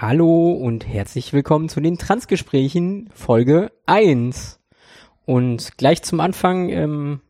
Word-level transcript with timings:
Hallo 0.00 0.52
und 0.52 0.86
herzlich 0.86 1.32
willkommen 1.32 1.68
zu 1.68 1.80
den 1.80 1.98
Transgesprächen 1.98 3.10
Folge 3.12 3.72
1. 3.86 4.60
Und 5.26 5.76
gleich 5.76 6.04
zum 6.04 6.20
Anfang 6.20 6.68
ähm, 6.68 7.20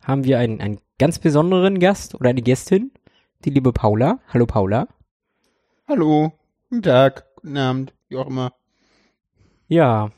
haben 0.00 0.24
wir 0.24 0.38
einen, 0.38 0.62
einen 0.62 0.80
ganz 0.98 1.18
besonderen 1.18 1.78
Gast 1.78 2.14
oder 2.14 2.30
eine 2.30 2.40
Gästin, 2.40 2.90
die 3.44 3.50
liebe 3.50 3.70
Paula. 3.74 4.18
Hallo 4.32 4.46
Paula. 4.46 4.88
Hallo, 5.86 6.32
guten 6.70 6.82
Tag, 6.82 7.26
guten 7.36 7.58
Abend, 7.58 7.92
wie 8.08 8.16
auch 8.16 8.28
immer. 8.28 8.54
Ja. 9.68 10.10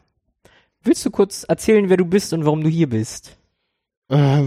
Willst 0.85 1.05
du 1.05 1.11
kurz 1.11 1.43
erzählen, 1.49 1.89
wer 1.89 1.97
du 1.97 2.05
bist 2.05 2.33
und 2.33 2.45
warum 2.45 2.63
du 2.63 2.69
hier 2.69 2.89
bist? 2.89 3.37
Äh, 4.09 4.45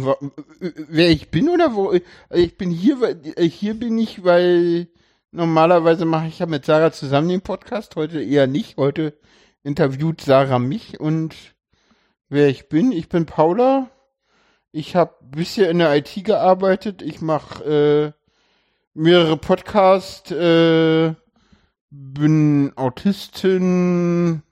wer 0.87 1.09
ich 1.09 1.29
bin 1.31 1.49
oder 1.49 1.75
wo? 1.75 1.91
Ich 2.33 2.57
bin 2.57 2.71
hier, 2.71 3.01
weil 3.01 3.19
äh, 3.35 3.43
hier 3.49 3.77
bin 3.77 3.97
ich, 3.97 4.23
weil 4.23 4.87
normalerweise 5.31 6.05
mache 6.05 6.27
ich 6.27 6.39
ja 6.39 6.45
mit 6.45 6.65
Sarah 6.65 6.91
zusammen 6.91 7.29
den 7.29 7.41
Podcast, 7.41 7.95
heute 7.95 8.21
eher 8.21 8.47
nicht. 8.47 8.77
Heute 8.77 9.17
interviewt 9.63 10.21
Sarah 10.21 10.59
mich 10.59 10.99
und 10.99 11.35
wer 12.29 12.49
ich 12.49 12.69
bin, 12.69 12.91
ich 12.91 13.09
bin 13.09 13.25
Paula. 13.25 13.89
Ich 14.71 14.95
habe 14.95 15.15
bisher 15.21 15.69
in 15.69 15.79
der 15.79 15.95
IT 15.95 16.23
gearbeitet. 16.23 17.01
Ich 17.01 17.21
mache 17.21 17.63
äh, 17.63 18.11
mehrere 18.93 19.37
Podcasts, 19.37 20.31
äh, 20.31 21.13
bin 21.89 22.71
Autistin, 22.77 24.43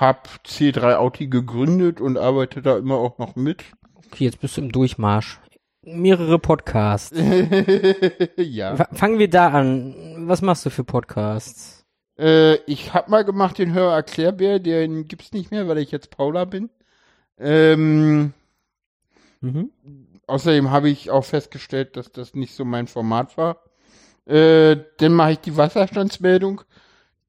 hab 0.00 0.28
C3 0.44 0.96
Auti 0.96 1.28
gegründet 1.28 2.00
und 2.00 2.18
arbeite 2.18 2.62
da 2.62 2.76
immer 2.76 2.96
auch 2.96 3.18
noch 3.18 3.36
mit. 3.36 3.62
Okay, 3.94 4.24
jetzt 4.24 4.40
bist 4.40 4.56
du 4.56 4.62
im 4.62 4.72
Durchmarsch. 4.72 5.38
Mehrere 5.84 6.38
Podcasts. 6.38 7.16
ja. 8.36 8.74
F 8.74 8.86
fangen 8.92 9.18
wir 9.18 9.28
da 9.28 9.48
an. 9.48 9.94
Was 10.28 10.40
machst 10.42 10.64
du 10.64 10.70
für 10.70 10.84
Podcasts? 10.84 11.84
Äh, 12.18 12.56
ich 12.66 12.94
hab 12.94 13.08
mal 13.08 13.24
gemacht 13.24 13.58
den 13.58 13.72
Hör 13.74 13.92
Erklärbär, 13.92 14.60
den 14.60 15.08
gibt's 15.08 15.32
nicht 15.32 15.50
mehr, 15.50 15.66
weil 15.66 15.78
ich 15.78 15.90
jetzt 15.90 16.10
Paula 16.10 16.44
bin. 16.44 16.70
Ähm, 17.38 18.32
Mhm. 19.40 19.70
außerdem 20.28 20.70
habe 20.70 20.88
ich 20.88 21.10
auch 21.10 21.24
festgestellt, 21.24 21.96
dass 21.96 22.12
das 22.12 22.34
nicht 22.34 22.54
so 22.54 22.64
mein 22.64 22.86
Format 22.86 23.36
war. 23.36 23.64
Äh, 24.24 24.76
dann 24.98 25.14
mache 25.14 25.32
ich 25.32 25.38
die 25.40 25.56
Wasserstandsmeldung. 25.56 26.62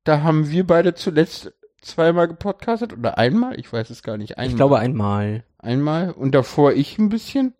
Da 0.03 0.21
haben 0.21 0.51
wir 0.51 0.67
beide 0.67 0.93
zuletzt 0.93 1.51
zweimal 1.81 2.27
gepodcastet 2.27 2.93
oder 2.93 3.17
einmal, 3.17 3.59
ich 3.59 3.73
weiß 3.73 3.89
es 3.89 4.03
gar 4.03 4.17
nicht. 4.17 4.37
Einmal. 4.37 4.49
Ich 4.51 4.55
glaube 4.55 4.77
einmal. 4.77 5.43
einmal 5.57 6.11
und 6.11 6.35
davor 6.35 6.73
ich 6.73 6.99
ein 6.99 7.09
bisschen. 7.09 7.55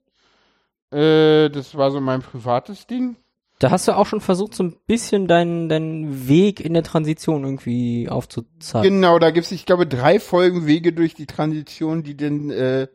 Äh, 0.94 1.49
das 1.49 1.75
war 1.75 1.91
so 1.91 1.99
mein 1.99 2.22
privates 2.22 2.88
Ding. 2.88 3.16
Da 3.59 3.72
hast 3.72 3.88
du 3.88 3.95
auch 3.95 4.05
schon 4.05 4.19
versucht, 4.19 4.55
so 4.55 4.63
ein 4.63 4.75
bisschen 4.88 5.27
deinen, 5.27 5.69
deinen 5.69 6.27
Weg 6.27 6.59
in 6.59 6.73
der 6.73 6.83
Transition 6.83 7.44
irgendwie 7.44 8.09
aufzuzeigen. 8.09 8.95
Genau, 8.95 9.19
da 9.19 9.31
gibt's, 9.31 9.52
ich 9.52 9.66
glaube, 9.66 9.88
drei 9.88 10.19
Folgen 10.19 10.67
Wege 10.67 10.91
durch 10.91 11.14
die 11.14 11.27
Transition, 11.27 12.03
die 12.03 12.17
dann 12.17 12.49
äh, 12.49 12.88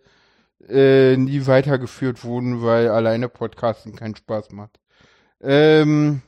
äh, 0.68 1.16
nie 1.16 1.46
weitergeführt 1.46 2.24
wurden, 2.24 2.62
weil 2.62 2.88
alleine 2.88 3.28
Podcasten 3.28 3.96
keinen 3.96 4.16
Spaß 4.16 4.50
macht. 4.52 4.78
Ähm, 5.40 6.22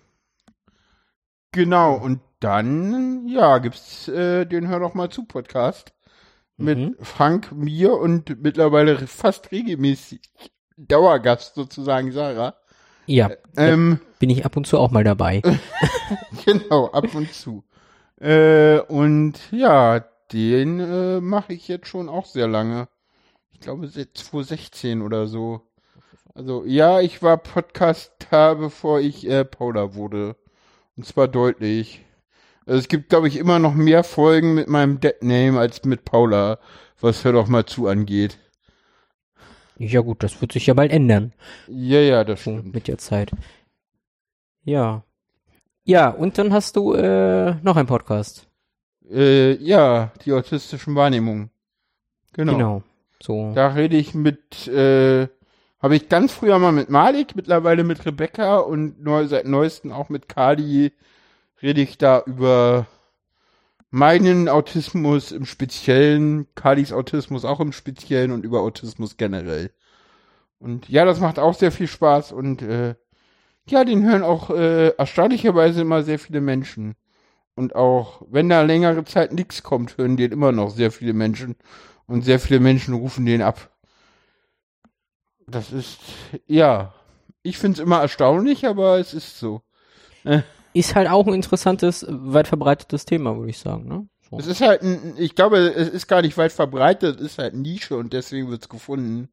genau, 1.52 1.94
und 1.96 2.20
dann, 2.38 3.28
ja, 3.28 3.58
gibt's 3.58 4.08
äh, 4.08 4.46
den 4.46 4.68
Hör 4.68 4.80
doch 4.80 4.94
mal 4.94 5.10
zu 5.10 5.24
Podcast 5.24 5.92
mit 6.56 6.78
Mhm. 6.78 6.96
Frank, 7.00 7.52
mir 7.52 7.92
und 7.92 8.42
mittlerweile 8.42 9.06
fast 9.06 9.50
regelmäßig 9.52 10.20
Dauergast 10.88 11.54
sozusagen 11.54 12.12
Sarah. 12.12 12.54
Ja, 13.06 13.30
Ähm, 13.56 14.00
bin 14.18 14.30
ich 14.30 14.44
ab 14.44 14.56
und 14.56 14.66
zu 14.66 14.78
auch 14.78 14.90
mal 14.90 15.04
dabei. 15.04 15.42
Genau, 16.44 16.88
ab 16.90 17.14
und 17.14 17.32
zu. 17.32 17.62
Äh, 18.20 18.80
und 18.80 19.34
ja, 19.52 20.00
den 20.32 20.80
äh, 20.80 21.20
mache 21.20 21.52
ich 21.52 21.68
jetzt 21.68 21.86
schon 21.86 22.08
auch 22.08 22.26
sehr 22.26 22.48
lange. 22.48 22.88
Ich 23.52 23.60
glaube 23.60 23.86
seit 23.88 24.16
2016 24.16 25.02
oder 25.02 25.26
so. 25.26 25.62
Also 26.34 26.64
ja, 26.64 27.00
ich 27.00 27.22
war 27.22 27.36
Podcaster, 27.36 28.56
bevor 28.56 29.00
ich 29.00 29.28
äh, 29.28 29.44
Paula 29.44 29.94
wurde. 29.94 30.36
Und 30.96 31.06
zwar 31.06 31.28
deutlich. 31.28 32.04
Also, 32.66 32.78
es 32.78 32.88
gibt, 32.88 33.08
glaube 33.08 33.28
ich, 33.28 33.36
immer 33.36 33.58
noch 33.58 33.74
mehr 33.74 34.04
Folgen 34.04 34.54
mit 34.54 34.68
meinem 34.68 35.00
Deadname 35.00 35.58
als 35.58 35.84
mit 35.84 36.04
Paula, 36.04 36.58
was 37.00 37.24
hör 37.24 37.32
doch 37.32 37.48
mal 37.48 37.66
zu 37.66 37.88
angeht. 37.88 38.38
Ja 39.82 40.02
gut, 40.02 40.22
das 40.22 40.38
wird 40.42 40.52
sich 40.52 40.66
ja 40.66 40.74
bald 40.74 40.92
ändern. 40.92 41.32
Ja, 41.66 42.00
ja, 42.00 42.22
das 42.24 42.44
So, 42.44 42.58
stimmt. 42.58 42.74
mit 42.74 42.86
der 42.86 42.98
Zeit. 42.98 43.30
Ja. 44.62 45.04
Ja, 45.84 46.10
und 46.10 46.36
dann 46.36 46.52
hast 46.52 46.76
du 46.76 46.92
äh, 46.92 47.54
noch 47.62 47.76
einen 47.76 47.86
Podcast. 47.88 48.46
Äh, 49.10 49.54
ja, 49.54 50.12
die 50.24 50.32
autistischen 50.34 50.94
Wahrnehmungen. 50.96 51.50
Genau. 52.34 52.52
Genau. 52.52 52.82
So. 53.22 53.52
Da 53.54 53.68
rede 53.68 53.96
ich 53.96 54.14
mit, 54.14 54.68
äh, 54.68 55.28
habe 55.80 55.96
ich 55.96 56.10
ganz 56.10 56.32
früher 56.34 56.58
mal 56.58 56.72
mit 56.72 56.90
Malik, 56.90 57.34
mittlerweile 57.34 57.82
mit 57.82 58.04
Rebecca 58.04 58.58
und 58.58 59.02
neu, 59.02 59.26
seit 59.28 59.46
neuestem 59.46 59.92
auch 59.92 60.10
mit 60.10 60.28
Kali 60.28 60.92
rede 61.62 61.80
ich 61.80 61.96
da 61.96 62.22
über 62.26 62.86
meinen 63.90 64.48
Autismus 64.48 65.32
im 65.32 65.44
Speziellen, 65.44 66.46
Kalis 66.54 66.92
Autismus 66.92 67.44
auch 67.44 67.60
im 67.60 67.72
Speziellen 67.72 68.30
und 68.32 68.44
über 68.44 68.60
Autismus 68.60 69.16
generell. 69.16 69.72
Und 70.58 70.88
ja, 70.88 71.04
das 71.04 71.20
macht 71.20 71.38
auch 71.38 71.54
sehr 71.54 71.72
viel 71.72 71.88
Spaß 71.88 72.32
und 72.32 72.62
äh, 72.62 72.94
ja, 73.68 73.84
den 73.84 74.04
hören 74.04 74.22
auch 74.22 74.50
äh, 74.50 74.88
erstaunlicherweise 74.90 75.82
immer 75.82 76.02
sehr 76.02 76.18
viele 76.18 76.40
Menschen. 76.40 76.94
Und 77.54 77.74
auch 77.74 78.22
wenn 78.30 78.48
da 78.48 78.62
längere 78.62 79.04
Zeit 79.04 79.32
nichts 79.32 79.62
kommt, 79.62 79.98
hören 79.98 80.16
den 80.16 80.32
immer 80.32 80.52
noch 80.52 80.70
sehr 80.70 80.90
viele 80.90 81.12
Menschen. 81.12 81.56
Und 82.06 82.22
sehr 82.22 82.40
viele 82.40 82.58
Menschen 82.58 82.94
rufen 82.94 83.26
den 83.26 83.42
ab. 83.42 83.70
Das 85.46 85.72
ist, 85.72 86.00
ja, 86.46 86.94
ich 87.42 87.58
finde 87.58 87.80
es 87.80 87.84
immer 87.84 88.00
erstaunlich, 88.00 88.66
aber 88.66 88.98
es 88.98 89.14
ist 89.14 89.38
so. 89.38 89.62
Ist 90.72 90.94
halt 90.94 91.08
auch 91.08 91.26
ein 91.26 91.34
interessantes, 91.34 92.06
weit 92.08 92.46
verbreitetes 92.48 93.04
Thema, 93.04 93.36
würde 93.36 93.50
ich 93.50 93.58
sagen, 93.58 93.88
ne? 93.88 94.06
So. 94.30 94.38
Es 94.38 94.46
ist 94.46 94.60
halt, 94.60 94.82
ein, 94.82 95.14
ich 95.18 95.34
glaube, 95.34 95.58
es 95.58 95.88
ist 95.88 96.06
gar 96.06 96.22
nicht 96.22 96.38
weit 96.38 96.52
verbreitet, 96.52 97.18
es 97.20 97.32
ist 97.32 97.38
halt 97.38 97.54
Nische 97.54 97.96
und 97.96 98.12
deswegen 98.12 98.48
wird 98.50 98.62
es 98.62 98.68
gefunden. 98.68 99.28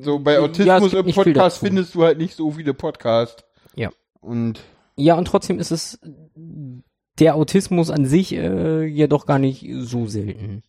So, 0.00 0.18
bei 0.18 0.34
Ja, 0.34 0.40
Autismus 0.40 0.92
gibt 0.92 1.08
im 1.08 1.14
Podcast 1.14 1.58
findest 1.58 1.94
du 1.94 2.02
halt 2.04 2.18
nicht 2.18 2.34
so 2.36 2.50
viele 2.52 2.74
Podcasts. 2.74 3.44
Ja. 3.74 3.90
Und 4.20 4.60
Ja, 4.96 5.14
und 5.16 5.26
trotzdem 5.26 5.58
ist 5.58 5.70
es 5.70 5.98
der 7.18 7.34
Autismus 7.34 7.90
an 7.90 8.06
sich 8.06 8.32
äh, 8.34 8.84
ja 8.86 9.06
doch 9.06 9.26
gar 9.26 9.38
nicht 9.38 9.66
so 9.78 10.06
selten. 10.06 10.62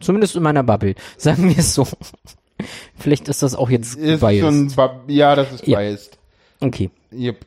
Zumindest 0.00 0.36
in 0.36 0.42
meiner 0.42 0.62
Bubble. 0.62 0.94
Sagen 1.16 1.48
wir 1.48 1.58
es 1.58 1.74
so. 1.74 1.86
Vielleicht 2.96 3.28
ist 3.28 3.42
das 3.42 3.54
auch 3.54 3.70
jetzt 3.70 3.96
ist 3.96 4.20
biased. 4.20 4.74
schon, 4.74 5.04
ja, 5.08 5.34
das 5.34 5.52
ist 5.52 5.66
Ja. 5.66 5.78
biased. 5.78 6.15
Okay, 6.60 6.90
Yep. 7.12 7.46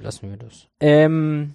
lassen 0.00 0.30
wir 0.30 0.36
das. 0.36 0.66
Ähm, 0.80 1.54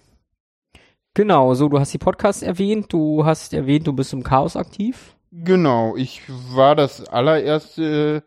genau, 1.14 1.54
so, 1.54 1.70
du 1.70 1.80
hast 1.80 1.94
die 1.94 1.98
Podcasts 2.00 2.42
erwähnt, 2.42 2.92
du 2.92 3.26
hast 3.26 3.54
erwähnt, 3.54 3.88
du 3.88 3.94
bist 3.94 4.14
im 4.14 4.24
Chaos 4.24 4.56
aktiv. 4.56 5.16
Genau, 5.32 5.96
ich 5.96 6.24
war 6.28 6.76
das 6.76 7.08
allererste, 7.08 8.24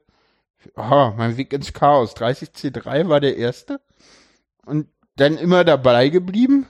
ah, 0.76 1.12
mein 1.16 1.36
Weg 1.36 1.52
ins 1.52 1.72
Chaos. 1.72 2.14
30C3 2.16 3.08
war 3.08 3.20
der 3.20 3.36
erste. 3.36 3.80
Und 4.64 4.86
dann 5.16 5.36
immer 5.36 5.64
dabei 5.64 6.08
geblieben. 6.08 6.66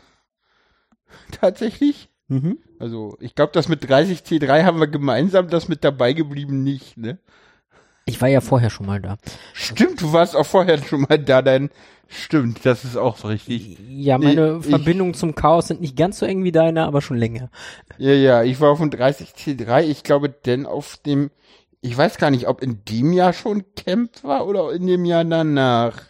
Tatsächlich. 1.33 2.09
Mhm. 2.29 2.59
Also, 2.79 3.17
ich 3.21 3.35
glaube, 3.35 3.53
das 3.53 3.69
mit 3.69 3.85
30C3 3.85 4.65
haben 4.65 4.81
wir 4.81 4.87
gemeinsam, 4.89 5.49
das 5.49 5.69
mit 5.69 5.85
dabei 5.85 6.15
geblieben 6.15 6.63
nicht, 6.63 6.97
ne? 6.97 7.19
Ich 8.05 8.21
war 8.21 8.29
ja 8.29 8.41
vorher 8.41 8.71
schon 8.71 8.87
mal 8.87 9.01
da. 9.01 9.17
Stimmt, 9.53 10.01
du 10.03 10.13
warst 10.13 10.35
auch 10.37 10.47
vorher 10.47 10.79
schon 10.83 11.03
mal 11.03 11.19
da, 11.19 11.41
dann 11.43 11.71
stimmt, 12.09 12.65
das 12.67 12.85
ist 12.85 12.97
auch 12.97 13.25
richtig. 13.25 13.79
Ja, 13.89 14.19
meine 14.19 14.59
Ich- 14.61 14.67
Verbindungen 14.67 15.15
zum 15.15 15.35
Chaos 15.35 15.69
sind 15.69 15.81
nicht 15.81 15.97
ganz 15.97 16.19
so 16.19 16.27
eng 16.27 16.43
wie 16.45 16.53
deine, 16.53 16.85
aber 16.85 17.01
schon 17.01 17.17
länger. 17.17 17.51
Ja, 17.99 18.13
ja, 18.13 18.43
ich 18.43 18.61
war 18.61 18.71
auf 18.71 18.81
dem 18.81 18.91
30C3, 18.91 19.83
ich 19.85 20.03
glaube, 20.03 20.29
denn 20.29 20.67
auf 20.67 20.97
dem, 21.07 21.31
ich 21.81 21.97
weiß 21.97 22.19
gar 22.19 22.31
nicht, 22.31 22.49
ob 22.49 22.61
in 22.63 22.85
dem 22.89 23.13
Jahr 23.13 23.33
schon 23.33 23.65
Camp 23.77 24.23
war 24.25 24.47
oder 24.47 24.73
in 24.73 24.87
dem 24.87 25.05
Jahr 25.05 25.25
danach. 25.25 26.01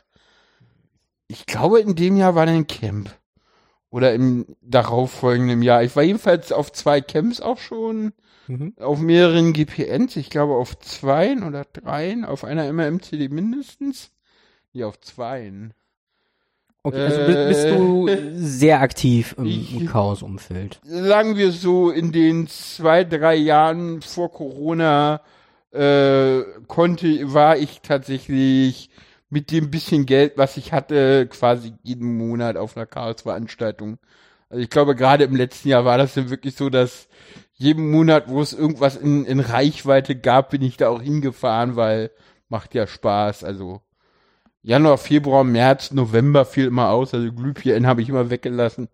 Ich 1.28 1.46
glaube, 1.46 1.80
in 1.80 1.94
dem 1.94 2.16
Jahr 2.16 2.34
war 2.34 2.46
ein 2.46 2.66
Camp. 2.66 3.10
Oder 3.90 4.14
im 4.14 4.46
darauffolgenden 4.62 5.60
Jahr. 5.60 5.82
Ich 5.82 5.94
war 5.96 6.02
jedenfalls 6.02 6.50
auf 6.50 6.72
zwei 6.72 7.02
Camps 7.02 7.42
auch 7.42 7.58
schon, 7.58 8.12
Mhm. 8.48 8.74
auf 8.80 8.98
mehreren 8.98 9.52
GPNs, 9.52 10.16
ich 10.16 10.30
glaube 10.30 10.54
auf 10.54 10.78
zweien 10.78 11.44
oder 11.44 11.64
dreien, 11.64 12.24
auf 12.24 12.44
einer 12.44 12.68
immer 12.68 12.86
MCD 12.86 13.28
mindestens. 13.28 14.10
Ja, 14.72 14.86
auf 14.86 15.00
zweien. 15.00 15.74
Okay, 16.84 17.04
also 17.04 17.20
bi- 17.20 17.46
bist 17.46 17.70
du 17.70 18.08
sehr 18.34 18.80
aktiv 18.80 19.36
im 19.38 19.86
Chaos-Umfeld. 19.86 20.80
sagen 20.84 21.36
wir 21.36 21.52
so, 21.52 21.90
in 21.90 22.10
den 22.10 22.48
zwei, 22.48 23.04
drei 23.04 23.36
Jahren 23.36 24.02
vor 24.02 24.32
Corona 24.32 25.20
äh, 25.70 26.40
konnte, 26.66 27.32
war 27.32 27.56
ich 27.56 27.82
tatsächlich 27.82 28.90
mit 29.30 29.52
dem 29.52 29.70
bisschen 29.70 30.06
Geld, 30.06 30.32
was 30.36 30.56
ich 30.56 30.72
hatte, 30.72 31.28
quasi 31.28 31.72
jeden 31.84 32.16
Monat 32.18 32.56
auf 32.56 32.76
einer 32.76 32.86
Chaos-Veranstaltung. 32.86 33.98
Also 34.50 34.62
ich 34.62 34.68
glaube, 34.68 34.96
gerade 34.96 35.24
im 35.24 35.36
letzten 35.36 35.68
Jahr 35.68 35.84
war 35.84 35.98
das 35.98 36.14
dann 36.14 36.30
wirklich 36.30 36.56
so, 36.56 36.68
dass 36.68 37.08
jeden 37.62 37.90
Monat, 37.90 38.28
wo 38.28 38.42
es 38.42 38.52
irgendwas 38.52 38.96
in, 38.96 39.24
in 39.24 39.38
Reichweite 39.38 40.16
gab, 40.16 40.50
bin 40.50 40.62
ich 40.62 40.76
da 40.76 40.88
auch 40.88 41.00
hingefahren, 41.00 41.76
weil 41.76 42.10
macht 42.48 42.74
ja 42.74 42.86
Spaß. 42.88 43.44
Also 43.44 43.80
Januar, 44.62 44.98
Februar, 44.98 45.44
März, 45.44 45.92
November 45.92 46.44
fiel 46.44 46.66
immer 46.66 46.90
aus. 46.90 47.14
Also 47.14 47.32
Glühbirnen 47.32 47.86
habe 47.86 48.02
ich 48.02 48.08
immer 48.08 48.30
weggelassen. 48.30 48.88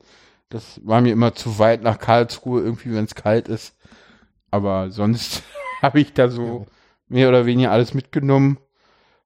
Das 0.50 0.80
war 0.84 1.00
mir 1.00 1.12
immer 1.12 1.34
zu 1.34 1.58
weit 1.58 1.82
nach 1.82 1.98
Karlsruhe, 1.98 2.60
irgendwie, 2.60 2.94
wenn 2.94 3.06
es 3.06 3.14
kalt 3.14 3.48
ist. 3.48 3.74
Aber 4.50 4.90
sonst 4.90 5.42
habe 5.82 6.00
ich 6.00 6.12
da 6.12 6.28
so 6.28 6.66
mehr 7.08 7.30
oder 7.30 7.46
weniger 7.46 7.70
alles 7.70 7.94
mitgenommen. 7.94 8.58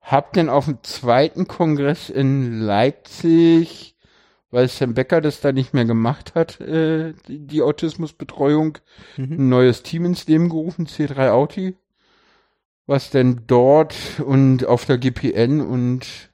Hab 0.01 0.33
denn 0.35 0.49
auf 0.49 0.67
dem 0.67 0.83
zweiten 0.83 1.49
Kongress 1.49 2.11
in 2.11 2.61
Leipzig, 2.61 3.92
weil 4.53 4.69
Sam 4.69 4.95
Becker 4.95 5.21
das 5.21 5.41
da 5.41 5.51
nicht 5.51 5.75
mehr 5.75 5.85
gemacht 5.87 6.37
hat, 6.37 6.61
äh, 6.61 7.15
die, 7.27 7.63
Autismusbetreuung, 7.63 8.79
Mhm. 9.17 9.33
ein 9.33 9.49
neues 9.49 9.83
Team 9.83 10.05
ins 10.05 10.27
Leben 10.29 10.49
gerufen, 10.49 10.87
C3 10.87 11.31
Auti, 11.33 11.75
was 12.87 13.11
denn 13.11 13.43
dort 13.49 13.97
und 14.25 14.65
auf 14.67 14.85
der 14.85 14.99
GPN 14.99 15.61
und 15.61 16.31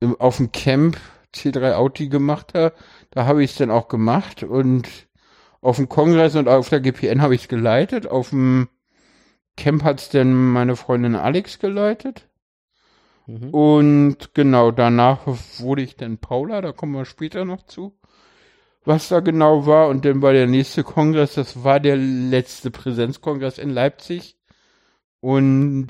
im, 0.00 0.20
auf 0.20 0.36
dem 0.36 0.52
Camp 0.52 0.98
C3 1.34 1.74
Auti 1.74 2.08
gemacht 2.08 2.54
hat. 2.54 2.74
Da 3.10 3.26
habe 3.26 3.42
ich 3.42 3.52
es 3.52 3.56
dann 3.56 3.70
auch 3.70 3.88
gemacht 3.88 4.42
und 4.42 4.88
auf 5.62 5.76
dem 5.76 5.88
Kongress 5.88 6.36
und 6.36 6.48
auf 6.48 6.68
der 6.68 6.80
GPN 6.80 7.22
habe 7.22 7.34
ich 7.34 7.42
es 7.42 7.48
geleitet. 7.48 8.06
Auf 8.06 8.30
dem 8.30 8.68
Camp 9.56 9.84
hat 9.84 10.00
es 10.00 10.08
dann 10.10 10.34
meine 10.52 10.76
Freundin 10.76 11.14
Alex 11.16 11.58
geleitet. 11.58 12.28
Mhm. 13.30 13.50
Und 13.50 14.34
genau 14.34 14.72
danach 14.72 15.20
wurde 15.58 15.82
ich 15.82 15.96
dann 15.96 16.18
Paula, 16.18 16.60
da 16.60 16.72
kommen 16.72 16.94
wir 16.94 17.04
später 17.04 17.44
noch 17.44 17.62
zu, 17.64 17.96
was 18.84 19.08
da 19.08 19.20
genau 19.20 19.66
war. 19.66 19.88
Und 19.88 20.04
dann 20.04 20.20
war 20.22 20.32
der 20.32 20.46
nächste 20.48 20.82
Kongress, 20.82 21.34
das 21.34 21.62
war 21.62 21.78
der 21.78 21.96
letzte 21.96 22.70
Präsenzkongress 22.70 23.58
in 23.58 23.70
Leipzig. 23.70 24.36
Und 25.20 25.88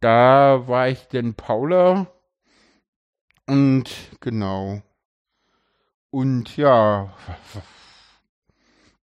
da 0.00 0.68
war 0.68 0.88
ich 0.88 1.08
dann 1.08 1.34
Paula. 1.34 2.06
Und 3.46 3.90
genau. 4.20 4.82
Und 6.10 6.56
ja. 6.56 7.12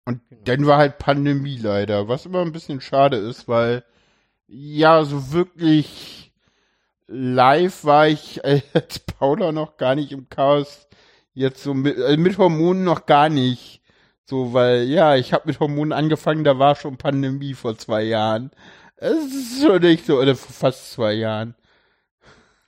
Und 0.05 0.20
dann 0.31 0.67
war 0.67 0.79
halt 0.79 0.99
Pandemie 0.99 1.56
leider, 1.56 2.08
was 2.08 2.26
immer 2.26 2.43
ein 2.43 2.53
bisschen 2.53 2.81
schade 2.81 3.17
ist, 3.17 3.49
weil 3.49 3.85
ja, 4.49 5.05
so 5.05 5.32
wirklich 5.32 6.31
live 7.12 7.85
war 7.85 8.09
ich 8.09 8.44
als 8.75 8.99
Paula 9.00 9.53
noch 9.53 9.76
gar 9.76 9.94
nicht 9.94 10.12
im 10.12 10.29
Chaos. 10.29 10.88
Jetzt 11.35 11.62
so 11.62 11.75
mit, 11.75 11.97
äh, 11.99 12.17
mit 12.17 12.38
Hormonen 12.38 12.85
noch 12.85 13.06
gar 13.06 13.29
nicht. 13.29 13.82
So, 14.25 14.53
weil, 14.53 14.85
ja, 14.85 15.17
ich 15.17 15.32
habe 15.32 15.44
mit 15.47 15.61
Hormonen 15.61 15.93
angefangen, 15.93 16.44
da 16.44 16.59
war 16.59 16.75
schon 16.75 16.97
Pandemie 16.97 17.55
vor 17.55 17.76
zwei 17.76 18.03
Jahren. 18.03 18.50
Es 18.97 19.25
ist 19.25 19.62
schon 19.62 19.82
nicht 19.82 20.06
so, 20.06 20.19
oder 20.19 20.37
vor 20.37 20.53
fast 20.53 20.93
zwei 20.93 21.12
Jahren. 21.14 21.55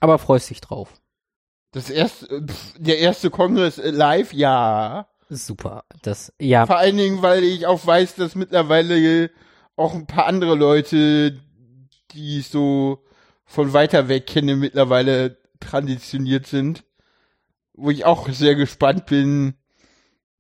Aber 0.00 0.18
freust 0.18 0.50
dich 0.50 0.60
drauf. 0.60 0.92
Das 1.72 1.90
erste, 1.90 2.26
äh, 2.36 2.42
der 2.78 2.98
erste 2.98 3.30
Kongress 3.30 3.78
äh, 3.78 3.90
live, 3.90 4.32
ja. 4.32 5.08
Super. 5.30 5.84
Das, 6.02 6.32
ja, 6.38 6.66
Vor 6.66 6.76
allen 6.76 6.96
Dingen, 6.96 7.22
weil 7.22 7.42
ich 7.44 7.66
auch 7.66 7.86
weiß, 7.86 8.16
dass 8.16 8.34
mittlerweile 8.34 9.30
auch 9.76 9.94
ein 9.94 10.06
paar 10.06 10.26
andere 10.26 10.54
Leute, 10.54 11.40
die 12.12 12.40
so 12.42 13.04
von 13.44 13.72
weiter 13.72 14.08
weg 14.08 14.26
kenne, 14.26 14.56
mittlerweile 14.56 15.38
transitioniert 15.60 16.46
sind. 16.46 16.84
Wo 17.74 17.90
ich 17.90 18.04
auch 18.04 18.28
sehr 18.28 18.54
gespannt 18.54 19.06
bin, 19.06 19.54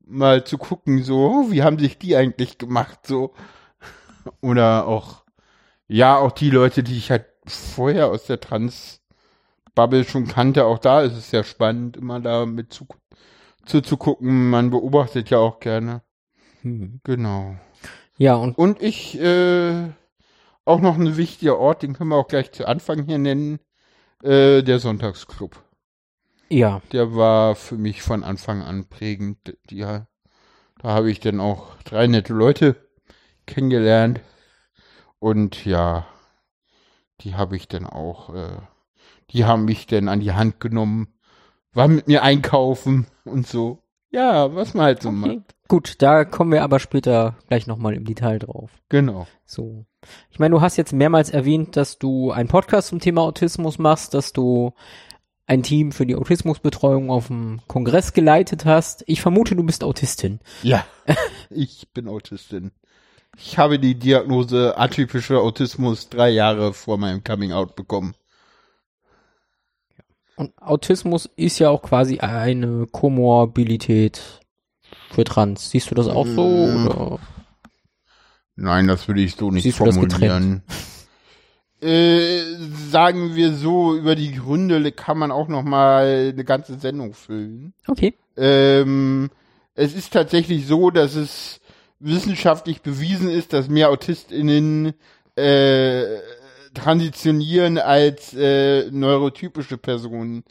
mal 0.06 0.44
zu 0.44 0.58
gucken, 0.58 1.02
so, 1.02 1.46
wie 1.50 1.62
haben 1.62 1.78
sich 1.78 1.98
die 1.98 2.16
eigentlich 2.16 2.58
gemacht, 2.58 3.06
so. 3.06 3.34
Oder 4.40 4.86
auch, 4.86 5.24
ja, 5.88 6.16
auch 6.16 6.32
die 6.32 6.50
Leute, 6.50 6.82
die 6.82 6.96
ich 6.96 7.10
halt 7.10 7.26
vorher 7.46 8.08
aus 8.08 8.26
der 8.26 8.40
Trans-Bubble 8.40 10.04
schon 10.04 10.26
kannte, 10.26 10.64
auch 10.64 10.78
da 10.78 11.02
ist 11.02 11.14
es 11.14 11.30
sehr 11.30 11.44
spannend, 11.44 11.96
immer 11.96 12.20
da 12.20 12.46
mit 12.46 12.72
zu, 12.72 12.86
zuzugucken. 13.66 14.50
Man 14.50 14.70
beobachtet 14.70 15.30
ja 15.30 15.38
auch 15.38 15.60
gerne. 15.60 16.02
hm. 16.62 17.00
Genau. 17.04 17.56
ja, 18.16 18.34
und 18.34 18.56
Und 18.56 18.82
ich, 18.82 19.18
äh, 19.20 19.88
auch 20.64 20.80
noch 20.80 20.96
ein 20.96 21.16
wichtiger 21.16 21.58
Ort, 21.58 21.82
den 21.82 21.94
können 21.94 22.10
wir 22.10 22.16
auch 22.16 22.28
gleich 22.28 22.52
zu 22.52 22.66
Anfang 22.66 23.04
hier 23.04 23.18
nennen, 23.18 23.60
äh, 24.22 24.62
der 24.62 24.78
Sonntagsclub. 24.80 25.62
ja, 26.50 26.82
Der 26.92 27.14
war 27.14 27.54
für 27.56 27.76
mich 27.76 28.02
von 28.02 28.24
Anfang 28.24 28.62
an 28.62 28.86
prägend. 28.88 29.58
Die, 29.70 29.80
da 29.80 30.06
habe 30.82 31.10
ich 31.10 31.20
dann 31.20 31.40
auch 31.40 31.76
drei 31.84 32.06
nette 32.06 32.32
Leute 32.34 32.76
kennengelernt. 33.46 34.20
Und 35.18 35.64
ja, 35.64 36.06
die 37.20 37.34
habe 37.34 37.56
ich 37.56 37.68
dann 37.68 37.86
auch, 37.86 38.34
äh, 38.34 38.58
die 39.30 39.44
haben 39.44 39.64
mich 39.64 39.86
dann 39.86 40.08
an 40.08 40.20
die 40.20 40.32
Hand 40.32 40.60
genommen, 40.60 41.14
waren 41.72 41.96
mit 41.96 42.08
mir 42.08 42.22
einkaufen 42.24 43.08
und 43.24 43.46
so. 43.48 43.83
Ja, 44.14 44.54
was 44.54 44.74
man 44.74 44.86
halt 44.86 45.02
so 45.02 45.08
okay. 45.08 45.36
macht. 45.36 45.54
Gut, 45.66 45.94
da 45.98 46.24
kommen 46.24 46.52
wir 46.52 46.62
aber 46.62 46.78
später 46.78 47.36
gleich 47.48 47.66
nochmal 47.66 47.94
im 47.94 48.04
Detail 48.04 48.38
drauf. 48.38 48.70
Genau. 48.88 49.26
So. 49.44 49.86
Ich 50.30 50.38
meine, 50.38 50.54
du 50.54 50.60
hast 50.60 50.76
jetzt 50.76 50.92
mehrmals 50.92 51.30
erwähnt, 51.30 51.76
dass 51.76 51.98
du 51.98 52.30
einen 52.30 52.48
Podcast 52.48 52.88
zum 52.88 53.00
Thema 53.00 53.22
Autismus 53.22 53.78
machst, 53.78 54.14
dass 54.14 54.32
du 54.32 54.72
ein 55.46 55.64
Team 55.64 55.90
für 55.90 56.06
die 56.06 56.14
Autismusbetreuung 56.14 57.10
auf 57.10 57.26
dem 57.26 57.60
Kongress 57.66 58.12
geleitet 58.12 58.64
hast. 58.64 59.02
Ich 59.08 59.20
vermute, 59.20 59.56
du 59.56 59.64
bist 59.64 59.82
Autistin. 59.82 60.38
Ja, 60.62 60.86
ich 61.50 61.88
bin 61.92 62.06
Autistin. 62.06 62.70
Ich 63.36 63.58
habe 63.58 63.80
die 63.80 63.98
Diagnose 63.98 64.78
atypischer 64.78 65.40
Autismus 65.40 66.08
drei 66.08 66.30
Jahre 66.30 66.72
vor 66.72 66.98
meinem 66.98 67.24
Coming 67.24 67.50
Out 67.50 67.74
bekommen. 67.74 68.14
Und 70.36 70.52
Autismus 70.60 71.28
ist 71.36 71.58
ja 71.58 71.70
auch 71.70 71.82
quasi 71.82 72.18
eine 72.18 72.86
Komorbidität 72.90 74.40
für 75.10 75.24
Trans. 75.24 75.70
Siehst 75.70 75.90
du 75.90 75.94
das 75.94 76.08
auch 76.08 76.26
so? 76.26 76.42
Mm. 76.48 76.86
Oder? 76.88 77.18
Nein, 78.56 78.86
das 78.86 79.08
würde 79.08 79.20
ich 79.20 79.34
so 79.36 79.50
nicht 79.50 79.64
Siehst 79.64 79.78
formulieren. 79.78 80.62
Äh, 81.82 82.40
sagen 82.88 83.34
wir 83.34 83.52
so, 83.52 83.94
über 83.94 84.14
die 84.14 84.32
Gründe 84.32 84.90
kann 84.90 85.18
man 85.18 85.30
auch 85.30 85.48
noch 85.48 85.64
mal 85.64 86.30
eine 86.32 86.44
ganze 86.44 86.78
Sendung 86.78 87.12
füllen. 87.12 87.74
Okay. 87.86 88.14
Ähm, 88.38 89.28
es 89.74 89.94
ist 89.94 90.14
tatsächlich 90.14 90.66
so, 90.66 90.90
dass 90.90 91.14
es 91.14 91.60
wissenschaftlich 91.98 92.80
bewiesen 92.80 93.28
ist, 93.28 93.52
dass 93.52 93.68
mehr 93.68 93.90
AutistInnen 93.90 94.94
äh, 95.36 96.16
transitionieren 96.74 97.78
als 97.78 98.34
äh, 98.34 98.90
neurotypische 98.90 99.78
Personen. 99.78 100.44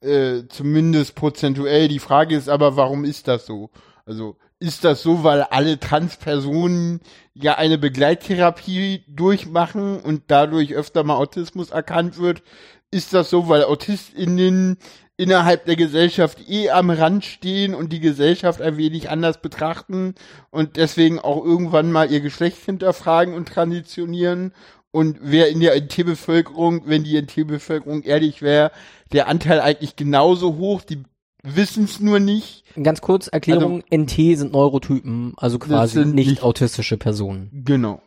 Äh, 0.00 0.44
zumindest 0.48 1.14
prozentuell. 1.14 1.88
Die 1.88 1.98
Frage 1.98 2.34
ist 2.34 2.48
aber, 2.48 2.76
warum 2.76 3.04
ist 3.04 3.28
das 3.28 3.44
so? 3.44 3.70
Also 4.06 4.36
ist 4.58 4.84
das 4.84 5.02
so, 5.02 5.24
weil 5.24 5.42
alle 5.42 5.80
Transpersonen 5.80 7.00
ja 7.34 7.56
eine 7.56 7.78
Begleittherapie 7.78 9.04
durchmachen 9.08 10.00
und 10.00 10.24
dadurch 10.28 10.74
öfter 10.74 11.02
mal 11.04 11.16
Autismus 11.16 11.70
erkannt 11.70 12.18
wird? 12.18 12.42
Ist 12.90 13.14
das 13.14 13.30
so, 13.30 13.48
weil 13.48 13.64
AutistInnen 13.64 14.78
innerhalb 15.16 15.66
der 15.66 15.76
Gesellschaft 15.76 16.48
eh 16.48 16.70
am 16.70 16.90
Rand 16.90 17.24
stehen 17.26 17.74
und 17.74 17.92
die 17.92 18.00
Gesellschaft 18.00 18.62
ein 18.62 18.78
wenig 18.78 19.10
anders 19.10 19.40
betrachten 19.40 20.14
und 20.50 20.76
deswegen 20.76 21.18
auch 21.18 21.44
irgendwann 21.44 21.92
mal 21.92 22.10
ihr 22.10 22.20
Geschlecht 22.20 22.64
hinterfragen 22.64 23.34
und 23.34 23.48
transitionieren? 23.48 24.52
Und 24.92 25.18
wer 25.20 25.48
in 25.50 25.60
der 25.60 25.76
NT-Bevölkerung, 25.80 26.82
wenn 26.86 27.04
die 27.04 27.16
NT-Bevölkerung 27.20 28.02
ehrlich 28.02 28.42
wäre, 28.42 28.72
der 29.12 29.28
Anteil 29.28 29.60
eigentlich 29.60 29.94
genauso 29.96 30.56
hoch, 30.56 30.82
die 30.82 31.02
wissen 31.42 31.84
es 31.84 32.00
nur 32.00 32.18
nicht. 32.18 32.64
Ganz 32.82 33.00
kurz, 33.00 33.28
Erklärung, 33.28 33.82
NT 33.90 34.10
sind 34.36 34.52
Neurotypen, 34.52 35.34
also 35.36 35.58
quasi 35.58 36.04
nicht, 36.04 36.28
nicht- 36.28 36.42
autistische 36.42 36.96
Personen. 36.96 37.50
Genau. 37.64 38.02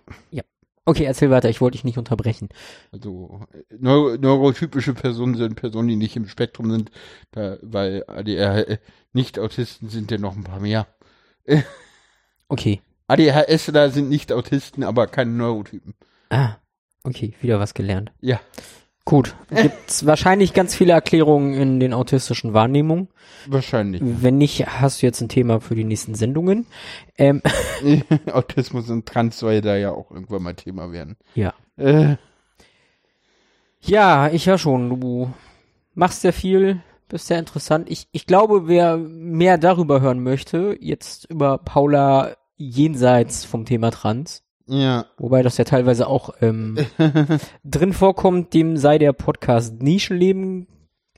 Okay, 0.86 1.06
erzähl 1.06 1.30
weiter, 1.30 1.50
ich 1.50 1.62
wollte 1.62 1.78
dich 1.78 1.86
nicht 1.86 1.98
unterbrechen. 1.98 2.50
Also 2.92 3.40
äh, 3.54 3.64
neuro 3.80 4.18
neurotypische 4.18 4.94
Personen 4.94 5.36
sind 5.36 5.56
Personen, 5.56 5.88
die 5.88 5.96
nicht 5.96 6.18
im 6.18 6.28
Spektrum 6.28 6.70
sind, 6.70 6.92
da, 7.32 7.56
weil 7.62 8.04
ADR 8.08 8.80
nicht 9.14 9.40
Autisten 9.40 9.88
sind 9.88 10.12
ja 10.12 10.18
noch 10.18 10.36
ein 10.36 10.44
paar 10.44 10.60
mehr. 10.60 10.86
Okay. 12.50 12.82
ADHSler 13.08 13.92
sind 13.92 14.10
nicht 14.10 14.34
Autisten, 14.34 14.84
aber 14.84 15.08
keine 15.08 15.32
Neurotypen. 15.32 15.94
Ah, 16.30 16.56
okay, 17.04 17.34
wieder 17.42 17.60
was 17.60 17.74
gelernt. 17.74 18.12
Ja. 18.22 18.40
Gut, 19.06 19.36
gibt's 19.50 20.06
wahrscheinlich 20.06 20.54
ganz 20.54 20.74
viele 20.76 20.94
Erklärungen 20.94 21.54
in 21.56 21.80
den 21.82 21.94
autistischen 21.94 22.54
Wahrnehmungen. 22.54 23.10
Wahrscheinlich. 23.48 24.02
Wenn 24.04 24.38
nicht, 24.38 24.66
hast 24.66 25.02
du 25.02 25.06
jetzt 25.06 25.20
ein 25.20 25.28
Thema 25.28 25.60
für 25.60 25.76
die 25.76 25.84
nächsten 25.84 26.16
Sendungen. 26.16 26.66
Ähm, 27.18 27.42
Autismus 28.32 28.90
und 28.90 29.06
Trans 29.06 29.38
soll 29.40 29.56
ja 29.56 29.62
da 29.62 29.76
ja 29.76 29.92
auch 29.92 30.10
irgendwann 30.12 30.44
mal 30.44 30.54
Thema 30.56 30.92
werden. 30.94 31.18
ja. 31.36 31.54
Äh, 31.76 32.16
Ja, 33.82 34.30
ich 34.30 34.46
ja 34.46 34.58
schon. 34.58 34.90
Du 35.02 35.34
machst 35.94 36.22
sehr 36.22 36.32
viel, 36.32 36.82
Das 37.10 37.24
ist 37.24 37.28
sehr 37.28 37.40
interessant. 37.40 37.90
Ich, 37.90 38.08
ich 38.14 38.26
glaube, 38.26 38.68
wer 38.70 38.96
mehr 38.98 39.58
darüber 39.58 40.00
hören 40.00 40.24
möchte, 40.24 40.78
jetzt 40.80 41.30
über 41.30 41.58
Paula 41.58 42.38
jenseits 42.56 43.44
vom 43.44 43.66
Thema 43.66 43.92
Trans, 43.92 44.44
Ja. 44.66 45.06
wobei 45.18 45.42
das 45.44 45.58
ja 45.58 45.66
teilweise 45.66 46.08
auch 46.08 46.34
ähm, 46.42 46.78
drin 47.66 47.94
vorkommt, 47.94 48.54
dem 48.54 48.78
sei 48.78 48.98
der 48.98 49.12
Podcast 49.14 49.82
Nischenleben 49.82 50.68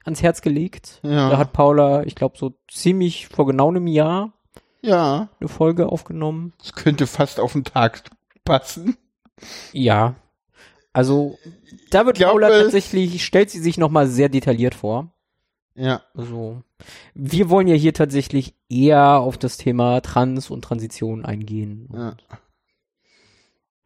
ans 0.03 0.21
Herz 0.23 0.41
gelegt. 0.41 0.99
Ja. 1.03 1.29
Da 1.29 1.37
hat 1.37 1.53
Paula, 1.53 2.03
ich 2.03 2.15
glaube, 2.15 2.37
so 2.37 2.53
ziemlich 2.69 3.27
vor 3.27 3.45
genau 3.45 3.69
einem 3.69 3.87
Jahr 3.87 4.33
Ja. 4.81 5.29
eine 5.39 5.47
Folge 5.49 5.87
aufgenommen. 5.89 6.53
Das 6.59 6.73
könnte 6.73 7.05
fast 7.07 7.39
auf 7.39 7.53
den 7.53 7.63
Tag 7.63 8.03
passen. 8.43 8.97
Ja. 9.73 10.15
Also, 10.93 11.37
da 11.91 12.05
wird 12.05 12.17
Ich 12.17 12.21
glaube, 12.21 12.39
Paula 12.39 12.49
es- 12.49 12.63
tatsächlich, 12.63 13.23
stellt 13.25 13.49
sie 13.49 13.59
sich 13.59 13.77
nochmal 13.77 14.07
sehr 14.07 14.29
detailliert 14.29 14.75
vor. 14.75 15.11
Ja. 15.75 16.01
Also, 16.13 16.61
wir 17.13 17.49
wollen 17.49 17.67
ja 17.67 17.75
hier 17.75 17.93
tatsächlich 17.93 18.55
eher 18.69 19.19
auf 19.19 19.37
das 19.37 19.57
Thema 19.57 19.99
Trans 20.01 20.49
und 20.49 20.63
Transition 20.63 21.25
eingehen. 21.25 21.89
Ja. 21.93 22.15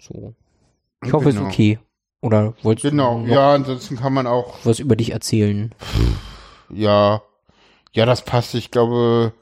So. 0.02 0.34
Ich 1.04 1.14
hoffe, 1.14 1.30
es 1.30 1.36
Genau. 1.36 1.48
ist 1.48 1.54
okay. 1.54 1.80
Oder 2.22 2.54
wolltest 2.64 2.90
Genau. 2.90 3.16
du 3.16 3.22
noch 3.22 3.28
Ja, 3.34 3.54
ansonsten 3.54 3.96
kann 3.98 4.14
man 4.14 4.28
auch 4.28 4.58
was 4.66 4.80
über 4.80 4.96
dich 4.96 5.12
erzählen? 5.12 5.74
Ja, 6.70 7.22
ja, 7.94 8.06
das 8.06 8.24
passt. 8.26 8.54
Ich 8.56 8.72
glaube, 8.72 9.34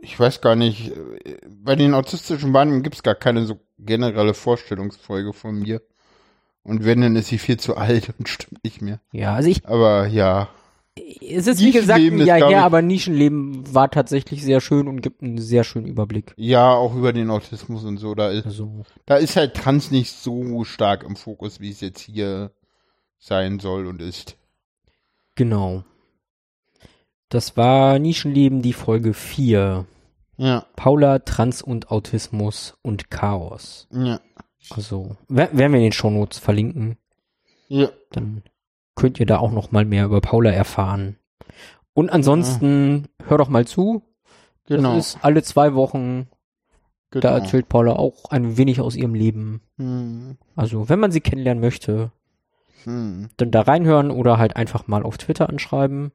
ich 0.00 0.18
weiß 0.18 0.40
gar 0.40 0.56
nicht, 0.56 0.92
bei 1.48 1.76
den 1.76 1.94
autistischen 1.94 2.52
Wahrnehmungen 2.52 2.82
gibt 2.82 2.96
es 2.96 3.02
gar 3.02 3.14
keine 3.14 3.46
so 3.46 3.58
generelle 3.78 4.34
Vorstellungsfolge 4.34 5.32
von 5.32 5.58
mir. 5.60 5.82
Und 6.62 6.84
wenn, 6.84 7.00
dann 7.00 7.14
ist 7.16 7.28
sie 7.28 7.38
viel 7.38 7.58
zu 7.58 7.76
alt 7.76 8.12
und 8.18 8.28
stimmt 8.28 8.64
nicht 8.64 8.82
mehr. 8.82 9.00
Ja, 9.12 9.34
also 9.34 9.48
ich, 9.48 9.64
Aber 9.66 10.06
ja, 10.08 10.48
es 10.96 11.46
ist 11.46 11.60
wie 11.60 11.72
gesagt 11.72 12.00
ein 12.00 12.18
Jahr 12.24 12.48
her, 12.48 12.64
aber 12.64 12.80
Nischenleben 12.82 13.74
war 13.74 13.90
tatsächlich 13.90 14.42
sehr 14.42 14.60
schön 14.60 14.88
und 14.88 15.02
gibt 15.02 15.22
einen 15.22 15.38
sehr 15.38 15.62
schönen 15.64 15.86
Überblick. 15.86 16.32
ja, 16.36 16.72
auch 16.72 16.94
über 16.94 17.12
den 17.12 17.30
Autismus 17.30 17.84
und 17.84 17.98
so, 17.98 18.14
da 18.14 18.30
ist, 18.30 18.46
Also, 18.46 18.84
da 19.04 19.16
ist 19.16 19.36
halt 19.36 19.54
Trans 19.54 19.90
nicht 19.90 20.12
so 20.12 20.64
stark 20.64 21.02
im 21.04 21.16
Fokus, 21.16 21.60
wie 21.60 21.70
es 21.70 21.80
jetzt 21.80 22.00
hier 22.00 22.52
sein 23.18 23.58
soll 23.60 23.86
und 23.86 24.00
ist. 24.00 24.36
genau. 25.34 25.84
Das 27.28 27.56
war 27.56 27.98
Nischenleben, 27.98 28.62
die 28.62 28.72
Folge 28.72 29.12
4. 29.12 29.84
Ja, 30.38 30.66
Paula, 30.76 31.18
Trans 31.20 31.60
und 31.62 31.90
Autismus 31.90 32.76
und 32.82 33.10
Chaos. 33.10 33.88
ja, 33.90 34.20
Also, 34.70 35.16
wer- 35.28 35.50
werden 35.56 35.72
wir 35.72 35.78
in 35.78 35.86
den 35.86 35.92
Shownotes 35.92 36.38
verlinken. 36.38 36.98
ja, 37.68 37.88
dann 38.12 38.42
könnt 38.96 39.20
ihr 39.20 39.26
da 39.26 39.38
auch 39.38 39.52
noch 39.52 39.70
mal 39.70 39.84
mehr 39.84 40.06
über 40.06 40.20
Paula 40.20 40.50
erfahren. 40.50 41.16
Und 41.94 42.10
ansonsten 42.10 43.06
hör 43.26 43.38
doch 43.38 43.48
mal 43.48 43.66
zu. 43.66 44.02
genau. 44.66 44.96
Das 44.96 45.14
ist 45.14 45.18
alle 45.22 45.42
zwei 45.42 45.74
Wochen. 45.74 46.28
genau. 47.10 47.22
Da 47.22 47.38
erzählt 47.38 47.68
Paula 47.68 47.92
auch 47.92 48.30
ein 48.30 48.56
wenig 48.56 48.80
aus 48.80 48.96
ihrem 48.96 49.14
Leben. 49.14 49.60
Hm, 49.78 50.36
Also, 50.56 50.88
wenn 50.88 50.98
man 51.00 51.12
sie 51.12 51.20
kennenlernen 51.20 51.60
möchte, 51.60 52.10
hm. 52.84 53.28
dann 53.36 53.50
da 53.50 53.62
reinhören 53.62 54.10
oder 54.10 54.38
halt 54.38 54.56
einfach 54.56 54.86
mal 54.88 55.02
auf 55.04 55.16
Twitter 55.18 55.48
anschreiben. 55.48 56.12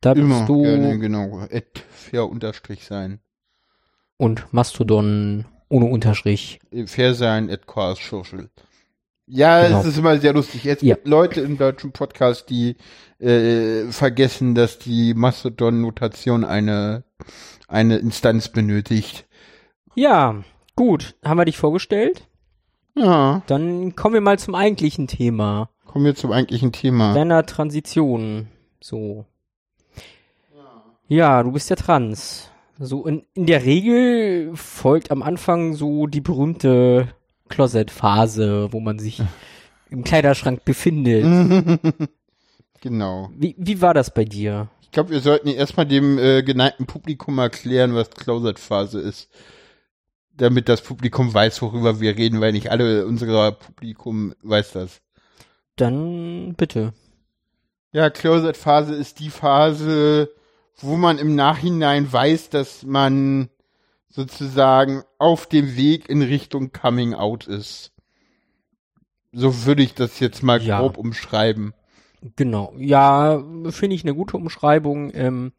Da 0.00 0.14
bist 0.14 0.24
Immer 0.24 0.46
du 0.46 0.62
gerne, 0.62 0.98
genau. 0.98 1.44
Et 1.50 1.78
fair 1.90 2.28
unterstrich 2.28 2.84
sein. 2.84 3.20
und 4.16 4.52
Mastodon 4.52 5.44
ohne 5.68 5.86
Unterstrich. 5.86 6.60
Fair 6.86 7.14
sein 7.14 7.50
at 7.50 7.66
Chaos 7.66 7.98
Social. 8.08 8.48
Ja, 9.30 9.62
Genau. 9.66 9.80
es 9.80 9.86
ist 9.86 9.98
immer 9.98 10.18
sehr 10.18 10.32
lustig. 10.32 10.64
Jetzt 10.64 10.82
Ja. 10.82 10.94
gibt 10.94 11.06
Leute 11.06 11.40
im 11.42 11.58
deutschen 11.58 11.92
Podcast, 11.92 12.48
die 12.50 12.76
äh, 13.20 13.90
vergessen, 13.90 14.54
dass 14.54 14.78
die 14.78 15.12
Mastodon-Notation 15.14 16.44
eine, 16.44 17.04
eine 17.66 17.96
Instanz 17.98 18.48
benötigt. 18.48 19.26
Ja, 19.94 20.42
gut. 20.76 21.16
Haben 21.24 21.38
wir 21.38 21.44
dich 21.44 21.58
vorgestellt? 21.58 22.26
Ja, 22.96 23.42
Dann 23.46 23.94
kommen 23.96 24.14
wir 24.14 24.20
mal 24.20 24.38
zum 24.38 24.54
eigentlichen 24.54 25.06
Thema. 25.08 25.68
kommen 25.84 26.04
wir 26.04 26.14
zum 26.14 26.32
eigentlichen 26.32 26.72
Thema. 26.72 27.14
Deiner 27.14 27.44
Transition. 27.44 28.48
So. 28.80 29.24
Ja, 31.08 31.42
du 31.42 31.52
bist 31.52 31.70
ja 31.70 31.76
trans. 31.76 32.50
So, 32.78 33.06
in, 33.06 33.24
in 33.34 33.46
der 33.46 33.64
Regel 33.64 34.52
folgt 34.54 35.10
am 35.10 35.22
Anfang 35.22 35.74
so 35.74 36.06
die 36.06 36.20
berühmte 36.20 37.08
Closet-Phase, 37.48 38.72
wo 38.72 38.80
man 38.80 38.98
sich 38.98 39.22
im 39.90 40.04
Kleiderschrank 40.04 40.64
befindet. 40.64 41.24
genau. 42.80 43.30
Wie, 43.36 43.54
wie 43.58 43.80
war 43.80 43.94
das 43.94 44.12
bei 44.12 44.24
dir? 44.24 44.68
Ich 44.82 44.92
glaube, 44.92 45.10
wir 45.10 45.20
sollten 45.20 45.48
erstmal 45.48 45.86
dem 45.86 46.18
äh, 46.18 46.42
geneigten 46.42 46.86
Publikum 46.86 47.38
erklären, 47.38 47.94
was 47.94 48.10
Closet-Phase 48.10 49.00
ist. 49.00 49.28
Damit 50.34 50.68
das 50.68 50.82
Publikum 50.82 51.34
weiß, 51.34 51.60
worüber 51.62 52.00
wir 52.00 52.16
reden, 52.16 52.40
weil 52.40 52.52
nicht 52.52 52.70
alle 52.70 53.04
unserer 53.06 53.52
Publikum 53.52 54.34
weiß 54.42 54.72
das. 54.72 55.00
Dann 55.76 56.54
bitte. 56.56 56.92
Ja, 57.92 58.10
Closet-Phase 58.10 58.94
ist 58.94 59.18
die 59.18 59.30
Phase, 59.30 60.30
wo 60.76 60.96
man 60.96 61.18
im 61.18 61.34
Nachhinein 61.34 62.10
weiß, 62.10 62.50
dass 62.50 62.84
man 62.84 63.50
sozusagen 64.08 65.02
auf 65.18 65.46
dem 65.46 65.76
Weg 65.76 66.08
in 66.08 66.22
Richtung 66.22 66.72
Coming 66.72 67.14
Out 67.14 67.46
ist. 67.46 67.92
So 69.32 69.64
würde 69.66 69.82
ich 69.82 69.94
das 69.94 70.20
jetzt 70.20 70.42
mal 70.42 70.60
Ja. 70.62 70.80
grob 70.80 70.96
umschreiben. 70.96 71.74
Genau. 72.36 72.74
Ja, 72.78 73.42
finde 73.70 73.94
ich 73.94 74.02
eine 74.04 74.14
gute 74.14 74.36
Umschreibung. 74.36 75.12
Ähm, 75.14 75.52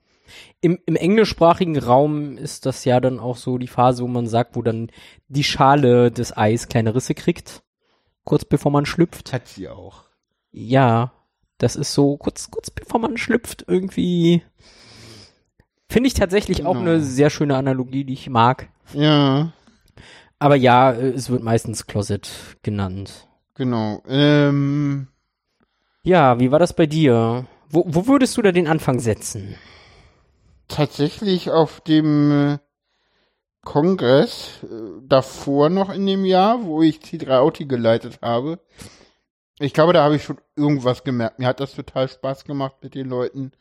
im, 0.61 0.79
Im 0.85 0.95
englischsprachigen 0.95 1.77
Raum 1.77 2.37
ist 2.37 2.65
das 2.65 2.85
ja 2.85 2.99
dann 2.99 3.19
auch 3.19 3.37
so 3.37 3.57
die 3.57 3.67
Phase, 3.67 4.03
wo 4.03 4.07
man 4.07 4.27
sagt, 4.27 4.55
wo 4.55 4.61
dann 4.61 4.91
die 5.27 5.43
Schale 5.43 6.11
des 6.11 6.35
Eis 6.35 6.67
kleine 6.67 6.93
Risse 6.95 7.13
kriegt. 7.15 7.63
Kurz 8.25 8.45
bevor 8.45 8.71
man 8.71 8.85
schlüpft. 8.85 9.31
Hat 9.33 9.47
sie 9.47 9.69
auch. 9.69 10.03
Ja, 10.51 11.13
das 11.57 11.75
ist 11.75 11.93
so 11.93 12.17
kurz, 12.17 12.51
kurz 12.51 12.69
bevor 12.69 12.99
man 12.99 13.17
schlüpft 13.17 13.65
irgendwie. 13.67 14.43
Finde 15.89 16.07
ich 16.07 16.13
tatsächlich 16.13 16.65
auch 16.65 16.73
Genau. 16.73 16.91
eine 16.91 17.01
sehr 17.01 17.29
schöne 17.29 17.55
Analogie, 17.57 18.03
die 18.05 18.13
ich 18.13 18.29
mag. 18.29 18.69
Ja, 18.93 19.51
Aber 20.39 20.55
ja, 20.55 20.91
äh, 20.91 21.09
es 21.09 21.29
wird 21.29 21.43
meistens 21.43 21.85
Closet 21.87 22.29
genannt. 22.63 23.27
genau. 23.55 24.01
Ähm, 24.07 25.07
Ja, 26.03 26.39
wie 26.39 26.51
war 26.51 26.59
das 26.59 26.73
bei 26.73 26.85
dir? 26.85 27.45
Wo, 27.69 27.83
wo 27.87 28.07
würdest 28.07 28.37
du 28.37 28.41
da 28.41 28.51
den 28.51 28.67
Anfang 28.67 28.99
setzen? 28.99 29.55
tatsächlich 30.67 31.49
auf 31.49 31.81
dem 31.81 32.31
äh, 32.31 32.57
Kongress 33.65 34.59
äh, 34.63 34.67
davor 35.07 35.69
noch 35.69 35.89
in 35.89 36.05
dem 36.05 36.25
Jahr, 36.25 36.63
wo 36.63 36.81
ich 36.83 36.99
C3 36.99 37.39
Auti 37.39 37.65
geleitet 37.65 38.19
habe. 38.21 38.59
Ich 39.59 39.73
glaube, 39.73 39.93
da 39.93 40.03
habe 40.03 40.15
ich 40.15 40.23
schon 40.23 40.37
irgendwas 40.55 41.03
gemerkt. 41.03 41.39
Mir 41.39 41.47
hat 41.47 41.59
das 41.59 41.73
total 41.73 42.07
Spaß 42.07 42.45
gemacht 42.45 42.75
mit 42.81 42.93
den 42.95 43.09
Leuten. 43.09 43.51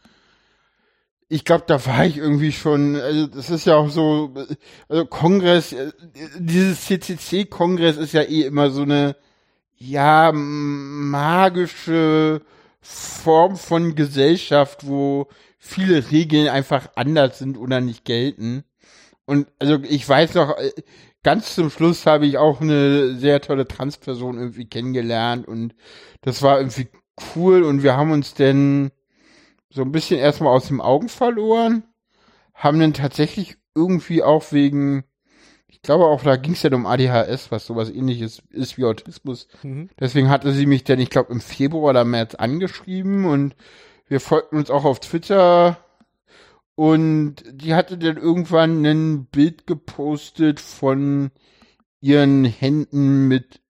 Ich 1.28 1.44
glaube, 1.44 1.64
da 1.66 1.85
war 1.87 2.06
ich 2.06 2.16
irgendwie 2.16 2.52
schon, 2.52 2.97
also 2.97 3.26
das 3.26 3.50
ist 3.50 3.66
ja 3.66 3.76
auch 3.76 3.90
so, 3.90 4.32
also 4.88 5.04
Kongress, 5.06 5.73
äh, 5.73 5.92
dieses 6.38 6.87
CCC-Kongress 6.87 7.97
ist 7.99 8.14
ja 8.14 8.23
eh 8.23 8.42
immer 8.42 8.70
so 8.70 8.82
eine, 8.82 9.16
ja, 9.76 10.32
magische 10.32 12.40
Form 12.80 13.56
von 13.56 13.94
Gesellschaft, 13.94 14.87
wo 14.87 15.28
viele 15.58 16.11
Regeln 16.11 16.49
einfach 16.49 16.90
anders 16.97 17.38
sind 17.38 17.58
oder 17.58 17.80
nicht 17.80 18.04
gelten. 18.04 18.64
Und 19.26 19.49
also 19.58 19.78
ich 19.82 20.08
weiß 20.08 20.35
noch, 20.35 20.56
äh, 20.56 20.73
ganz 21.23 21.54
zum 21.54 21.70
Schluss 21.70 22.06
habe 22.06 22.26
ich 22.26 22.38
auch 22.38 22.61
eine 22.61 23.14
sehr 23.16 23.40
tolle 23.42 23.68
Transperson 23.68 24.38
irgendwie 24.38 24.66
kennengelernt 24.66 25.47
und 25.47 25.75
das 26.23 26.42
war 26.42 26.58
irgendwie 26.58 26.88
cool 27.37 27.62
und 27.62 27.82
wir 27.82 27.97
haben 27.97 28.12
uns 28.12 28.35
dann 28.35 28.90
so 29.70 29.82
ein 29.82 29.92
bisschen 29.92 30.18
erstmal 30.18 30.54
aus 30.54 30.68
den 30.68 30.80
Augen 30.80 31.08
verloren, 31.08 31.82
haben 32.54 32.80
dann 32.80 32.94
tatsächlich 32.94 33.56
irgendwie 33.75 34.22
auch 34.22 34.52
wegen, 34.52 35.04
ich 35.66 35.82
glaube 35.82 36.06
auch 36.06 36.22
da 36.22 36.37
ging 36.37 36.52
es 36.52 36.62
ja 36.62 36.72
um 36.72 36.87
ADHS, 36.87 37.50
was 37.50 37.66
sowas 37.66 37.90
ähnliches 37.90 38.42
ist 38.50 38.78
wie 38.78 38.84
Autismus, 38.84 39.48
Deswegen 40.00 40.28
hatte 40.30 40.52
sie 40.52 40.66
mich 40.66 40.84
dann, 40.84 40.98
ich 40.98 41.10
glaube, 41.10 41.32
im 41.32 41.40
Februar 41.40 41.90
oder 41.90 42.04
März 42.04 42.34
angeschrieben 42.34 43.25
und 43.26 43.54
wir 44.08 44.20
folgten 44.20 44.56
uns 44.56 44.70
auch 44.70 44.84
auf 44.84 45.00
Twitter 45.00 45.78
und 46.75 47.42
die 47.50 47.75
hatte 47.75 47.98
dann 47.98 48.16
irgendwann 48.16 48.84
ein 48.84 49.26
Bild 49.26 49.66
gepostet 49.66 50.60
von 50.60 51.30
ihren 52.00 52.44
Händen 52.44 53.28
mit 53.28 53.60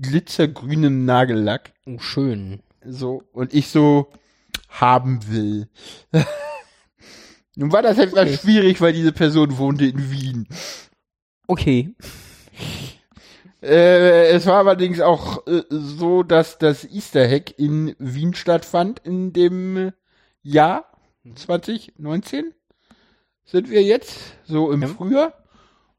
glitzergrünem 0.00 1.04
Nagellack. 1.04 1.72
Oh, 1.86 1.98
schön. 1.98 2.60
So, 2.84 3.22
und 3.32 3.54
ich 3.54 3.68
so 3.68 4.08
haben 4.80 5.20
will. 5.28 5.68
Nun 7.56 7.72
war 7.72 7.82
das 7.82 7.98
etwas 7.98 8.28
Okay. 8.28 8.36
schwierig, 8.38 8.80
weil 8.80 8.92
diese 8.92 9.12
Person 9.12 9.56
wohnte 9.58 9.86
in 9.86 10.10
Wien. 10.10 10.46
Okay. 11.46 11.94
Äh, 13.62 14.28
es 14.30 14.46
war 14.46 14.58
allerdings 14.58 15.00
auch 15.00 15.46
äh, 15.46 15.62
so, 15.70 16.22
dass 16.22 16.58
das 16.58 16.84
Easter 16.84 17.26
Hack 17.28 17.58
in 17.58 17.94
Wien 17.98 18.34
stattfand 18.34 19.00
in 19.04 19.32
dem 19.32 19.92
Jahr. 20.42 20.84
2019 21.34 22.52
sind 23.44 23.70
wir 23.70 23.82
jetzt, 23.82 24.18
so 24.44 24.70
im 24.70 24.82
Ja. 24.82 24.88
Frühjahr. 24.88 25.32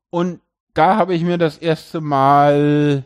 Und 0.09 0.39
da 0.73 0.95
habe 0.95 1.15
ich 1.15 1.23
mir 1.23 1.37
das 1.37 1.57
erste 1.57 1.99
Mal 2.01 3.03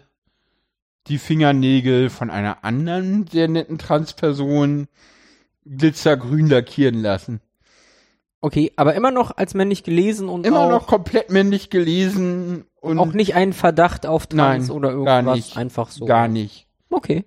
die 1.07 1.17
Fingernägel 1.17 2.09
von 2.09 2.29
einer 2.29 2.63
anderen 2.63 3.25
sehr 3.27 3.47
netten 3.47 3.77
Transperson 3.79 4.87
glitzergrün 5.65 6.48
lackieren 6.48 7.01
lassen. 7.01 7.41
Okay, 8.41 8.72
aber 8.75 8.96
immer 8.96 9.12
noch 9.12 9.38
als 9.38 9.53
männlich 9.53 9.84
gelesen 9.84 10.27
und 10.27 10.48
Immer 10.48 10.68
noch 10.70 10.88
komplett 10.88 11.30
männlich 11.30 11.70
gelesen 11.70 12.65
und 12.80 12.98
auch 12.98 13.13
nicht 13.13 13.36
einen 13.36 13.53
Verdacht 13.53 14.08
auf 14.08 14.25
Trans 14.25 14.68
Nein, 14.70 14.75
oder 14.75 14.89
gar 15.03 15.18
irgendwas, 15.20 15.36
nicht. 15.36 15.58
einfach 15.58 15.91
so. 15.91 16.06
gar 16.06 16.27
nicht. 16.27 16.68
Okay. 16.89 17.25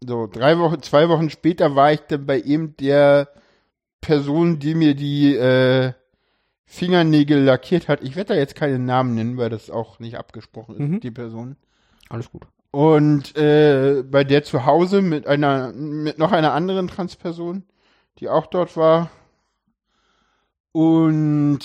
So, 0.00 0.28
drei 0.28 0.58
Wochen, 0.58 0.80
zwei 0.82 1.08
Wochen 1.08 1.28
später 1.30 1.74
war 1.74 1.92
ich 1.92 2.00
dann 2.02 2.26
bei 2.26 2.40
eben 2.40 2.76
der 2.76 3.28
Person, 4.00 4.58
die 4.60 4.74
mir 4.74 4.94
die 4.94 5.34
äh, 5.34 5.92
Fingernägel 6.66 7.42
lackiert 7.42 7.88
hat. 7.88 8.02
Ich 8.02 8.14
werde 8.16 8.34
da 8.34 8.38
jetzt 8.38 8.54
keinen 8.54 8.84
Namen 8.84 9.14
nennen, 9.14 9.36
weil 9.36 9.50
das 9.50 9.70
auch 9.70 9.98
nicht 9.98 10.16
abgesprochen 10.16 10.74
ist, 10.76 10.80
Mhm. 10.80 11.00
die 11.00 11.10
Person. 11.10 11.56
Alles 12.08 12.30
gut. 12.30 12.46
Und 12.72 13.36
äh, 13.36 14.02
bei 14.02 14.24
der 14.24 14.44
zu 14.44 14.64
Hause 14.64 15.02
mit 15.02 15.26
einer, 15.26 15.72
mit 15.72 16.18
noch 16.18 16.32
einer 16.32 16.54
anderen 16.54 16.88
Transperson, 16.88 17.64
die 18.18 18.30
auch 18.30 18.46
dort 18.46 18.76
war. 18.78 19.10
Und 20.72 21.60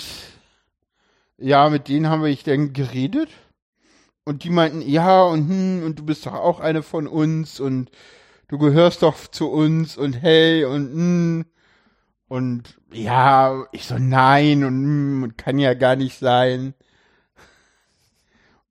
ja, 1.38 1.70
mit 1.70 1.88
denen 1.88 2.08
haben 2.08 2.22
wir 2.22 2.28
ich 2.28 2.44
dann 2.44 2.74
geredet. 2.74 3.30
Und 4.24 4.44
die 4.44 4.50
meinten, 4.50 4.82
ja, 4.82 5.22
und 5.22 5.48
hm, 5.48 5.82
und 5.84 5.98
du 5.98 6.04
bist 6.04 6.26
doch 6.26 6.34
auch 6.34 6.60
eine 6.60 6.82
von 6.82 7.06
uns 7.06 7.58
und 7.58 7.90
du 8.48 8.58
gehörst 8.58 9.02
doch 9.02 9.16
zu 9.28 9.50
uns 9.50 9.96
und 9.96 10.12
hey 10.20 10.64
und 10.66 10.92
hm. 10.92 11.44
Und 12.28 12.78
ja, 12.92 13.64
ich 13.72 13.86
so, 13.86 13.96
nein 13.98 14.64
und, 14.64 14.74
hm, 14.82 15.22
und 15.22 15.38
kann 15.38 15.58
ja 15.58 15.72
gar 15.74 15.96
nicht 15.96 16.18
sein. 16.18 16.74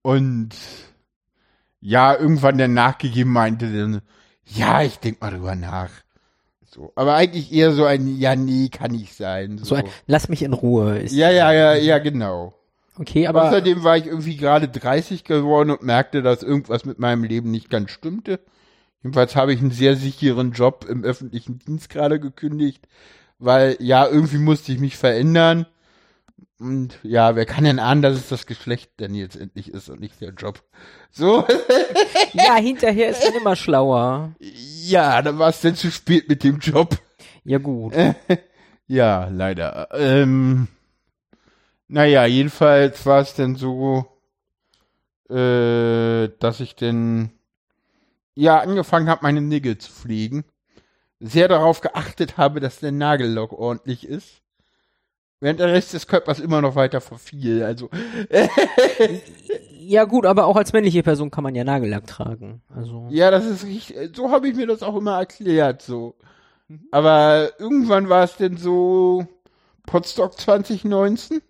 Und 0.04 0.56
ja, 1.82 2.16
irgendwann 2.16 2.58
dann 2.58 2.74
nachgegeben 2.74 3.32
meinte 3.32 3.72
dann, 3.72 4.02
ja, 4.46 4.82
ich 4.82 5.00
denk 5.00 5.22
mal 5.22 5.32
drüber 5.32 5.56
nach. 5.56 5.90
So, 6.66 6.92
aber 6.96 7.16
eigentlich 7.16 7.52
eher 7.52 7.72
so 7.72 7.86
ein, 7.86 8.18
ja, 8.20 8.36
nee, 8.36 8.70
kann 8.70 8.92
nicht 8.92 9.16
sein. 9.16 9.58
So. 9.58 9.66
So 9.66 9.76
ein, 9.76 9.86
lass 10.06 10.30
mich 10.30 10.44
in 10.44 10.54
Ruhe. 10.54 11.00
Ist, 11.00 11.14
ja, 11.14 11.32
ja, 11.32 11.52
ja, 11.52 11.74
ja, 11.76 11.98
genau. 12.00 12.54
Okay, 13.00 13.28
aber 13.28 13.44
Außerdem 13.44 13.84
war 13.84 13.98
ich 13.98 14.08
irgendwie 14.08 14.38
gerade 14.38 14.68
30 14.68 15.24
geworden 15.24 15.70
und 15.70 15.84
merkte, 15.84 16.22
dass 16.22 16.44
irgendwas 16.44 16.84
mit 16.84 17.00
meinem 17.00 17.24
Leben 17.24 17.52
nicht 17.52 17.70
ganz 17.70 17.92
stimmte. 17.92 18.40
Jedenfalls 19.04 19.36
habe 19.36 19.54
ich 19.54 19.62
einen 19.62 19.72
sehr 19.72 19.96
sicheren 19.96 20.52
Job 20.52 20.86
im 20.90 21.04
öffentlichen 21.04 21.60
Dienst 21.60 21.90
gerade 21.90 22.20
gekündigt, 22.20 22.88
weil 23.38 23.78
ja, 23.80 24.08
irgendwie 24.08 24.40
musste 24.40 24.72
ich 24.72 24.80
mich 24.80 24.98
verändern. 24.98 25.68
Und 26.60 26.98
ja, 27.04 27.36
wer 27.36 27.46
kann 27.46 27.66
denn 27.66 27.80
ahnen, 27.80 28.02
dass 28.02 28.16
es 28.16 28.30
das 28.30 28.48
Geschlecht 28.48 29.00
denn 29.00 29.14
jetzt 29.14 29.36
endlich 29.36 29.72
ist 29.72 29.90
und 29.90 30.00
nicht 30.00 30.20
der 30.22 30.32
Job? 30.32 30.64
So, 31.12 31.46
ja, 32.34 32.56
hinterher 32.56 33.10
ist 33.10 33.24
man 33.24 33.42
immer 33.42 33.56
schlauer. 33.56 34.34
ja, 34.40 35.22
dann 35.22 35.38
war 35.38 35.50
es 35.50 35.62
denn 35.62 35.76
zu 35.76 35.92
spät 35.92 36.28
mit 36.28 36.44
dem 36.44 36.60
Job. 36.60 36.98
Ja 37.44 37.60
gut. 37.60 37.94
Ja, 38.88 39.28
leider. 39.28 39.90
Ähm, 39.92 40.70
naja, 41.90 42.26
jedenfalls 42.26 43.06
war 43.06 43.20
es 43.20 43.34
dann 43.34 43.56
so, 43.56 44.06
äh, 45.30 46.30
dass 46.40 46.62
ich 46.62 46.76
dann 46.76 47.32
ja 48.34 48.60
angefangen 48.60 49.10
habe, 49.10 49.24
meine 49.24 49.42
Nägel 49.42 49.78
zu 49.78 49.92
pflegen. 49.92 50.46
Sehr 51.20 51.50
darauf 51.50 51.82
geachtet 51.82 52.38
habe, 52.38 52.62
dass 52.62 52.80
der 52.80 52.94
Nagellack 52.94 53.52
ordentlich 53.52 54.08
ist. 54.08 54.42
Während 55.40 55.60
der 55.60 55.72
Rest 55.72 55.94
des 55.94 56.08
Körpers 56.08 56.40
immer 56.40 56.62
noch 56.62 56.76
weiter 56.76 57.00
verfiel. 57.00 57.64
Also, 57.64 57.90
Ja 59.88 60.04
gut, 60.04 60.26
aber 60.26 60.48
auch 60.48 60.58
als 60.58 60.74
männliche 60.74 61.02
Person 61.02 61.32
kann 61.32 61.46
man 61.46 61.56
ja 61.56 61.64
Nagellack 61.64 62.06
tragen. 62.08 62.62
Also 62.76 63.08
ja, 63.10 63.32
das 63.32 63.46
ist 63.46 63.66
richtig. 63.66 64.18
So 64.18 64.32
habe 64.32 64.50
ich 64.50 64.56
mir 64.56 64.68
das 64.68 64.84
auch 64.84 64.98
immer 64.98 65.18
erklärt, 65.18 65.82
so. 65.82 66.16
Aber 66.92 67.52
irgendwann 67.58 68.10
war 68.10 68.26
es 68.26 68.36
denn 68.36 68.58
so 68.58 69.26
Potsdok 69.86 70.38
2019. 70.38 71.42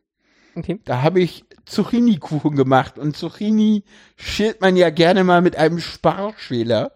okay. 0.56 0.80
Da 0.86 1.02
habe 1.02 1.20
ich 1.20 1.46
Zucchini-Kuchen 1.66 2.56
gemacht 2.56 3.00
und 3.00 3.18
Zucchini 3.18 3.84
schält 4.16 4.62
man 4.62 4.76
ja 4.76 4.92
gerne 4.92 5.24
mal 5.24 5.42
mit 5.42 5.56
einem 5.56 5.80
Sparschäler. 5.80 6.92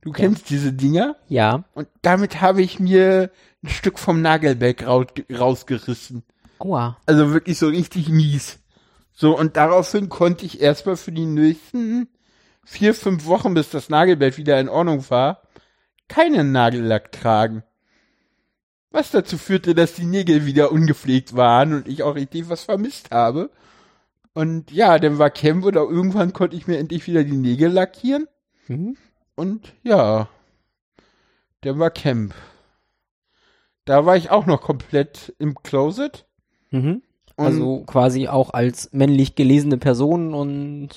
Du 0.00 0.12
kennst 0.12 0.48
diese 0.48 0.72
Dinger? 0.72 1.16
Ja. 1.28 1.64
Und 1.74 1.88
damit 2.00 2.40
habe 2.40 2.62
ich 2.62 2.80
mir 2.80 3.30
ein 3.62 3.68
Stück 3.68 3.98
vom 3.98 4.22
Nagelbeck 4.22 4.86
raus, 4.86 5.08
rausgerissen. 5.30 6.22
Aua. 6.58 6.96
Also 7.06 7.32
wirklich 7.32 7.58
so 7.58 7.68
richtig 7.68 8.08
mies. 8.08 8.58
So, 9.12 9.36
und 9.38 9.56
daraufhin 9.56 10.08
konnte 10.08 10.44
ich 10.44 10.60
erstmal 10.60 10.96
für 10.96 11.12
die 11.12 11.26
nächsten 11.26 12.08
vier, 12.64 12.94
fünf 12.94 13.24
Wochen, 13.26 13.54
bis 13.54 13.70
das 13.70 13.88
Nagelbett 13.88 14.36
wieder 14.36 14.60
in 14.60 14.68
Ordnung 14.68 15.08
war, 15.08 15.42
keinen 16.08 16.52
Nagellack 16.52 17.12
tragen. 17.12 17.62
Was 18.90 19.10
dazu 19.10 19.38
führte, 19.38 19.74
dass 19.74 19.94
die 19.94 20.04
Nägel 20.04 20.46
wieder 20.46 20.72
ungepflegt 20.72 21.36
waren 21.36 21.72
und 21.72 21.88
ich 21.88 22.02
auch 22.02 22.14
richtig 22.14 22.48
was 22.48 22.64
vermisst 22.64 23.10
habe. 23.10 23.50
Und 24.34 24.70
ja, 24.70 24.98
dann 24.98 25.18
war 25.18 25.30
Camp 25.30 25.64
oder 25.64 25.80
irgendwann 25.80 26.32
konnte 26.32 26.56
ich 26.56 26.66
mir 26.66 26.78
endlich 26.78 27.06
wieder 27.06 27.24
die 27.24 27.36
Nägel 27.36 27.70
lackieren. 27.70 28.26
Mhm. 28.68 28.96
Und 29.34 29.72
ja, 29.82 30.28
dann 31.62 31.78
war 31.78 31.90
Camp. 31.90 32.34
Da 33.86 34.04
war 34.04 34.16
ich 34.16 34.30
auch 34.30 34.46
noch 34.46 34.60
komplett 34.60 35.34
im 35.38 35.54
Closet. 35.54 36.25
Mhm. 36.82 37.02
Also 37.36 37.82
quasi 37.86 38.28
auch 38.28 38.50
als 38.50 38.90
männlich 38.92 39.34
gelesene 39.34 39.76
Person 39.76 40.32
und 40.32 40.88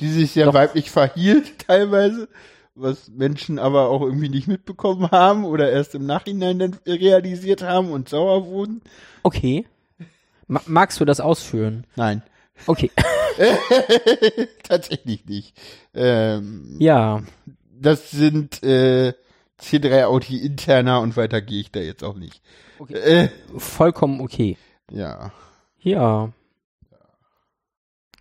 die 0.00 0.08
sich 0.10 0.32
sehr 0.32 0.46
Doch. 0.46 0.54
weiblich 0.54 0.90
verhielt 0.90 1.58
teilweise, 1.66 2.28
was 2.74 3.08
Menschen 3.10 3.60
aber 3.60 3.88
auch 3.90 4.00
irgendwie 4.02 4.28
nicht 4.28 4.48
mitbekommen 4.48 5.08
haben 5.12 5.44
oder 5.44 5.70
erst 5.70 5.94
im 5.94 6.04
Nachhinein 6.06 6.58
dann 6.58 6.76
realisiert 6.86 7.62
haben 7.62 7.90
und 7.92 8.08
sauer 8.08 8.46
wurden. 8.46 8.82
okay. 9.22 9.66
Ma 10.48 10.60
magst 10.66 11.00
du 11.00 11.04
das 11.04 11.20
ausführen? 11.20 11.86
Nein, 11.96 12.22
Okay. 12.66 12.90
tatsächlich 14.62 15.24
nicht. 15.26 15.56
Ähm, 15.94 16.76
Ja. 16.78 17.22
das 17.80 18.10
sind 18.10 18.62
äh, 18.62 19.14
C3 19.60 20.04
Audi 20.04 20.44
interner 20.44 21.00
und 21.00 21.16
weiter 21.16 21.40
gehe 21.40 21.60
ich 21.60 21.70
da 21.70 21.80
jetzt 21.80 22.04
auch 22.04 22.16
nicht. 22.16 22.42
Okay. 22.78 22.94
Äh, 22.94 23.28
Vollkommen 23.56 24.20
okay. 24.20 24.56
ja. 24.90 25.32
Ja. 25.80 26.32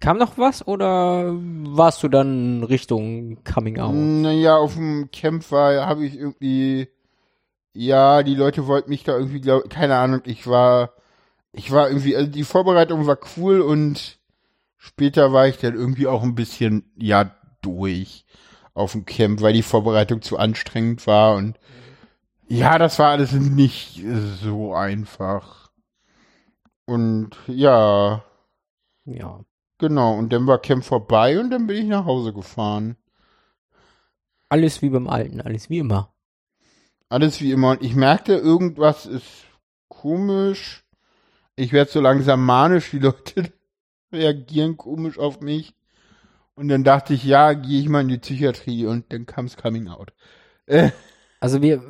Kam 0.04 0.18
noch 0.18 0.38
was 0.38 0.68
oder 0.68 1.32
warst 1.34 2.04
du 2.04 2.10
dann 2.10 2.66
Richtung 2.66 3.42
Coming 3.46 3.80
Out? 3.80 3.96
Naja, 3.96 4.58
auf 4.58 4.74
dem 4.74 5.10
Camp 5.14 5.50
war, 5.50 5.88
habe 5.88 6.06
ich 6.06 6.18
irgendwie, 6.18 6.90
ja, 7.74 8.22
die 8.22 8.36
Leute 8.36 8.68
wollten 8.68 8.90
mich 8.90 9.06
da 9.06 9.18
irgendwie, 9.18 9.40
glaub, 9.40 9.70
keine 9.70 9.96
Ahnung, 9.96 10.20
ich 10.26 10.46
war, 10.46 10.92
ich 11.54 11.72
war 11.72 11.88
irgendwie, 11.88 12.18
also 12.18 12.30
die 12.30 12.44
Vorbereitung 12.44 13.08
war 13.08 13.18
cool 13.38 13.62
und 13.62 14.20
später 14.76 15.32
war 15.32 15.48
ich 15.48 15.58
dann 15.60 15.74
irgendwie 15.74 16.08
auch 16.08 16.24
ein 16.24 16.36
bisschen, 16.36 16.92
ja, 16.98 17.34
durch 17.62 18.26
auf 18.74 18.94
dem 18.94 19.06
Camp, 19.06 19.42
weil 19.42 19.54
die 19.54 19.64
Vorbereitung 19.64 20.22
zu 20.22 20.38
anstrengend 20.38 21.06
war 21.08 21.36
und 21.36 21.60
ja, 22.48 22.78
das 22.78 23.00
war 23.00 23.12
alles 23.12 23.32
nicht 23.34 24.02
so 24.42 24.74
einfach. 24.76 25.72
Und 26.86 27.32
ja, 27.48 28.24
Ja. 29.06 29.44
genau, 29.78 30.16
und 30.18 30.32
dann 30.34 30.48
war 30.48 30.60
Camp 30.60 30.84
vorbei 30.84 31.40
und 31.40 31.50
dann 31.52 31.68
bin 31.68 31.78
ich 31.78 31.86
nach 31.88 32.06
Hause 32.06 32.34
gefahren. 32.34 32.98
Alles 34.50 34.82
wie 34.82 34.90
beim 34.90 35.08
Alten, 35.10 35.42
alles 35.42 35.70
wie 35.70 35.80
immer. 35.80 36.14
Alles 37.10 37.42
wie 37.42 37.52
immer. 37.52 37.72
Und 37.72 37.82
ich 37.84 37.96
merkte, 37.96 38.34
irgendwas 38.36 39.06
ist 39.06 39.46
komisch. 39.88 40.84
Ich 41.56 41.72
werde 41.72 41.92
so 41.92 42.02
langsam 42.02 42.46
manisch. 42.46 42.92
Die 42.92 43.00
Leute 43.00 43.52
reagieren 44.12 44.78
komisch 44.78 45.18
auf 45.18 45.42
mich. 45.42 45.74
Und 46.56 46.68
dann 46.68 46.84
dachte 46.84 47.14
ich, 47.14 47.24
ja, 47.24 47.54
gehe 47.54 47.80
ich 47.80 47.90
mal 47.90 48.02
in 48.02 48.10
die 48.10 48.18
Psychiatrie. 48.20 48.86
Und 48.86 49.12
dann 49.12 49.26
kam's 49.26 49.58
Coming 49.58 49.88
Out. 49.88 50.14
Äh, 50.68 50.92
Also 51.40 51.62
wir 51.62 51.82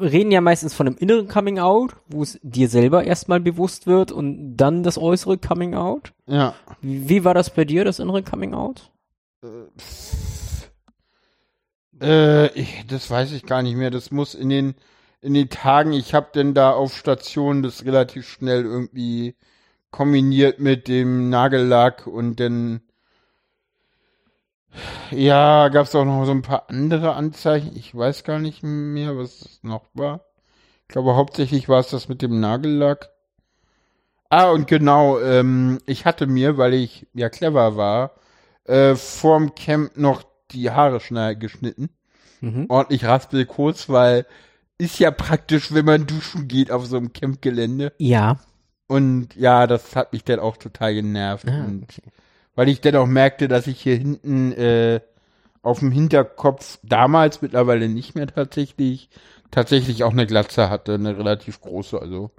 reden 0.00 0.30
ja 0.30 0.40
meistens 0.40 0.74
von 0.74 0.86
einem 0.86 0.96
inneren 0.96 1.28
Coming 1.28 1.58
Out, 1.58 1.96
wo 2.06 2.22
es 2.22 2.38
dir 2.42 2.68
selber 2.68 3.04
erstmal 3.04 3.40
bewusst 3.40 3.86
wird 3.86 4.12
und 4.12 4.56
dann 4.56 4.82
das 4.82 4.96
äußere 4.96 5.38
Coming 5.38 5.74
Out. 5.74 6.12
ja. 6.26 6.54
Wie 6.80 7.24
war 7.24 7.34
das 7.34 7.50
bei 7.50 7.64
dir, 7.64 7.84
das 7.84 7.98
innere 7.98 8.22
Coming 8.22 8.54
Out? 8.54 8.90
Äh, 12.00 12.46
ich, 12.58 12.86
das 12.86 13.10
weiß 13.10 13.32
ich 13.32 13.44
gar 13.44 13.62
nicht 13.62 13.76
mehr. 13.76 13.90
Das 13.90 14.10
muss 14.10 14.34
in 14.34 14.48
den 14.48 14.74
in 15.20 15.34
den 15.34 15.48
Tagen, 15.48 15.92
ich 15.92 16.14
habe 16.14 16.28
denn 16.32 16.54
da 16.54 16.70
auf 16.72 16.96
Station 16.96 17.62
das 17.64 17.84
relativ 17.84 18.28
schnell 18.28 18.64
irgendwie 18.64 19.34
kombiniert 19.90 20.60
mit 20.60 20.86
dem 20.86 21.28
Nagellack 21.28 22.06
und 22.06 22.38
dann 22.38 22.82
ja, 25.10 25.68
gab's 25.68 25.94
auch 25.94 26.04
noch 26.04 26.24
so 26.24 26.32
ein 26.32 26.42
paar 26.42 26.68
andere 26.68 27.14
Anzeichen. 27.14 27.76
Ich 27.76 27.94
weiß 27.94 28.24
gar 28.24 28.38
nicht 28.38 28.62
mehr, 28.62 29.16
was 29.16 29.40
es 29.42 29.60
noch 29.62 29.84
war. 29.94 30.20
Ich 30.82 30.88
glaube, 30.88 31.16
hauptsächlich 31.16 31.68
war 31.68 31.80
es 31.80 31.88
das 31.88 32.08
mit 32.08 32.22
dem 32.22 32.40
Nagellack. 32.40 33.10
Ah, 34.30 34.50
und 34.50 34.66
genau, 34.66 35.18
ähm, 35.20 35.78
ich 35.86 36.04
hatte 36.04 36.26
mir, 36.26 36.58
weil 36.58 36.74
ich 36.74 37.06
ja 37.14 37.28
clever 37.28 37.76
war, 37.76 38.12
äh, 38.64 38.94
vorm 38.94 39.54
Camp 39.54 39.96
noch 39.96 40.22
die 40.50 40.70
Haare 40.70 41.00
schnell 41.00 41.36
geschnitten. 41.36 41.90
Mhm. 42.40 42.66
Ordentlich 42.68 43.04
raspelkurz, 43.04 43.88
weil 43.88 44.26
ist 44.76 44.98
ja 44.98 45.10
praktisch, 45.10 45.74
wenn 45.74 45.84
man 45.84 46.06
duschen 46.06 46.46
geht 46.46 46.70
auf 46.70 46.86
so 46.86 46.96
einem 46.96 47.12
Campgelände. 47.12 47.92
Ja. 47.98 48.38
Und 48.86 49.34
ja, 49.34 49.66
das 49.66 49.96
hat 49.96 50.12
mich 50.12 50.24
dann 50.24 50.38
auch 50.38 50.56
total 50.56 50.94
genervt. 50.94 51.48
Ah, 51.48 51.64
und 51.64 51.84
okay. 51.84 52.02
Weil 52.58 52.68
ich 52.68 52.80
dann 52.80 52.96
auch 52.96 53.06
merkte, 53.06 53.46
dass 53.46 53.68
ich 53.68 53.80
hier 53.80 53.94
hinten 53.94 54.50
äh, 54.50 54.98
auf 55.62 55.78
dem 55.78 55.92
Hinterkopf 55.92 56.80
damals 56.82 57.40
mittlerweile 57.40 57.88
nicht 57.88 58.16
mehr 58.16 58.26
tatsächlich 58.26 59.10
tatsächlich 59.52 60.02
auch 60.02 60.10
eine 60.10 60.26
Glatze 60.26 60.68
hatte, 60.68 60.94
eine 60.94 61.16
relativ 61.16 61.60
große. 61.60 62.02
Also 62.02 62.32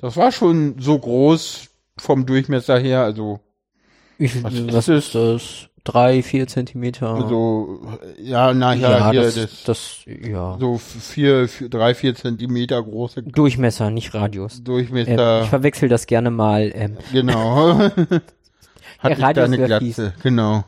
das 0.00 0.16
war 0.16 0.30
schon 0.30 0.76
so 0.78 0.96
groß 0.96 1.70
vom 1.98 2.24
Durchmesser 2.24 2.78
her, 2.78 3.02
also 3.02 3.40
Ich, 4.16 4.44
Was 4.44 4.72
was, 4.72 4.88
ist 4.88 5.16
das? 5.16 5.68
Drei, 5.82 6.22
vier 6.22 6.46
Zentimeter. 6.46 7.14
also 7.14 7.80
ja, 8.22 8.54
nachher 8.54 8.90
ja, 8.90 9.10
hier 9.10 9.22
das, 9.22 9.34
das, 9.34 9.64
das, 9.64 10.04
ja. 10.06 10.56
so 10.60 10.78
vier, 10.78 11.48
vier, 11.48 11.68
drei, 11.68 11.94
vier 11.94 12.14
Zentimeter 12.14 12.80
große 12.80 13.24
Durchmesser, 13.24 13.90
nicht 13.90 14.14
Radius. 14.14 14.62
Durchmesser. 14.62 15.40
Äh, 15.40 15.42
ich 15.42 15.48
verwechsel 15.48 15.88
das 15.88 16.06
gerne 16.06 16.30
mal. 16.30 16.70
Ähm, 16.72 16.98
genau. 17.12 17.90
Hatte 18.98 19.14
ich 19.14 19.22
Radius 19.22 19.48
da 19.48 19.54
eine 19.54 19.64
Glatze, 19.64 20.14
genau. 20.22 20.64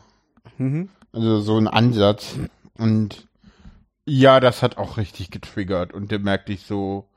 mhm. 0.57 0.89
Also 1.13 1.41
so 1.41 1.57
ein 1.57 1.67
Ansatz. 1.67 2.35
Und 2.77 3.27
ja, 4.05 4.39
das 4.39 4.63
hat 4.63 4.77
auch 4.77 4.97
richtig 4.97 5.29
getriggert. 5.31 5.93
Und 5.93 6.11
dann 6.11 6.23
merkte 6.23 6.53
ich 6.53 6.63
so, 6.63 7.09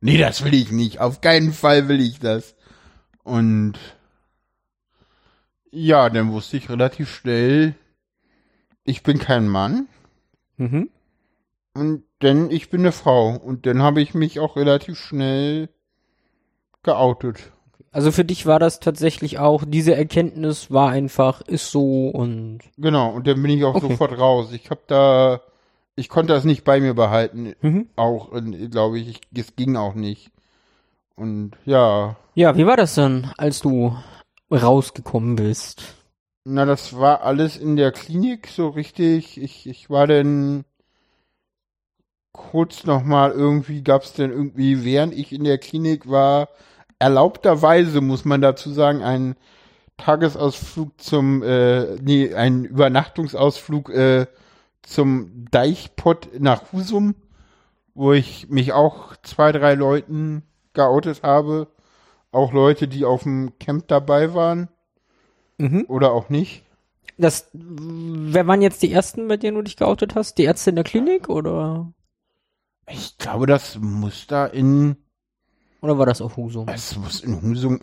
nee, 0.00 0.18
das 0.18 0.44
will 0.44 0.54
ich 0.54 0.72
nicht. 0.72 1.00
Auf 1.00 1.20
keinen 1.20 1.52
Fall 1.52 1.88
will 1.88 2.00
ich 2.00 2.18
das. 2.18 2.54
Und 3.22 3.74
ja, 5.70 6.10
dann 6.10 6.32
wusste 6.32 6.56
ich 6.56 6.68
relativ 6.68 7.14
schnell, 7.14 7.74
ich 8.84 9.02
bin 9.02 9.18
kein 9.18 9.48
Mann. 9.48 9.86
Mhm. 10.56 10.90
Und 11.74 12.04
denn 12.20 12.50
ich 12.50 12.70
bin 12.70 12.80
eine 12.80 12.92
Frau. 12.92 13.36
Und 13.36 13.66
dann 13.66 13.82
habe 13.82 14.00
ich 14.00 14.14
mich 14.14 14.40
auch 14.40 14.56
relativ 14.56 14.98
schnell 14.98 15.68
geoutet. 16.82 17.52
Also 17.92 18.10
für 18.10 18.24
dich 18.24 18.46
war 18.46 18.58
das 18.58 18.80
tatsächlich 18.80 19.38
auch, 19.38 19.64
diese 19.66 19.94
Erkenntnis 19.94 20.70
war 20.70 20.88
einfach, 20.90 21.42
ist 21.42 21.70
so 21.70 22.08
und 22.08 22.60
Genau, 22.78 23.10
und 23.12 23.26
dann 23.26 23.40
bin 23.42 23.50
ich 23.50 23.64
auch 23.64 23.76
Okay. 23.76 23.90
sofort 23.90 24.18
raus. 24.18 24.52
Ich 24.52 24.70
habe 24.70 24.80
da, 24.86 25.42
ich 25.94 26.08
konnte 26.08 26.32
das 26.32 26.44
nicht 26.44 26.64
bei 26.64 26.80
mir 26.80 26.94
behalten. 26.94 27.54
mhm. 27.60 27.88
auch, 27.96 28.30
glaube 28.70 28.98
ich, 28.98 29.20
es 29.34 29.54
ging 29.56 29.76
auch 29.76 29.94
nicht. 29.94 30.30
Und 31.16 31.52
ja, 31.66 32.16
Ja, 32.34 32.56
wie 32.56 32.66
war 32.66 32.76
das 32.78 32.94
dann, 32.94 33.30
als 33.36 33.60
du 33.60 33.94
rausgekommen 34.50 35.36
bist? 35.36 35.94
na, 36.44 36.64
das 36.64 36.96
war 36.98 37.22
alles 37.22 37.56
in 37.56 37.76
der 37.76 37.92
Klinik 37.92 38.48
so 38.48 38.68
richtig. 38.70 39.40
Ich, 39.40 39.66
ich 39.68 39.90
war 39.90 40.06
dann 40.06 40.64
kurz 42.32 42.84
nochmal 42.84 43.30
irgendwie, 43.32 43.82
gab 43.82 44.02
es 44.02 44.12
denn 44.14 44.30
irgendwie, 44.30 44.84
während 44.84 45.14
ich 45.14 45.32
in 45.32 45.44
der 45.44 45.58
Klinik 45.58 46.08
war, 46.08 46.48
erlaubterweise, 47.02 48.00
muss 48.00 48.24
man 48.24 48.40
dazu 48.40 48.70
sagen, 48.72 49.02
einen 49.02 49.34
Tagesausflug 49.96 51.00
zum, 51.00 51.42
äh, 51.42 51.96
nee, 52.00 52.32
einen 52.34 52.64
Übernachtungsausflug 52.64 53.90
äh, 53.90 54.26
zum 54.82 55.46
Deichpott 55.50 56.28
nach 56.38 56.72
Husum, 56.72 57.14
wo 57.94 58.12
ich 58.12 58.48
mich 58.50 58.72
auch 58.72 59.16
zwei, 59.22 59.52
drei 59.52 59.74
Leuten 59.74 60.44
geoutet 60.74 61.22
habe. 61.24 61.68
Auch 62.32 62.52
Leute, 62.52 62.88
die 62.88 63.04
auf 63.04 63.24
dem 63.24 63.58
Camp 63.58 63.88
dabei 63.88 64.34
waren 64.34 64.68
Mhm. 65.58 65.86
oder 65.88 66.12
auch 66.12 66.28
nicht. 66.28 66.64
Das, 67.18 67.50
wer 67.52 68.46
waren 68.46 68.62
jetzt 68.62 68.82
die 68.82 68.92
ersten, 68.92 69.28
bei 69.28 69.36
denen 69.36 69.56
du 69.56 69.62
dich 69.62 69.76
geoutet 69.76 70.14
hast? 70.14 70.38
Die 70.38 70.44
Ärzte 70.44 70.70
in 70.70 70.76
der 70.76 70.84
Klinik 70.84 71.28
oder, 71.28 71.92
Ich 72.88 73.18
glaube, 73.18 73.46
das 73.46 73.78
muss 73.80 74.26
da 74.26 74.46
in, 74.46 74.96
oder 75.82 75.98
war 75.98 76.06
das 76.06 76.22
auf 76.22 76.36
Husum? 76.36 76.68
es 76.68 76.96
muss 76.96 77.20
in 77.20 77.42
Husum, 77.42 77.80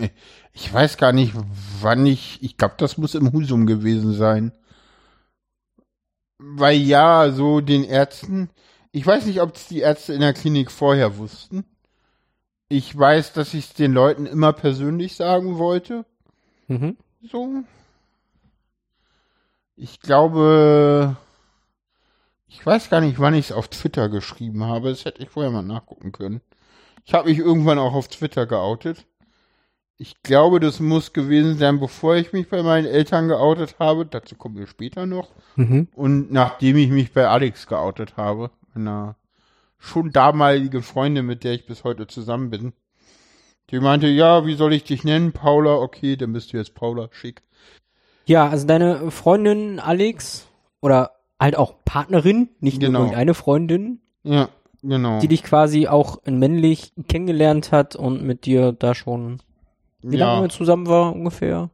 ich 0.54 0.74
weiß 0.74 0.98
gar 0.98 1.12
nicht, 1.12 1.34
wann 1.82 2.06
ich, 2.06 2.42
ich 2.42 2.58
glaube, 2.58 2.76
das 2.78 2.98
muss 2.98 3.14
im 3.14 3.32
Husum 3.34 3.68
gewesen 3.68 4.14
sein. 4.14 4.54
Weil 6.38 6.78
ja, 6.78 7.32
so 7.32 7.60
den 7.60 7.84
Ärzten, 7.84 8.50
ich 8.94 9.06
weiß 9.06 9.26
nicht, 9.26 9.42
ob 9.42 9.56
es 9.56 9.68
die 9.68 9.82
Ärzte 9.82 10.14
in 10.14 10.22
der 10.22 10.34
Klinik 10.34 10.72
vorher 10.72 11.18
wussten. 11.18 11.66
Ich 12.70 12.98
weiß, 12.98 13.34
dass 13.34 13.54
ich 13.54 13.66
es 13.66 13.74
den 13.74 13.92
Leuten 13.92 14.26
immer 14.26 14.54
persönlich 14.54 15.16
sagen 15.18 15.58
wollte. 15.58 16.06
Mhm. 16.68 16.96
So. 17.22 17.64
Ich 19.76 20.00
glaube, 20.00 21.18
ich 22.48 22.66
weiß 22.66 22.90
gar 22.90 23.02
nicht, 23.02 23.20
wann 23.20 23.34
ich 23.34 23.50
es 23.50 23.52
auf 23.52 23.68
Twitter 23.68 24.08
geschrieben 24.08 24.64
habe. 24.64 24.90
Das 24.90 25.04
hätte 25.04 25.22
ich 25.22 25.30
vorher 25.30 25.52
mal 25.52 25.64
nachgucken 25.64 26.14
können. 26.14 26.42
Ich 27.10 27.16
habe 27.16 27.28
mich 27.28 27.40
irgendwann 27.40 27.80
auch 27.80 27.96
auf 27.96 28.08
Twitter 28.08 28.46
geoutet. 28.46 29.08
Ich 29.98 30.22
glaube, 30.22 30.60
das 30.60 30.80
muss 30.80 31.12
gewesen 31.12 31.58
sein, 31.58 31.80
bevor 31.80 32.16
ich 32.16 32.34
mich 32.34 32.50
bei 32.50 32.62
meinen 32.62 32.86
Eltern 32.86 33.28
geoutet 33.28 33.78
habe. 33.80 34.06
Dazu 34.06 34.36
kommen 34.36 34.60
wir 34.60 34.68
später 34.68 35.08
noch. 35.08 35.32
Mhm. 35.56 35.88
Und 35.96 36.32
nachdem 36.32 36.78
ich 36.78 36.90
mich 36.92 37.12
bei 37.12 37.28
Alex 37.28 37.66
geoutet 37.66 38.16
habe, 38.16 38.52
meiner 38.76 39.16
schon 39.80 40.12
damalige 40.12 40.84
Freundin, 40.84 41.26
mit 41.26 41.44
der 41.44 41.54
ich 41.54 41.66
bis 41.66 41.84
heute 41.84 42.06
zusammen 42.06 42.52
bin. 42.52 42.74
Die 43.72 43.80
meinte, 43.80 44.06
ja, 44.06 44.46
wie 44.46 44.54
soll 44.54 44.72
ich 44.74 44.84
dich 44.84 45.04
nennen? 45.04 45.32
Paula, 45.32 45.78
okay, 45.78 46.16
dann 46.16 46.32
bist 46.32 46.54
du 46.54 46.58
jetzt 46.58 46.76
Paula, 46.76 47.10
schick. 47.10 47.42
Ja, 48.28 48.48
also 48.50 48.68
deine 48.68 49.10
Freundin 49.10 49.80
Alex 49.80 50.46
oder 50.80 51.14
halt 51.40 51.58
auch 51.58 51.74
Partnerin, 51.86 52.50
nicht 52.60 52.80
Genau. 52.80 53.00
nur 53.00 53.08
irgendeine 53.08 53.34
Freundin, 53.34 54.00
Ja, 54.22 54.50
genau. 54.82 55.20
die 55.20 55.28
dich 55.28 55.44
quasi 55.44 55.88
auch 55.88 56.20
in 56.24 56.40
männlich 56.40 56.94
kennengelernt 57.08 57.72
hat 57.72 57.96
und 57.96 58.24
mit 58.24 58.46
dir 58.46 58.72
da 58.72 58.96
schon 58.96 59.42
wie 60.02 60.18
ja, 60.18 60.36
lange 60.36 60.50
zusammen 60.50 60.88
war 60.88 61.14
ungefähr? 61.14 61.70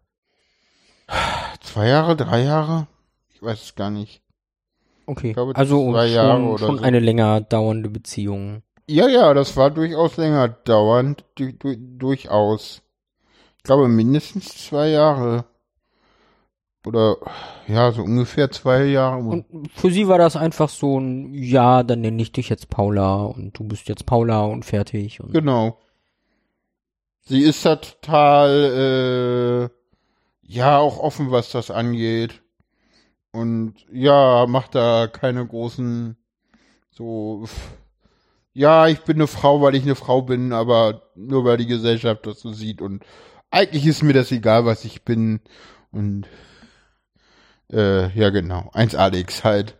zwei 1.61 1.87
Jahre, 1.87 2.15
drei 2.15 2.43
Jahre? 2.43 2.87
Ich 3.33 3.41
weiß 3.41 3.61
es 3.61 3.75
gar 3.75 3.89
nicht. 3.89 4.21
Okay, 5.05 5.33
glaube, 5.33 5.55
also 5.55 5.93
schon, 5.93 6.57
schon 6.57 6.77
so. 6.77 6.83
eine 6.83 6.99
länger 6.99 7.41
dauernde 7.41 7.89
Beziehung. 7.89 8.63
Ja, 8.87 9.07
ja, 9.07 9.33
das 9.33 9.55
war 9.55 9.69
durchaus 9.69 10.17
länger 10.17 10.47
dauernd, 10.47 11.23
du, 11.35 11.53
du, 11.53 11.75
durchaus. 11.77 12.81
Ich 13.57 13.63
glaube 13.63 13.87
mindestens 13.87 14.65
zwei 14.65 14.89
Jahre. 14.89 15.45
Oder, 16.85 17.17
ja, 17.67 17.91
so 17.91 18.03
ungefähr 18.03 18.51
zwei 18.51 18.85
Jahre. 18.85 19.23
Und 19.23 19.45
für 19.73 19.91
sie 19.91 20.07
war 20.07 20.17
das 20.17 20.35
einfach 20.35 20.69
so 20.69 20.99
ein, 20.99 21.33
ja, 21.33 21.83
dann 21.83 22.01
nenne 22.01 22.21
ich 22.21 22.31
dich 22.31 22.49
jetzt 22.49 22.69
Paula 22.69 23.23
und 23.23 23.57
du 23.57 23.63
bist 23.63 23.87
jetzt 23.89 24.05
Paula 24.05 24.45
und 24.45 24.65
fertig. 24.65 25.21
Und 25.21 25.33
Genau. 25.33 25.77
Sie 27.21 27.41
ist 27.41 27.65
da 27.65 27.77
total, 27.77 29.69
äh, 29.69 29.69
ja, 30.47 30.77
auch 30.77 30.99
offen, 30.99 31.31
was 31.31 31.51
das 31.51 31.71
angeht. 31.71 32.41
Und 33.31 33.73
ja, 33.91 34.45
macht 34.47 34.75
da 34.75 35.07
keine 35.07 35.45
großen, 35.45 36.15
so, 36.91 37.45
ja, 38.53 38.87
ich 38.87 39.01
bin 39.01 39.17
eine 39.17 39.27
Frau, 39.27 39.61
weil 39.61 39.75
ich 39.75 39.83
eine 39.83 39.95
Frau 39.95 40.21
bin, 40.21 40.53
aber 40.53 41.01
nur 41.15 41.43
weil 41.43 41.57
die 41.57 41.65
Gesellschaft 41.65 42.25
das 42.25 42.39
so 42.39 42.53
sieht. 42.53 42.81
Und 42.81 43.03
eigentlich 43.51 43.85
ist 43.85 44.03
mir 44.03 44.13
das 44.13 44.31
egal, 44.31 44.65
was 44.65 44.85
ich 44.85 45.03
bin. 45.03 45.41
Und, 45.91 46.27
äh, 47.71 48.10
ja, 48.17 48.30
genau. 48.30 48.69
Eins 48.73 48.95
Alex 48.95 49.43
halt. 49.43 49.78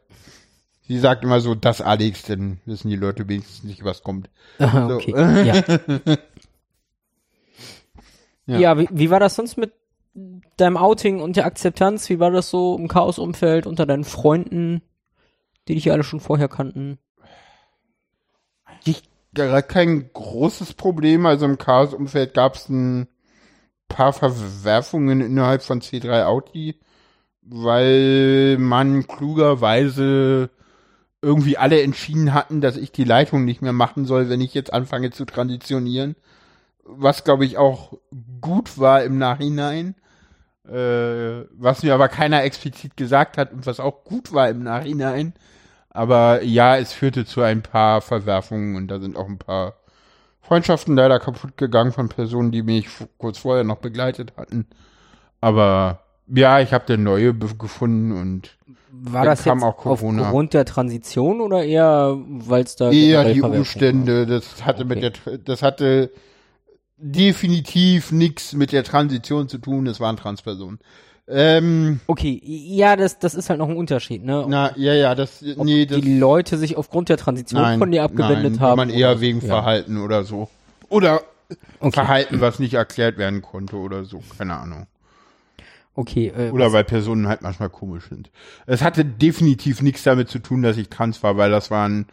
Sie 0.88 1.00
sagt 1.00 1.24
immer 1.24 1.40
so, 1.40 1.56
das 1.56 1.82
Alex, 1.82 2.24
dann 2.24 2.60
wissen 2.66 2.90
die 2.90 2.96
Leute 2.96 3.28
wenigstens 3.28 3.64
nicht, 3.64 3.84
was 3.84 4.04
kommt. 4.04 4.30
Aha, 4.60 4.88
So. 4.90 4.96
okay. 4.96 5.46
Ja. 5.46 6.18
Ja. 8.48 8.60
ja, 8.60 8.78
wie, 8.78 8.88
wie 8.92 9.10
war 9.10 9.20
das 9.20 9.34
sonst 9.36 9.58
mit 9.58 9.74
deinem 10.58 10.78
Outing 10.78 11.20
und 11.20 11.36
der 11.36 11.48
Akzeptanz? 11.48 12.08
Wie 12.12 12.20
war 12.20 12.30
das 12.30 12.52
so 12.52 12.78
im 12.78 12.88
Chaosumfeld 12.88 13.66
unter 13.66 13.88
deinen 13.88 14.04
Freunden, 14.04 14.84
die 15.68 15.74
dich 15.74 15.92
alle 15.92 16.04
schon 16.04 16.20
vorher 16.20 16.48
kannten? 16.48 17.00
eigentlich 18.86 19.04
gar 19.34 19.62
kein 19.62 20.10
großes 20.14 20.74
Problem. 20.74 21.26
Also 21.26 21.46
im 21.46 21.58
Chaos-Umfeld 21.58 22.34
gab 22.34 22.56
es 22.56 22.70
ein 22.70 23.08
paar 23.88 24.14
Verwerfungen 24.14 25.22
innerhalb 25.22 25.62
von 25.62 25.82
C3 25.82 26.26
Audi, 26.26 26.80
weil 27.46 28.58
man 28.58 29.08
klugerweise 29.08 30.50
irgendwie 31.22 31.58
alle 31.58 31.82
entschieden 31.82 32.34
hatten, 32.34 32.62
dass 32.62 32.78
ich 32.78 32.92
die 32.92 33.04
Leitung 33.04 33.46
nicht 33.46 33.62
mehr 33.62 33.74
machen 33.74 34.06
soll, 34.06 34.30
wenn 34.30 34.42
ich 34.42 34.54
jetzt 34.54 34.74
anfange 34.74 35.12
zu 35.12 35.26
transitionieren. 35.26 36.16
Was, 36.84 37.24
glaube 37.24 37.46
ich, 37.46 37.58
auch 37.58 37.98
gut 38.42 38.78
war 38.78 39.04
im 39.04 39.18
Nachhinein. 39.18 39.96
Äh, 40.68 41.46
was 41.52 41.84
mir 41.84 41.94
aber 41.94 42.10
keiner 42.10 42.44
explizit 42.44 42.98
gesagt 42.98 43.38
hat 43.38 43.54
und 43.54 43.66
was 43.68 43.80
auch 43.80 44.04
gut 44.04 44.34
war 44.34 44.50
im 44.50 44.64
Nachhinein. 44.64 45.34
Aber 45.90 46.44
ja, 46.44 46.78
es 46.78 46.94
führte 46.94 47.26
zu 47.26 47.42
ein 47.42 47.62
paar 47.62 48.02
Verwerfungen 48.02 48.76
und 48.76 48.88
da 48.88 49.00
sind 49.00 49.16
auch 49.16 49.28
ein 49.28 49.38
paar 49.38 49.76
Freundschaften 50.42 50.96
leider 50.96 51.20
kaputt 51.20 51.58
gegangen 51.58 51.92
von 51.92 52.10
Personen, 52.10 52.52
die 52.52 52.64
mich 52.64 52.88
kurz 53.18 53.40
vorher 53.40 53.64
noch 53.64 53.78
begleitet 53.78 54.34
hatten. 54.38 54.68
Aber 55.42 56.05
ja, 56.28 56.60
ich 56.60 56.74
habe 56.74 56.94
eine 56.94 57.04
neue 57.04 57.34
gefunden 57.34 58.12
und 58.12 58.58
War 58.92 59.26
das 59.26 59.44
kam 59.44 59.60
jetzt 59.60 59.66
auch 59.66 59.78
Corona. 59.78 60.24
aufgrund 60.24 60.54
der 60.54 60.66
Transition 60.66 61.42
oder 61.42 61.64
eher, 61.64 62.18
weil 62.28 62.64
es 62.64 62.76
da 62.76 62.92
eher 62.92 63.34
die 63.34 63.42
Umstände, 63.42 64.26
das 64.26 64.66
hatte 64.66 64.86
mit 64.86 65.02
der, 65.04 65.12
das 65.38 65.62
hatte 65.62 66.12
definitiv 66.98 68.12
nichts 68.12 68.54
mit 68.54 68.72
der 68.72 68.84
Transition 68.84 69.50
zu 69.50 69.58
tun, 69.58 69.88
es 69.88 70.00
waren 70.00 70.18
Transpersonen. 70.18 70.80
Ähm, 71.28 72.00
war? 72.06 72.14
Okay, 72.14 72.40
ja, 72.44 72.96
das, 72.96 73.18
das 73.20 73.34
ist 73.34 73.50
halt 73.50 73.58
noch 73.60 73.68
ein 73.70 73.76
Unterschied, 73.78 74.24
ne? 74.24 74.46
na, 74.48 74.72
ja, 74.78 74.94
ja, 74.94 75.16
das, 75.16 75.44
Ob 75.58 75.66
nee, 75.66 75.86
das, 75.88 76.00
die 76.00 76.20
Leute 76.20 76.58
sich 76.58 76.78
aufgrund 76.78 77.10
der 77.10 77.18
Transition 77.18 77.62
nein, 77.62 77.80
von 77.80 77.92
dir 77.92 78.04
abgewendet 78.04 78.54
nein, 78.54 78.60
haben. 78.60 78.78
man 78.78 78.90
eher 78.90 79.12
oder- 79.12 79.22
wegen 79.22 79.40
ja. 79.42 79.48
Verhalten 79.48 79.98
oder 79.98 80.24
so. 80.24 80.50
Oder 80.90 81.22
Okay, 81.80 81.92
Verhalten, 81.94 82.42
was 82.42 82.58
nicht 82.60 82.74
erklärt 82.74 83.18
werden 83.20 83.42
konnte 83.44 83.76
oder 83.76 84.04
so, 84.06 84.22
keine 84.38 84.56
Ahnung. 84.56 84.88
Okay. 85.96 86.28
Äh, 86.28 86.52
Oder 86.52 86.72
weil 86.72 86.84
Personen 86.84 87.28
halt 87.28 87.42
manchmal 87.42 87.70
komisch 87.70 88.10
sind. 88.10 88.32
Es 88.68 88.82
hatte 88.82 89.04
definitiv 89.04 89.82
nichts 89.82 90.04
damit 90.04 90.30
zu 90.30 90.40
tun, 90.40 90.62
dass 90.62 90.78
ich 90.78 90.90
trans 90.90 91.24
war, 91.24 91.38
weil 91.38 91.52
das 91.52 91.72
waren 91.72 92.08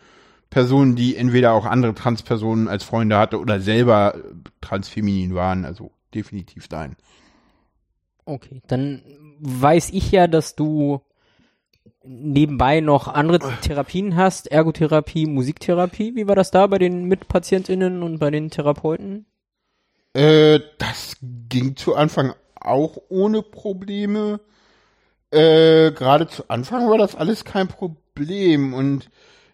Personen, 0.50 0.96
die 0.96 1.16
entweder 1.16 1.52
auch 1.52 1.64
andere 1.64 1.94
Transpersonen 1.94 2.68
als 2.68 2.84
Freunde 2.84 3.18
hatte 3.18 3.40
oder 3.40 3.60
selber 3.60 4.14
äh, 4.14 4.20
transfeminin 4.60 5.34
waren. 5.34 5.64
Also 5.64 5.92
definitiv 6.14 6.68
nein. 6.70 6.96
Okay, 8.24 8.62
dann 8.68 9.02
weiß 9.40 9.90
ich 9.90 10.12
ja, 10.12 10.28
dass 10.28 10.54
du 10.54 11.00
nebenbei 12.04 12.80
noch 12.80 13.08
andere 13.08 13.38
Therapien 13.62 14.16
hast, 14.16 14.50
Ergotherapie, 14.50 15.26
Musiktherapie. 15.26 16.14
Wie 16.14 16.26
war 16.26 16.36
das 16.36 16.50
da 16.50 16.66
bei 16.66 16.78
den 16.78 17.04
MitpatientInnen 17.04 18.02
und 18.02 18.18
bei 18.18 18.30
den 18.30 18.50
Therapeuten? 18.50 19.26
Äh, 20.14 20.60
das 20.78 21.16
ging 21.20 21.76
zu 21.76 21.94
Anfang 21.94 22.34
auch 22.64 22.96
ohne 23.08 23.42
Probleme. 23.42 24.40
Äh, 25.30 25.92
gerade 25.92 26.28
zu 26.28 26.48
Anfang 26.48 26.88
war 26.90 26.98
das 26.98 27.14
alles 27.14 27.44
kein 27.44 27.68
Problem 27.68 28.74
und 28.74 29.08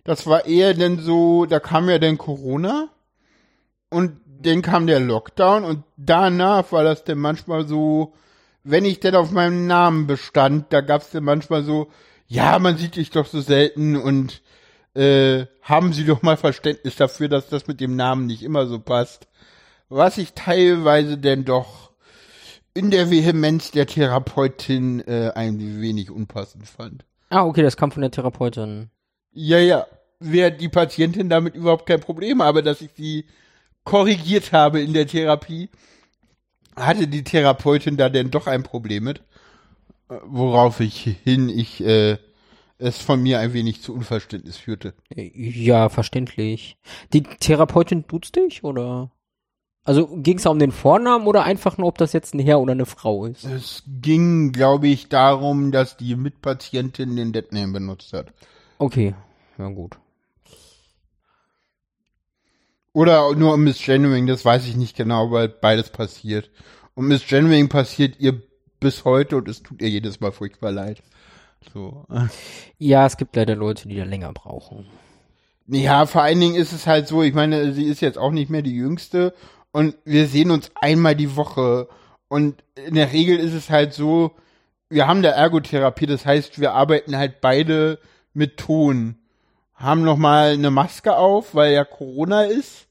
das 0.05 0.27
war 0.27 0.47
eher 0.47 0.75
dann 0.75 0.99
so, 0.99 1.47
da 1.47 1.61
kam 1.61 1.88
ja 1.88 1.99
dann 1.99 2.18
Corona 2.18 2.88
und 3.90 4.21
dann 4.40 4.62
kam 4.62 4.87
der 4.87 5.01
Lockdown 5.01 5.64
und 5.64 5.85
danach 5.97 6.73
war 6.73 6.85
das 6.85 7.05
dann 7.05 7.18
manchmal 7.18 7.66
so, 7.66 8.14
wenn 8.64 8.85
ich 8.85 9.01
denn 9.01 9.14
auf 9.14 9.31
meinem 9.31 9.66
Namen 9.66 10.07
bestand, 10.07 10.73
da 10.73 10.81
gab's 10.81 11.11
dann 11.11 11.25
manchmal 11.25 11.62
so, 11.62 11.88
ja, 12.27 12.59
man 12.59 12.77
sieht 12.77 12.97
dich 12.97 13.11
doch 13.11 13.27
so 13.27 13.40
selten 13.40 13.97
und 13.97 14.42
äh, 14.94 15.47
haben 15.62 15.92
Sie 15.92 16.05
doch 16.05 16.23
mal 16.23 16.37
Verständnis 16.37 16.97
dafür, 16.97 17.29
dass 17.29 17.49
das 17.49 17.66
mit 17.68 17.81
dem 17.81 17.94
Namen 17.94 18.27
nicht 18.27 18.42
immer 18.42 18.66
so 18.66 18.79
passt 18.79 19.29
was 19.88 20.18
ich 20.18 20.35
teilweise 20.35 21.18
denn 21.18 21.44
doch 21.44 21.88
in 22.79 22.93
der 22.93 23.11
Vehemenz 23.11 23.73
der 23.73 23.88
Therapeutin 23.88 25.01
äh, 25.01 25.33
ein 25.35 25.59
wenig 25.81 26.12
unpassend 26.12 26.69
fand. 26.69 27.05
Ah, 27.29 27.45
okay, 27.45 27.62
das 27.62 27.77
kam 27.77 27.91
von 27.91 28.03
der 28.03 28.12
Therapeutin. 28.12 28.91
Ja, 29.33 29.59
ja, 29.59 29.87
wäre 30.21 30.53
die 30.53 30.69
Patientin 30.69 31.29
damit 31.29 31.57
überhaupt 31.57 31.87
kein 31.87 31.99
Problem, 31.99 32.41
aber 32.41 32.62
dass 32.62 32.81
ich 32.81 32.91
sie 32.97 33.25
korrigiert 33.83 34.53
habe 34.53 34.81
in 34.81 34.93
der 34.93 35.09
Therapie, 35.09 35.71
hatte 36.77 37.09
die 37.09 37.25
Therapeutin 37.25 37.97
da 37.97 38.09
denn 38.09 38.31
doch 38.31 38.47
ein 38.47 38.62
Problem 38.62 39.05
mit, 39.05 39.23
äh, 40.09 40.14
worauf 40.25 40.79
ich 40.79 41.03
hin 41.25 41.49
ich 41.49 41.85
äh, 41.85 42.17
es 42.79 42.99
von 43.03 43.21
mir 43.21 43.41
ein 43.41 43.55
wenig 43.55 43.83
zu 43.83 43.93
Unverständnis 43.93 44.57
führte. 44.57 44.95
Äh, 45.14 45.33
Ja, 45.35 45.88
verständlich. 45.88 46.77
Die 47.12 47.25
Therapeutin 47.25 48.05
duzt 48.07 48.37
dich 48.37 48.62
oder? 48.62 49.11
Also 49.88 50.07
ging 50.07 50.37
es 50.37 50.44
um 50.44 50.59
den 50.59 50.70
Vornamen 50.70 51.27
oder 51.27 51.44
einfach 51.44 51.79
nur, 51.79 51.88
ob 51.88 51.96
das 51.96 52.12
jetzt 52.12 52.35
ein 52.35 52.40
Herr 52.40 52.61
oder 52.61 52.72
eine 52.72 52.85
Frau 52.85 53.24
ist? 53.24 53.44
Es 53.44 53.85
ging, 53.87 54.53
glaube 54.53 54.87
ich, 54.87 55.09
darum, 55.09 55.72
dass 55.72 55.96
die 55.96 56.14
Mitpatientin 56.14 57.16
den 57.16 57.33
Deadname 57.33 57.72
benutzt 57.72 58.12
hat. 58.12 58.35
Okay, 58.77 59.14
ja 59.57 59.68
gut. 59.70 59.96
Oder 62.92 63.35
nur 63.35 63.55
um 63.55 63.64
Miss 63.64 63.83
Genuine, 63.83 64.31
das 64.31 64.44
weiß 64.44 64.66
ich 64.66 64.77
nicht 64.77 64.94
genau, 64.94 65.31
weil 65.31 65.48
beides 65.48 65.88
passiert. 65.88 66.51
Und 66.94 67.09
Miss 67.09 67.27
Genuine 67.27 67.68
passiert 67.68 68.20
ihr 68.20 68.42
bis 68.81 69.07
heute 69.07 69.38
und 69.38 69.48
es 69.48 69.62
tut 69.62 69.81
ihr 69.81 69.88
jedes 69.88 70.20
Mal 70.20 70.33
furchtbar 70.33 70.70
leid. 70.70 71.03
So. 71.72 72.05
Ja, 72.77 73.07
es 73.07 73.16
gibt 73.16 73.37
leider 73.37 73.57
Leute, 73.57 73.88
die 73.88 73.96
da 73.96 74.05
länger 74.05 74.35
brauchen. 74.35 74.85
Ja, 75.66 76.05
vor 76.05 76.22
allen 76.22 76.40
Dingen 76.40 76.57
ist 76.57 76.72
es 76.72 76.87
halt 76.87 77.09
so, 77.09 77.22
ich 77.22 77.35
meine, 77.35 77.72
sie 77.72 77.85
ist 77.85 78.01
jetzt 78.01 78.18
auch 78.18 78.33
nicht 78.33 78.51
mehr 78.51 78.62
die 78.62 78.74
Jüngste 78.74 79.35
und 79.73 79.97
wir 80.05 80.27
sehen 80.27 80.51
uns 80.51 80.71
einmal 80.75 81.15
die 81.15 81.37
Woche. 81.37 81.89
Und 82.29 82.63
in 82.75 82.95
der 82.95 83.13
Regel 83.13 83.39
ist 83.39 83.55
es 83.55 83.71
halt 83.71 83.95
so, 83.95 84.37
wir 84.91 85.07
haben 85.07 85.23
da 85.23 85.31
Ergotherapie, 85.31 86.07
das 86.07 86.25
heißt, 86.25 86.61
wir 86.61 86.73
arbeiten 86.73 87.17
halt 87.17 87.41
beide 87.41 87.99
mit 88.33 88.57
Ton. 88.57 89.17
Haben 89.75 90.03
nochmal 90.03 90.53
eine 90.53 90.71
Maske 90.71 91.17
auf, 91.17 91.55
weil 91.55 91.73
ja 91.73 91.85
Corona 91.85 92.45
ist. 92.45 92.89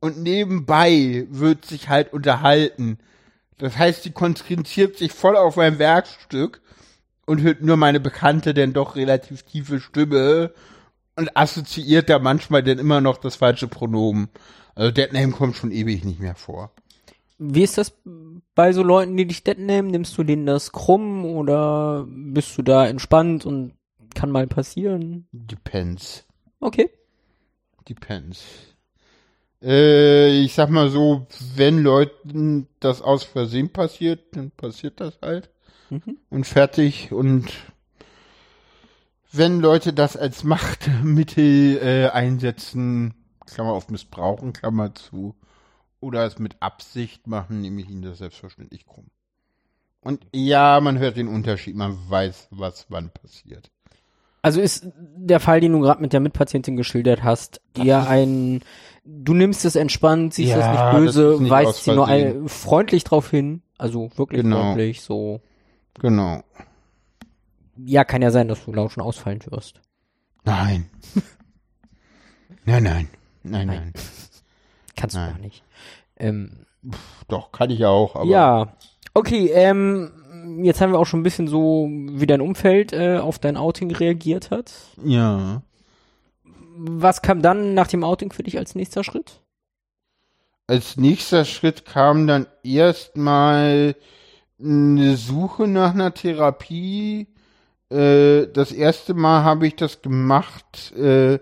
Und 0.00 0.18
nebenbei 0.18 1.26
wird 1.30 1.64
sich 1.64 1.88
halt 1.88 2.12
unterhalten. 2.12 2.98
Das 3.58 3.78
heißt, 3.78 4.02
sie 4.02 4.10
konzentriert 4.10 4.96
sich 4.98 5.12
voll 5.12 5.36
auf 5.36 5.56
mein 5.56 5.78
Werkstück 5.78 6.60
und 7.26 7.40
hört 7.40 7.62
nur 7.62 7.76
meine 7.76 8.00
bekannte, 8.00 8.52
denn 8.52 8.72
doch 8.72 8.96
relativ 8.96 9.44
tiefe 9.44 9.80
Stimme 9.80 10.52
und 11.16 11.36
assoziiert 11.36 12.10
da 12.10 12.18
manchmal 12.18 12.62
dann 12.62 12.78
immer 12.78 13.00
noch 13.00 13.16
das 13.16 13.36
falsche 13.36 13.68
Pronomen. 13.68 14.28
Also 14.74 14.90
Deadname 14.90 15.32
kommt 15.32 15.56
schon 15.56 15.70
ewig 15.70 16.04
nicht 16.04 16.20
mehr 16.20 16.34
vor. 16.34 16.72
Wie 17.38 17.62
ist 17.62 17.78
das 17.78 17.92
bei 18.54 18.72
so 18.72 18.82
Leuten, 18.82 19.16
die 19.16 19.26
dich 19.26 19.42
nehmen? 19.56 19.88
Nimmst 19.88 20.16
du 20.16 20.22
denen 20.22 20.46
das 20.46 20.72
krumm 20.72 21.24
oder 21.24 22.06
bist 22.08 22.56
du 22.56 22.62
da 22.62 22.86
entspannt 22.86 23.44
und 23.44 23.74
kann 24.14 24.30
mal 24.30 24.46
passieren? 24.46 25.26
Depends. 25.32 26.24
Okay. 26.60 26.90
Depends. 27.88 28.44
Äh, 29.62 30.40
ich 30.40 30.54
sag 30.54 30.70
mal 30.70 30.90
so, 30.90 31.26
wenn 31.56 31.82
Leuten 31.82 32.68
das 32.80 33.02
aus 33.02 33.24
Versehen 33.24 33.70
passiert, 33.70 34.36
dann 34.36 34.50
passiert 34.50 35.00
das 35.00 35.18
halt. 35.20 35.50
Mhm. 35.90 36.18
Und 36.30 36.46
fertig. 36.46 37.12
Und 37.12 37.52
wenn 39.32 39.60
Leute 39.60 39.92
das 39.92 40.16
als 40.16 40.44
Machtmittel 40.44 41.78
äh, 41.78 42.08
einsetzen, 42.10 43.14
Klammer 43.46 43.72
auf 43.72 43.88
missbrauchen, 43.90 44.52
Klammer 44.52 44.94
zu, 44.94 45.34
oder 46.00 46.24
es 46.26 46.38
mit 46.38 46.56
Absicht 46.60 47.26
machen, 47.26 47.60
nehme 47.60 47.80
ich 47.80 47.88
ihnen 47.88 48.02
das 48.02 48.18
selbstverständlich 48.18 48.86
krumm. 48.86 49.06
Und 50.00 50.26
ja, 50.34 50.80
man 50.82 50.98
hört 50.98 51.16
den 51.16 51.28
Unterschied, 51.28 51.76
man 51.76 51.98
weiß, 52.08 52.48
was 52.50 52.86
wann 52.90 53.10
passiert. 53.10 53.70
Also 54.42 54.60
ist 54.60 54.86
der 54.96 55.40
Fall, 55.40 55.60
den 55.62 55.72
du 55.72 55.80
gerade 55.80 56.02
mit 56.02 56.12
der 56.12 56.20
Mitpatientin 56.20 56.76
geschildert 56.76 57.22
hast, 57.22 57.62
eher 57.74 58.06
ein, 58.06 58.60
du 59.04 59.32
nimmst 59.32 59.64
es 59.64 59.74
entspannt, 59.74 60.34
siehst 60.34 60.50
Ja, 60.50 60.56
das 60.58 60.66
das 60.66 60.72
nicht 60.74 60.90
böse, 60.92 61.42
nicht 61.42 61.50
weist 61.50 61.84
sie 61.84 61.92
nur 61.94 62.06
ein, 62.06 62.46
freundlich 62.50 63.04
drauf 63.04 63.30
hin, 63.30 63.62
also 63.78 64.10
wirklich 64.16 64.42
Genau. 64.42 64.60
freundlich, 64.60 65.00
so. 65.00 65.40
Genau. 65.98 66.42
Ja, 67.78 68.04
kann 68.04 68.20
ja 68.20 68.30
sein, 68.30 68.48
dass 68.48 68.62
du 68.66 68.72
laut 68.74 68.92
schon 68.92 69.02
ausfallen 69.02 69.40
wirst. 69.46 69.80
Nein. 70.44 70.90
nein, 72.66 72.82
nein. 72.82 73.08
Nein, 73.44 73.68
nein. 73.68 73.92
Kannst 74.96 75.14
du 75.14 75.20
Nein. 75.20 75.30
gar 75.32 75.38
nicht. 75.38 75.62
Ähm, 76.16 76.66
Doch, 77.28 77.52
kann 77.52 77.70
ich 77.70 77.84
auch, 77.84 78.16
aber. 78.16 78.24
ja. 78.26 78.76
Okay, 79.14 79.48
ähm, 79.52 80.10
jetzt 80.64 80.80
haben 80.80 80.92
wir 80.92 80.98
auch 80.98 81.06
schon 81.06 81.20
ein 81.20 81.24
bisschen 81.24 81.46
so, 81.46 81.88
wie 81.88 82.26
dein 82.26 82.40
Umfeld 82.40 82.92
äh, 82.92 83.18
auf 83.18 83.38
dein 83.38 83.56
Outing 83.56 83.92
reagiert 83.92 84.50
hat. 84.50 84.72
Ja. 85.04 85.62
Was 86.76 87.22
kam 87.22 87.42
dann 87.42 87.74
nach 87.74 87.86
dem 87.86 88.02
Outing 88.02 88.32
für 88.32 88.42
dich 88.42 88.58
als 88.58 88.74
nächster 88.74 89.04
Schritt? 89.04 89.40
Als 90.66 90.96
nächster 90.96 91.44
Schritt 91.44 91.84
kam 91.84 92.26
dann 92.26 92.46
erstmal 92.62 93.94
eine 94.60 95.16
Suche 95.16 95.68
nach 95.68 95.92
einer 95.94 96.14
Therapie. 96.14 97.28
Äh, 97.90 98.46
das 98.52 98.72
erste 98.72 99.14
Mal 99.14 99.44
habe 99.44 99.66
ich 99.66 99.76
das 99.76 100.02
gemacht. 100.02 100.92
Äh, 100.96 101.38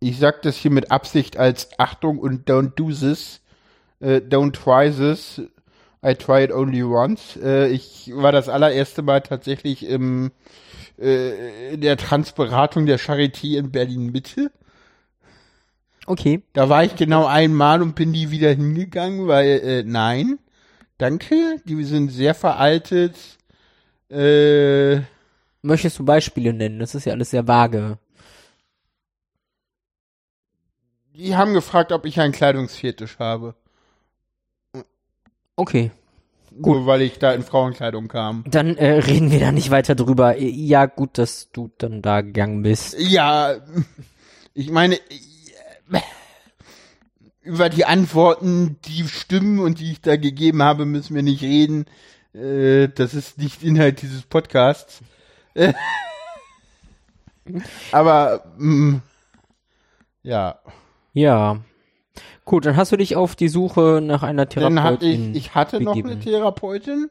ich 0.00 0.18
sag 0.18 0.42
das 0.42 0.56
hier 0.56 0.70
mit 0.70 0.90
Absicht 0.90 1.36
als 1.36 1.68
Achtung 1.78 2.18
und 2.18 2.48
don't 2.48 2.72
do 2.74 2.90
this. 2.90 3.40
Äh, 4.00 4.16
don't 4.16 4.52
try 4.52 4.90
this. 4.90 5.42
I 6.02 6.14
try 6.14 6.42
it 6.42 6.52
only 6.52 6.82
once. 6.82 7.38
Äh, 7.42 7.68
ich 7.68 8.10
war 8.14 8.32
das 8.32 8.48
allererste 8.48 9.02
Mal 9.02 9.20
tatsächlich 9.20 9.86
im, 9.86 10.32
äh, 10.98 11.74
in 11.74 11.82
der 11.82 11.98
Transberatung 11.98 12.86
der 12.86 12.98
Charité 12.98 13.58
in 13.58 13.70
Berlin 13.70 14.10
Mitte. 14.10 14.50
Okay. 16.06 16.42
Da 16.54 16.70
war 16.70 16.82
ich 16.82 16.96
genau 16.96 17.26
einmal 17.26 17.82
und 17.82 17.94
bin 17.94 18.10
nie 18.10 18.30
wieder 18.30 18.50
hingegangen, 18.50 19.28
weil, 19.28 19.60
äh, 19.62 19.82
nein, 19.84 20.38
danke, 20.96 21.60
die 21.66 21.84
sind 21.84 22.10
sehr 22.10 22.34
veraltet. 22.34 23.16
Äh, 24.10 25.02
Möchtest 25.62 25.98
du 25.98 26.04
Beispiele 26.04 26.54
nennen? 26.54 26.78
Das 26.78 26.94
ist 26.94 27.04
ja 27.04 27.12
alles 27.12 27.30
sehr 27.30 27.46
vage. 27.46 27.98
Die 31.14 31.36
haben 31.36 31.54
gefragt, 31.54 31.92
ob 31.92 32.06
ich 32.06 32.20
einen 32.20 32.32
Kleidungsfetisch 32.32 33.18
habe. 33.18 33.54
Okay. 35.56 35.90
Nur 36.52 36.86
weil 36.86 37.02
ich 37.02 37.18
da 37.18 37.32
in 37.32 37.42
Frauenkleidung 37.42 38.08
kam. 38.08 38.44
Dann 38.48 38.76
äh, 38.76 38.92
reden 38.92 39.30
wir 39.30 39.40
da 39.40 39.52
nicht 39.52 39.70
weiter 39.70 39.94
drüber. 39.94 40.36
Ja, 40.38 40.86
gut, 40.86 41.16
dass 41.16 41.50
du 41.52 41.70
dann 41.78 42.02
da 42.02 42.22
gegangen 42.22 42.62
bist. 42.62 42.96
Ja, 42.98 43.54
ich 44.52 44.70
meine, 44.70 44.98
über 47.42 47.68
die 47.68 47.84
Antworten, 47.84 48.76
die 48.84 49.06
stimmen 49.08 49.58
und 49.58 49.80
die 49.80 49.92
ich 49.92 50.00
da 50.00 50.16
gegeben 50.16 50.62
habe, 50.62 50.86
müssen 50.86 51.14
wir 51.14 51.22
nicht 51.22 51.42
reden. 51.42 51.86
Äh, 52.34 52.88
das 52.88 53.14
ist 53.14 53.38
nicht 53.38 53.62
Inhalt 53.62 54.02
dieses 54.02 54.22
Podcasts. 54.22 55.00
Aber, 57.92 58.44
mh, 58.58 59.00
ja. 60.22 60.60
Ja. 61.12 61.58
Gut, 62.44 62.66
dann 62.66 62.76
hast 62.76 62.92
du 62.92 62.96
dich 62.96 63.16
auf 63.16 63.36
die 63.36 63.48
Suche 63.48 64.00
nach 64.02 64.22
einer 64.22 64.46
Dann 64.46 64.82
hatte 64.82 64.98
Therapeutin. 65.00 65.30
ich, 65.34 65.36
ich 65.46 65.54
hatte 65.54 65.80
noch 65.80 65.92
begeben. 65.94 66.10
eine 66.10 66.20
Therapeutin, 66.20 67.10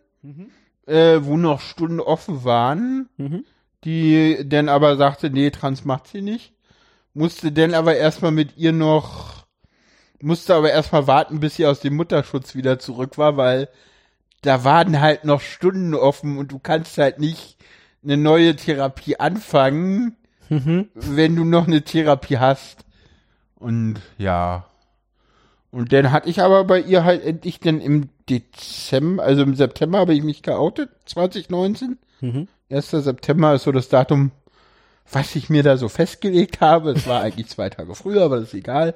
äh, 0.86 1.20
wo 1.22 1.38
noch 1.38 1.62
Stunden 1.62 2.00
offen 2.00 2.44
waren, 2.44 3.10
Mhm. 3.18 3.46
die 3.86 4.38
dann 4.48 4.68
aber 4.70 4.98
sagte, 4.98 5.30
nee, 5.30 5.50
trans 5.52 5.86
macht 5.86 6.08
sie 6.08 6.22
nicht. 6.22 6.54
Musste 7.14 7.52
dann 7.52 7.74
aber 7.74 7.96
erstmal 7.96 8.32
mit 8.32 8.58
ihr 8.58 8.72
noch, 8.74 9.46
musste 10.22 10.56
aber 10.56 10.72
erstmal 10.72 11.08
warten, 11.08 11.40
bis 11.40 11.56
sie 11.56 11.66
aus 11.66 11.80
dem 11.80 11.96
Mutterschutz 11.96 12.56
wieder 12.56 12.78
zurück 12.80 13.18
war, 13.18 13.38
weil 13.38 13.70
da 14.42 14.64
waren 14.64 15.00
halt 15.00 15.26
noch 15.26 15.42
Stunden 15.42 15.94
offen 15.96 16.38
und 16.38 16.52
du 16.52 16.60
kannst 16.60 16.98
halt 16.98 17.20
nicht 17.20 17.58
eine 18.04 18.18
neue 18.18 18.56
Therapie 18.56 19.18
anfangen, 19.18 20.16
Mhm. 20.50 20.90
wenn 20.94 21.36
du 21.36 21.44
noch 21.46 21.68
eine 21.68 21.84
Therapie 21.84 22.38
hast. 22.38 22.86
Und 23.60 24.02
ja. 24.18 24.66
Und 25.72 25.94
dann 25.94 26.12
hatte 26.12 26.30
ich 26.30 26.42
aber 26.42 26.64
bei 26.64 26.80
ihr 26.80 27.04
halt 27.04 27.24
endlich 27.24 27.60
dann 27.60 27.80
im 27.80 28.10
Dezember, 28.28 29.24
also 29.24 29.44
im 29.44 29.56
September 29.56 30.00
habe 30.00 30.16
ich 30.16 30.24
mich 30.24 30.42
geoutet, 30.42 30.90
2019. 31.06 32.00
Mhm. 32.22 32.48
1. 32.72 32.90
September 32.90 33.54
ist 33.54 33.64
so 33.64 33.72
das 33.72 33.90
Datum, 33.90 34.32
was 35.12 35.36
ich 35.36 35.50
mir 35.50 35.64
da 35.64 35.78
so 35.78 35.90
festgelegt 35.90 36.62
habe. 36.62 36.92
Es 36.92 37.08
war 37.08 37.22
eigentlich 37.22 37.48
zwei 37.48 37.70
Tage 37.70 37.94
früher, 37.96 38.24
aber 38.24 38.38
das 38.40 38.50
ist 38.50 38.54
egal. 38.54 38.96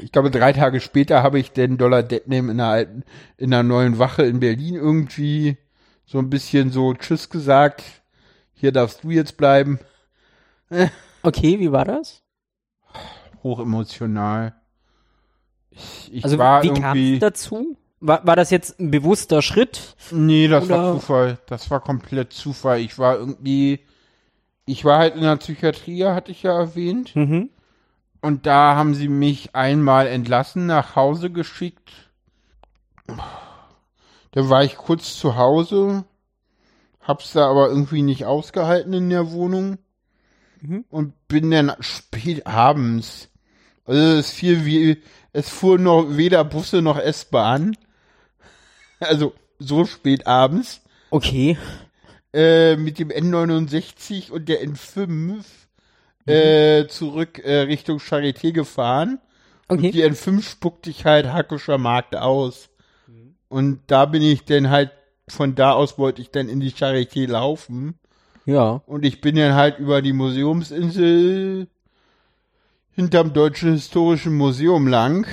Ich 0.00 0.12
glaube, 0.12 0.30
drei 0.30 0.52
Tage 0.52 0.80
später 0.80 1.22
habe 1.22 1.38
ich 1.38 1.52
den 1.52 1.78
Dollar 1.78 2.02
Deadname 2.02 2.50
in 2.50 2.58
der 2.58 2.66
alten, 2.66 3.04
in 3.36 3.50
der 3.50 3.62
neuen 3.62 3.98
Wache 3.98 4.22
in 4.24 4.40
Berlin 4.40 4.74
irgendwie 4.74 5.56
so 6.04 6.18
ein 6.18 6.30
bisschen 6.30 6.70
so 6.70 6.94
Tschüss 6.94 7.30
gesagt. 7.30 7.82
Hier 8.54 8.72
darfst 8.72 9.04
du 9.04 9.10
jetzt 9.10 9.36
bleiben. 9.36 9.78
Okay, 11.22 11.58
wie 11.58 11.72
war 11.72 11.84
das? 11.84 12.22
Hochemotional. 13.42 14.54
Ich, 15.70 16.10
ich 16.12 16.24
Also 16.24 16.38
war 16.38 16.62
wie 16.62 16.68
kam 16.68 16.96
irgendwie. 16.96 17.14
es 17.14 17.20
dazu? 17.20 17.76
War, 18.00 18.26
war 18.26 18.36
das 18.36 18.50
jetzt 18.50 18.78
ein 18.78 18.90
bewusster 18.90 19.42
Schritt? 19.42 19.96
Nee, 20.12 20.48
das 20.48 20.68
war 20.68 20.92
Oder- 20.92 21.00
Zufall. 21.00 21.38
Das 21.46 21.70
war 21.70 21.80
komplett 21.80 22.32
Zufall. 22.32 22.80
Ich 22.80 22.98
war 22.98 23.16
irgendwie. 23.16 23.80
Ich 24.66 24.84
war 24.84 24.98
halt 24.98 25.14
in 25.16 25.22
der 25.22 25.36
Psychiatrie, 25.36 26.04
hatte 26.04 26.30
ich 26.30 26.42
ja 26.42 26.52
erwähnt. 26.56 27.16
Mhm. 27.16 27.48
Und 28.20 28.46
da 28.46 28.74
haben 28.76 28.94
sie 28.94 29.08
mich 29.08 29.54
einmal 29.54 30.06
entlassen, 30.06 30.66
nach 30.66 30.94
Hause 30.96 31.30
geschickt. 31.30 31.90
Da 34.32 34.48
war 34.50 34.62
ich 34.64 34.76
kurz 34.76 35.16
zu 35.18 35.36
Hause, 35.36 36.04
hab's 37.00 37.32
da 37.32 37.48
aber 37.48 37.68
irgendwie 37.68 38.02
nicht 38.02 38.26
ausgehalten 38.26 38.92
in 38.92 39.08
der 39.10 39.30
Wohnung 39.32 39.78
Mhm. 40.60 40.84
und 40.90 41.28
bin 41.28 41.50
dann 41.50 41.72
spät 41.80 42.46
abends. 42.46 43.28
Also 43.84 44.18
es 44.18 44.30
fiel 44.30 44.64
wie, 44.64 45.02
es 45.32 45.48
fuhr 45.48 45.78
noch 45.78 46.16
weder 46.16 46.44
Busse 46.44 46.82
noch 46.82 46.98
S-Bahn. 46.98 47.76
Also 49.00 49.32
so 49.60 49.84
spät 49.84 50.26
abends 50.26 50.80
Okay. 51.10 51.56
äh, 52.32 52.76
mit 52.76 52.98
dem 52.98 53.10
N69 53.10 54.32
und 54.32 54.48
der 54.48 54.60
N5 54.66 55.44
äh, 56.26 56.88
zurück 56.88 57.38
äh, 57.38 57.60
Richtung 57.60 57.98
Charité 57.98 58.52
gefahren. 58.52 59.20
Okay. 59.68 59.86
Und 59.86 59.94
die 59.94 60.04
N5 60.04 60.42
spuckte 60.42 60.90
ich 60.90 61.04
halt 61.04 61.26
Hackischer 61.32 61.78
Markt 61.78 62.16
aus. 62.16 62.70
Und 63.48 63.80
da 63.86 64.04
bin 64.06 64.22
ich 64.22 64.44
dann 64.44 64.68
halt, 64.68 64.90
von 65.28 65.54
da 65.54 65.72
aus 65.72 65.96
wollte 65.98 66.20
ich 66.20 66.30
dann 66.30 66.48
in 66.48 66.60
die 66.60 66.72
Charité 66.72 67.26
laufen. 67.28 67.97
Ja. 68.48 68.82
Und 68.86 69.04
ich 69.04 69.20
bin 69.20 69.36
dann 69.36 69.52
halt 69.52 69.78
über 69.78 70.00
die 70.00 70.14
Museumsinsel 70.14 71.68
hinterm 72.92 73.34
Deutschen 73.34 73.74
Historischen 73.74 74.34
Museum 74.34 74.86
lang, 74.86 75.26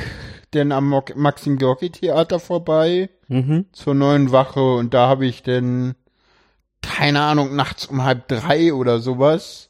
dann 0.52 0.74
am 0.74 0.90
Maxim-Gorki-Theater 1.16 2.42
vorbei 2.42 3.10
Mhm. 3.30 3.68
zur 3.72 3.96
neuen 3.96 4.34
Wache 4.34 4.76
und 4.76 4.94
da 4.94 5.08
habe 5.08 5.26
ich 5.26 5.44
dann, 5.44 5.96
keine 6.82 7.22
Ahnung, 7.22 7.56
nachts 7.56 7.86
um 7.86 8.04
halb 8.04 8.28
drei 8.28 8.74
oder 8.74 9.00
sowas, 9.00 9.70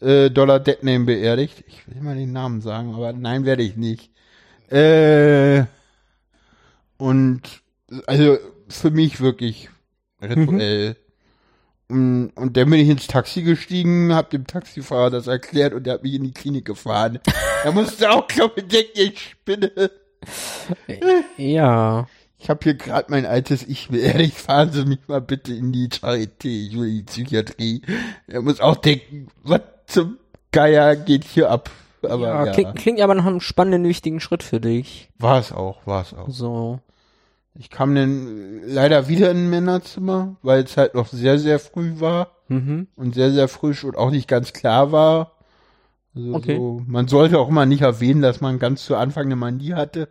äh, 0.00 0.28
Dollar 0.30 0.58
Deadname 0.58 1.04
beerdigt. 1.04 1.62
Ich 1.68 1.86
will 1.86 2.02
mal 2.02 2.16
den 2.16 2.32
Namen 2.32 2.60
sagen, 2.60 2.92
aber 2.92 3.12
nein, 3.12 3.44
werde 3.44 3.62
ich 3.62 3.76
nicht. 3.76 4.10
Äh, 4.68 5.64
und, 6.98 7.40
also, 8.06 8.36
für 8.68 8.90
mich 8.90 9.20
wirklich 9.20 9.70
rituell. 10.20 10.88
Und, 10.90 11.03
und 12.34 12.56
dann 12.56 12.70
bin 12.70 12.80
ich 12.80 12.88
ins 12.88 13.06
Taxi 13.06 13.42
gestiegen, 13.42 14.14
hab 14.14 14.30
dem 14.30 14.46
Taxifahrer 14.46 15.10
das 15.10 15.26
erklärt 15.26 15.74
und 15.74 15.84
der 15.84 15.94
hat 15.94 16.02
mich 16.02 16.14
in 16.14 16.24
die 16.24 16.32
Klinik 16.32 16.64
gefahren. 16.64 17.20
Er 17.64 17.72
musste 17.72 18.10
auch, 18.10 18.26
glaube 18.26 18.60
ich, 18.60 18.68
denken, 18.68 18.90
ich 18.94 19.20
spinne. 19.20 19.70
Ja. 21.36 22.06
Ich 22.38 22.50
habe 22.50 22.60
hier 22.62 22.74
gerade 22.74 23.10
mein 23.10 23.24
altes 23.24 23.62
Ich 23.62 23.88
beerdigt. 23.88 24.36
Fahren 24.36 24.70
Sie 24.70 24.84
mich 24.84 24.98
mal 25.06 25.20
bitte 25.20 25.54
in 25.54 25.72
die 25.72 25.88
Charité. 25.88 26.48
Ich 26.48 26.78
will 26.78 26.88
in 26.88 26.96
die 26.96 27.02
Psychiatrie. 27.04 27.82
Er 28.26 28.42
muss 28.42 28.60
auch 28.60 28.76
denken, 28.76 29.28
was 29.42 29.62
zum 29.86 30.18
Geier 30.52 30.94
geht 30.96 31.24
hier 31.24 31.50
ab? 31.50 31.70
Aber 32.02 32.26
ja, 32.26 32.46
ja, 32.46 32.52
Klingt, 32.52 32.76
klingt 32.76 33.00
aber 33.00 33.14
nach 33.14 33.24
einem 33.24 33.40
spannenden, 33.40 33.88
wichtigen 33.88 34.20
Schritt 34.20 34.42
für 34.42 34.60
dich. 34.60 35.08
war 35.18 35.38
es 35.38 35.52
auch, 35.52 35.86
war 35.86 36.02
es 36.02 36.12
auch. 36.12 36.28
So. 36.28 36.80
Ich 37.56 37.70
kam 37.70 37.94
dann 37.94 38.62
leider 38.66 39.08
wieder 39.08 39.30
in 39.30 39.36
ein 39.46 39.50
Männerzimmer, 39.50 40.36
weil 40.42 40.64
es 40.64 40.76
halt 40.76 40.94
noch 40.94 41.06
sehr, 41.08 41.38
sehr 41.38 41.58
früh 41.58 42.00
war 42.00 42.32
Mhm. 42.48 42.88
und 42.96 43.14
sehr, 43.14 43.30
sehr 43.32 43.48
frisch 43.48 43.84
und 43.84 43.96
auch 43.96 44.10
nicht 44.10 44.28
ganz 44.28 44.52
klar 44.52 44.92
war. 44.92 45.32
Also 46.14 46.34
Okay. 46.34 46.56
so, 46.56 46.82
man 46.86 47.08
sollte 47.08 47.38
auch 47.38 47.48
mal 47.50 47.66
nicht 47.66 47.82
erwähnen, 47.82 48.22
dass 48.22 48.40
man 48.40 48.58
ganz 48.58 48.84
zu 48.84 48.96
Anfang 48.96 49.26
eine 49.26 49.36
Manie 49.36 49.74
hatte. 49.74 50.08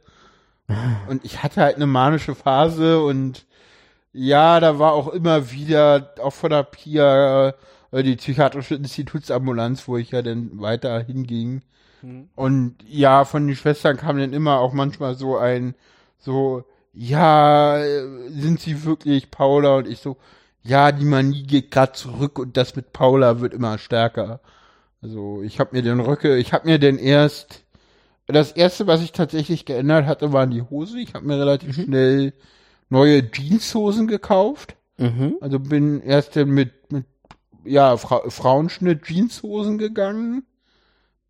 Und 1.10 1.24
ich 1.26 1.44
hatte 1.44 1.62
halt 1.62 1.76
eine 1.76 1.86
manische 1.86 2.36
Phase 2.36 3.04
und 3.04 3.46
ja, 4.14 4.60
da 4.62 4.80
war 4.80 4.94
auch 4.94 5.10
immer 5.10 5.52
wieder, 5.52 6.14
auch 6.22 6.32
von 6.34 6.52
der 6.52 6.64
PIA, 6.64 7.54
äh, 7.92 8.04
die 8.04 8.16
psychiatrische 8.16 8.76
Institutsambulanz, 8.76 9.88
wo 9.88 9.98
ich 9.98 10.12
ja 10.12 10.22
dann 10.22 10.62
weiter 10.62 11.00
hinging. 11.02 11.62
Und 12.36 12.76
ja, 12.88 13.26
von 13.26 13.46
den 13.48 13.56
Schwestern 13.56 13.98
kam 13.98 14.18
dann 14.18 14.34
immer 14.34 14.60
auch 14.60 14.72
manchmal 14.74 15.16
so 15.16 15.38
ein, 15.38 15.76
so, 16.18 16.64
ja, 16.94 17.78
äh, 17.80 18.30
sind 18.30 18.60
sie 18.60 18.86
wirklich 18.86 19.32
Paula? 19.32 19.78
Und 19.78 19.88
ich 19.88 20.00
so, 20.00 20.18
ja, 20.62 20.92
die 20.92 21.06
Manie 21.06 21.44
geht 21.44 21.72
gerade 21.72 21.94
zurück 21.94 22.40
und 22.40 22.56
das 22.56 22.76
mit 22.76 22.94
Paula 22.94 23.42
wird 23.42 23.54
immer 23.54 23.78
stärker. 23.78 24.40
Also 25.02 25.42
ich 25.44 25.60
habe 25.60 25.76
mir 25.76 25.82
den 25.82 26.00
Röcke, 26.00 26.38
ich 26.38 26.54
habe 26.54 26.68
mir 26.68 26.80
den 26.80 26.98
erst, 26.98 27.64
das 28.28 28.54
erste, 28.54 28.88
was 28.88 29.02
ich 29.02 29.12
tatsächlich 29.12 29.66
geändert 29.66 30.06
hatte, 30.06 30.32
waren 30.32 30.52
die 30.52 30.62
Hose. 30.62 31.00
Ich 31.00 31.14
habe 31.14 31.26
mir 31.26 31.38
relativ 31.38 31.76
schnell 31.76 32.34
neue 32.90 33.30
Jeanshosen 33.30 34.08
gekauft. 34.08 34.78
Mhm. 34.98 35.38
Also 35.42 35.60
bin 35.60 36.02
erst 36.02 36.36
dann 36.36 36.50
mit, 36.52 36.92
mit 36.92 37.06
ja, 37.66 37.98
Fra 37.98 38.30
Frauenschnitt 38.30 39.06
Jeanshosen 39.06 39.78
gegangen. 39.78 40.46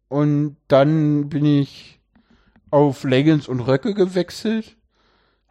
Und 0.10 0.58
dann 0.68 1.30
bin 1.30 1.46
ich 1.46 2.00
auf 2.70 3.04
Leggings 3.04 3.48
und 3.48 3.62
Röcke 3.62 3.96
gewechselt. 3.96 4.76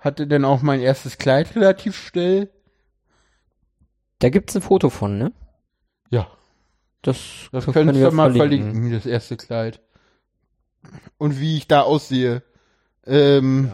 Hatte 0.03 0.27
dann 0.27 0.45
auch 0.45 0.63
mein 0.63 0.81
erstes 0.81 1.17
Kleid 1.17 1.55
relativ 1.55 1.97
schnell. 1.97 2.51
Da 4.19 4.31
gibt's 4.31 4.57
ein 4.57 4.63
Foto 4.63 4.91
von, 4.91 5.17
ne? 5.17 5.33
Ja. 6.11 6.27
Das, 7.03 7.19
Das 7.53 7.67
können 7.67 7.95
wir 7.95 8.11
mal 8.11 8.35
verlinken, 8.35 8.91
das 8.93 9.07
erste 9.07 9.37
Kleid. 9.37 9.81
Und 11.19 11.39
wie 11.39 11.57
ich 11.57 11.69
da 11.69 11.83
aussehe. 11.83 12.43
Ähm, 13.07 13.73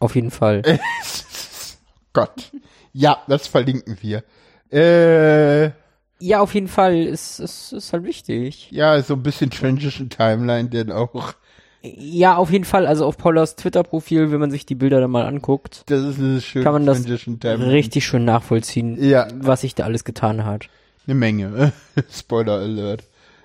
Auf 0.00 0.16
jeden 0.16 0.32
Fall. 0.32 0.62
Gott. 2.12 2.50
Ja, 2.92 3.22
das 3.28 3.46
verlinken 3.46 3.98
wir. 4.00 4.24
Äh, 4.72 5.70
Ja, 6.18 6.40
auf 6.40 6.54
jeden 6.54 6.68
Fall. 6.68 6.96
Ist, 6.96 7.38
ist, 7.38 7.72
ist 7.72 7.92
halt 7.92 8.02
wichtig. 8.04 8.70
ja, 8.72 9.00
so 9.02 9.14
ein 9.14 9.22
bisschen 9.22 9.50
Transition 9.50 10.10
Timeline, 10.10 10.68
denn 10.68 10.90
auch. 10.90 11.34
Ja, 11.82 12.36
auf 12.36 12.50
jeden 12.52 12.64
Fall. 12.64 12.86
Also 12.86 13.04
auf 13.06 13.16
Paulas 13.18 13.56
Twitter-Profil, 13.56 14.30
wenn 14.30 14.38
man 14.40 14.50
sich 14.52 14.64
die 14.66 14.76
Bilder 14.76 15.00
dann 15.00 15.10
mal 15.10 15.26
anguckt, 15.26 15.82
Das 15.86 16.00
ist 16.02 16.18
eine 16.20 16.40
schöne 16.40 16.64
Kann 16.64 16.72
man 16.74 16.86
das 16.86 17.04
richtig 17.08 18.06
schön 18.06 18.24
nachvollziehen, 18.24 19.02
Ja. 19.02 19.26
was 19.34 19.62
sich 19.62 19.74
da 19.74 19.84
alles 19.84 20.04
getan 20.04 20.44
hat. 20.44 20.68
Eine 21.06 21.16
Menge. 21.16 21.72
Spoiler 22.12 22.58
Alert. 22.60 23.02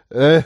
Äh, 0.09 0.43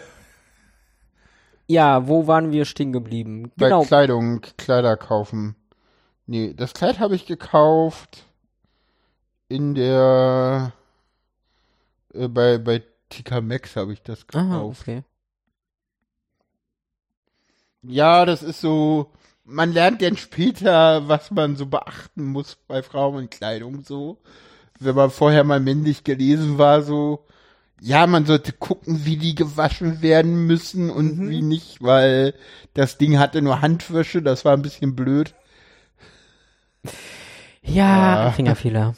Ja, 1.68 2.08
wo 2.08 2.28
waren 2.28 2.52
wir 2.52 2.66
stehen 2.66 2.94
geblieben? 2.94 3.52
Bei 3.58 3.66
Genau. 3.66 3.84
Kleidung, 3.84 4.42
Kleider 4.58 4.96
kaufen. 4.98 5.56
Nee, 6.28 6.54
das 6.56 6.74
Kleid 6.74 7.00
habe 7.00 7.16
ich 7.16 7.26
gekauft 7.26 8.26
in 9.50 9.76
der 9.76 10.72
äh, 12.14 12.30
bei 12.30 12.58
bei 12.58 12.84
TK 13.10 13.42
Maxx 13.42 13.76
habe 13.76 13.92
ich 13.92 14.02
das 14.02 14.26
Aha, 14.34 14.42
gekauft. 14.44 14.82
okay. 14.82 15.04
Ja, 17.84 18.26
das 18.26 18.44
ist 18.44 18.62
so, 18.62 19.12
man 19.44 19.74
lernt 19.74 20.02
dann 20.02 20.18
später, 20.18 21.08
was 21.08 21.32
man 21.32 21.56
so 21.56 21.66
beachten 21.66 22.26
muss 22.26 22.58
bei 22.68 22.84
Frauenkleidung 22.84 23.84
so. 23.84 24.18
Wenn 24.80 24.96
man 24.96 25.10
vorher 25.12 25.44
mal 25.44 25.60
männlich 25.60 26.04
gelesen 26.04 26.58
war, 26.58 26.82
so, 26.82 27.26
ja, 27.80 28.06
man 28.08 28.26
sollte 28.26 28.54
gucken, 28.54 29.06
wie 29.06 29.18
die 29.18 29.36
gewaschen 29.36 30.02
werden 30.02 30.46
müssen 30.46 30.90
und 30.90 31.18
Mhm. 31.18 31.30
wie 31.30 31.42
nicht, 31.42 31.82
weil 31.82 32.34
das 32.74 32.98
Ding 32.98 33.18
hatte 33.20 33.42
nur 33.42 33.62
Handwäsche, 33.62 34.22
das 34.22 34.46
war 34.46 34.54
ein 34.54 34.62
bisschen 34.62 34.96
blöd. 34.96 35.34
Ja, 37.64 38.26
Ja. 38.26 38.32
Fingerfehler. 38.32 38.96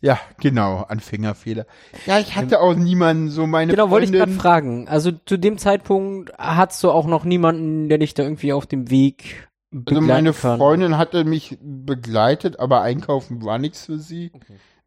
Ja, 0.00 0.18
genau, 0.40 0.82
Anfängerfehler. 0.88 1.66
Ja, 2.06 2.20
ich 2.20 2.36
hatte 2.36 2.60
auch 2.60 2.74
niemanden, 2.74 3.30
so 3.30 3.46
meine 3.48 3.72
Genau, 3.72 3.90
wollte 3.90 4.06
ich 4.06 4.12
gerade 4.12 4.30
Freundin. 4.30 4.40
fragen. 4.40 4.88
Also 4.88 5.10
zu 5.10 5.36
dem 5.36 5.58
Zeitpunkt 5.58 6.32
hattest 6.38 6.84
du 6.84 6.90
auch 6.92 7.06
noch 7.06 7.24
niemanden, 7.24 7.88
der 7.88 7.98
dich 7.98 8.14
da 8.14 8.22
irgendwie 8.22 8.52
auf 8.52 8.66
dem 8.66 8.90
Weg 8.90 9.48
Also 9.72 9.84
begleiten 9.84 10.06
meine 10.06 10.32
kann. 10.32 10.58
Freundin 10.58 10.98
hatte 10.98 11.24
mich 11.24 11.58
begleitet, 11.60 12.60
aber 12.60 12.82
einkaufen 12.82 13.44
war 13.44 13.58
nichts 13.58 13.86
für 13.86 13.98
sie. 13.98 14.30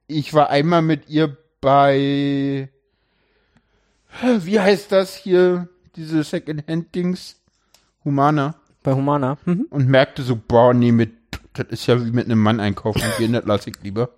Ich 0.08 0.34
war 0.34 0.50
einmal 0.50 0.82
mit 0.82 1.10
ihr 1.10 1.36
bei, 1.60 2.70
wie 4.40 4.60
heißt 4.60 4.92
das 4.94 5.16
hier, 5.16 5.68
diese 5.98 6.24
Secondhand-Dings? 6.24 7.36
Humana. 8.06 8.56
Bei 8.82 8.94
Humana. 8.94 9.38
Mhm. 9.46 9.68
Und 9.70 9.88
merkte 9.90 10.24
so, 10.24 10.36
boah, 10.36 10.74
nee, 10.74 10.92
mit, 10.92 11.12
das 11.54 11.68
ist 11.68 11.86
ja 11.88 12.04
wie 12.04 12.12
mit 12.12 12.26
einem 12.26 12.40
Mann 12.42 12.60
einkaufen 12.62 13.04
gehen, 13.18 13.34
das 13.34 13.46
lasse 13.46 13.70
ich 13.72 13.76
lieber. 13.84 14.10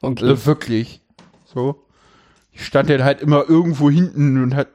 Okay. 0.00 0.24
Also 0.24 0.46
wirklich. 0.46 1.00
So. 1.44 1.84
Ich 2.52 2.64
stand 2.64 2.90
dann 2.90 3.04
halt 3.04 3.20
immer 3.20 3.48
irgendwo 3.48 3.90
hinten 3.90 4.42
und 4.42 4.54
hat, 4.54 4.68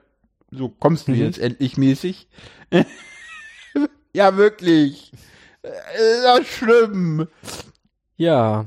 so 0.52 0.70
kommst 0.70 1.08
du 1.08 1.12
Mhm. 1.12 1.18
jetzt 1.20 1.40
endlich 1.40 1.78
mäßig. 1.78 2.28
ja, 4.14 4.38
wirklich. 4.38 5.12
Äh, 5.62 5.70
Das 6.24 6.40
ist 6.42 6.48
schlimm. 6.50 7.28
Ja. 8.18 8.66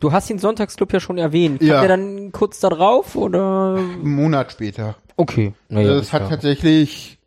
Du 0.00 0.12
hast 0.12 0.30
den 0.30 0.38
Sonntagsclub 0.38 0.92
ja 0.92 1.00
schon 1.00 1.18
erwähnt. 1.18 1.60
Ja. 1.62 1.78
Kommt 1.80 1.82
der 1.88 1.96
dann 1.96 2.32
kurz 2.32 2.60
da 2.60 2.68
drauf 2.68 3.16
oder? 3.16 3.76
Einen 3.76 4.14
Monat 4.14 4.52
später. 4.52 4.96
Okay. 5.16 5.54
Naja, 5.68 5.94
das 5.94 6.02
ist 6.06 6.12
hat 6.12 6.22
ja- 6.22 6.28
tatsächlich, 6.28 7.18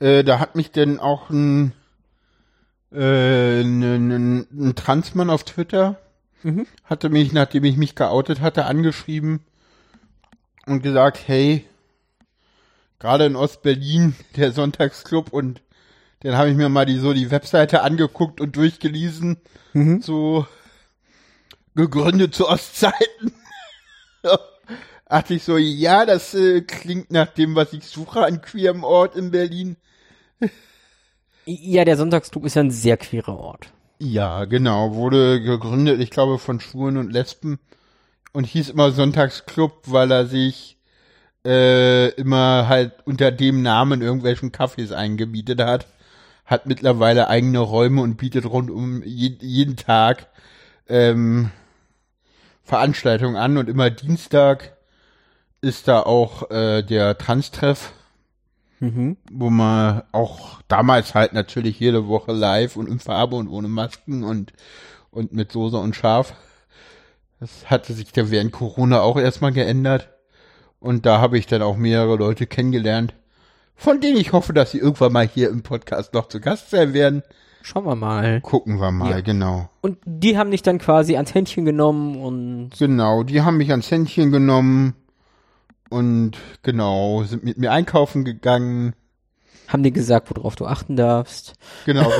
äh, 0.00 0.22
da 0.22 0.38
hat 0.38 0.56
mich 0.56 0.70
denn 0.72 1.00
auch 1.00 1.30
ein, 1.30 1.72
äh, 2.92 3.62
ein, 3.62 3.82
ein, 3.82 4.46
ein 4.52 4.74
Transmann 4.74 5.30
auf 5.30 5.44
Twitter, 5.44 5.98
Mhm. 6.42 6.66
hatte 6.84 7.08
mich, 7.08 7.32
nachdem 7.32 7.64
ich 7.64 7.76
mich 7.76 7.94
geoutet 7.94 8.40
hatte, 8.40 8.66
angeschrieben 8.66 9.40
und 10.66 10.82
gesagt, 10.82 11.26
hey, 11.26 11.64
gerade 12.98 13.26
in 13.26 13.36
Ostberlin, 13.36 14.14
der 14.36 14.52
Sonntagsclub 14.52 15.32
und 15.32 15.62
dann 16.20 16.36
habe 16.36 16.50
ich 16.50 16.56
mir 16.56 16.68
mal 16.68 16.86
die 16.86 16.98
so 16.98 17.12
die 17.12 17.30
Webseite 17.30 17.82
angeguckt 17.82 18.40
und 18.40 18.56
durchgelesen, 18.56 19.38
Mhm. 19.74 20.00
so 20.00 20.46
gegründet 21.74 22.34
zu 22.34 22.48
Ostzeiten. 22.48 23.32
Dachte 25.08 25.34
ich 25.34 25.44
so, 25.44 25.56
ja, 25.56 26.04
das 26.06 26.34
äh, 26.34 26.62
klingt 26.62 27.10
nach 27.12 27.28
dem, 27.28 27.54
was 27.54 27.72
ich 27.72 27.84
suche 27.84 28.24
an 28.24 28.40
queerem 28.40 28.82
Ort 28.82 29.14
in 29.14 29.30
Berlin. 29.30 29.76
Ja, 31.44 31.84
der 31.84 31.96
Sonntagsclub 31.96 32.44
ist 32.46 32.56
ja 32.56 32.62
ein 32.62 32.70
sehr 32.72 32.96
queerer 32.96 33.38
Ort. 33.38 33.72
Ja, 33.98 34.44
genau, 34.44 34.94
wurde 34.94 35.40
gegründet, 35.40 36.00
ich 36.00 36.10
glaube, 36.10 36.38
von 36.38 36.60
Schwulen 36.60 36.98
und 36.98 37.12
Lesben 37.12 37.58
und 38.32 38.44
hieß 38.44 38.70
immer 38.70 38.90
Sonntagsclub, 38.92 39.82
weil 39.86 40.10
er 40.12 40.26
sich 40.26 40.76
äh, 41.46 42.10
immer 42.16 42.68
halt 42.68 42.92
unter 43.06 43.32
dem 43.32 43.62
Namen 43.62 44.02
irgendwelchen 44.02 44.52
Cafés 44.52 44.92
eingemietet 44.92 45.60
hat. 45.62 45.86
Hat 46.44 46.66
mittlerweile 46.66 47.28
eigene 47.28 47.60
Räume 47.60 48.02
und 48.02 48.16
bietet 48.18 48.46
rund 48.46 48.70
um 48.70 49.02
je, 49.02 49.36
jeden 49.40 49.76
Tag 49.76 50.28
ähm, 50.88 51.50
Veranstaltungen 52.64 53.36
an 53.36 53.56
und 53.58 53.68
immer 53.68 53.90
Dienstag 53.90 54.76
ist 55.62 55.88
da 55.88 56.00
auch 56.02 56.50
äh, 56.50 56.82
der 56.82 57.18
Trans-Treff 57.18 57.92
Mhm. 58.78 59.16
wo 59.32 59.48
man 59.48 60.02
auch 60.12 60.60
damals 60.68 61.14
halt 61.14 61.32
natürlich 61.32 61.80
jede 61.80 62.08
Woche 62.08 62.32
live 62.32 62.76
und 62.76 62.88
in 62.88 62.98
Farbe 62.98 63.36
und 63.36 63.48
ohne 63.48 63.68
Masken 63.68 64.22
und, 64.22 64.52
und 65.10 65.32
mit 65.32 65.50
Soße 65.52 65.78
und 65.78 65.96
Schaf. 65.96 66.34
Das 67.40 67.70
hatte 67.70 67.92
sich 67.94 68.08
ja 68.14 68.30
während 68.30 68.52
Corona 68.52 69.00
auch 69.00 69.16
erstmal 69.18 69.52
geändert. 69.52 70.10
Und 70.78 71.06
da 71.06 71.20
habe 71.20 71.38
ich 71.38 71.46
dann 71.46 71.62
auch 71.62 71.76
mehrere 71.76 72.16
Leute 72.16 72.46
kennengelernt, 72.46 73.14
von 73.74 74.00
denen 74.00 74.18
ich 74.18 74.32
hoffe, 74.32 74.52
dass 74.52 74.70
sie 74.72 74.78
irgendwann 74.78 75.12
mal 75.12 75.26
hier 75.26 75.48
im 75.48 75.62
Podcast 75.62 76.12
noch 76.14 76.28
zu 76.28 76.38
Gast 76.40 76.70
sein 76.70 76.92
werden. 76.92 77.22
Schauen 77.62 77.84
wir 77.84 77.96
mal. 77.96 78.40
Gucken 78.42 78.78
wir 78.78 78.90
mal, 78.92 79.10
Ja. 79.10 79.20
genau. 79.22 79.68
Und 79.80 79.98
die 80.04 80.38
haben 80.38 80.50
dich 80.50 80.62
dann 80.62 80.78
quasi 80.78 81.16
ans 81.16 81.34
Händchen 81.34 81.64
genommen 81.64 82.16
und 82.22 82.70
Genau, 82.78 83.22
die 83.22 83.40
haben 83.42 83.56
mich 83.56 83.70
ans 83.70 83.90
Händchen 83.90 84.30
genommen 84.30 84.94
und 85.88 86.32
genau, 86.62 87.22
sind 87.24 87.44
mit 87.44 87.58
mir 87.58 87.72
einkaufen 87.72 88.24
gegangen. 88.24 88.94
haben 89.68 89.82
dir 89.82 89.92
gesagt, 89.92 90.30
worauf 90.34 90.56
du 90.56 90.66
achten 90.66 90.96
darfst. 90.96 91.54
Genau. 91.84 92.10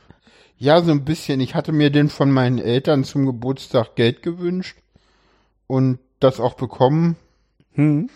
ja, 0.58 0.80
so 0.82 0.90
ein 0.90 1.04
bisschen. 1.04 1.40
Ich 1.40 1.54
hatte 1.54 1.72
mir 1.72 1.90
denn 1.90 2.08
von 2.08 2.30
meinen 2.30 2.58
Eltern 2.58 3.04
zum 3.04 3.26
Geburtstag 3.26 3.96
Geld 3.96 4.22
gewünscht 4.22 4.78
und 5.66 5.98
das 6.20 6.40
auch 6.40 6.54
bekommen. 6.54 7.16
Hm. 7.72 8.08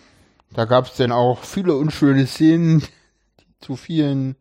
Da 0.52 0.64
gab 0.64 0.86
es 0.86 0.96
dann 0.96 1.12
auch 1.12 1.44
viele 1.44 1.74
unschöne 1.74 2.26
Szenen, 2.26 2.80
die 3.40 3.46
zu 3.60 3.76
vielen 3.76 4.36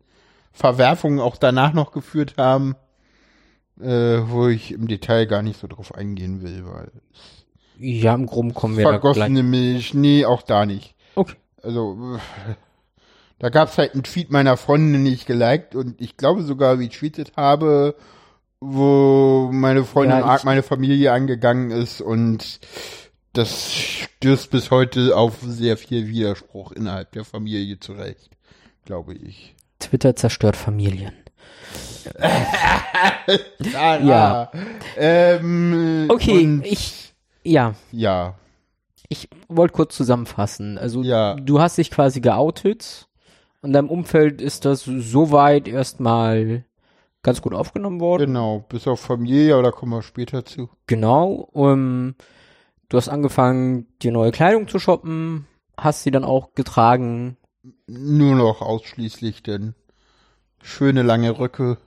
Verwerfungen 0.52 1.20
auch 1.20 1.36
danach 1.36 1.72
noch 1.72 1.92
geführt 1.92 2.34
haben, 2.36 2.76
äh, 3.80 4.20
wo 4.26 4.48
ich 4.48 4.72
im 4.72 4.86
Detail 4.88 5.26
gar 5.26 5.42
nicht 5.42 5.58
so 5.58 5.66
drauf 5.66 5.94
eingehen 5.94 6.42
will, 6.42 6.66
weil 6.66 6.92
Ja, 7.82 8.14
im 8.14 8.26
Groben 8.26 8.54
kommen 8.54 8.76
wir 8.76 8.84
da 8.84 8.90
gleich. 8.98 9.00
vergossene 9.16 9.42
Milch, 9.42 9.92
nee, 9.94 10.24
auch 10.24 10.42
da 10.42 10.64
nicht. 10.66 10.94
Okay. 11.14 11.34
Also, 11.62 12.18
da 13.38 13.48
gab 13.48 13.68
es 13.68 13.78
halt 13.78 13.94
einen 13.94 14.04
Tweet 14.04 14.30
meiner 14.30 14.56
Freundin, 14.56 15.04
den 15.04 15.12
ich 15.12 15.26
geliked 15.26 15.74
und 15.74 16.00
ich 16.00 16.16
glaube 16.16 16.42
sogar 16.42 16.78
retweetet 16.78 17.32
habe, 17.36 17.96
wo 18.60 19.50
meine 19.52 19.84
Freundin 19.84 20.18
Ja, 20.18 20.24
ich- 20.24 20.26
arg 20.30 20.44
meine 20.44 20.62
Familie 20.62 21.12
angegangen 21.12 21.70
ist 21.72 22.00
und 22.00 22.60
das 23.32 23.72
stößt 23.72 24.50
bis 24.50 24.70
heute 24.70 25.16
auf 25.16 25.38
sehr 25.42 25.76
viel 25.76 26.06
Widerspruch 26.06 26.70
innerhalb 26.72 27.12
der 27.12 27.24
Familie 27.24 27.80
zurecht, 27.80 28.30
glaube 28.84 29.14
ich. 29.14 29.54
Twitter 29.80 30.14
zerstört 30.14 30.54
Familien. 30.56 31.12
Ja. 33.64 34.50
Ähm, 34.96 36.06
Okay, 36.08 36.60
ich, 36.64 37.11
ja, 37.44 37.74
Ja, 37.90 38.34
ich 39.08 39.28
wollte 39.48 39.74
kurz 39.74 39.96
zusammenfassen. 39.96 40.78
Also, 40.78 41.02
Ja. 41.02 41.34
du 41.34 41.60
hast 41.60 41.78
dich 41.78 41.90
quasi 41.90 42.20
geoutet 42.20 43.08
und 43.60 43.72
deinem 43.72 43.90
Umfeld 43.90 44.40
ist 44.40 44.64
das 44.64 44.84
soweit 44.84 45.68
erstmal 45.68 46.64
ganz 47.22 47.40
gut 47.42 47.54
aufgenommen 47.54 48.00
worden. 48.00 48.26
genau. 48.26 48.64
Bis 48.68 48.86
auf 48.88 49.00
Familie, 49.00 49.54
aber 49.54 49.62
da 49.64 49.70
kommen 49.70 49.92
wir 49.92 50.02
später 50.02 50.44
zu. 50.44 50.68
Genau. 50.86 51.48
Um, 51.52 52.14
du 52.88 52.96
hast 52.96 53.08
angefangen, 53.08 53.86
dir 54.02 54.10
neue 54.12 54.32
Kleidung 54.32 54.66
zu 54.66 54.78
shoppen, 54.78 55.46
hast 55.76 56.02
sie 56.02 56.10
dann 56.10 56.24
auch 56.24 56.54
getragen. 56.54 57.36
Nur 57.86 58.34
noch 58.34 58.60
ausschließlich 58.60 59.42
denn 59.44 59.74
schöne 60.62 61.02
lange 61.02 61.38
Röcke. 61.38 61.78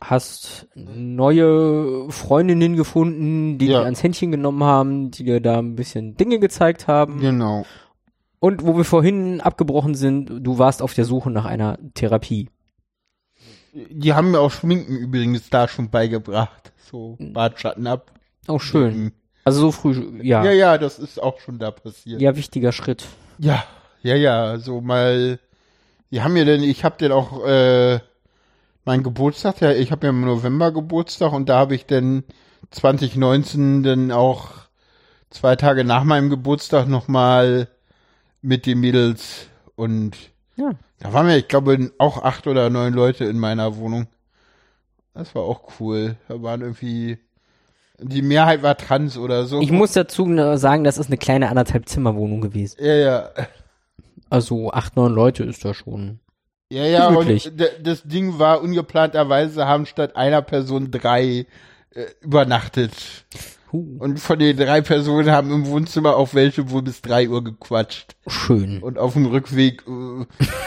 Hast 0.00 0.66
neue 0.74 2.10
Freundinnen 2.10 2.76
gefunden, 2.76 3.58
die 3.58 3.66
Ja. 3.66 3.80
dir 3.80 3.84
ans 3.84 4.02
Händchen 4.02 4.30
genommen 4.30 4.64
haben, 4.64 5.10
die 5.10 5.24
dir 5.24 5.40
da 5.40 5.58
ein 5.58 5.76
bisschen 5.76 6.16
Dinge 6.16 6.38
gezeigt 6.38 6.88
haben. 6.88 7.20
Genau. 7.20 7.64
Und 8.38 8.64
wo 8.66 8.76
wir 8.76 8.84
vorhin 8.84 9.40
abgebrochen 9.42 9.94
sind, 9.94 10.30
du 10.40 10.58
warst 10.58 10.80
auf 10.80 10.94
der 10.94 11.04
Suche 11.04 11.30
nach 11.30 11.44
einer 11.44 11.78
Therapie. 11.94 12.48
Die 13.72 14.14
haben 14.14 14.30
mir 14.32 14.40
auch 14.40 14.50
Schminken 14.50 14.96
übrigens 14.96 15.50
da 15.50 15.68
schon 15.68 15.90
beigebracht. 15.90 16.72
So 16.90 17.16
Bartschatten 17.20 17.86
ab. 17.86 18.12
Oh, 18.48 18.58
schön. 18.58 19.12
Also 19.44 19.60
so 19.60 19.72
früh, 19.72 19.92
ja. 20.22 20.42
Ja, 20.44 20.50
Ja, 20.50 20.52
ja, 20.52 20.78
das 20.78 20.98
ist 20.98 21.22
auch 21.22 21.38
schon 21.40 21.58
da 21.58 21.70
passiert. 21.70 22.20
wichtiger 22.36 22.72
Schritt. 22.72 23.06
Ja, 23.38 23.62
ja, 24.02 24.16
ja, 24.16 24.58
so 24.58 24.80
mal. 24.80 25.38
Die 26.10 26.20
haben 26.22 26.32
mir 26.32 26.44
denn, 26.44 26.62
ich 26.62 26.84
hab 26.84 26.98
denn 26.98 27.12
auch 27.12 27.44
äh, 27.46 28.00
mein 28.84 29.02
Geburtstag, 29.02 29.60
ja, 29.60 29.72
ich 29.72 29.92
habe 29.92 30.06
ja 30.06 30.10
im 30.10 30.22
November 30.22 30.72
Geburtstag 30.72 31.32
und 31.32 31.48
da 31.48 31.58
habe 31.58 31.74
ich 31.74 31.86
dann 31.86 32.24
2019 32.70 33.82
dann 33.82 34.12
auch 34.12 34.50
zwei 35.30 35.56
Tage 35.56 35.84
nach 35.84 36.04
meinem 36.04 36.30
Geburtstag 36.30 36.88
nochmal 36.88 37.68
mit 38.42 38.66
den 38.66 38.80
Mädels 38.80 39.48
und 39.76 40.16
Ja. 40.56 40.72
Da 40.98 41.12
waren 41.14 41.26
wir, 41.26 41.36
ich 41.36 41.48
glaube, 41.48 41.92
auch 41.98 42.22
acht 42.22 42.46
oder 42.46 42.68
neun 42.68 42.92
Leute 42.92 43.24
in 43.24 43.38
meiner 43.38 43.76
Wohnung. 43.76 44.06
Das 45.14 45.34
war 45.34 45.42
auch 45.42 45.80
cool. 45.80 46.16
Da 46.28 46.42
waren 46.42 46.60
irgendwie, 46.60 47.18
die 47.98 48.20
Mehrheit 48.22 48.62
war 48.62 48.76
trans 48.76 49.16
oder 49.16 49.46
so. 49.46 49.60
Ich 49.60 49.72
muss 49.72 49.92
dazu 49.92 50.26
sagen, 50.56 50.84
das 50.84 50.98
ist 50.98 51.06
eine 51.06 51.16
kleine 51.16 51.48
anderthalb 51.48 51.88
Zimmerwohnung 51.88 52.40
gewesen. 52.40 52.76
ja, 52.84 52.94
ja. 52.94 53.30
Also 54.28 54.70
acht, 54.70 54.94
neun 54.94 55.12
Leute 55.12 55.42
ist 55.42 55.64
da 55.64 55.74
schon. 55.74 56.20
Ja, 56.72 56.84
ja, 56.86 57.08
und 57.08 57.52
das 57.82 58.02
Ding 58.04 58.38
war 58.38 58.62
ungeplanterweise 58.62 59.66
haben 59.66 59.86
statt 59.86 60.14
einer 60.16 60.40
Person 60.40 60.90
drei 60.92 61.46
äh, 61.94 62.04
übernachtet. 62.20 62.92
Huh, 63.72 63.96
Und 63.98 64.20
von 64.20 64.38
den 64.38 64.56
drei 64.56 64.80
Personen 64.80 65.30
haben 65.30 65.50
im 65.52 65.66
Wohnzimmer 65.66 66.16
auch 66.16 66.32
welche 66.34 66.70
wohl 66.70 66.82
bis 66.82 67.02
drei 67.02 67.28
Uhr 67.28 67.42
gequatscht. 67.42 68.14
schön. 68.28 68.82
Und 68.82 68.98
auf 68.98 69.14
dem 69.14 69.26
Rückweg, 69.26 69.82
äh, 69.86 69.90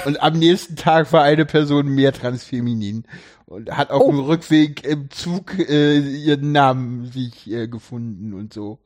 und 0.05 0.21
am 0.21 0.33
nächsten 0.39 0.75
Tag 0.75 1.11
war 1.13 1.23
eine 1.23 1.45
Person 1.45 1.87
mehr 1.87 2.11
transfeminin. 2.11 3.05
Und 3.45 3.71
hat 3.71 3.91
auf 3.91 4.01
Oh. 4.03 4.09
dem 4.11 4.19
Rückweg 4.19 4.83
im 4.83 5.09
Zug 5.09 5.57
äh, 5.57 5.99
ihren 5.99 6.51
Namen 6.51 7.05
sich 7.11 7.49
äh, 7.49 7.67
gefunden 7.67 8.33
und 8.33 8.51
so. 8.53 8.79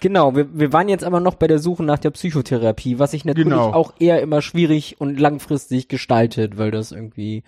Genau, 0.00 0.36
wir, 0.36 0.46
wir 0.58 0.72
waren 0.72 0.88
jetzt 0.88 1.04
aber 1.04 1.20
noch 1.20 1.34
bei 1.34 1.46
der 1.46 1.58
Suche 1.58 1.82
nach 1.82 1.98
der 1.98 2.10
Psychotherapie, 2.10 2.98
was 2.98 3.12
sich 3.12 3.24
natürlich 3.24 3.48
Genau. 3.48 3.72
auch 3.72 3.94
eher 3.98 4.20
immer 4.20 4.42
schwierig 4.42 4.96
und 5.00 5.18
langfristig 5.18 5.88
gestaltet, 5.88 6.58
weil 6.58 6.70
das 6.70 6.92
irgendwie 6.92 7.42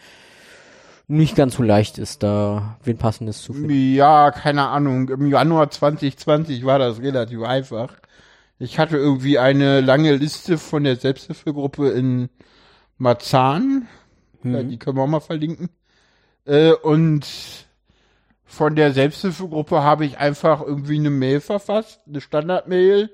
nicht 1.06 1.36
ganz 1.36 1.54
so 1.56 1.62
leicht 1.62 1.98
ist, 1.98 2.22
da 2.22 2.76
wen 2.84 2.98
passendes 2.98 3.42
zu 3.42 3.52
finden. 3.54 3.70
Ja, 3.94 4.30
keine 4.30 4.68
Ahnung. 4.68 5.08
Im 5.08 5.26
Januar 5.26 5.70
2020 5.70 6.64
war 6.64 6.78
das 6.78 7.00
relativ 7.00 7.42
einfach. 7.42 7.94
Ich 8.58 8.78
hatte 8.78 8.96
irgendwie 8.96 9.38
eine 9.38 9.80
lange 9.80 10.14
Liste 10.16 10.58
von 10.58 10.84
der 10.84 10.96
Selbsthilfegruppe 10.96 11.90
in 11.90 12.28
Marzahn. 12.98 13.86
Ja, 14.42 14.62
die 14.62 14.78
können 14.78 14.96
wir 14.96 15.02
auch 15.02 15.08
mal 15.08 15.20
verlinken. 15.20 15.68
Äh, 16.44 16.72
und 16.72 17.26
von 18.48 18.74
der 18.74 18.92
Selbsthilfegruppe 18.92 19.82
habe 19.82 20.06
ich 20.06 20.18
einfach 20.18 20.62
irgendwie 20.62 20.96
eine 20.96 21.10
Mail 21.10 21.40
verfasst, 21.40 22.00
eine 22.08 22.20
Standardmail. 22.20 23.10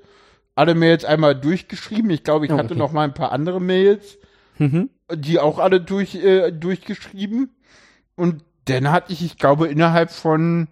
Alle 0.55 0.77
Mails 0.77 1.05
einmal 1.05 1.35
durchgeschrieben. 1.35 2.09
Ich 2.11 2.23
glaube, 2.23 2.47
ich 2.47 2.53
Oh, 2.53 2.57
hatte 2.57 2.71
okay. 2.75 2.79
noch 2.79 2.93
mal 2.93 3.03
ein 3.03 3.15
paar 3.15 3.33
andere 3.33 3.61
Mails 3.61 4.19
Mhm. 4.59 4.89
die 5.13 5.41
auch 5.41 5.59
alle 5.59 5.81
durch, 5.81 6.15
äh, 6.15 6.53
durchgeschrieben. 6.53 7.51
Und 8.15 8.45
dann 8.67 8.93
hatte 8.93 9.13
ich, 9.13 9.25
ich 9.25 9.37
glaube, 9.37 9.67
innerhalb 9.67 10.13
von 10.13 10.69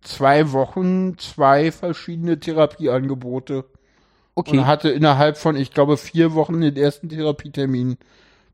zwei 0.00 0.52
Wochen 0.52 1.18
zwei 1.18 1.70
verschiedene 1.70 2.40
Therapieangebote. 2.40 3.66
Okay. 4.34 4.58
Und 4.58 4.66
hatte 4.66 4.88
innerhalb 4.88 5.36
von, 5.36 5.54
ich 5.54 5.72
glaube, 5.72 5.98
vier 5.98 6.32
Wochen 6.32 6.62
den 6.62 6.76
ersten 6.76 7.10
Therapietermin 7.10 7.98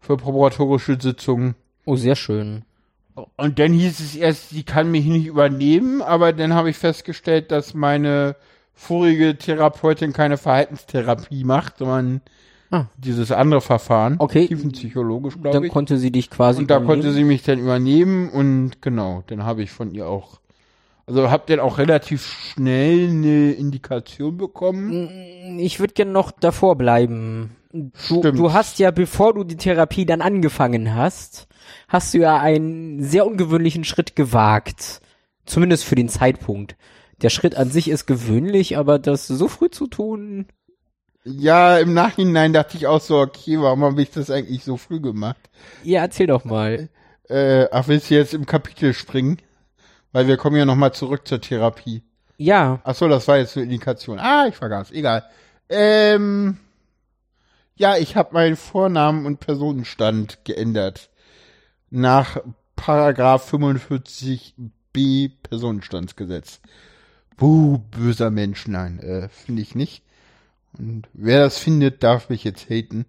für 0.00 0.16
probatorisch 0.16 0.86
Sitzungen. 1.00 1.54
Oh, 1.84 1.94
sehr 1.94 2.16
schön. 2.16 2.64
Und 3.36 3.58
dann 3.58 3.72
hieß 3.72 4.00
es 4.00 4.14
erst, 4.16 4.50
sie 4.50 4.62
kann 4.62 4.90
mich 4.90 5.06
nicht 5.06 5.26
übernehmen, 5.26 6.02
aber 6.02 6.32
dann 6.32 6.54
habe 6.54 6.70
ich 6.70 6.76
festgestellt, 6.76 7.50
dass 7.50 7.72
meine 7.74 8.36
vorige 8.74 9.36
Therapeutin 9.38 10.12
keine 10.12 10.36
Verhaltenstherapie 10.36 11.44
macht, 11.44 11.78
sondern 11.78 12.20
Ah. 12.70 12.86
dieses 12.98 13.30
andere 13.32 13.60
Verfahren. 13.60 14.16
Okay. 14.18 14.48
Tiefenpsychologisch, 14.48 15.34
Dann 15.34 15.50
glaube 15.52 15.66
ich. 15.68 15.72
konnte 15.72 15.96
sie 15.98 16.10
dich 16.10 16.30
quasi 16.30 16.60
Und 16.62 16.70
da 16.70 16.76
übernehmen. 16.76 16.88
konnte 17.02 17.12
sie 17.12 17.24
mich 17.24 17.42
dann 17.44 17.58
übernehmen 17.60 18.28
und 18.28 18.82
genau, 18.82 19.22
dann 19.28 19.44
habe 19.44 19.62
ich 19.62 19.70
von 19.70 19.92
ihr 19.94 20.08
auch, 20.08 20.40
also 21.06 21.30
hab 21.30 21.46
dann 21.46 21.60
auch 21.60 21.78
relativ 21.78 22.26
schnell 22.26 23.08
eine 23.08 23.52
Indikation 23.52 24.36
bekommen. 24.36 25.58
Ich 25.60 25.78
würde 25.78 25.94
gerne 25.94 26.10
noch 26.10 26.32
davor 26.32 26.74
bleiben. 26.76 27.54
Du, 28.08 28.20
du 28.20 28.52
hast 28.52 28.78
ja, 28.78 28.90
bevor 28.90 29.34
du 29.34 29.44
die 29.44 29.56
Therapie 29.56 30.06
dann 30.06 30.20
angefangen 30.20 30.94
hast, 30.94 31.46
hast 31.88 32.14
du 32.14 32.18
ja 32.18 32.38
einen 32.38 33.02
sehr 33.02 33.26
ungewöhnlichen 33.26 33.84
Schritt 33.84 34.16
gewagt. 34.16 35.00
Zumindest 35.44 35.84
für 35.84 35.94
den 35.94 36.08
Zeitpunkt. 36.08 36.76
Der 37.22 37.30
Schritt 37.30 37.56
an 37.56 37.70
sich 37.70 37.88
ist 37.88 38.06
gewöhnlich, 38.06 38.76
aber 38.76 38.98
das 38.98 39.26
so 39.26 39.48
früh 39.48 39.70
zu 39.70 39.86
tun, 39.86 40.46
Ja, 41.24 41.78
im 41.78 41.94
Nachhinein 41.94 42.52
dachte 42.52 42.76
ich 42.76 42.86
auch 42.86 43.00
so, 43.00 43.18
okay, 43.20 43.58
warum 43.60 43.82
habe 43.84 44.02
ich 44.02 44.10
das 44.10 44.30
eigentlich 44.30 44.64
so 44.64 44.76
früh 44.76 45.00
gemacht? 45.00 45.40
ja, 45.82 46.00
erzähl 46.02 46.26
doch 46.26 46.44
mal. 46.44 46.88
Äh, 47.28 47.66
ach, 47.72 47.88
willst 47.88 48.10
du 48.10 48.14
jetzt 48.14 48.34
im 48.34 48.46
Kapitel 48.46 48.92
springen? 48.94 49.38
Weil 50.12 50.28
wir 50.28 50.36
kommen 50.36 50.56
ja 50.56 50.64
nochmal 50.64 50.92
zurück 50.94 51.26
zur 51.26 51.40
Therapie. 51.40 52.02
Ja, 52.38 52.80
Ach 52.84 52.94
so, 52.94 53.08
das 53.08 53.26
war 53.28 53.38
jetzt 53.38 53.56
eine 53.56 53.64
Indikation. 53.64 54.18
Ah, 54.18 54.46
ich 54.48 54.54
vergaß, 54.54 54.90
egal. 54.92 55.24
Ähm, 55.68 56.58
ja, 57.76 57.96
ich 57.96 58.16
habe 58.16 58.34
meinen 58.34 58.56
Vornamen 58.56 59.26
und 59.26 59.40
Personenstand 59.40 60.44
geändert. 60.44 61.10
Nach 61.90 62.38
Paragraph 62.74 63.52
45b 63.52 65.30
Personenstandsgesetz. 65.42 66.60
Buh, 67.36 67.78
böser 67.78 68.30
Mensch, 68.30 68.66
nein, 68.66 68.98
äh, 69.00 69.28
finde 69.28 69.62
ich 69.62 69.74
nicht. 69.74 70.02
Und 70.78 71.08
wer 71.12 71.40
das 71.40 71.58
findet, 71.58 72.02
darf 72.02 72.28
mich 72.30 72.44
jetzt 72.44 72.68
haten. 72.70 73.04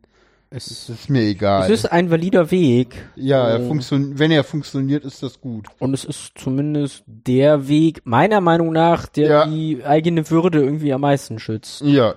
Es, 0.50 0.66
Das 0.88 0.90
ist 0.90 1.10
mir 1.10 1.22
egal. 1.24 1.64
es 1.64 1.70
ist 1.70 1.86
ein 1.92 2.10
valider 2.12 2.50
Weg. 2.52 2.96
ja, 3.16 3.48
er 3.50 3.60
funktion 3.68 4.18
wenn 4.20 4.32
er 4.32 4.44
funktioniert, 4.44 5.04
ist 5.06 5.22
das 5.24 5.42
gut. 5.42 5.68
Und 5.80 5.94
es 5.94 6.04
ist 6.06 6.32
zumindest 6.36 7.04
der 7.06 7.68
Weg, 7.68 8.02
meiner 8.06 8.42
Meinung 8.42 8.72
nach, 8.72 9.06
der 9.08 9.28
Ja. 9.30 9.48
die 9.48 9.84
eigene 9.84 10.30
Würde 10.30 10.62
irgendwie 10.62 10.94
am 10.94 11.02
meisten 11.02 11.40
schützt. 11.40 11.82
Ja, 11.82 12.16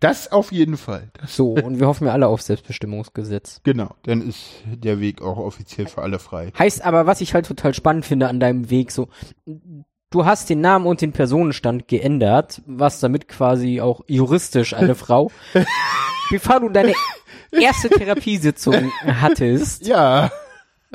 das 0.00 0.30
auf 0.32 0.52
jeden 0.52 0.76
Fall. 0.76 1.10
Das, 1.20 1.34
So, 1.36 1.52
und 1.54 1.80
wir 1.80 1.86
hoffen 1.86 2.06
ja 2.06 2.12
alle 2.12 2.28
auf 2.28 2.42
Selbstbestimmungsgesetz. 2.42 3.60
genau, 3.64 3.90
dann 4.04 4.22
ist 4.26 4.38
der 4.66 5.00
Weg 5.00 5.20
auch 5.22 5.38
offiziell 5.38 5.86
für 5.86 6.02
alle 6.02 6.18
frei. 6.18 6.52
Heißt 6.58 6.84
aber, 6.84 7.06
was 7.06 7.20
ich 7.20 7.34
halt 7.34 7.46
total 7.46 7.74
spannend 7.74 8.06
finde 8.06 8.28
an 8.28 8.40
deinem 8.40 8.70
Weg, 8.70 8.90
so, 8.92 9.08
du 10.10 10.24
hast 10.24 10.50
den 10.50 10.60
Namen 10.60 10.86
und 10.86 11.00
den 11.00 11.12
Personenstand 11.12 11.88
geändert, 11.88 12.62
was 12.66 13.00
damit 13.00 13.28
quasi 13.28 13.80
auch 13.80 14.02
juristisch 14.06 14.74
eine 14.74 14.94
Frau, 14.96 15.30
bevor 16.30 16.60
du 16.60 16.68
deine 16.68 16.94
erste 17.50 17.88
Therapiesitzung 17.90 18.92
hattest. 19.06 19.86
Ja, 19.86 20.30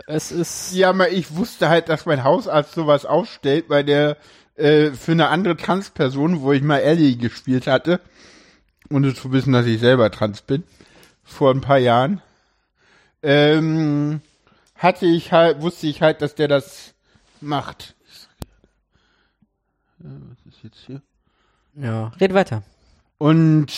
Es 0.08 0.32
ist, 0.32 0.74
ja, 0.74 0.90
aber 0.90 1.10
ich 1.10 1.36
wusste 1.36 1.70
halt, 1.70 1.90
dass 1.90 2.06
mein 2.06 2.24
Hausarzt 2.24 2.74
sowas 2.74 3.06
aufstellt, 3.06 3.66
weil 3.68 3.84
der 3.84 4.18
äh, 4.56 4.92
für 4.92 5.12
eine 5.12 5.30
andere 5.30 5.56
Transperson, 5.58 6.42
wo 6.42 6.52
ich 6.52 6.62
mal 6.64 6.80
Ellie 6.80 7.16
gespielt 7.16 7.68
hatte, 7.68 8.00
ohne 8.90 9.14
zu 9.14 9.32
wissen, 9.32 9.54
dass 9.54 9.66
ich 9.66 9.80
selber 9.80 10.12
trans 10.12 10.42
bin, 10.42 10.64
vor 11.24 11.52
ein 11.52 11.62
paar 11.62 11.78
Jahren, 11.78 12.22
ähm, 13.22 14.22
hatte 14.76 15.06
ich 15.06 15.32
halt, 15.32 15.62
wusste 15.62 15.88
ich 15.88 16.02
halt, 16.02 16.22
dass 16.22 16.36
der 16.36 16.48
das 16.48 16.94
macht. 17.40 17.96
Äh, 20.04 20.08
Was 20.08 20.54
ist 20.54 20.64
jetzt 20.64 20.80
hier? 20.86 21.02
ja, 21.76 22.12
red 22.20 22.34
weiter. 22.34 22.64
Und 23.18 23.72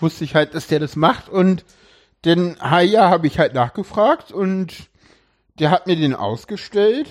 wusste 0.00 0.24
ich 0.24 0.34
halt, 0.34 0.54
dass 0.54 0.66
der 0.66 0.80
das 0.80 0.96
macht. 0.96 1.28
Und 1.28 1.64
den 2.24 2.58
Haya 2.60 3.08
habe 3.08 3.26
ich 3.26 3.38
halt 3.38 3.54
nachgefragt 3.54 4.32
und 4.32 4.88
der 5.58 5.70
hat 5.70 5.86
mir 5.86 5.96
den 5.96 6.14
ausgestellt. 6.14 7.08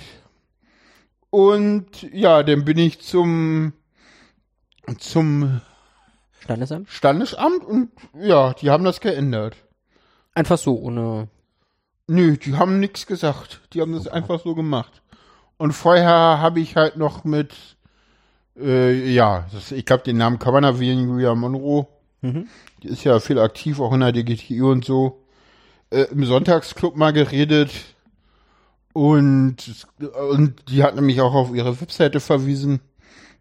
Und 1.29 2.03
ja, 2.13 2.43
dann 2.43 2.65
bin 2.65 2.77
ich 2.77 3.01
zum, 3.01 3.73
zum 4.97 5.61
Standesamt? 6.39 6.89
Standesamt 6.89 7.63
und 7.63 7.91
ja, 8.13 8.53
die 8.53 8.69
haben 8.69 8.83
das 8.83 8.99
geändert. 8.99 9.55
Einfach 10.33 10.57
so, 10.57 10.77
ohne, 10.77 11.27
Nö, 12.07 12.37
die 12.37 12.55
haben 12.55 12.79
nichts 12.79 13.07
gesagt. 13.07 13.61
Die 13.73 13.81
haben 13.81 13.93
das 13.93 14.07
einfach 14.07 14.41
so 14.43 14.53
gemacht. 14.53 15.01
Und 15.57 15.71
vorher 15.71 16.09
habe 16.09 16.59
ich 16.59 16.75
halt 16.75 16.97
noch 16.97 17.23
mit, 17.23 17.74
äh, 18.57 19.11
ja, 19.11 19.47
das, 19.51 19.71
ich 19.71 19.85
glaube, 19.85 20.03
den 20.03 20.17
Namen 20.17 20.39
kann 20.39 20.53
man 20.53 20.63
erwähnen, 20.63 21.07
Julia 21.07 21.35
Monroe. 21.35 21.87
Mhm. 22.21 22.47
Die 22.83 22.87
ist 22.87 23.03
ja 23.03 23.19
viel 23.19 23.39
aktiv, 23.39 23.79
auch 23.79 23.93
in 23.93 23.99
der 23.99 24.11
DGTI 24.11 24.61
und 24.61 24.85
so. 24.85 25.23
Äh, 25.89 26.03
Im 26.11 26.25
Sonntagsclub 26.25 26.95
mal 26.95 27.13
geredet. 27.13 27.71
Und, 28.93 29.85
und 30.29 30.69
die 30.69 30.83
hat 30.83 30.95
nämlich 30.95 31.19
auch 31.19 31.33
auf 31.33 31.53
ihre 31.53 31.79
Webseite 31.81 32.19
verwiesen. 32.19 32.79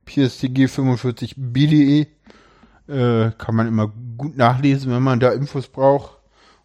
pstg45b.de. 0.06 2.06
Äh, 2.86 3.30
kann 3.38 3.54
man 3.54 3.68
immer 3.68 3.90
gut 4.18 4.36
nachlesen, 4.36 4.92
wenn 4.92 5.02
man 5.02 5.20
da 5.20 5.32
Infos 5.32 5.68
braucht. 5.68 6.18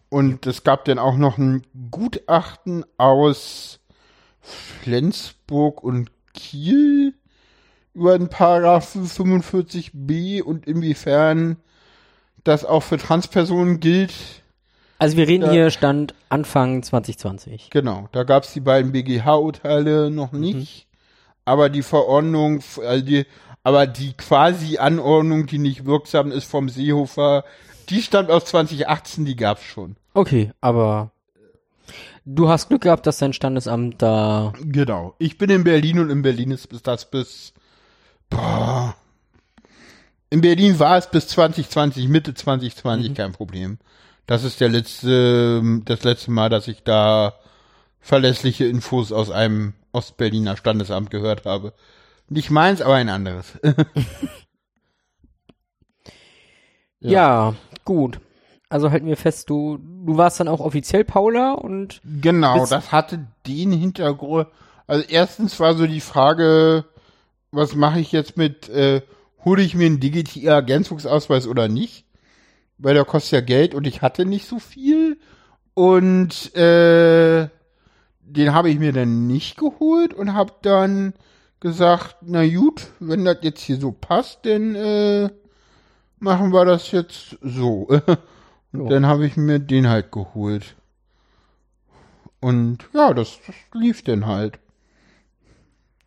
Und 0.08 0.46
es 0.46 0.64
gab 0.64 0.84
dann 0.86 0.98
auch 0.98 1.16
noch 1.16 1.38
ein 1.38 1.62
Gutachten 1.90 2.84
aus 2.96 3.78
Flensburg 4.40 5.84
und 5.84 6.10
Kiel 6.34 7.14
über 8.00 8.18
den 8.18 8.28
Paragraphen 8.28 9.06
45b 9.06 10.42
und 10.42 10.66
inwiefern 10.66 11.56
das 12.44 12.64
auch 12.64 12.82
für 12.82 12.96
Transpersonen 12.96 13.78
gilt. 13.80 14.12
also 14.98 15.16
wir 15.18 15.28
reden 15.28 15.44
Ja. 15.44 15.50
hier 15.52 15.70
Stand 15.70 16.14
Anfang 16.30 16.82
2020. 16.82 17.68
Genau, 17.70 18.08
da 18.12 18.22
gab 18.24 18.44
es 18.44 18.52
die 18.54 18.60
beiden 18.60 18.92
BGH-Urteile 18.92 20.10
noch 20.10 20.32
nicht. 20.32 20.86
Aber 21.44 21.68
die 21.68 21.82
Verordnung, 21.82 22.62
also 22.86 23.04
die, 23.04 23.26
aber 23.62 23.86
die 23.86 24.12
quasi 24.14 24.78
Anordnung, 24.78 25.46
die 25.46 25.58
nicht 25.58 25.84
wirksam 25.84 26.32
ist 26.32 26.44
vom 26.44 26.68
Seehofer, 26.68 27.44
Die 27.90 28.02
stammt 28.02 28.30
aus 28.30 28.44
2018, 28.44 29.24
die 29.24 29.34
gab's 29.36 29.64
schon. 29.64 29.96
Okay, 30.14 30.52
aber 30.60 31.10
du 32.24 32.48
hast 32.48 32.68
Glück 32.68 32.82
gehabt, 32.82 33.04
dass 33.06 33.18
dein 33.18 33.32
Standesamt 33.32 34.00
da. 34.00 34.52
Genau. 34.62 35.14
Ich 35.18 35.38
bin 35.38 35.50
in 35.50 35.64
Berlin 35.64 35.98
und 35.98 36.08
in 36.10 36.22
Berlin 36.22 36.52
ist 36.52 36.68
das 36.86 37.10
bis. 37.10 37.52
Boah. 38.30 38.94
In 40.30 40.40
Berlin 40.40 40.78
war 40.78 40.96
es 40.96 41.10
bis 41.10 41.28
2020, 41.28 42.08
Mitte 42.08 42.34
2020 42.34 43.14
kein 43.14 43.32
Problem. 43.32 43.78
Das 44.26 44.44
ist 44.44 44.60
der 44.60 44.68
letzte, 44.68 45.60
das 45.84 46.04
letzte 46.04 46.30
Mal, 46.30 46.48
dass 46.48 46.68
ich 46.68 46.84
da 46.84 47.34
verlässliche 47.98 48.64
Infos 48.64 49.10
aus 49.12 49.30
einem 49.30 49.74
Ostberliner 49.92 50.56
Standesamt 50.56 51.10
gehört 51.10 51.46
habe. 51.46 51.74
Nicht 52.28 52.50
meins, 52.50 52.80
aber 52.80 52.94
ein 52.94 53.08
anderes. 53.08 53.58
Ja. 57.02 57.54
gut. 57.84 58.20
Also 58.68 58.90
halten 58.90 59.06
wir 59.06 59.16
fest, 59.16 59.50
du, 59.50 59.78
du 59.78 60.16
warst 60.16 60.38
dann 60.38 60.48
auch 60.48 60.60
offiziell 60.60 61.02
Paula 61.04 61.52
und 61.54 62.00
Genau, 62.04 62.66
das 62.66 62.92
hatte 62.92 63.26
den 63.46 63.72
Hintergrund. 63.72 64.48
Also 64.86 65.04
erstens 65.08 65.58
war 65.58 65.74
so 65.74 65.86
die 65.86 66.00
Frage, 66.00 66.84
was 67.52 67.74
mache 67.74 68.00
ich 68.00 68.12
jetzt 68.12 68.36
mit, 68.36 68.68
äh, 68.68 69.02
hole 69.44 69.62
ich 69.62 69.74
mir 69.74 69.86
einen 69.86 70.00
Digital-Ergänzungsausweis 70.00 71.46
oder 71.46 71.68
nicht? 71.68 72.04
Weil 72.78 72.94
der 72.94 73.04
kostet 73.04 73.32
ja 73.32 73.40
Geld 73.40 73.74
und 73.74 73.86
ich 73.86 74.02
hatte 74.02 74.24
nicht 74.24 74.46
so 74.46 74.58
viel. 74.58 75.18
Und 75.74 76.54
äh, 76.56 77.48
den 78.22 78.54
habe 78.54 78.70
ich 78.70 78.78
mir 78.78 78.92
dann 78.92 79.26
nicht 79.26 79.56
geholt 79.56 80.14
und 80.14 80.34
habe 80.34 80.52
dann 80.62 81.14
gesagt, 81.60 82.16
na 82.22 82.46
gut, 82.48 82.88
wenn 83.00 83.24
das 83.24 83.38
jetzt 83.42 83.60
hier 83.62 83.76
so 83.78 83.92
passt, 83.92 84.46
dann 84.46 84.74
äh, 84.74 85.30
machen 86.18 86.52
wir 86.52 86.64
das 86.64 86.90
jetzt 86.92 87.38
so. 87.42 87.88
Und 88.72 88.82
Jo. 88.82 88.88
dann 88.88 89.04
habe 89.06 89.26
ich 89.26 89.36
mir 89.36 89.58
den 89.58 89.88
halt 89.88 90.12
geholt. 90.12 90.76
Und 92.40 92.88
ja, 92.92 93.12
das, 93.12 93.38
das 93.46 93.56
lief 93.74 94.02
dann 94.02 94.26
halt. 94.26 94.58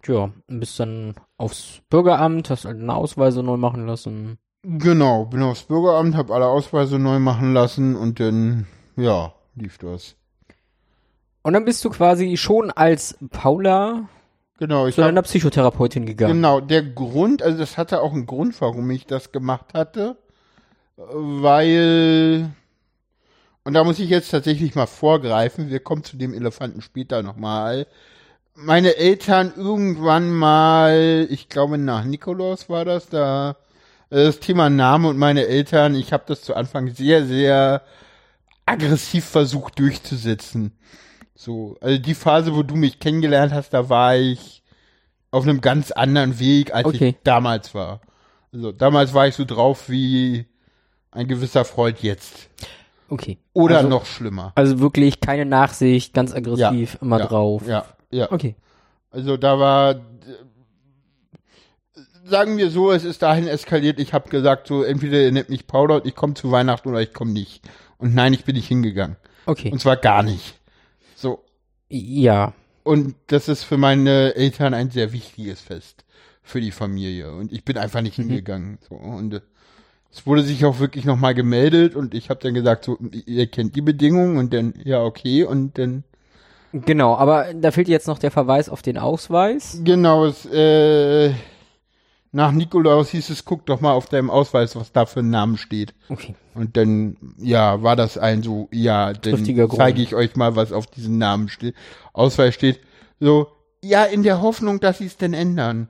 ja, 0.06 0.32
bist 0.48 0.80
dann 0.80 1.16
aufs 1.44 1.82
Bürgeramt, 1.90 2.50
hast 2.50 2.66
halt 2.66 2.80
eine 2.80 2.96
Ausweise 2.96 3.44
neu 3.44 3.58
machen 3.58 3.86
lassen. 3.86 4.38
Genau, 4.64 5.26
bin 5.26 5.44
aufs 5.44 5.64
Bürgeramt, 5.64 6.16
habe 6.16 6.34
alle 6.34 6.48
Ausweise 6.48 6.98
neu 6.98 7.20
machen 7.20 7.54
lassen 7.54 7.96
und 7.96 8.20
dann, 8.20 8.66
ja, 8.96 9.34
lief 9.56 9.78
das. 9.78 10.16
Und 11.42 11.54
dann 11.54 11.66
bist 11.66 11.84
du 11.84 11.90
quasi 11.90 12.38
schon 12.38 12.72
als 12.72 13.18
Paula 13.30 14.08
Genau, 14.60 14.88
ich 14.88 14.96
zu 14.96 15.02
hab, 15.02 15.10
deiner 15.10 15.24
Psychotherapeutin 15.24 16.06
gegangen. 16.06 16.36
genau, 16.36 16.62
der 16.62 16.84
Grund, 16.84 17.44
also 17.44 17.58
das 17.58 17.78
hatte 17.78 18.02
auch 18.02 18.14
einen 18.14 18.26
Grund, 18.26 18.60
warum 18.62 18.90
ich 18.92 19.06
das 19.06 19.34
gemacht 19.34 19.74
hatte, 19.74 20.16
weil, 20.96 22.50
und 23.66 23.74
da 23.74 23.84
muss 23.84 24.00
ich 24.00 24.10
jetzt 24.10 24.32
tatsächlich 24.32 24.76
mal 24.76 24.86
vorgreifen, 24.86 25.70
wir 25.70 25.82
kommen 25.82 26.06
zu 26.06 26.16
dem 26.16 26.34
Elefanten 26.34 26.82
später 26.82 27.24
nochmal. 27.24 27.88
Meine 28.56 28.96
Eltern 28.98 29.54
irgendwann 29.56 30.32
mal, 30.32 31.28
ich 31.30 31.50
glaube 31.50 31.78
nach 31.78 32.04
Nikolaus 32.04 32.70
war 32.70 32.86
das, 32.86 33.10
da 33.10 33.58
äh, 34.10 34.26
das 34.26 34.40
Thema 34.40 34.70
Name 34.70 35.08
und 35.08 35.18
meine 35.18 35.48
Eltern, 35.48 35.96
ich 35.96 36.14
habe 36.14 36.24
das 36.28 36.44
zu 36.44 36.56
Anfang 36.56 36.90
sehr, 36.90 37.26
sehr 37.26 37.82
aggressiv 38.66 39.26
versucht 39.26 39.80
durchzusetzen. 39.80 40.72
So, 41.36 41.78
also 41.82 41.98
die 41.98 42.14
Phase, 42.14 42.56
wo 42.56 42.64
du 42.64 42.76
mich 42.76 43.00
kennengelernt 43.00 43.52
hast, 43.54 43.74
da 43.74 43.90
war 43.90 44.16
ich 44.16 44.62
auf 45.32 45.44
einem 45.44 45.62
ganz 45.62 45.92
anderen 45.92 46.40
Weg, 46.40 46.74
als 46.74 46.86
Okay. 46.86 47.10
ich 47.10 47.16
damals 47.24 47.74
war. 47.74 48.02
Also 48.54 48.72
damals 48.72 49.16
war 49.16 49.28
ich 49.28 49.36
so 49.36 49.46
drauf 49.46 49.90
wie 49.90 50.46
ein 51.12 51.28
gewisser 51.28 51.66
Freund 51.66 52.04
jetzt. 52.04 52.50
Okay. 53.10 53.40
Oder 53.54 53.78
also, 53.78 53.90
noch 53.90 54.06
schlimmer. 54.06 54.52
Also 54.56 54.80
wirklich 54.80 55.20
keine 55.20 55.46
Nachsicht, 55.46 56.14
ganz 56.14 56.34
aggressiv, 56.34 56.98
immer 57.02 57.20
ja, 57.20 57.26
drauf. 57.26 57.68
Ja, 57.68 57.86
ja. 58.14 58.32
Okay. 58.32 58.56
Also 59.12 59.38
da 59.38 59.60
war, 59.60 60.02
sagen 62.26 62.58
wir 62.58 62.70
so, 62.70 62.92
es 62.92 63.04
ist 63.04 63.22
dahin 63.22 63.48
eskaliert. 63.48 64.00
Ich 64.00 64.14
habe 64.14 64.30
gesagt, 64.30 64.68
so 64.68 64.84
entweder 64.84 65.22
ihr 65.22 65.32
nennt 65.32 65.50
mich 65.50 65.66
und 65.72 66.06
ich 66.06 66.16
komme 66.16 66.34
zu 66.34 66.52
Weihnachten 66.52 66.90
oder 66.90 67.02
ich 67.02 67.14
komme 67.14 67.32
nicht. 67.32 67.64
Und 67.98 68.16
nein, 68.16 68.34
ich 68.34 68.46
bin 68.46 68.56
nicht 68.56 68.68
hingegangen. 68.68 69.18
Okay. 69.46 69.72
Und 69.72 69.80
zwar 69.80 69.98
gar 69.98 70.24
nicht. 70.24 70.60
So. 71.16 71.44
ja. 71.90 72.54
Und 72.84 73.16
das 73.28 73.48
ist 73.48 73.64
für 73.64 73.78
meine 73.78 74.36
Eltern 74.36 74.74
ein 74.74 74.92
sehr 74.92 75.14
wichtiges 75.14 75.62
Fest 75.62 76.04
für 76.42 76.60
die 76.60 76.72
Familie. 76.72 77.32
Und 77.34 77.54
ich 77.54 77.64
bin 77.64 77.78
einfach 77.78 78.02
nicht 78.02 78.18
Mhm. 78.18 78.24
hingegangen. 78.24 78.78
So. 78.90 78.96
Und 78.96 79.36
äh, 79.36 79.42
es 80.12 80.28
wurde 80.28 80.44
sich 80.44 80.66
auch 80.66 80.80
wirklich 80.80 81.06
nochmal 81.06 81.34
gemeldet 81.34 81.96
und 81.96 82.14
ich 82.14 82.30
habe 82.30 82.42
dann 82.42 82.54
gesagt, 82.54 82.84
so, 82.86 82.98
ihr 83.26 83.48
kennt 83.48 83.76
die 83.76 83.82
Bedingungen 83.82 84.38
und 84.38 84.54
dann, 84.54 84.74
ja, 84.84 85.02
okay. 85.02 85.44
Und 85.44 85.78
dann 85.78 86.04
Genau, 86.74 87.16
aber 87.16 87.54
da 87.54 87.72
fehlt 87.72 87.88
jetzt 87.88 88.08
noch 88.08 88.18
der 88.18 88.32
Verweis 88.32 88.68
auf 88.68 88.82
den 88.82 88.98
Ausweis. 88.98 89.80
Genau, 89.84 90.26
es, 90.26 90.46
äh, 90.48 91.32
nach 92.32 92.52
Nikolaus 92.52 93.10
hieß 93.10 93.30
es, 93.30 93.46
guck 93.46 93.68
doch 93.68 93.80
mal 93.80 93.94
auf 93.94 94.08
deinem 94.08 94.32
Ausweis, 94.32 94.76
was 94.76 94.92
da 94.92 95.06
für 95.06 95.20
ein 95.20 95.30
Name 95.30 95.58
steht. 95.58 95.94
Okay. 96.10 96.34
Und 96.56 96.76
dann, 96.76 97.16
ja, 97.38 97.84
war 97.84 97.96
das 97.96 98.18
ein 98.18 98.42
so, 98.42 98.70
ja, 98.72 99.14
dann 99.14 99.70
zeige 99.70 100.02
ich 100.02 100.16
euch 100.16 100.36
mal, 100.36 100.56
was 100.56 100.72
auf 100.72 100.88
diesem 100.88 101.20
Namen 101.20 101.48
steht. 101.48 101.76
Ausweis 102.12 102.56
steht 102.56 102.80
so, 103.20 103.48
ja, 103.84 104.06
in 104.06 104.24
der 104.24 104.42
Hoffnung, 104.42 104.80
dass 104.80 104.98
sie 104.98 105.06
es 105.06 105.18
denn 105.18 105.34
ändern. 105.34 105.90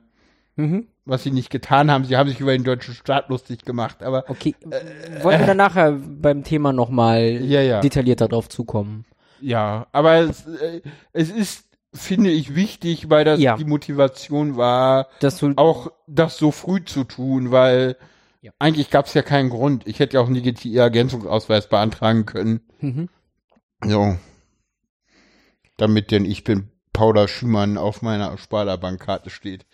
Mhm. 0.56 0.88
Was 1.06 1.22
sie 1.22 1.30
nicht 1.30 1.50
getan 1.50 1.90
haben. 1.90 2.04
Sie 2.04 2.16
haben 2.16 2.28
sich 2.28 2.40
über 2.40 2.52
den 2.52 2.64
deutschen 2.64 2.94
Staat 2.94 3.28
lustig 3.28 3.64
gemacht, 3.64 4.02
aber 4.02 4.24
Okay. 4.28 4.54
Wollen 5.22 5.40
wir 5.40 5.46
dann 5.46 5.56
nachher 5.56 5.92
beim 5.92 6.44
Thema 6.44 6.72
nochmal 6.72 7.22
Ja, 7.42 7.60
ja. 7.62 7.80
detaillierter 7.80 8.28
drauf 8.28 8.48
zukommen? 8.48 9.04
Ja, 9.40 9.86
aber 9.92 10.16
es, 10.20 10.46
äh, 10.46 10.80
es 11.12 11.30
ist, 11.30 11.64
finde 11.92 12.30
ich, 12.30 12.54
wichtig, 12.54 13.10
weil 13.10 13.24
das 13.24 13.40
Ja. 13.40 13.56
die 13.56 13.64
Motivation 13.64 14.56
war, 14.56 15.08
Dass 15.20 15.38
du 15.38 15.52
auch 15.56 15.92
das 16.06 16.36
so 16.38 16.50
früh 16.50 16.84
zu 16.84 17.04
tun, 17.04 17.50
weil 17.50 17.96
Ja. 18.42 18.52
eigentlich 18.58 18.90
gab 18.90 19.06
es 19.06 19.14
ja 19.14 19.22
keinen 19.22 19.50
Grund. 19.50 19.86
Ich 19.86 19.98
hätte 20.00 20.14
ja 20.14 20.20
auch 20.20 20.26
einen 20.28 20.44
Ergänzungsausweis 20.76 21.68
beantragen 21.68 22.26
können. 22.26 22.60
Mhm. 22.80 23.08
So. 23.84 24.16
Damit 25.76 26.10
denn 26.10 26.24
ich 26.24 26.44
bin 26.44 26.70
Paula 26.92 27.26
Schümann 27.28 27.76
auf 27.76 28.02
meiner 28.02 28.36
Sparda-Bankkarte 28.38 29.30
steht. 29.30 29.66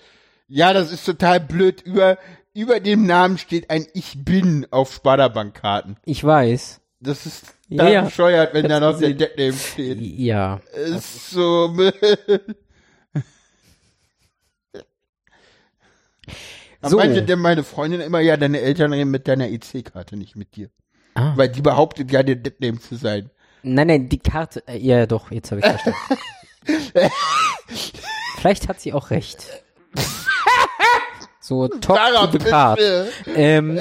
Ja, 0.48 0.72
das 0.72 0.90
ist 0.92 1.04
total 1.04 1.38
blöd. 1.40 1.82
Über, 1.82 2.18
über 2.54 2.80
dem 2.80 3.06
Namen 3.06 3.38
steht 3.38 3.70
ein 3.70 3.86
Ich 3.94 4.24
bin 4.24 4.66
auf 4.70 4.92
Sparda-Bankkarten. 4.92 5.96
Ich 6.04 6.24
weiß. 6.24 6.79
Das 7.00 7.24
ist 7.24 7.46
Ja, 7.68 7.84
da 7.84 7.90
ja. 7.90 8.02
bescheuert, 8.02 8.52
wenn 8.52 8.68
da 8.68 8.78
noch 8.78 8.98
der 8.98 9.12
gesehen. 9.12 9.18
Deadname 9.18 9.52
steht. 9.54 10.00
Ja. 10.00 10.60
Ist 10.74 11.30
so. 11.30 11.74
So. 16.82 16.96
meinte 16.96 17.22
denn 17.22 17.40
meine 17.40 17.62
Freundin 17.62 18.00
immer, 18.00 18.20
ja, 18.20 18.38
deine 18.38 18.60
Eltern 18.60 18.94
reden 18.94 19.10
mit 19.10 19.28
deiner 19.28 19.48
EC-Karte, 19.50 20.16
nicht 20.16 20.34
mit 20.34 20.56
dir. 20.56 20.70
Ah. 21.14 21.32
Weil 21.36 21.50
die 21.50 21.60
behauptet 21.60 22.10
ja, 22.10 22.22
der 22.22 22.36
Deadname 22.36 22.80
zu 22.80 22.96
sein. 22.96 23.28
Nein, 23.62 23.88
nein, 23.88 24.08
die 24.08 24.18
Karte. 24.18 24.66
Äh, 24.66 24.78
ja, 24.78 25.04
doch, 25.04 25.30
jetzt 25.30 25.50
habe 25.50 25.60
ich 25.60 25.66
verstanden. 25.66 25.98
Vielleicht 28.38 28.68
hat 28.68 28.80
sie 28.80 28.94
auch 28.94 29.10
recht. 29.10 29.46
So, 31.40 31.68
top 31.80 31.96
Sarah, 31.96 32.26
to 32.28 32.38
the 32.38 32.44
card. 32.44 32.80
Ähm, 33.34 33.78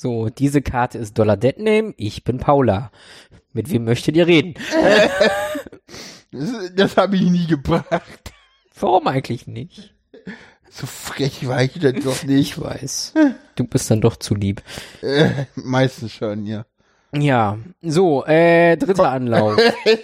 so, 0.00 0.30
diese 0.30 0.62
Karte 0.62 0.96
ist 0.96 1.18
Dollar 1.18 1.36
Deadname, 1.36 1.92
ich 1.98 2.24
bin 2.24 2.38
Paula. 2.38 2.90
Mit 3.52 3.70
wem 3.70 3.84
möchtet 3.84 4.16
ihr 4.16 4.26
reden? 4.26 4.54
Das, 6.32 6.72
das 6.76 6.96
habe 6.96 7.16
ich 7.16 7.22
nie 7.22 7.48
gebracht. 7.48 8.32
Warum 8.78 9.08
eigentlich 9.08 9.48
nicht? 9.48 9.92
So 10.70 10.86
frech 10.86 11.48
war 11.48 11.60
ich 11.64 11.72
dann 11.80 12.00
doch 12.04 12.22
nicht. 12.22 12.52
Ich 12.52 12.60
weiß. 12.60 13.14
Du 13.56 13.64
bist 13.64 13.90
dann 13.90 14.00
doch 14.00 14.14
zu 14.14 14.36
lieb. 14.36 14.62
Äh, 15.02 15.46
meistens 15.56 16.12
schon, 16.12 16.46
ja. 16.46 16.66
Ja, 17.12 17.58
so, 17.82 18.24
äh, 18.26 18.76
dritter 18.76 19.10
Anlauf. 19.10 19.60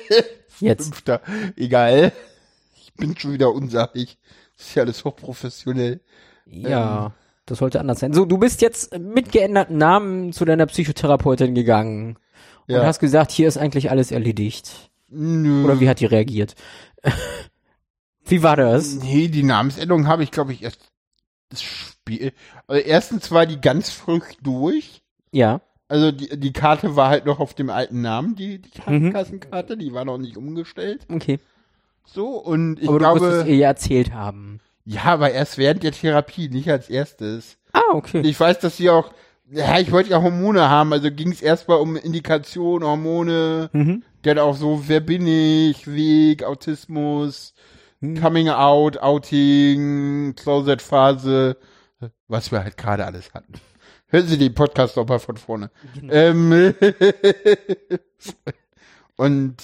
Jetzt. 0.59 0.87
Fünfter. 0.87 1.21
Egal. 1.55 2.11
Ich 2.75 2.93
bin 2.95 3.17
schon 3.17 3.33
wieder 3.33 3.53
unsachlich. 3.53 4.19
Das 4.57 4.67
ist 4.67 4.75
ja 4.75 4.83
alles 4.83 5.05
hochprofessionell. 5.05 6.01
Ja, 6.47 7.15
das 7.47 7.59
sollte 7.59 7.81
anders 7.81 8.01
sein. 8.01 8.13
So, 8.13 8.25
du 8.25 8.39
bist 8.39 8.61
jetzt 8.61 8.99
mit 8.99 9.33
geänderten 9.33 9.79
Namen 9.79 10.33
zu 10.33 10.45
deiner 10.45 10.67
Psychotherapeutin 10.67 11.55
gegangen 11.55 12.17
und 12.69 12.75
Ja. 12.75 12.85
hast 12.85 12.99
gesagt, 12.99 13.31
hier 13.31 13.49
ist 13.49 13.57
eigentlich 13.57 13.91
alles 13.91 14.11
erledigt. 14.11 14.91
Nö. 15.09 15.65
Oder 15.65 15.81
wie 15.81 15.89
hat 15.89 16.01
die 16.01 16.07
reagiert? 16.07 16.55
wie 18.25 18.43
war 18.43 18.57
das? 18.57 18.97
Nee, 18.97 19.29
die 19.29 19.43
Namensänderung 19.45 20.07
habe 20.07 20.23
ich, 20.23 20.31
glaube 20.31 20.53
ich, 20.53 20.63
erst 20.63 20.81
das 21.51 21.63
Spiel. 21.63 22.33
Also 22.67 22.83
erstens 22.83 23.31
war 23.31 23.47
die 23.47 23.61
ganz 23.61 23.91
frisch 23.91 24.35
durch. 24.43 25.03
Ja. 25.31 25.61
Also 25.89 26.11
die, 26.11 26.39
die 26.41 26.53
Karte 26.53 26.97
war 26.97 27.09
halt 27.11 27.27
noch 27.27 27.39
auf 27.39 27.55
dem 27.55 27.71
alten 27.71 28.03
Namen, 28.03 28.35
die, 28.35 28.61
die 28.61 28.69
Mhm. 28.71 28.83
Krankenkassenkarte, 28.83 29.77
die 29.77 29.93
war 29.93 30.05
noch 30.05 30.19
nicht 30.19 30.37
umgestellt. 30.37 31.07
Okay. 31.09 31.39
So, 32.05 32.31
und 32.39 32.81
ich 32.81 32.89
Aber 32.89 32.99
du 32.99 33.05
musst 33.07 33.21
glaube, 33.21 33.35
es 33.43 33.47
ihr 33.47 33.57
ja 33.57 33.69
erzählt 33.69 34.13
haben. 34.13 34.59
Ja, 34.87 35.03
aber 35.05 35.33
erst 35.33 35.59
während 35.59 35.83
der 35.83 35.93
Therapie, 35.93 36.49
nicht 36.49 36.71
als 36.71 36.89
erstes. 36.89 37.59
Ah, 37.73 37.83
okay. 37.93 38.23
Ich 38.23 38.41
weiß, 38.41 38.61
dass 38.61 38.79
sie 38.79 38.89
auch, 38.89 39.13
ja, 39.51 39.79
ich 39.79 39.93
wollte 39.93 40.11
ja 40.11 40.23
Hormone 40.23 40.69
haben, 40.71 40.93
also 40.93 41.11
ging 41.11 41.31
es 41.31 41.43
erstmal 41.43 41.79
um 41.79 41.97
Indikation, 41.97 42.83
Hormone, 42.83 43.69
Mhm. 43.73 44.03
dann 44.23 44.39
auch 44.39 44.57
so, 44.57 44.85
wer 44.89 45.01
bin 45.01 45.27
ich, 45.27 45.87
Weg, 45.87 46.43
Autismus, 46.45 47.53
Hm. 48.01 48.21
Coming 48.21 48.49
Out, 48.49 48.99
Outing, 48.99 50.35
Closet-Phase, 50.37 51.57
was 52.29 52.53
wir 52.53 52.63
halt 52.63 52.77
gerade 52.77 53.05
alles 53.07 53.33
hatten. 53.35 53.55
Hören 54.09 54.27
Sie 54.29 54.39
den 54.39 54.55
Podcast 54.55 54.97
doch 54.97 55.07
mal 55.09 55.19
von 55.19 55.37
vorne. 55.37 55.71
Genau. 55.95 56.13
Ähm, 56.15 56.75
und 59.17 59.57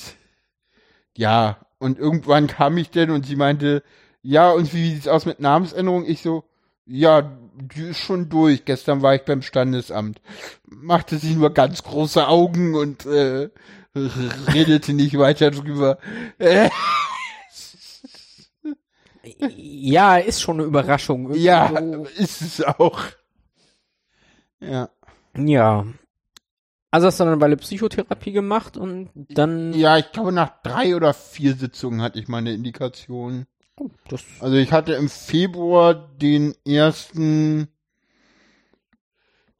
ja, 1.16 1.58
und 1.78 1.98
irgendwann 1.98 2.46
kam 2.46 2.78
ich 2.78 2.90
denn 2.90 3.10
und 3.10 3.26
sie 3.26 3.36
meinte, 3.36 3.82
ja, 4.22 4.50
und 4.50 4.72
wie 4.72 4.94
sieht's 4.94 5.08
aus 5.08 5.26
mit 5.26 5.40
Namensänderung? 5.40 6.04
Ich 6.06 6.22
so, 6.22 6.44
ja, 6.86 7.22
die 7.54 7.88
ist 7.88 8.00
schon 8.00 8.28
durch. 8.28 8.64
Gestern 8.64 9.02
war 9.02 9.14
ich 9.14 9.22
beim 9.22 9.42
Standesamt. 9.42 10.20
Machte 10.64 11.18
sie 11.18 11.34
nur 11.34 11.52
ganz 11.52 11.82
große 11.82 12.26
Augen 12.26 12.74
und 12.74 13.06
äh, 13.06 13.50
redete 13.94 14.92
nicht 14.92 15.18
weiter 15.18 15.50
drüber. 15.50 15.98
Ja, 19.38 20.16
ist 20.16 20.42
schon 20.42 20.58
eine 20.58 20.66
Überraschung. 20.66 21.26
Irgendwie 21.26 21.42
ja, 21.44 21.68
So, 21.68 22.04
ist 22.16 22.42
es 22.42 22.64
auch. 22.64 23.00
Ja. 24.60 24.90
ja. 25.36 25.86
Also 26.90 27.06
hast 27.06 27.20
du 27.20 27.24
dann 27.24 27.34
eine 27.34 27.40
Weile 27.40 27.56
Psychotherapie 27.56 28.32
gemacht 28.32 28.76
und 28.76 29.10
dann. 29.14 29.72
Ja, 29.74 29.96
ich 29.96 30.12
glaube, 30.12 30.32
nach 30.32 30.62
drei 30.62 30.94
oder 30.94 31.14
vier 31.14 31.54
Sitzungen 31.54 32.02
hatte 32.02 32.18
ich 32.18 32.28
meine 32.28 32.52
Indikation. 32.52 33.46
Das, 34.08 34.22
Also 34.40 34.56
ich 34.56 34.72
hatte 34.72 34.92
im 34.94 35.08
Februar 35.08 35.94
den 35.94 36.54
ersten, 36.66 37.68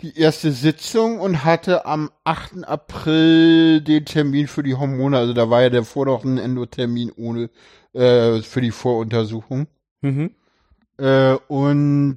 die 0.01 0.19
erste 0.19 0.53
Sitzung 0.53 1.19
und 1.21 1.45
hatte 1.45 1.87
am 1.87 2.11
8. 2.25 2.65
April 2.65 3.81
den 3.81 4.05
Termin 4.05 4.49
für 4.49 4.63
die 4.63 4.75
Hormone. 4.75 5.17
Also 5.17 5.33
da 5.33 5.49
war 5.49 5.63
ja 5.63 5.71
der 5.71 5.85
vor 5.85 6.07
noch 6.07 6.25
ein 6.25 6.39
Endotermin 6.39 7.11
ohne, 7.17 7.51
äh, 7.95 8.43
für 8.43 8.61
die 8.61 8.71
Voruntersuchung. 8.71 9.67
mhm. 10.03 10.31
Äh, 10.99 11.37
und 11.49 12.17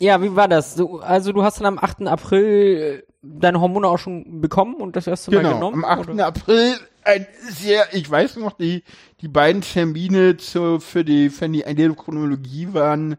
Ja, 0.00 0.20
wie 0.20 0.34
war 0.34 0.48
das? 0.48 0.74
Du, 0.74 0.98
also 0.98 1.32
du 1.32 1.42
hast 1.44 1.60
dann 1.60 1.66
am 1.66 1.78
8. 1.78 2.08
April 2.08 3.02
äh, 3.06 3.12
deine 3.22 3.60
Hormone 3.60 3.86
auch 3.88 3.98
schon 3.98 4.40
bekommen 4.40 4.74
und 4.74 4.96
das 4.96 5.06
erste 5.06 5.30
Mal 5.30 5.42
genau, 5.42 5.54
genommen? 5.54 5.84
am 5.84 6.00
8. 6.00 6.08
oder? 6.10 6.26
April 6.26 6.74
ein 7.04 7.26
sehr, 7.48 7.94
ich 7.94 8.10
weiß 8.10 8.36
noch, 8.36 8.56
die, 8.56 8.82
die 9.20 9.28
beiden 9.28 9.62
Termine 9.62 10.36
zu, 10.36 10.80
für 10.80 11.04
die, 11.04 11.30
für 11.30 11.48
die 11.48 11.62
Endokrinologie 11.62 12.72
waren 12.72 13.16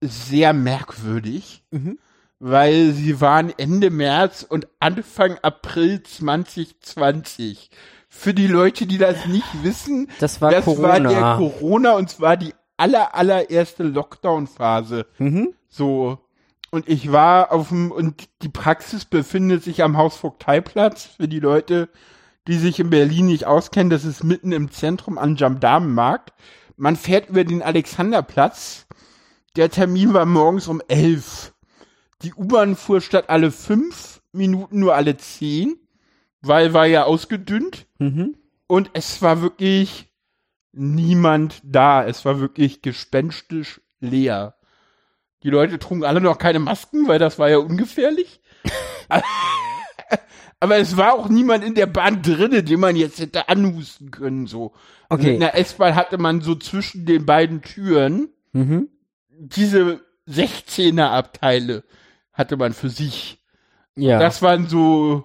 sehr 0.00 0.52
merkwürdig. 0.52 1.64
Mhm. 1.70 1.98
weil 2.44 2.90
sie 2.90 3.20
waren 3.20 3.52
Ende 3.56 3.90
März 3.90 4.44
und 4.48 4.66
Anfang 4.80 5.38
April 5.42 6.02
2020. 6.02 7.70
Für 8.08 8.34
die 8.34 8.48
Leute, 8.48 8.86
die 8.86 8.98
das 8.98 9.26
nicht 9.26 9.62
wissen, 9.62 10.08
Das 10.18 10.40
war 10.40 10.50
das 10.50 10.64
Corona. 10.64 10.88
war 10.88 11.00
der 11.00 11.36
Corona 11.36 11.92
und 11.92 12.10
zwar 12.10 12.36
die 12.36 12.52
aller, 12.76 13.14
allererste 13.14 13.84
Lockdown-Phase. 13.84 15.06
mhm. 15.18 15.54
So. 15.68 16.18
Und 16.72 16.88
ich 16.88 17.12
war 17.12 17.52
auf 17.52 17.68
dem, 17.68 17.92
und 17.92 18.28
die 18.42 18.48
Praxis 18.48 19.04
befindet 19.04 19.62
sich 19.62 19.82
am 19.84 19.96
Hausvogteiplatz 19.96 21.04
für 21.04 21.28
die 21.28 21.38
Leute, 21.40 21.90
die 22.48 22.58
sich 22.58 22.80
in 22.80 22.90
Berlin 22.90 23.26
nicht 23.26 23.46
auskennen. 23.46 23.90
Das 23.90 24.04
ist 24.04 24.24
mitten 24.24 24.52
im 24.52 24.70
Zentrum 24.70 25.18
am 25.18 25.36
Gendarmenmarkt. 25.36 26.32
Man 26.76 26.96
fährt 26.96 27.28
über 27.28 27.44
den 27.44 27.62
Alexanderplatz. 27.62 28.86
Der 29.56 29.70
Termin 29.70 30.14
war 30.14 30.26
morgens 30.26 30.68
um 30.68 30.82
elf. 30.88 31.54
Die 32.22 32.34
U-Bahn 32.34 32.76
fuhr 32.76 33.00
statt 33.00 33.28
alle 33.28 33.50
fünf 33.50 34.22
Minuten 34.32 34.78
nur 34.78 34.94
alle 34.94 35.16
zehn, 35.16 35.76
weil 36.40 36.72
war 36.72 36.86
ja 36.86 37.04
ausgedünnt. 37.04 37.86
Mhm. 37.98 38.36
Und 38.66 38.90
es 38.94 39.20
war 39.20 39.42
wirklich 39.42 40.08
niemand 40.72 41.60
da. 41.64 42.04
Es 42.04 42.24
war 42.24 42.40
wirklich 42.40 42.82
gespenstisch 42.82 43.80
leer. 44.00 44.56
Die 45.42 45.50
Leute 45.50 45.78
trugen 45.78 46.04
alle 46.04 46.20
noch 46.20 46.38
keine 46.38 46.60
Masken, 46.60 47.08
weil 47.08 47.18
das 47.18 47.38
war 47.38 47.50
ja 47.50 47.58
ungefährlich. 47.58 48.40
Aber 50.62 50.76
es 50.78 50.96
war 50.96 51.14
auch 51.14 51.28
niemand 51.28 51.64
in 51.64 51.74
der 51.74 51.86
Bahn 51.86 52.22
drinne, 52.22 52.62
den 52.62 52.78
man 52.78 52.94
jetzt 52.94 53.18
hätte 53.18 53.48
anhusten 53.48 54.12
können, 54.12 54.46
so. 54.46 54.72
Okay. 55.08 55.34
In 55.34 55.40
der 55.40 55.58
S-Bahn 55.58 55.96
hatte 55.96 56.18
man 56.18 56.40
so 56.40 56.54
zwischen 56.54 57.04
den 57.04 57.26
beiden 57.26 57.62
Türen 57.62 58.28
Mhm. 58.52 58.88
diese 59.28 60.00
16er 60.28 61.08
Abteile 61.10 61.82
hatte 62.32 62.56
man 62.56 62.74
für 62.74 62.90
sich. 62.90 63.38
Ja. 63.96 64.20
Das 64.20 64.40
waren 64.40 64.68
so 64.68 65.24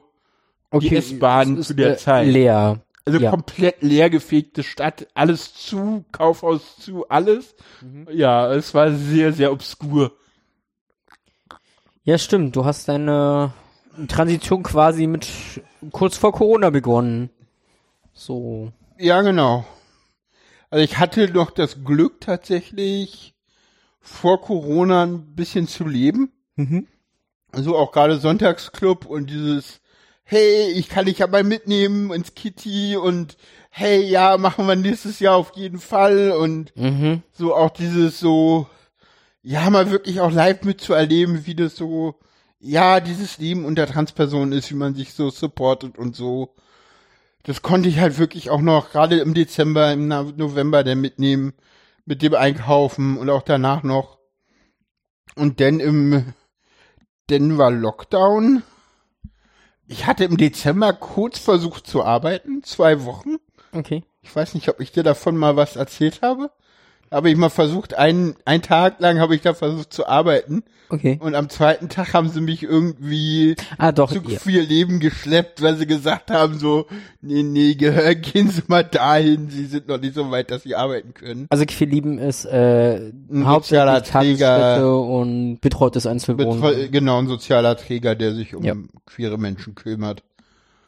die 0.73 0.95
S-Bahn 0.95 1.53
es 1.53 1.59
ist, 1.59 1.67
zu 1.67 1.73
der 1.75 1.91
äh, 1.91 1.97
Zeit. 1.97 2.27
Leer. 2.27 2.81
Also 3.05 3.19
Ja. 3.19 3.29
komplett 3.29 3.83
leergefegte 3.83 4.63
Stadt, 4.63 5.05
alles 5.13 5.53
zu, 5.53 6.03
Kaufhaus 6.11 6.77
zu, 6.79 7.07
alles. 7.09 7.53
Mhm. 7.81 8.07
Ja, 8.11 8.51
es 8.53 8.73
war 8.73 8.91
sehr, 8.91 9.33
sehr 9.33 9.51
obskur. 9.51 10.13
Ja, 12.03 12.17
stimmt. 12.17 12.55
Du 12.55 12.65
hast 12.65 12.87
deine 12.87 13.53
Transition 14.07 14.63
quasi 14.63 15.07
mit 15.07 15.27
kurz 15.91 16.17
vor 16.17 16.31
Corona 16.33 16.69
begonnen. 16.69 17.29
So. 18.13 18.71
Ja, 18.97 19.21
genau. 19.21 19.65
Also 20.69 20.83
ich 20.83 20.97
hatte 20.99 21.29
noch 21.31 21.51
das 21.51 21.83
Glück 21.83 22.21
tatsächlich 22.21 23.33
vor 24.01 24.41
Corona 24.41 25.03
ein 25.03 25.35
bisschen 25.35 25.67
zu 25.67 25.85
leben. 25.85 26.31
Mhm. 26.55 26.87
Also 27.51 27.75
auch 27.77 27.91
gerade 27.91 28.17
Sonntagsclub 28.17 29.05
und 29.05 29.29
dieses, 29.29 29.79
hey, 30.23 30.69
ich 30.71 30.89
kann 30.89 31.05
dich 31.05 31.19
ja 31.19 31.27
mal 31.27 31.43
mitnehmen 31.43 32.11
ins 32.11 32.35
Kitty 32.35 32.97
und 32.97 33.37
hey, 33.69 34.01
ja, 34.03 34.37
machen 34.37 34.67
wir 34.67 34.75
nächstes 34.75 35.19
Jahr 35.19 35.35
auf 35.35 35.51
jeden 35.55 35.79
Fall 35.79 36.31
und 36.31 36.75
Mhm. 36.75 37.21
so 37.31 37.55
auch 37.55 37.69
dieses 37.69 38.19
so, 38.19 38.67
ja, 39.43 39.69
mal 39.69 39.91
wirklich 39.91 40.19
auch 40.19 40.31
live 40.31 40.63
mitzuerleben, 40.63 41.45
wie 41.45 41.55
das 41.55 41.75
so, 41.75 42.15
ja, 42.59 42.99
dieses 42.99 43.37
Leben 43.37 43.65
unter 43.65 43.87
Transpersonen 43.87 44.51
ist, 44.51 44.71
wie 44.71 44.75
man 44.75 44.95
sich 44.95 45.13
so 45.13 45.29
supportet 45.29 45.97
und 45.97 46.15
so. 46.15 46.55
Das 47.43 47.61
konnte 47.61 47.87
ich 47.87 47.99
halt 47.99 48.17
wirklich 48.17 48.49
auch 48.49 48.61
noch, 48.61 48.91
gerade 48.91 49.19
im 49.19 49.33
Dezember, 49.33 49.93
im 49.93 50.07
November 50.07 50.83
dann 50.83 50.99
mitnehmen, 50.99 51.53
mit 52.05 52.21
dem 52.21 52.33
Einkaufen 52.33 53.17
und 53.17 53.29
auch 53.29 53.43
danach 53.43 53.83
noch. 53.83 54.17
Und 55.35 55.59
dann 55.61 55.79
im, 55.79 56.33
war 57.29 57.71
Lockdown. 57.71 58.63
Ich 59.87 60.05
hatte 60.05 60.25
im 60.25 60.37
Dezember 60.37 60.93
kurz 60.93 61.39
versucht 61.39 61.87
zu 61.87 62.03
arbeiten, 62.03 62.63
zwei 62.63 63.05
Wochen. 63.05 63.37
Okay. 63.71 64.03
Ich 64.21 64.35
weiß 64.35 64.55
nicht, 64.55 64.67
ob 64.67 64.81
ich 64.81 64.91
dir 64.91 65.03
davon 65.03 65.37
mal 65.37 65.55
was 65.55 65.75
erzählt 65.75 66.21
habe. 66.21 66.51
Habe 67.11 67.29
ich 67.29 67.37
mal 67.37 67.49
versucht, 67.49 67.93
einen, 67.93 68.35
einen 68.45 68.61
Tag 68.61 68.99
lang 68.99 69.19
habe 69.19 69.35
ich 69.35 69.41
da 69.41 69.53
versucht 69.53 69.93
zu 69.93 70.07
arbeiten. 70.07 70.63
Okay. 70.89 71.17
Und 71.21 71.35
am 71.35 71.49
zweiten 71.49 71.89
Tag 71.89 72.13
haben 72.13 72.29
sie 72.29 72.39
mich 72.39 72.63
irgendwie 72.63 73.55
Ah, 73.77 73.91
doch. 73.91 74.09
zu 74.11 74.21
Ja. 74.25 74.39
viel 74.39 74.61
Leben 74.61 74.99
geschleppt, 75.01 75.61
weil 75.61 75.75
sie 75.75 75.85
gesagt 75.85 76.31
haben 76.31 76.57
so, 76.59 76.85
nee, 77.21 77.43
nee, 77.43 77.75
gehör, 77.75 78.15
gehen 78.15 78.49
Sie 78.49 78.61
mal 78.67 78.83
dahin, 78.83 79.49
Sie 79.49 79.65
sind 79.65 79.87
noch 79.89 79.99
nicht 79.99 80.13
so 80.15 80.31
weit, 80.31 80.49
dass 80.49 80.63
Sie 80.63 80.75
arbeiten 80.75 81.13
können. 81.13 81.47
Also 81.49 81.65
viel 81.69 81.89
lieben 81.89 82.19
ist 82.19 82.45
äh, 82.45 83.11
Ein 83.29 83.45
hauptsächlich 83.45 83.79
sozialer 83.81 84.03
Träger. 84.03 84.47
Tagesstätte 84.57 84.95
und 84.97 85.59
betreutes 85.59 86.05
Einzelwohnen. 86.05 86.91
genau, 86.91 87.19
ein 87.19 87.27
sozialer 87.27 87.75
Träger, 87.75 88.15
der 88.15 88.33
sich 88.33 88.55
um 88.55 88.63
Ja. 88.63 88.73
queere 89.05 89.37
Menschen 89.37 89.75
kümmert. 89.75 90.23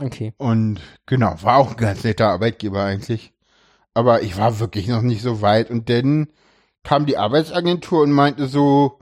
Okay. 0.01 0.31
Und 0.37 0.79
genau, 1.07 1.35
war 1.41 1.57
auch 1.57 1.71
ein 1.71 1.77
ganz 1.77 2.05
netter 2.05 2.29
Arbeitgeber 2.29 2.83
eigentlich. 2.85 3.33
Aber 3.93 4.21
ich 4.21 4.37
war 4.37 4.59
wirklich 4.59 4.87
noch 4.87 5.01
nicht 5.01 5.21
so 5.21 5.41
weit. 5.41 5.69
Und 5.69 5.89
dann 5.89 6.27
kam 6.83 7.05
die 7.05 7.17
Arbeitsagentur 7.17 8.03
und 8.03 8.11
meinte 8.11 8.47
so, 8.47 8.99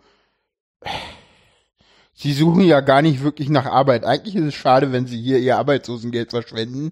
Sie 2.13 2.33
suchen 2.33 2.61
ja 2.61 2.81
gar 2.81 3.03
nicht 3.03 3.21
wirklich 3.23 3.49
nach 3.49 3.67
Arbeit. 3.67 4.03
Eigentlich 4.03 4.35
ist 4.35 4.45
es 4.45 4.55
schade, 4.55 4.91
wenn 4.91 5.05
Sie 5.05 5.21
hier 5.21 5.37
Ihr 5.37 5.57
Arbeitslosengeld 5.57 6.31
verschwenden. 6.31 6.91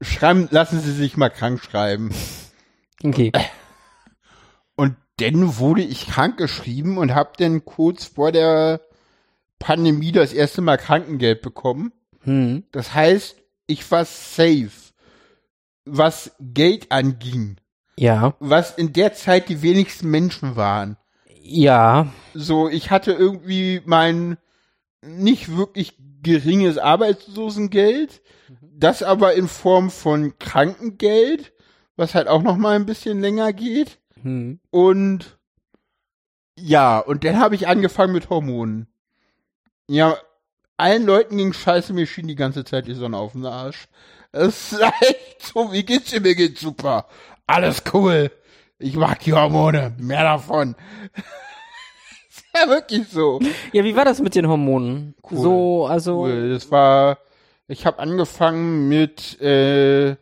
Schreiben, 0.00 0.48
lassen 0.50 0.80
Sie 0.80 0.92
sich 0.92 1.18
mal 1.18 1.28
krank 1.28 1.62
schreiben. 1.62 2.14
Okay. 3.02 3.30
Und 4.74 4.96
dann 5.18 5.58
wurde 5.58 5.82
ich 5.82 6.06
krank 6.06 6.38
geschrieben 6.38 6.96
und 6.96 7.14
habe 7.14 7.32
dann 7.36 7.64
kurz 7.64 8.04
vor 8.04 8.32
der 8.32 8.80
Pandemie 9.58 10.12
das 10.12 10.32
erste 10.32 10.62
Mal 10.62 10.78
Krankengeld 10.78 11.42
bekommen. 11.42 11.92
Hm. 12.20 12.64
Das 12.72 12.94
heißt, 12.94 13.36
ich 13.66 13.90
war 13.90 14.04
safe, 14.04 14.70
was 15.84 16.32
Geld 16.40 16.90
anging, 16.92 17.56
Ja. 17.96 18.34
was 18.40 18.72
in 18.76 18.92
der 18.92 19.14
Zeit 19.14 19.48
die 19.48 19.62
wenigsten 19.62 20.10
Menschen 20.10 20.56
waren. 20.56 20.96
Ja. 21.42 22.08
So, 22.32 22.68
ich 22.68 22.90
hatte 22.90 23.12
irgendwie 23.12 23.82
mein 23.84 24.38
nicht 25.02 25.56
wirklich 25.56 25.98
geringes 26.22 26.78
Arbeitslosengeld, 26.78 28.22
das 28.60 29.02
aber 29.02 29.34
in 29.34 29.46
Form 29.48 29.90
von 29.90 30.38
Krankengeld, 30.38 31.52
was 31.96 32.14
halt 32.14 32.28
auch 32.28 32.42
noch 32.42 32.56
mal 32.56 32.74
ein 32.76 32.86
bisschen 32.86 33.20
länger 33.20 33.52
geht 33.52 33.98
Hm. 34.22 34.58
und 34.70 35.38
Ja, 36.58 36.98
und 37.00 37.24
dann 37.24 37.38
habe 37.38 37.54
ich 37.56 37.68
angefangen 37.68 38.12
mit 38.14 38.30
Hormonen. 38.30 38.86
Ja, 39.88 40.16
allen 40.78 41.04
Leuten 41.04 41.36
ging 41.36 41.52
scheiße, 41.52 41.92
mir 41.92 42.06
schien 42.06 42.26
die 42.28 42.36
ganze 42.36 42.64
Zeit 42.64 42.86
die 42.86 42.94
Sonne 42.94 43.18
auf 43.18 43.32
den 43.32 43.44
Arsch. 43.44 43.86
Es 44.34 44.72
ist 44.72 44.80
echt 45.00 45.42
so, 45.52 45.72
wie 45.72 45.84
geht's 45.84 46.10
dir? 46.10 46.20
Mir 46.20 46.34
geht's 46.34 46.60
super. 46.60 47.06
Alles 47.46 47.82
cool. 47.92 48.30
Ich 48.78 48.96
mag 48.96 49.20
die 49.20 49.32
Hormone. 49.32 49.94
Mehr 49.98 50.24
davon. 50.24 50.74
ist 52.28 52.44
ja 52.54 52.68
wirklich 52.68 53.08
so. 53.08 53.40
Ja, 53.72 53.84
wie 53.84 53.94
war 53.96 54.04
das 54.04 54.20
mit 54.20 54.34
den 54.34 54.48
Hormonen? 54.48 55.14
Cool. 55.30 55.38
So, 55.38 55.86
also. 55.86 56.22
Cool. 56.24 56.50
Das 56.52 56.70
war, 56.70 57.18
ich 57.68 57.86
habe 57.86 57.98
angefangen 58.00 58.88
mit 58.88 59.40
äh, 59.40 60.16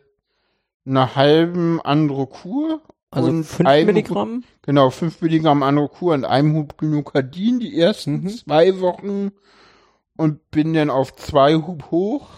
einer 0.85 1.15
halben 1.15 1.81
Androkur. 1.81 2.81
Also 3.09 3.29
und 3.29 3.43
5 3.43 3.67
einem- 3.69 3.85
Milligramm? 3.87 4.43
Genau, 4.63 4.89
5 4.89 5.21
Milligramm 5.21 5.61
Androkur 5.63 6.13
und 6.13 6.25
einem 6.25 6.55
Hub 6.55 6.77
Gynokardin 6.77 7.59
die 7.59 7.79
ersten 7.79 8.21
Mhm. 8.23 8.29
zwei 8.29 8.79
Wochen 8.79 9.31
und 10.15 10.49
bin 10.51 10.73
dann 10.73 10.89
auf 10.89 11.15
zwei 11.15 11.55
Hub 11.55 11.91
hoch 11.91 12.29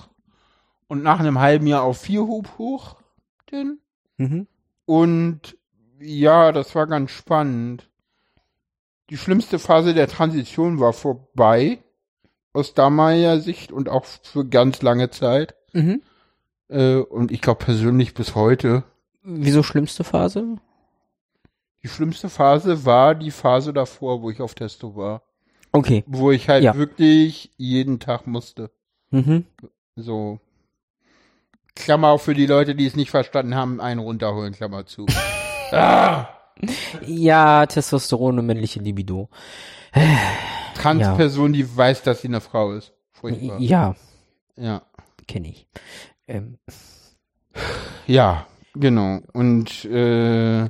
und 0.87 1.03
nach 1.03 1.19
einem 1.19 1.39
halben 1.39 1.67
Jahr 1.67 1.83
auf 1.83 1.99
vier 1.99 2.21
Hub 2.21 2.57
hoch. 2.57 2.95
Denn. 3.51 3.79
Mhm. 4.17 4.47
Und 4.85 5.57
ja, 5.99 6.51
das 6.51 6.75
war 6.75 6.87
ganz 6.87 7.11
spannend. 7.11 7.89
Die 9.09 9.17
schlimmste 9.17 9.59
Phase 9.59 9.93
der 9.93 10.07
Transition 10.07 10.79
war 10.79 10.93
vorbei, 10.93 11.79
aus 12.53 12.73
damaliger 12.73 13.39
Sicht 13.39 13.71
und 13.71 13.89
auch 13.89 14.05
für 14.05 14.45
ganz 14.47 14.81
lange 14.81 15.09
Zeit. 15.09 15.55
Mhm. 15.73 16.01
Äh, 16.69 16.95
und 16.97 17.31
ich 17.31 17.41
glaube 17.41 17.63
persönlich 17.63 18.13
bis 18.13 18.33
heute. 18.35 18.83
Wieso 19.23 19.61
schlimmste 19.63 20.03
Phase? 20.03 20.57
Die 21.83 21.87
schlimmste 21.87 22.29
Phase 22.29 22.85
war 22.85 23.13
die 23.13 23.31
Phase 23.31 23.73
davor, 23.73 24.21
wo 24.21 24.31
ich 24.31 24.41
auf 24.41 24.55
Testo 24.55 24.95
war. 24.95 25.21
Okay. 25.71 26.03
Wo 26.07 26.31
ich 26.31 26.49
halt 26.49 26.63
Ja. 26.63 26.75
wirklich 26.75 27.51
jeden 27.57 27.99
Tag 27.99 28.25
musste. 28.25 28.71
Mhm. 29.11 29.45
So. 29.95 30.39
Klammer 31.75 32.09
auf 32.09 32.23
für 32.23 32.33
die 32.33 32.45
Leute, 32.45 32.73
die 32.75 32.85
es 32.85 32.95
nicht 32.95 33.11
verstanden 33.11 33.55
haben, 33.55 33.81
einen 33.81 33.99
runterholen, 33.99 34.53
Klammer 34.53 34.85
zu. 34.85 35.05
ah! 35.71 36.27
Ja, 37.05 37.65
Testosteron 37.65 38.39
und 38.39 38.45
männliche 38.45 38.79
Libido. 38.79 39.27
Transperson, 40.75 41.51
die 41.51 41.75
weiß, 41.75 42.03
dass 42.03 42.21
sie 42.21 42.29
eine 42.29 42.39
Frau 42.39 42.71
ist. 42.71 42.93
Furchtbar. 43.11 43.59
Ja, 43.59 43.93
Ja. 44.55 44.81
kenne 45.27 45.49
ich. 45.49 45.67
Ähm, 46.29 46.57
Ja, 48.07 48.47
genau. 48.73 49.19
Und 49.33 49.83
äh, 49.83 50.69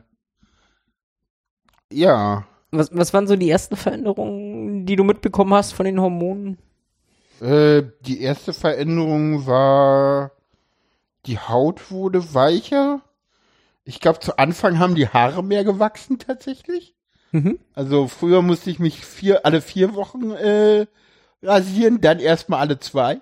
ja, 1.92 2.46
was, 2.72 2.90
was 2.92 3.14
waren 3.14 3.28
so 3.28 3.36
die 3.36 3.50
ersten 3.52 3.76
Veränderungen, 3.78 4.88
die 4.88 4.96
du 4.96 5.04
mitbekommen 5.04 5.54
hast 5.54 5.74
von 5.74 5.86
den 5.86 6.02
Hormonen? 6.02 6.58
äh, 7.42 7.84
die 8.02 8.22
erste 8.22 8.54
Veränderung 8.54 9.46
war, 9.46 10.32
die 11.26 11.40
Haut 11.40 11.92
wurde 11.92 12.34
weicher. 12.34 13.02
Ich 13.84 14.00
glaube, 14.00 14.20
zu 14.20 14.38
Anfang 14.38 14.80
haben 14.80 14.96
die 14.96 15.08
Haare 15.08 15.44
mehr 15.44 15.64
gewachsen 15.64 16.18
tatsächlich. 16.20 16.96
Mhm. 17.32 17.60
Also 17.74 18.08
früher 18.08 18.42
musste 18.42 18.70
ich 18.70 18.80
mich 18.80 19.06
vier, 19.06 19.46
alle 19.46 19.62
vier 19.62 19.94
Wochen 19.96 20.32
äh, 20.32 20.86
rasieren, 21.44 22.02
dann 22.02 22.20
erstmal 22.20 22.60
alle 22.62 22.80
zwei 22.80 23.20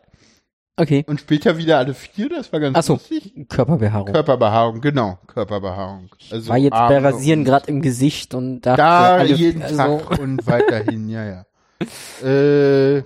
Okay. 0.76 1.04
und 1.08 1.20
später 1.20 1.58
wieder 1.58 1.78
alle 1.78 1.93
vier. 1.93 2.30
Das 2.30 2.51
war 2.51 2.60
ganz 2.60 2.78
Ach 2.78 2.84
so. 2.84 2.93
lustig. 2.93 3.34
Körperbehaarung. 3.49 4.12
Körperbehaarung, 4.12 4.82
genau, 4.82 5.20
Körperbehaarung. 5.28 6.10
Also 6.32 6.49
War 6.49 6.58
jetzt 6.58 6.72
bei 6.72 6.78
Arme 6.78 7.04
Rasieren 7.04 7.39
und- 7.41 7.45
gerade 7.45 7.68
im 7.68 7.82
Gesicht 7.82 8.34
und 8.34 8.62
dachte, 8.62 8.78
Da 8.78 9.16
alle- 9.18 9.34
jeden 9.36 9.62
also, 9.62 9.78
Tag 9.99 10.20
und 10.20 10.47
weiterhin, 10.47 11.10
ja, 11.10 11.26
ja. 11.26 12.28
Äh, 12.28 13.04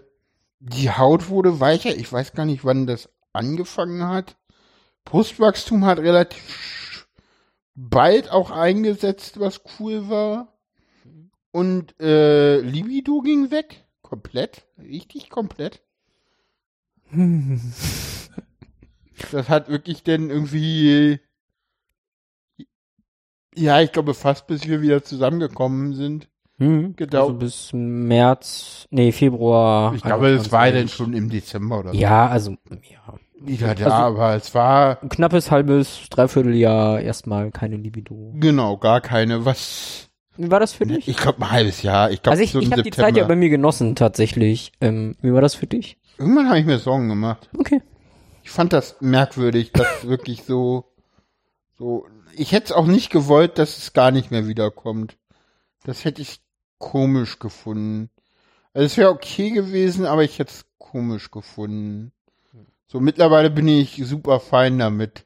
die 0.59 0.91
Haut 0.91 1.29
wurde 1.29 1.59
weicher. 1.59 1.95
Ich 1.95 2.11
weiß 2.11 2.33
gar 2.33 2.45
nicht, 2.45 2.63
wann 2.63 2.87
das 2.87 3.09
angefangen 3.33 4.07
hat. 4.07 4.35
Brustwachstum 5.07 5.85
hat 5.85 5.99
relativ 5.99 7.07
bald 7.75 8.29
auch 8.29 8.51
eingesetzt, 8.51 9.39
was 9.39 9.61
cool 9.79 10.09
war. 10.09 10.53
Und 11.51 11.99
äh, 12.01 12.59
Libido 12.59 13.21
ging 13.21 13.49
weg. 13.49 13.85
Komplett. 14.01 14.67
Richtig 14.77 15.29
komplett. 15.29 15.81
Das 19.31 19.49
hat 19.49 19.67
wirklich 19.67 20.03
denn 20.03 20.29
irgendwie. 20.29 21.19
Ja, 23.55 23.81
ich 23.81 23.91
glaube 23.91 24.13
fast 24.13 24.45
bis 24.45 24.67
wir 24.67 24.83
wieder 24.83 25.03
zusammengekommen 25.03 25.95
sind. 25.95 26.29
Hm, 26.59 26.95
Gedauert. 26.95 27.29
also 27.29 27.39
bis 27.39 27.71
März, 27.73 28.87
nee, 28.91 29.11
Februar. 29.11 29.95
Ich 29.95 30.03
glaube, 30.03 30.29
es 30.29 30.51
war 30.51 30.65
dann 30.67 30.75
21. 30.75 30.95
schon 30.95 31.13
im 31.13 31.29
Dezember 31.31 31.79
oder 31.79 31.93
so. 31.93 31.97
Ja, 31.97 32.27
also, 32.27 32.57
ja. 32.89 33.17
Wieder 33.39 33.75
da, 33.75 33.85
Also- 33.85 33.95
aber 33.95 34.35
es 34.35 34.53
war 34.55 35.01
Ein 35.01 35.09
knappes 35.09 35.51
halbes, 35.51 36.07
dreiviertel 36.09 36.55
Jahr 36.55 36.99
erstmal 36.99 37.51
keine 37.51 37.77
Libido. 37.77 38.33
genau 38.35 38.77
gar 38.77 39.01
keine. 39.01 39.45
Was? 39.45 40.09
Wie 40.37 40.51
war 40.51 40.59
das 40.59 40.73
für 40.73 40.85
dich? 40.85 41.07
Ich 41.07 41.17
glaube 41.17 41.41
ein 41.41 41.51
halbes 41.51 41.81
Jahr. 41.81 42.11
Ich 42.11 42.21
glaube 42.21 42.33
also 42.33 42.43
ich, 42.43 42.51
so 42.51 42.59
ich 42.59 42.71
habe 42.71 42.83
die 42.83 42.91
Zeit 42.91 43.17
ja 43.17 43.25
bei 43.25 43.35
mir 43.35 43.49
genossen, 43.49 43.95
tatsächlich. 43.95 44.71
Ähm, 44.81 45.15
wie 45.21 45.33
war 45.33 45.41
das 45.41 45.55
für 45.55 45.67
dich? 45.67 45.97
Irgendwann 46.17 46.47
habe 46.47 46.59
ich 46.59 46.65
mir 46.65 46.77
Sorgen 46.79 47.09
gemacht. 47.09 47.49
Okay. 47.57 47.81
Ich 48.43 48.49
fand 48.51 48.71
das 48.73 48.95
merkwürdig, 49.01 49.71
dass 49.71 50.07
wirklich 50.07 50.43
so, 50.43 50.85
so. 51.77 52.05
Ich 52.35 52.51
hätte 52.51 52.65
es 52.65 52.71
auch 52.71 52.85
nicht 52.85 53.09
gewollt, 53.09 53.57
dass 53.57 53.77
es 53.77 53.93
gar 53.93 54.11
nicht 54.11 54.29
mehr 54.31 54.47
wiederkommt. 54.47 55.17
Das 55.83 56.05
hätte 56.05 56.21
ich 56.21 56.39
komisch 56.77 57.39
gefunden. 57.39 58.09
Also 58.73 58.85
es 58.85 58.97
wäre 58.97 59.09
okay 59.09 59.49
gewesen, 59.51 60.05
aber 60.05 60.23
ich 60.23 60.37
hätte 60.39 60.51
es 60.51 60.65
komisch 60.77 61.31
gefunden. 61.31 62.11
So 62.87 62.99
mittlerweile 62.99 63.49
bin 63.49 63.67
ich 63.67 64.01
super 64.05 64.39
fein 64.39 64.79
damit. 64.79 65.25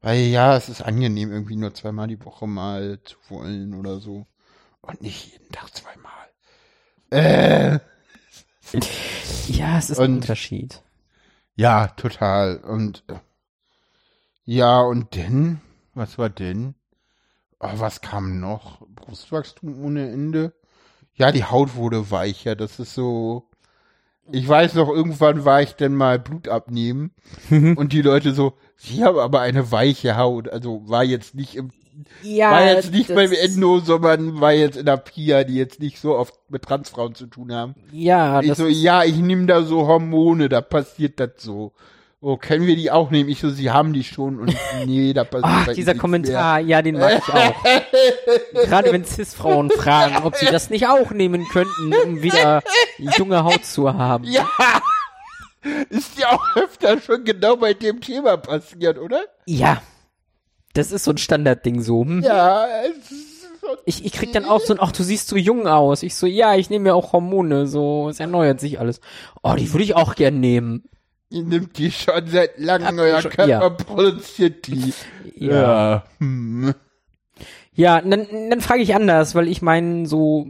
Weil 0.00 0.18
ja, 0.22 0.56
es 0.56 0.68
ist 0.68 0.82
angenehm, 0.82 1.30
irgendwie 1.30 1.56
nur 1.56 1.74
zweimal 1.74 2.08
die 2.08 2.24
Woche 2.24 2.46
mal 2.46 3.00
zu 3.04 3.16
wollen 3.28 3.74
oder 3.74 4.00
so. 4.00 4.26
Und 4.80 5.00
nicht 5.02 5.32
jeden 5.32 5.52
Tag 5.52 5.68
zweimal. 5.74 6.12
Äh. 7.10 7.78
Ja, 9.48 9.78
es 9.78 9.90
ist 9.90 9.98
ein 10.00 10.10
Und- 10.10 10.16
Unterschied. 10.22 10.82
Ja, 11.54 11.88
total. 11.88 12.56
Und 12.58 13.04
äh, 13.08 13.18
ja, 14.44 14.80
und 14.80 15.14
denn? 15.14 15.60
Was 15.94 16.18
war 16.18 16.30
denn? 16.30 16.74
Oh, 17.60 17.68
was 17.74 18.00
kam 18.00 18.40
noch? 18.40 18.80
Brustwachstum 18.88 19.84
ohne 19.84 20.10
Ende? 20.10 20.52
Ja, 21.14 21.30
die 21.30 21.44
Haut 21.44 21.74
wurde 21.76 22.10
weicher. 22.10 22.56
Das 22.56 22.80
ist 22.80 22.94
so. 22.94 23.50
Ich 24.30 24.48
weiß 24.48 24.74
noch, 24.74 24.88
irgendwann 24.88 25.44
war 25.44 25.62
ich 25.62 25.72
denn 25.72 25.94
mal 25.94 26.18
Blut 26.18 26.48
abnehmen 26.48 27.10
und 27.50 27.92
die 27.92 28.02
Leute 28.02 28.32
so, 28.32 28.54
sie 28.76 29.04
haben 29.04 29.18
aber 29.18 29.40
eine 29.40 29.72
weiche 29.72 30.16
Haut. 30.16 30.48
Also 30.48 30.82
war 30.86 31.04
jetzt 31.04 31.34
nicht 31.34 31.56
im, 31.56 31.70
Ja, 32.22 32.52
war 32.52 32.64
jetzt 32.64 32.92
nicht 32.92 33.08
beim 33.14 33.32
Endo, 33.32 33.80
sondern 33.80 34.40
war 34.40 34.52
jetzt 34.52 34.76
in 34.76 34.86
der 34.86 34.96
Pia, 34.96 35.44
die 35.44 35.56
jetzt 35.56 35.80
nicht 35.80 35.98
so 35.98 36.16
oft 36.16 36.34
mit 36.48 36.62
Transfrauen 36.62 37.14
zu 37.14 37.26
tun 37.26 37.52
haben. 37.52 37.74
Ja, 37.90 38.40
Ich 38.40 38.48
das 38.48 38.58
so, 38.58 38.66
ja, 38.66 39.02
ich 39.04 39.16
nehme 39.16 39.46
da 39.46 39.62
so 39.62 39.86
Hormone, 39.86 40.48
da 40.48 40.60
passiert 40.60 41.18
das 41.18 41.30
so. 41.38 41.72
Oh, 42.24 42.36
können 42.36 42.68
wir 42.68 42.76
die 42.76 42.88
auch 42.92 43.10
nehmen? 43.10 43.28
Ich 43.30 43.40
so, 43.40 43.50
sie 43.50 43.72
haben 43.72 43.92
die 43.92 44.04
schon 44.04 44.38
und 44.38 44.54
nee, 44.86 45.12
da 45.12 45.24
passiert 45.24 45.44
Ach, 45.44 45.74
dieser 45.74 45.96
Kommentar, 45.96 46.60
ja, 46.60 46.80
den 46.80 46.96
mag 46.96 47.18
ich 47.18 47.34
auch. 47.34 47.54
Gerade 48.64 48.92
wenn 48.92 49.04
Cis-Frauen 49.04 49.70
fragen, 49.70 50.24
ob 50.24 50.36
sie 50.36 50.46
das 50.46 50.70
nicht 50.70 50.86
auch 50.86 51.10
nehmen 51.10 51.44
könnten, 51.48 51.92
um 52.04 52.22
wieder 52.22 52.62
junge 53.18 53.42
Haut 53.42 53.64
zu 53.64 53.92
haben. 53.92 54.22
mehr. 54.22 54.46
Ja, 54.54 54.80
ist 55.90 56.16
ja 56.16 56.30
auch 56.30 56.56
öfter 56.56 57.00
schon 57.00 57.24
genau 57.24 57.56
bei 57.56 57.74
dem 57.74 58.00
Thema 58.00 58.36
passiert, 58.36 58.98
oder? 58.98 59.24
Ja. 59.46 59.82
Das 60.74 60.92
ist 60.92 61.02
so 61.02 61.10
ein 61.10 61.18
Standardding 61.18 61.82
so. 61.82 62.04
Hm? 62.04 62.22
Ja, 62.22 62.68
Ich, 63.84 64.04
ich 64.04 64.12
krieg 64.12 64.32
dann 64.32 64.44
auch 64.44 64.60
so 64.60 64.72
ein, 64.74 64.80
ach, 64.80 64.92
du 64.92 65.02
siehst 65.02 65.26
so 65.26 65.36
jung 65.36 65.66
aus. 65.66 66.04
Ich 66.04 66.14
so, 66.14 66.26
ja, 66.26 66.54
ich 66.54 66.70
nehme 66.70 66.90
ja 66.90 66.94
auch 66.94 67.12
Hormone, 67.12 67.66
so, 67.66 68.08
es 68.08 68.20
erneuert 68.20 68.60
sich 68.60 68.78
alles. 68.78 69.00
Oh, 69.42 69.54
die 69.54 69.72
würde 69.72 69.82
ich 69.82 69.96
auch 69.96 70.14
gern 70.14 70.38
nehmen. 70.38 70.84
Ihr 71.32 71.42
nimmt 71.44 71.78
die 71.78 71.90
schon 71.90 72.26
seit 72.28 72.58
langem, 72.58 72.96
ihr 72.98 73.02
euer 73.04 73.22
schon- 73.22 73.30
Körper 73.32 73.48
ja. 73.50 73.70
produziert 73.70 74.66
die. 74.66 74.92
Ja. 75.36 76.04
Hm. 76.18 76.74
Ja, 77.74 78.02
dann, 78.02 78.26
dann 78.50 78.60
frage 78.60 78.82
ich 78.82 78.94
anders, 78.94 79.34
weil 79.34 79.48
ich 79.48 79.62
meine, 79.62 80.06
so 80.06 80.46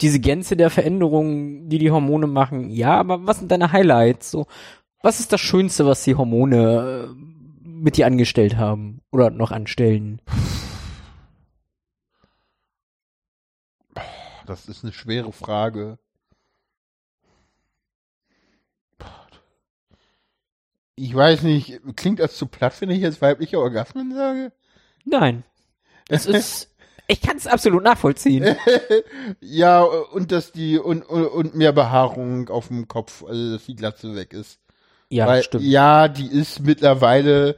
diese 0.00 0.20
Gänze 0.20 0.56
der 0.56 0.70
Veränderungen, 0.70 1.68
die 1.68 1.78
die 1.78 1.90
Hormone 1.90 2.26
machen, 2.26 2.70
ja, 2.70 2.94
aber 2.98 3.26
was 3.26 3.38
sind 3.40 3.52
deine 3.52 3.72
Highlights? 3.72 4.30
So, 4.30 4.46
was 5.02 5.20
ist 5.20 5.32
das 5.34 5.40
Schönste, 5.42 5.84
was 5.84 6.02
die 6.04 6.14
Hormone 6.14 7.10
äh, 7.10 7.68
mit 7.68 7.98
dir 7.98 8.06
angestellt 8.06 8.56
haben 8.56 9.02
oder 9.10 9.28
noch 9.30 9.50
anstellen? 9.52 10.22
Das 14.46 14.66
ist 14.66 14.82
eine 14.82 14.92
schwere 14.92 15.32
Frage. 15.32 15.98
Ich 21.02 21.14
weiß 21.16 21.42
nicht, 21.42 21.80
klingt 21.96 22.20
das 22.20 22.36
zu 22.36 22.46
platt, 22.46 22.80
wenn 22.80 22.90
ich 22.90 23.00
jetzt 23.00 23.20
weibliche 23.20 23.58
Orgasmen 23.58 24.14
sage? 24.14 24.52
Nein. 25.04 25.42
Es 26.08 26.26
ist 26.26 26.68
Ich 27.08 27.20
kann 27.20 27.36
es 27.36 27.48
absolut 27.48 27.82
nachvollziehen. 27.82 28.56
Ja, 29.40 29.82
und 29.82 30.30
dass 30.30 30.52
die 30.52 30.78
und, 30.78 31.02
und, 31.02 31.26
und 31.26 31.54
mehr 31.56 31.72
Behaarung 31.72 32.48
auf 32.48 32.68
dem 32.68 32.86
Kopf, 32.86 33.24
also 33.24 33.54
dass 33.54 33.66
die 33.66 33.74
Glatze 33.74 34.14
weg 34.14 34.32
ist. 34.32 34.60
Ja, 35.08 35.26
Weil, 35.26 35.42
stimmt. 35.42 35.64
Ja, 35.64 36.06
die 36.06 36.26
ist 36.26 36.60
mittlerweile 36.60 37.56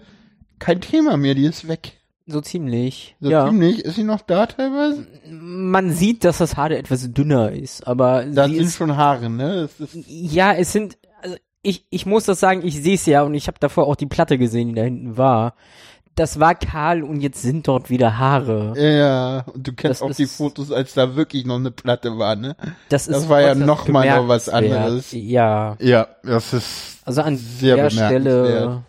kein 0.58 0.80
Thema 0.80 1.18
mehr, 1.18 1.34
die 1.34 1.44
ist 1.44 1.68
weg. 1.68 1.92
So 2.26 2.40
ziemlich. 2.40 3.14
So 3.20 3.28
ja. 3.30 3.46
ziemlich. 3.46 3.84
Ist 3.84 3.96
sie 3.96 4.04
noch 4.04 4.22
da 4.22 4.46
teilweise? 4.46 5.06
Man 5.28 5.92
sieht, 5.92 6.24
dass 6.24 6.38
das 6.38 6.56
Haar 6.56 6.70
etwas 6.70 7.12
dünner 7.12 7.52
ist, 7.52 7.86
aber 7.86 8.24
Da 8.24 8.48
sind 8.48 8.58
ist, 8.58 8.76
schon 8.76 8.96
Haare, 8.96 9.28
ne? 9.28 9.68
Ja, 10.06 10.54
es 10.54 10.72
sind, 10.72 10.96
also 11.20 11.36
ich, 11.64 11.84
ich 11.90 12.06
muss 12.06 12.24
das 12.24 12.40
sagen, 12.40 12.60
ich 12.64 12.80
sehe 12.82 12.94
es 12.94 13.06
ja 13.06 13.22
und 13.22 13.34
ich 13.34 13.46
habe 13.48 13.58
davor 13.58 13.86
auch 13.88 13.96
die 13.96 14.06
Platte 14.06 14.38
gesehen, 14.38 14.68
die 14.68 14.74
da 14.74 14.82
hinten 14.82 15.16
war. 15.16 15.54
Das 16.16 16.38
war 16.38 16.54
kahl 16.54 17.02
und 17.02 17.20
jetzt 17.20 17.42
sind 17.42 17.66
dort 17.66 17.90
wieder 17.90 18.18
Haare. 18.18 18.74
ja, 18.80 19.44
und 19.52 19.66
du 19.66 19.72
kennst 19.72 20.00
Das 20.00 20.02
auch 20.02 20.14
die 20.14 20.22
ist- 20.22 20.36
Fotos, 20.36 20.70
als 20.70 20.94
da 20.94 21.16
wirklich 21.16 21.44
noch 21.44 21.56
eine 21.56 21.72
Platte 21.72 22.16
war, 22.18 22.36
ne? 22.36 22.54
Das, 22.88 23.06
das 23.06 23.24
ist 23.24 23.28
war 23.28 23.40
ja 23.40 23.48
äußerst 23.50 23.66
noch 23.66 23.88
mal 23.88 24.08
noch 24.08 24.28
was 24.28 24.48
anderes. 24.48 25.10
Ja, 25.10 25.76
Ja, 25.80 26.06
das 26.22 26.52
ist 26.52 26.98
also 27.04 27.20
an 27.22 27.36
Sehr 27.36 27.74
der. 27.76 27.90
Stelle 27.90 28.84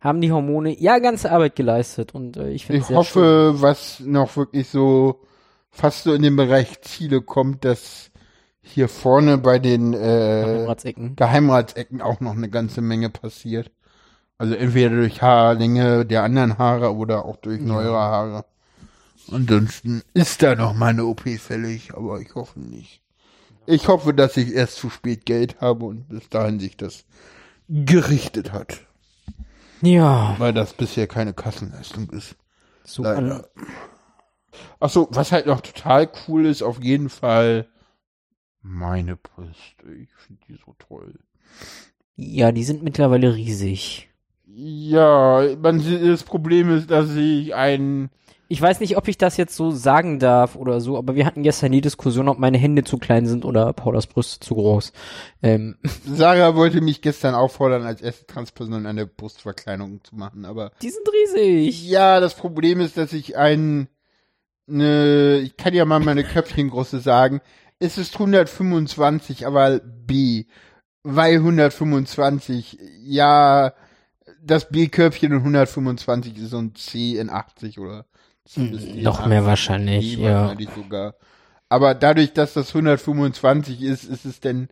haben 0.00 0.20
die 0.20 0.32
Hormone 0.32 0.76
ja 0.80 0.98
ganze 0.98 1.30
Arbeit 1.30 1.56
geleistet 1.56 2.14
und 2.14 2.36
äh, 2.36 2.50
ich 2.50 2.66
finde 2.66 2.82
Ich 2.82 2.94
hoffe, 2.94 3.54
was 3.56 4.00
noch 4.00 4.36
wirklich 4.36 4.68
so 4.68 5.20
fast 5.70 6.04
so 6.04 6.14
in 6.14 6.22
den 6.22 6.36
Bereich 6.36 6.80
Ziele 6.82 7.20
kommt, 7.22 7.64
dass 7.64 8.10
hier 8.66 8.88
vorne 8.88 9.38
bei 9.38 9.58
den 9.58 9.94
äh, 9.94 10.64
Ratsecken. 10.66 11.16
Geheimratsecken 11.16 12.00
auch 12.02 12.20
noch 12.20 12.32
eine 12.36 12.50
ganze 12.50 12.80
Menge 12.80 13.10
passiert. 13.10 13.70
Also 14.38 14.54
entweder 14.54 14.90
durch 14.90 15.22
Haarlänge 15.22 16.04
der 16.04 16.22
anderen 16.22 16.58
Haare 16.58 16.94
oder 16.94 17.24
auch 17.24 17.36
durch 17.36 17.60
neuere 17.60 17.96
Haare. 17.96 18.44
Ansonsten 19.32 20.02
ist 20.14 20.42
da 20.42 20.54
noch 20.54 20.74
mal 20.74 20.88
eine 20.88 21.04
OP 21.06 21.22
fällig, 21.38 21.94
aber 21.94 22.20
ich 22.20 22.34
hoffe 22.34 22.60
nicht. 22.60 23.00
Ich 23.64 23.88
hoffe, 23.88 24.14
dass 24.14 24.36
ich 24.36 24.52
erst 24.54 24.76
zu 24.76 24.90
spät 24.90 25.24
Geld 25.26 25.60
habe 25.60 25.86
und 25.86 26.08
bis 26.08 26.28
dahin 26.28 26.60
sich 26.60 26.76
das 26.76 27.04
gerichtet 27.68 28.52
hat, 28.52 28.82
Ja, 29.82 30.36
weil 30.38 30.52
das 30.52 30.74
bisher 30.74 31.08
keine 31.08 31.32
Kassenleistung 31.32 32.10
ist. 32.10 32.36
so 32.84 33.02
Leider. 33.02 33.18
an, 33.18 33.44
Ach 34.78 34.88
so, 34.90 35.08
was 35.10 35.32
halt 35.32 35.46
noch 35.46 35.60
total 35.62 36.08
cool 36.28 36.46
ist, 36.46 36.62
auf 36.62 36.80
jeden 36.82 37.08
Fall 37.08 37.66
meine 38.66 39.16
Brüste. 39.16 39.92
Ich 40.02 40.10
finde 40.26 40.42
die 40.48 40.54
so 40.54 40.74
toll. 40.78 41.14
ja, 42.16 42.52
die 42.52 42.64
sind 42.64 42.82
mittlerweile 42.82 43.34
riesig. 43.34 44.08
Ja, 44.48 45.42
man, 45.60 45.82
das 46.04 46.22
Problem 46.22 46.70
ist, 46.70 46.90
dass 46.90 47.14
ich 47.14 47.54
ein, 47.54 48.10
Ich 48.48 48.62
weiß 48.62 48.80
nicht, 48.80 48.96
ob 48.96 49.08
ich 49.08 49.18
das 49.18 49.36
jetzt 49.36 49.54
so 49.56 49.70
sagen 49.70 50.18
darf 50.18 50.56
oder 50.56 50.80
so, 50.80 50.96
aber 50.96 51.14
wir 51.14 51.26
hatten 51.26 51.42
gestern 51.42 51.72
die 51.72 51.80
Diskussion, 51.80 52.28
ob 52.28 52.38
meine 52.38 52.58
Hände 52.58 52.84
zu 52.84 52.96
klein 52.98 53.26
sind 53.26 53.44
oder 53.44 53.72
Paulas 53.72 54.06
Brüste 54.06 54.40
zu 54.40 54.54
groß. 54.54 54.92
Ähm, 55.42 55.76
Sarah 56.06 56.54
wollte 56.54 56.80
mich 56.80 57.02
gestern 57.02 57.34
auffordern, 57.34 57.82
als 57.82 58.00
erste 58.00 58.26
Transperson 58.26 58.86
eine 58.86 59.06
Brustverkleinerung 59.06 60.02
zu 60.04 60.16
machen, 60.16 60.44
aber 60.44 60.70
die 60.80 60.90
sind 60.90 61.06
riesig. 61.12 61.88
ja, 61.88 62.20
das 62.20 62.34
Problem 62.34 62.80
ist, 62.80 62.96
dass 62.96 63.12
ich 63.12 63.36
ein, 63.36 63.88
ne, 64.66 65.38
ich 65.38 65.56
kann 65.56 65.74
ja 65.74 65.84
mal 65.84 66.00
meine 66.00 66.24
Köpfchengröße 66.24 67.00
sagen, 67.00 67.40
es 67.78 67.98
ist 67.98 68.14
125, 68.14 69.46
aber 69.46 69.80
B, 69.80 70.44
weil 71.02 71.36
125, 71.36 72.78
ja, 73.00 73.72
das 74.42 74.68
B-Köpfchen 74.68 75.32
in 75.32 75.38
125 75.38 76.38
ist 76.38 76.50
so 76.50 76.58
ein 76.58 76.74
C 76.74 77.18
in 77.18 77.30
80 77.30 77.78
oder 77.78 78.06
C 78.44 78.60
in 78.60 79.02
Noch 79.02 79.26
mehr 79.26 79.40
80, 79.40 79.46
wahrscheinlich, 79.46 80.16
ja. 80.16 80.54
sogar. 80.74 81.14
Aber 81.68 81.94
dadurch, 81.94 82.32
dass 82.32 82.54
das 82.54 82.68
125 82.68 83.82
ist, 83.82 84.04
ist 84.04 84.24
es 84.24 84.40
denn 84.40 84.68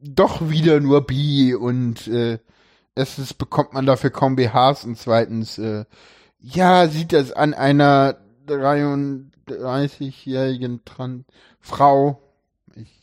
doch 0.00 0.50
wieder 0.50 0.80
nur 0.80 1.06
B 1.06 1.54
und 1.54 2.08
äh, 2.08 2.38
erstens 2.94 3.34
bekommt 3.34 3.72
man 3.72 3.86
dafür 3.86 4.10
kaum 4.10 4.36
BHs 4.36 4.84
und 4.84 4.98
zweitens, 4.98 5.58
äh, 5.58 5.84
ja, 6.40 6.86
sieht 6.88 7.12
das 7.12 7.32
an 7.32 7.54
einer 7.54 8.16
33-jährigen 8.48 10.84
Tran 10.84 11.24
Frau, 11.60 12.20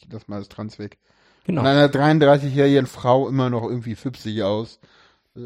das 0.09 0.49
Trans 0.49 0.79
weg, 0.79 0.97
Genau. 1.45 1.61
an 1.61 1.67
einer 1.67 1.87
33-jährigen 1.87 2.85
Frau 2.87 3.27
immer 3.27 3.49
noch 3.49 3.63
irgendwie 3.63 3.95
50 3.95 4.43
aus. 4.43 4.79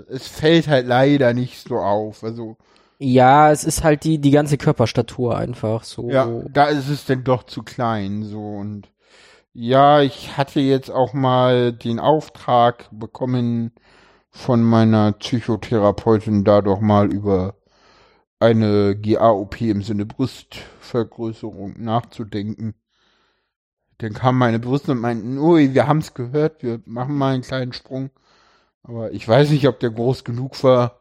Es 0.09 0.28
fällt 0.28 0.68
halt 0.68 0.88
leider 0.88 1.34
nicht 1.34 1.68
so 1.68 1.78
auf. 1.78 2.24
Also, 2.24 2.57
Ja, 2.99 3.51
es 3.51 3.64
ist 3.64 3.84
halt 3.84 4.03
die, 4.03 4.20
die 4.20 4.32
ganze 4.32 4.57
Körperstatur 4.57 5.38
einfach 5.38 5.84
so. 5.84 6.09
ja, 6.09 6.28
da 6.49 6.66
ist 6.66 6.89
es 6.89 7.05
denn 7.05 7.24
doch 7.24 7.43
zu 7.43 7.64
klein, 7.64 8.24
so 8.24 8.39
und 8.57 8.89
ja, 9.53 10.01
ich 10.01 10.36
hatte 10.36 10.59
jetzt 10.61 10.89
auch 10.89 11.14
mal 11.14 11.74
den 11.74 11.99
Auftrag 11.99 12.89
bekommen 12.91 13.72
von 14.32 14.64
meiner 14.64 15.11
Psychotherapeutin, 15.11 16.43
da 16.43 16.61
doch 16.64 16.80
mal 16.82 17.14
über 17.14 17.55
eine 18.39 18.95
GAOP 18.99 19.61
im 19.61 19.84
Sinne 19.84 20.05
Brustvergrößerung 20.07 21.76
nachzudenken. 21.82 22.74
Dann 24.00 24.14
kamen 24.14 24.38
meine 24.39 24.60
Brüste 24.60 24.91
und 24.94 25.00
meinten, 25.00 25.38
ui, 25.38 25.74
wir 25.74 25.88
haben's 25.88 26.14
gehört, 26.14 26.64
wir 26.64 26.82
machen 26.86 27.16
mal 27.18 27.34
einen 27.34 27.44
kleinen 27.44 27.74
Sprung. 27.74 28.10
Aber 28.84 29.12
ich 29.12 29.28
weiß 29.28 29.50
nicht, 29.52 29.68
ob 29.68 29.80
der 29.80 29.91
groß 29.91 30.24
genug 30.24 30.62
war. 30.64 31.00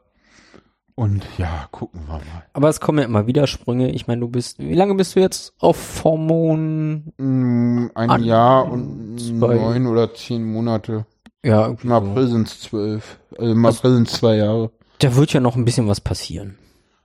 Und 0.95 1.25
ja, 1.39 1.67
gucken 1.73 2.03
wir 2.07 2.15
mal. 2.19 2.23
Aber 2.53 2.69
es 2.69 2.79
kommen 2.81 2.99
ja 2.99 3.05
immer 3.05 3.27
wieder 3.27 3.47
Sprünge. 3.47 3.91
Ich 3.93 4.07
meine, 4.07 4.21
du 4.21 4.29
bist, 4.29 4.59
wie 4.59 4.75
lange 4.75 4.95
bist 4.95 5.17
du 5.17 5.21
jetzt 5.21 5.55
auf 5.59 6.05
Hormon? 6.05 7.13
Mm, 7.17 7.89
Ein 7.95 8.11
An- 8.11 8.25
Jahr 8.25 8.71
und 8.71 9.19
zwei- 9.19 9.55
neun 9.57 9.87
oder 9.87 10.13
zehn 10.15 10.45
Monate. 10.45 11.07
Ja, 11.43 11.67
Im 11.69 11.79
so. 11.83 11.95
April 11.95 12.27
sind's 12.29 12.61
zwölf. 12.61 13.19
Also 13.39 13.53
im 13.53 13.65
April 13.67 13.95
sind's 13.95 14.13
zwei 14.13 14.37
Jahre. 14.37 14.71
Da 14.99 15.17
wird 15.17 15.33
ja 15.33 15.41
noch 15.41 15.57
ein 15.57 15.65
bisschen 15.65 15.89
was 15.89 16.01
passieren. 16.01 16.57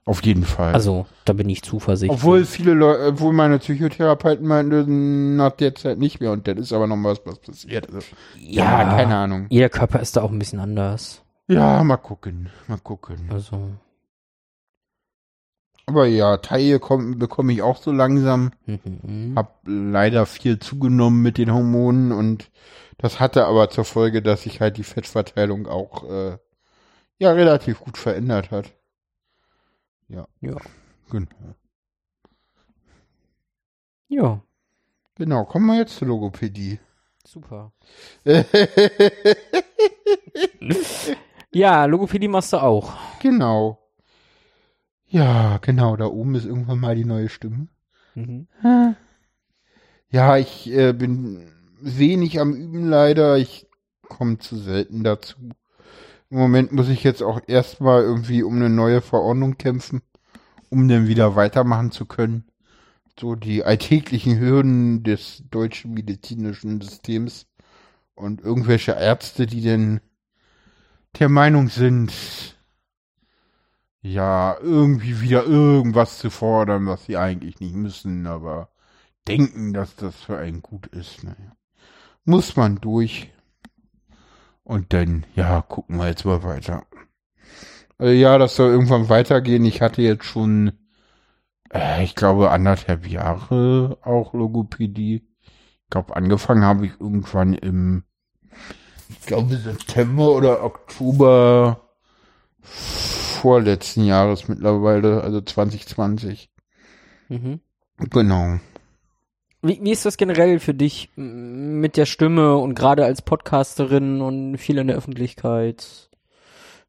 Auf 0.08 0.22
jeden 0.24 0.44
Fall. 0.44 0.72
Also, 0.72 1.04
da 1.26 1.34
bin 1.34 1.50
ich 1.50 1.62
zuversichtlich. 1.62 2.18
Obwohl 2.18 2.46
viele 2.46 2.72
Leute, 2.72 3.08
obwohl 3.08 3.34
meine 3.34 3.58
Psychotherapeuten 3.58 4.46
meinten, 4.46 5.36
nach 5.36 5.52
der 5.52 5.74
Zeit 5.74 5.98
nicht 5.98 6.18
mehr 6.20 6.32
und 6.32 6.48
dann 6.48 6.56
ist 6.56 6.72
aber 6.72 6.86
noch 6.86 6.96
was, 7.04 7.20
was 7.26 7.38
passiert. 7.40 7.92
Also, 7.92 8.06
ja, 8.38 8.84
keine 8.84 9.16
Ahnung. 9.16 9.46
Jeder 9.50 9.68
Körper 9.68 10.00
ist 10.00 10.16
da 10.16 10.22
auch 10.22 10.30
ein 10.30 10.38
bisschen 10.38 10.60
anders. 10.60 11.22
Ja, 11.46 11.84
mal 11.84 11.98
gucken, 11.98 12.48
mal 12.68 12.78
gucken. 12.78 13.28
Also, 13.30 13.68
Aber 15.86 16.06
ja, 16.06 16.36
Taille 16.38 16.78
komm- 16.80 17.18
bekomme 17.18 17.52
ich 17.52 17.62
auch 17.62 17.76
so 17.82 17.92
langsam. 17.92 18.50
mhm. 18.66 19.34
Hab 19.36 19.60
leider 19.66 20.26
viel 20.26 20.58
zugenommen 20.58 21.22
mit 21.22 21.38
den 21.38 21.52
Hormonen 21.52 22.12
und 22.12 22.50
das 22.98 23.20
hatte 23.20 23.44
aber 23.46 23.70
zur 23.70 23.84
Folge, 23.84 24.22
dass 24.22 24.42
sich 24.42 24.60
halt 24.60 24.76
die 24.76 24.84
Fettverteilung 24.84 25.66
auch 25.66 26.04
äh, 26.10 26.38
ja 27.18 27.32
relativ 27.32 27.80
gut 27.80 27.96
verändert 27.98 28.50
hat. 28.50 28.72
Ja. 30.08 30.26
Ja. 30.40 30.56
Genau. 31.10 31.54
ja, 34.08 34.42
Genau, 35.16 35.44
kommen 35.44 35.66
wir 35.66 35.76
jetzt 35.78 35.96
zur 35.96 36.08
Logopädie. 36.08 36.78
super. 37.24 37.72
Ja, 41.50 41.86
Logopädie 41.86 42.28
machst 42.28 42.52
du 42.52 42.58
auch. 42.62 42.92
genau. 43.20 43.78
Ja, 45.06 45.56
genau, 45.58 45.96
da 45.96 46.04
oben 46.06 46.34
ist 46.34 46.44
irgendwann 46.44 46.80
mal 46.80 46.94
die 46.94 47.06
neue 47.06 47.30
Stimme. 47.30 47.68
Mhm. 48.14 48.46
Ja, 50.10 50.36
ich 50.36 50.70
äh, 50.70 50.92
bin 50.92 51.50
wenig 51.80 52.38
am 52.40 52.52
Üben 52.54 52.88
leider. 52.88 53.38
Ich 53.38 53.66
komme 54.02 54.38
zu 54.38 54.56
selten 54.56 55.04
dazu. 55.04 55.36
Im 56.30 56.38
Moment 56.38 56.72
muss 56.72 56.88
ich 56.88 57.04
jetzt 57.04 57.22
auch 57.22 57.40
erstmal 57.46 58.02
irgendwie 58.02 58.42
um 58.42 58.56
eine 58.56 58.68
neue 58.68 59.00
Verordnung 59.00 59.56
kämpfen, 59.56 60.02
um 60.70 60.88
dann 60.88 61.06
wieder 61.08 61.36
weitermachen 61.36 61.90
zu 61.90 62.06
können. 62.06 62.44
So 63.18 63.34
die 63.34 63.64
alltäglichen 63.64 64.38
Hürden 64.38 65.02
des 65.02 65.42
deutschen 65.50 65.94
medizinischen 65.94 66.80
Systems 66.80 67.46
und 68.14 68.42
irgendwelche 68.42 68.92
Ärzte, 68.92 69.46
die 69.46 69.62
denn 69.62 70.00
der 71.18 71.28
Meinung 71.28 71.68
sind, 71.68 72.12
ja, 74.02 74.56
irgendwie 74.60 75.20
wieder 75.20 75.44
irgendwas 75.44 76.18
zu 76.18 76.30
fordern, 76.30 76.86
was 76.86 77.06
sie 77.06 77.16
eigentlich 77.16 77.60
nicht 77.60 77.74
müssen, 77.74 78.26
aber 78.26 78.70
denken, 79.26 79.72
dass 79.72 79.96
das 79.96 80.16
für 80.16 80.38
einen 80.38 80.62
gut 80.62 80.86
ist. 80.88 81.24
Naja. 81.24 81.56
Muss 82.24 82.56
man 82.56 82.76
durch. 82.76 83.30
Und 84.68 84.92
dann, 84.92 85.24
ja, 85.34 85.62
gucken 85.62 85.96
wir 85.96 86.08
jetzt 86.08 86.26
mal 86.26 86.42
weiter. 86.42 86.84
Also 87.96 88.12
ja, 88.12 88.36
das 88.36 88.54
soll 88.54 88.70
irgendwann 88.70 89.08
weitergehen. 89.08 89.64
Ich 89.64 89.80
hatte 89.80 90.02
jetzt 90.02 90.26
schon, 90.26 90.72
äh, 91.72 92.04
ich 92.04 92.14
glaube, 92.14 92.50
anderthalb 92.50 93.06
Jahre 93.06 93.96
auch 94.02 94.34
Logopädie. 94.34 95.26
Ich 95.46 95.88
glaube, 95.90 96.14
angefangen 96.14 96.64
habe 96.64 96.84
ich 96.84 96.92
irgendwann 97.00 97.54
im, 97.54 98.04
ich 99.08 99.22
glaube, 99.22 99.56
September 99.56 100.32
oder 100.32 100.62
Oktober 100.62 101.88
vorletzten 102.60 104.04
Jahres 104.04 104.48
mittlerweile, 104.48 105.22
also 105.22 105.40
2020. 105.40 106.50
Mhm. 107.30 107.60
Genau. 108.10 108.60
Wie, 109.60 109.80
wie 109.82 109.90
ist 109.90 110.06
das 110.06 110.16
generell 110.16 110.60
für 110.60 110.74
dich 110.74 111.10
mit 111.16 111.96
der 111.96 112.06
Stimme 112.06 112.56
und 112.56 112.74
gerade 112.74 113.04
als 113.04 113.22
Podcasterin 113.22 114.20
und 114.20 114.58
viel 114.58 114.78
in 114.78 114.86
der 114.86 114.96
Öffentlichkeit? 114.96 116.08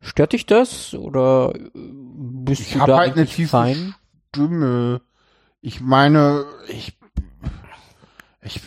Stört 0.01 0.33
dich 0.33 0.45
das 0.45 0.93
oder 0.93 1.53
äh, 1.55 1.69
bist 1.73 2.61
Ich 2.61 2.73
du 2.73 2.79
da 2.85 2.99
halt 2.99 3.15
eine 3.15 3.25
tiefe 3.25 3.49
fein? 3.49 3.95
Stimme. 4.29 5.01
Ich 5.61 5.81
meine, 5.81 6.45
ich, 6.67 6.97
ich, 8.43 8.61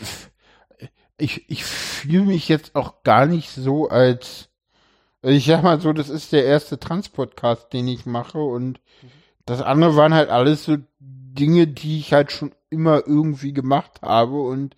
ich, 1.17 1.49
ich 1.49 1.65
fühle 1.65 2.25
mich 2.25 2.49
jetzt 2.49 2.75
auch 2.75 3.03
gar 3.05 3.27
nicht 3.27 3.51
so 3.51 3.89
als, 3.89 4.51
ich 5.23 5.47
sag 5.47 5.63
mal 5.63 5.81
so, 5.81 5.93
das 5.93 6.11
ist 6.11 6.33
der 6.33 6.45
erste 6.45 6.79
Trans-Podcast, 6.79 7.73
den 7.73 7.89
ich 7.89 8.05
mache 8.05 8.39
und 8.39 8.81
das 9.47 9.63
andere 9.63 9.97
waren 9.97 10.13
halt 10.13 10.29
alles 10.29 10.65
so 10.65 10.77
Dinge, 10.99 11.67
die 11.67 11.99
ich 11.99 12.13
halt 12.13 12.31
schon 12.31 12.53
immer 12.73 13.07
irgendwie 13.07 13.53
gemacht 13.53 14.03
habe 14.03 14.41
und 14.43 14.77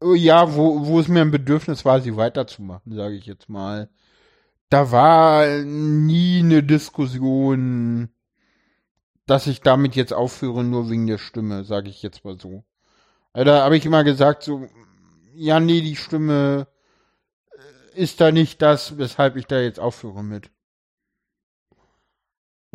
oh 0.00 0.14
ja, 0.14 0.54
wo, 0.56 0.86
wo 0.86 1.00
es 1.00 1.08
mir 1.08 1.22
ein 1.22 1.30
Bedürfnis 1.30 1.84
war, 1.84 2.00
sie 2.00 2.16
weiterzumachen, 2.16 2.94
sage 2.94 3.16
ich 3.16 3.26
jetzt 3.26 3.48
mal. 3.48 3.90
Da 4.70 4.90
war 4.92 5.46
nie 5.64 6.40
eine 6.40 6.62
Diskussion, 6.62 8.10
dass 9.26 9.46
ich 9.46 9.60
damit 9.60 9.96
jetzt 9.96 10.12
aufhöre, 10.12 10.64
nur 10.64 10.90
wegen 10.90 11.06
der 11.06 11.18
Stimme, 11.18 11.64
sage 11.64 11.88
ich 11.90 12.02
jetzt 12.02 12.24
mal 12.24 12.38
so. 12.40 12.64
Also 13.32 13.46
Da 13.46 13.64
habe 13.64 13.76
ich 13.76 13.86
immer 13.86 14.04
gesagt, 14.04 14.42
so, 14.44 14.68
ja, 15.34 15.60
nee, 15.60 15.80
die 15.82 15.96
Stimme 15.96 16.68
äh, 17.94 18.00
ist 18.02 18.20
da 18.20 18.32
nicht 18.32 18.62
das, 18.62 18.98
weshalb 18.98 19.36
ich 19.36 19.46
da 19.46 19.60
jetzt 19.60 19.80
aufhöre 19.80 20.24
mit. 20.24 20.50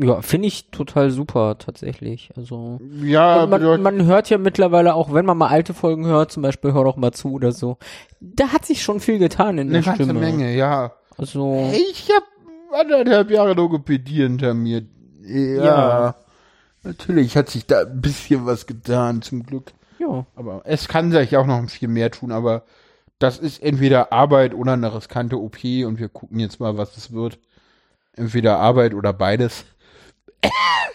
Ja, 0.03 0.21
finde 0.21 0.47
ich 0.47 0.71
total 0.71 1.11
super 1.11 1.57
tatsächlich. 1.57 2.31
Also 2.35 2.79
Ja, 3.03 3.45
man, 3.45 3.81
man 3.81 4.05
hört 4.05 4.29
ja 4.29 4.37
mittlerweile 4.37 4.95
auch, 4.95 5.13
wenn 5.13 5.25
man 5.25 5.37
mal 5.37 5.47
alte 5.47 5.73
Folgen 5.73 6.05
hört, 6.05 6.31
zum 6.31 6.43
Beispiel 6.43 6.73
Hör 6.73 6.83
doch 6.83 6.97
mal 6.97 7.11
zu 7.11 7.31
oder 7.33 7.51
so, 7.51 7.77
da 8.19 8.49
hat 8.49 8.65
sich 8.65 8.81
schon 8.83 8.99
viel 8.99 9.19
getan 9.19 9.57
in 9.57 9.67
eine 9.67 9.81
der 9.81 9.81
ganze 9.81 10.03
Stimme. 10.03 10.19
Menge, 10.19 10.55
ja. 10.55 10.93
Also 11.17 11.69
Ich 11.73 12.09
habe 12.09 12.25
anderthalb 12.81 13.29
Jahre 13.29 13.53
Logopädie 13.53 14.23
hinter 14.23 14.53
mir. 14.53 14.83
Ja, 15.23 15.63
Ja. 15.65 16.15
Natürlich 16.83 17.37
hat 17.37 17.49
sich 17.49 17.67
da 17.67 17.81
ein 17.81 18.01
bisschen 18.01 18.45
was 18.45 18.65
getan, 18.65 19.21
zum 19.21 19.43
Glück. 19.43 19.71
ja, 19.99 20.25
Aber 20.35 20.61
es 20.65 20.87
kann 20.87 21.11
sich 21.11 21.37
auch 21.37 21.45
noch 21.45 21.69
viel 21.69 21.89
mehr 21.89 22.09
tun, 22.09 22.31
aber 22.31 22.63
das 23.19 23.37
ist 23.37 23.61
entweder 23.61 24.11
Arbeit 24.11 24.55
oder 24.55 24.73
eine 24.73 24.95
riskante 24.95 25.37
OP 25.39 25.63
und 25.63 25.99
wir 25.99 26.09
gucken 26.09 26.39
jetzt 26.39 26.59
mal, 26.59 26.77
was 26.77 26.97
es 26.97 27.11
wird. 27.11 27.37
Entweder 28.13 28.57
Arbeit 28.57 28.95
oder 28.95 29.13
beides. 29.13 29.65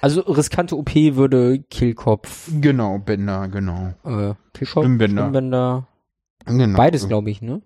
Also 0.01 0.21
riskante 0.23 0.77
OP 0.77 0.95
würde 0.95 1.61
Kehlkopf, 1.71 2.51
Genau, 2.61 2.99
Bänder, 2.99 3.49
genau. 3.49 3.95
äh, 4.05 4.35
Kehlkopf, 4.53 4.85
Stimmbänder. 4.85 5.23
Stimmbänder, 5.25 5.89
genau. 6.45 6.77
beides 6.77 7.07
glaube 7.09 7.31
ich, 7.31 7.43
ne? 7.43 7.63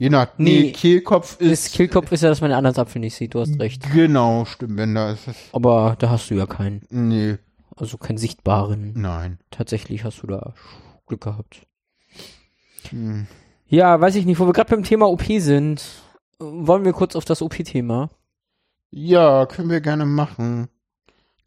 Je 0.00 0.08
nach, 0.08 0.28
Nee. 0.38 0.60
nee, 0.62 0.72
Kehlkopf 0.72 1.40
Ist 1.40 1.66
ist, 1.66 1.74
Kehlkopf 1.74 2.10
ist 2.12 2.22
ja, 2.22 2.28
dass 2.30 2.40
man 2.40 2.50
den 2.50 2.56
anderen 2.56 2.76
Apfel 2.78 3.00
nicht 3.00 3.14
sieht, 3.14 3.34
du 3.34 3.40
hast 3.40 3.58
recht. 3.60 3.82
genau, 3.92 4.44
Stimmbänder 4.46 5.12
ist 5.12 5.28
es. 5.28 5.36
Aber 5.52 5.96
da 5.98 6.08
hast 6.10 6.30
du 6.30 6.34
ja 6.34 6.46
keinen, 6.46 6.82
Nee, 6.90 7.36
also 7.76 7.98
keinen 7.98 8.18
sichtbaren. 8.18 8.92
nein. 8.96 9.38
Tatsächlich 9.50 10.04
hast 10.04 10.22
du 10.22 10.26
da 10.28 10.54
Glück 11.06 11.20
gehabt. 11.22 11.62
Hm. 12.90 13.26
Ja, 13.66 14.00
weiß 14.00 14.14
ich 14.16 14.24
nicht, 14.26 14.38
wo 14.40 14.46
wir 14.46 14.52
gerade 14.52 14.70
beim 14.74 14.82
Thema 14.84 15.06
OP 15.08 15.22
sind, 15.38 15.84
wollen 16.38 16.84
wir 16.84 16.92
kurz 16.92 17.14
auf 17.14 17.24
das 17.24 17.42
OP-Thema. 17.42 18.10
Ja, 18.90 19.46
können 19.46 19.70
wir 19.70 19.80
gerne 19.80 20.06
machen. 20.06 20.68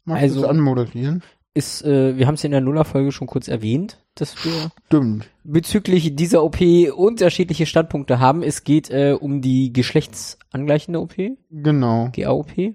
Magst 0.04 0.22
Also- 0.22 0.46
anmoderieren? 0.46 1.22
Ist, 1.56 1.84
äh, 1.84 2.16
wir 2.16 2.26
haben 2.26 2.34
es 2.34 2.42
in 2.42 2.50
der 2.50 2.60
Nuller-Folge 2.60 3.12
schon 3.12 3.28
kurz 3.28 3.46
erwähnt, 3.46 4.04
dass 4.16 4.44
wir 4.44 4.72
Stimmt. 4.86 5.30
bezüglich 5.44 6.16
dieser 6.16 6.42
OP 6.42 6.90
unterschiedliche 6.90 7.64
Standpunkte 7.66 8.18
haben. 8.18 8.42
Es 8.42 8.64
geht 8.64 8.90
äh, 8.90 9.12
um 9.18 9.40
die 9.40 9.72
geschlechtsangleichende 9.72 11.00
OP, 11.00 11.14
Genau. 11.50 12.08
GAOP. 12.12 12.74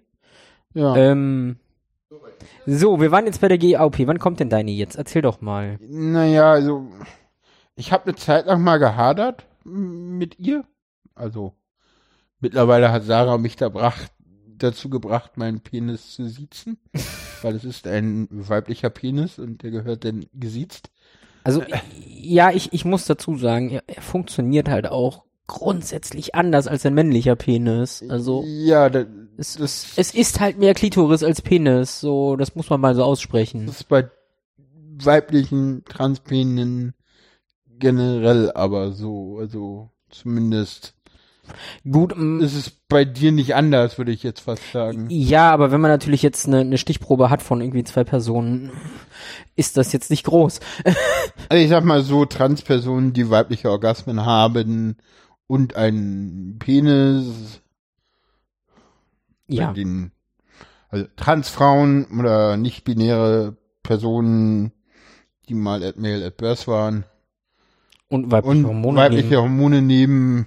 Ja. 0.73 0.95
Ähm, 0.95 1.57
so, 2.65 3.01
wir 3.01 3.11
waren 3.11 3.25
jetzt 3.25 3.41
bei 3.41 3.49
der 3.49 3.57
GAOP. 3.57 4.07
Wann 4.07 4.17
kommt 4.19 4.39
denn 4.39 4.49
deine 4.49 4.71
jetzt? 4.71 4.95
Erzähl 4.95 5.21
doch 5.23 5.41
mal. 5.41 5.77
Naja, 5.81 6.49
also 6.51 6.87
ich 7.75 7.91
habe 7.91 8.05
eine 8.05 8.15
Zeit 8.15 8.45
lang 8.45 8.61
mal 8.63 8.77
gehadert 8.77 9.45
mit 9.65 10.39
ihr. 10.39 10.63
Also 11.15 11.51
mittlerweile 12.39 12.93
hat 12.93 13.03
Sarah 13.03 13.37
mich 13.37 13.57
da 13.57 13.67
bracht, 13.67 14.09
dazu 14.63 14.89
gebracht, 14.89 15.37
meinen 15.37 15.61
Penis 15.61 16.13
zu 16.13 16.27
siezen, 16.27 16.77
weil 17.41 17.55
es 17.55 17.63
ist 17.63 17.87
ein 17.87 18.27
weiblicher 18.31 18.89
Penis 18.89 19.39
und 19.39 19.63
der 19.63 19.71
gehört 19.71 20.05
dann 20.05 20.25
gesiezt. 20.33 20.89
Also, 21.43 21.63
ja, 22.05 22.51
ich, 22.51 22.73
ich 22.73 22.85
muss 22.85 23.05
dazu 23.05 23.35
sagen, 23.37 23.69
er, 23.69 23.83
er 23.87 24.01
funktioniert 24.01 24.69
halt 24.69 24.87
auch 24.87 25.23
grundsätzlich 25.47 26.35
anders 26.35 26.67
als 26.67 26.85
ein 26.85 26.93
männlicher 26.93 27.35
Penis. 27.35 28.03
Also, 28.07 28.43
ja, 28.45 28.89
da, 28.89 29.05
es, 29.37 29.55
das, 29.55 29.93
es 29.95 30.13
ist 30.13 30.39
halt 30.39 30.59
mehr 30.59 30.73
Klitoris 30.73 31.23
als 31.23 31.41
Penis. 31.41 31.99
So, 31.99 32.35
das 32.35 32.55
muss 32.55 32.69
man 32.69 32.81
mal 32.81 32.93
so 32.93 33.03
aussprechen. 33.03 33.65
das 33.65 33.81
ist 33.81 33.89
bei 33.89 34.09
weiblichen 35.01 35.83
Transpenen 35.85 36.93
generell 37.79 38.51
aber 38.51 38.91
so, 38.91 39.37
also 39.39 39.89
zumindest 40.09 40.93
Gut, 41.89 42.15
mm, 42.17 42.41
ist 42.41 42.55
es 42.55 42.69
bei 42.89 43.05
dir 43.05 43.31
nicht 43.31 43.55
anders, 43.55 43.97
würde 43.97 44.11
ich 44.11 44.23
jetzt 44.23 44.41
fast 44.41 44.71
sagen. 44.71 45.07
ja, 45.09 45.51
aber 45.51 45.71
wenn 45.71 45.81
man 45.81 45.91
natürlich 45.91 46.21
jetzt 46.23 46.47
eine, 46.47 46.59
eine 46.59 46.77
Stichprobe 46.77 47.29
hat 47.29 47.41
von 47.41 47.61
irgendwie 47.61 47.83
zwei 47.83 48.03
Personen, 48.03 48.71
ist 49.55 49.77
das 49.77 49.91
jetzt 49.93 50.09
nicht 50.09 50.25
groß. 50.25 50.59
Also 51.49 51.63
ich 51.63 51.69
sag 51.69 51.83
mal 51.83 52.01
so, 52.03 52.25
Transpersonen, 52.25 53.13
die 53.13 53.29
weibliche 53.31 53.71
Orgasmen 53.71 54.23
haben 54.25 54.97
und 55.47 55.75
einen 55.75 56.57
Penis, 56.59 57.61
Ja, 59.47 59.73
den, 59.73 60.11
also 60.89 61.05
Transfrauen 61.15 62.05
oder 62.19 62.55
nicht-binäre 62.57 63.57
Personen, 63.81 64.71
die 65.47 65.55
mal 65.55 65.83
at 65.83 65.97
male 65.97 66.23
at 66.25 66.37
birth 66.37 66.67
waren 66.67 67.05
und 68.09 68.31
weibliche 68.31 68.57
und 68.59 68.65
Hormone. 68.67 68.97
weibliche 68.97 69.27
nehmen. 69.29 69.41
Hormone 69.41 69.81
nehmen, 69.81 70.45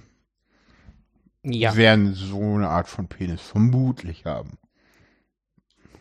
Ja, 1.43 1.75
werden 1.75 2.13
so 2.13 2.39
eine 2.39 2.69
Art 2.69 2.87
von 2.87 3.07
Penis 3.07 3.41
vermutlich 3.41 4.25
haben. 4.25 4.57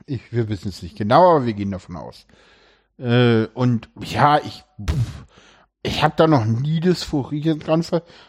Ich, 0.06 0.32
wir 0.32 0.48
wissen 0.48 0.68
es 0.68 0.82
nicht 0.82 0.96
genau, 0.96 1.36
aber 1.36 1.46
wir 1.46 1.52
gehen 1.54 1.72
davon 1.72 1.96
aus. 1.96 2.26
Äh, 2.98 3.46
und 3.54 3.88
ja, 4.00 4.38
ich, 4.38 4.64
ich 5.82 6.02
habe 6.02 6.14
da 6.16 6.26
noch 6.26 6.44
nie 6.44 6.80
Dysphorie 6.80 7.58
dran. 7.58 7.84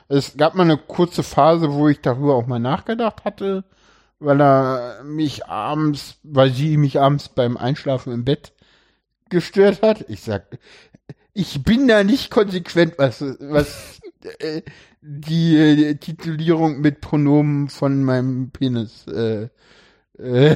Es 0.08 0.38
gab 0.38 0.56
mal 0.56 0.64
eine 0.64 0.78
kurze 0.78 1.22
Phase, 1.22 1.72
wo 1.72 1.88
ich 1.88 2.02
darüber 2.02 2.36
auch 2.36 2.48
mal 2.48 2.60
nachgedacht 2.60 3.26
hatte, 3.26 3.64
weil 4.20 4.42
er 4.42 5.04
mich 5.04 5.46
abends, 5.46 6.18
weil 6.24 6.52
sie 6.52 6.78
mich 6.78 7.00
abends 7.00 7.30
beim 7.30 7.58
Einschlafen 7.58 8.12
im 8.12 8.26
Bett 8.26 8.54
gestört 9.30 9.84
hat. 9.84 10.06
Ich 10.10 10.22
sag, 10.22 10.58
ich 11.34 11.64
bin 11.64 11.88
da 11.88 12.04
nicht 12.04 12.32
konsequent, 12.32 12.96
was, 12.98 13.22
was 13.22 14.00
äh, 14.40 14.62
die 15.06 15.58
äh, 15.58 15.96
Titulierung 15.96 16.80
mit 16.80 17.02
Pronomen 17.02 17.68
von 17.70 18.04
meinem 18.04 18.52
Penis 18.52 19.06
äh, 19.08 19.50
äh, 20.18 20.56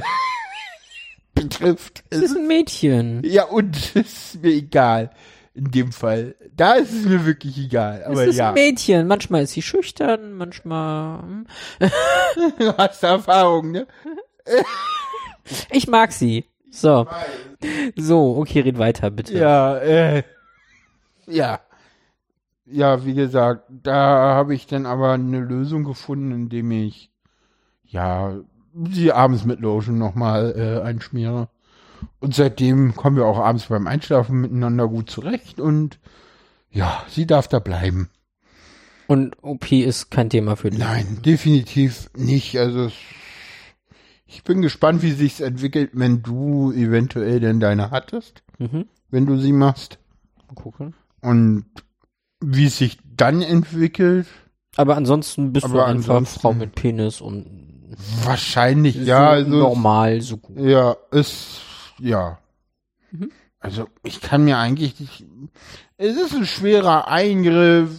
betrifft. 1.34 2.02
es 2.10 2.22
ist 2.22 2.36
ein 2.36 2.46
Mädchen. 2.46 3.22
Ja, 3.24 3.44
und 3.44 3.76
es 3.94 4.34
ist 4.34 4.42
mir 4.42 4.52
egal. 4.52 5.10
In 5.54 5.72
dem 5.72 5.90
Fall. 5.90 6.36
Da 6.56 6.74
ist 6.74 6.92
es 6.92 7.04
mir 7.04 7.26
wirklich 7.26 7.58
egal. 7.58 8.04
Aber 8.04 8.22
es 8.22 8.28
ist 8.30 8.36
ja, 8.36 8.48
ein 8.50 8.54
Mädchen. 8.54 9.08
Manchmal 9.08 9.42
ist 9.42 9.52
sie 9.52 9.62
schüchtern, 9.62 10.34
manchmal. 10.34 11.20
hm. 11.22 11.46
du 12.58 12.76
hast 12.76 13.02
Erfahrung, 13.02 13.72
ne? 13.72 13.86
Ich 15.70 15.88
mag 15.88 16.12
sie. 16.12 16.44
So. 16.70 17.06
So, 17.96 18.36
okay, 18.36 18.60
red 18.60 18.78
weiter, 18.78 19.10
bitte. 19.10 19.36
Ja, 19.36 19.78
äh, 19.78 20.22
ja. 21.26 21.60
Ja, 22.70 23.04
wie 23.04 23.14
gesagt, 23.14 23.64
da 23.82 24.34
habe 24.34 24.54
ich 24.54 24.66
dann 24.66 24.84
aber 24.86 25.12
eine 25.12 25.40
Lösung 25.40 25.84
gefunden, 25.84 26.32
indem 26.32 26.70
ich, 26.70 27.10
ja, 27.84 28.36
sie 28.90 29.12
abends 29.12 29.44
mit 29.44 29.60
Lotion 29.60 29.98
nochmal 29.98 30.54
äh, 30.56 30.86
einschmiere. 30.86 31.48
Und 32.20 32.34
seitdem 32.34 32.94
kommen 32.94 33.16
wir 33.16 33.26
auch 33.26 33.38
abends 33.38 33.66
beim 33.66 33.86
Einschlafen 33.86 34.40
miteinander 34.40 34.86
gut 34.88 35.10
zurecht 35.10 35.58
und 35.60 35.98
ja, 36.70 37.02
sie 37.08 37.26
darf 37.26 37.48
da 37.48 37.58
bleiben. 37.58 38.10
Und 39.06 39.36
OP 39.42 39.72
ist 39.72 40.10
kein 40.10 40.28
Thema 40.28 40.54
für 40.56 40.68
dich. 40.70 40.78
Nein, 40.78 41.20
definitiv 41.24 42.10
nicht. 42.14 42.58
Also 42.58 42.90
ich 44.26 44.44
bin 44.44 44.60
gespannt, 44.60 45.02
wie 45.02 45.12
sich's 45.12 45.40
entwickelt, 45.40 45.90
wenn 45.94 46.22
du 46.22 46.70
eventuell 46.72 47.40
denn 47.40 47.58
deine 47.60 47.90
hattest, 47.90 48.42
Mhm. 48.58 48.86
wenn 49.10 49.24
du 49.24 49.38
sie 49.38 49.52
machst. 49.52 49.98
Mal 50.46 50.54
gucken. 50.54 50.94
Und 51.22 51.64
wie 52.40 52.66
es 52.66 52.78
sich 52.78 52.98
dann 53.16 53.42
entwickelt, 53.42 54.26
Aber 54.76 54.96
ansonsten 54.96 55.52
bist 55.52 55.66
du 55.66 55.70
Aber 55.70 55.86
einfach 55.86 56.14
ansonsten- 56.16 56.40
Frau 56.40 56.52
mit 56.54 56.74
Penis 56.74 57.20
und 57.20 57.46
wahrscheinlich, 58.22 58.94
so 58.96 59.00
ja, 59.02 59.30
also, 59.30 59.50
normal, 59.50 60.20
so 60.20 60.36
gut. 60.36 60.56
ja, 60.58 60.96
ist, 61.10 61.60
ja. 61.98 62.38
Mhm. 63.10 63.30
Also 63.60 63.88
ich 64.04 64.20
kann 64.20 64.44
mir 64.44 64.58
eigentlich 64.58 65.00
nicht. 65.00 65.24
Es 65.96 66.16
ist 66.16 66.32
ein 66.34 66.46
schwerer 66.46 67.08
Eingriff. 67.08 67.90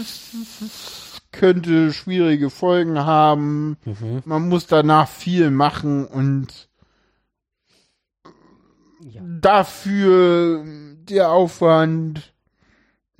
Es 0.00 1.20
könnte 1.30 1.92
schwierige 1.92 2.48
Folgen 2.48 2.98
haben. 3.00 3.76
Mhm. 3.84 4.22
Man 4.24 4.48
muss 4.48 4.66
danach 4.66 5.08
viel 5.08 5.50
machen 5.50 6.06
und 6.06 6.70
Ja. 9.00 9.20
dafür 9.40 10.64
der 10.64 11.30
Aufwand. 11.32 12.31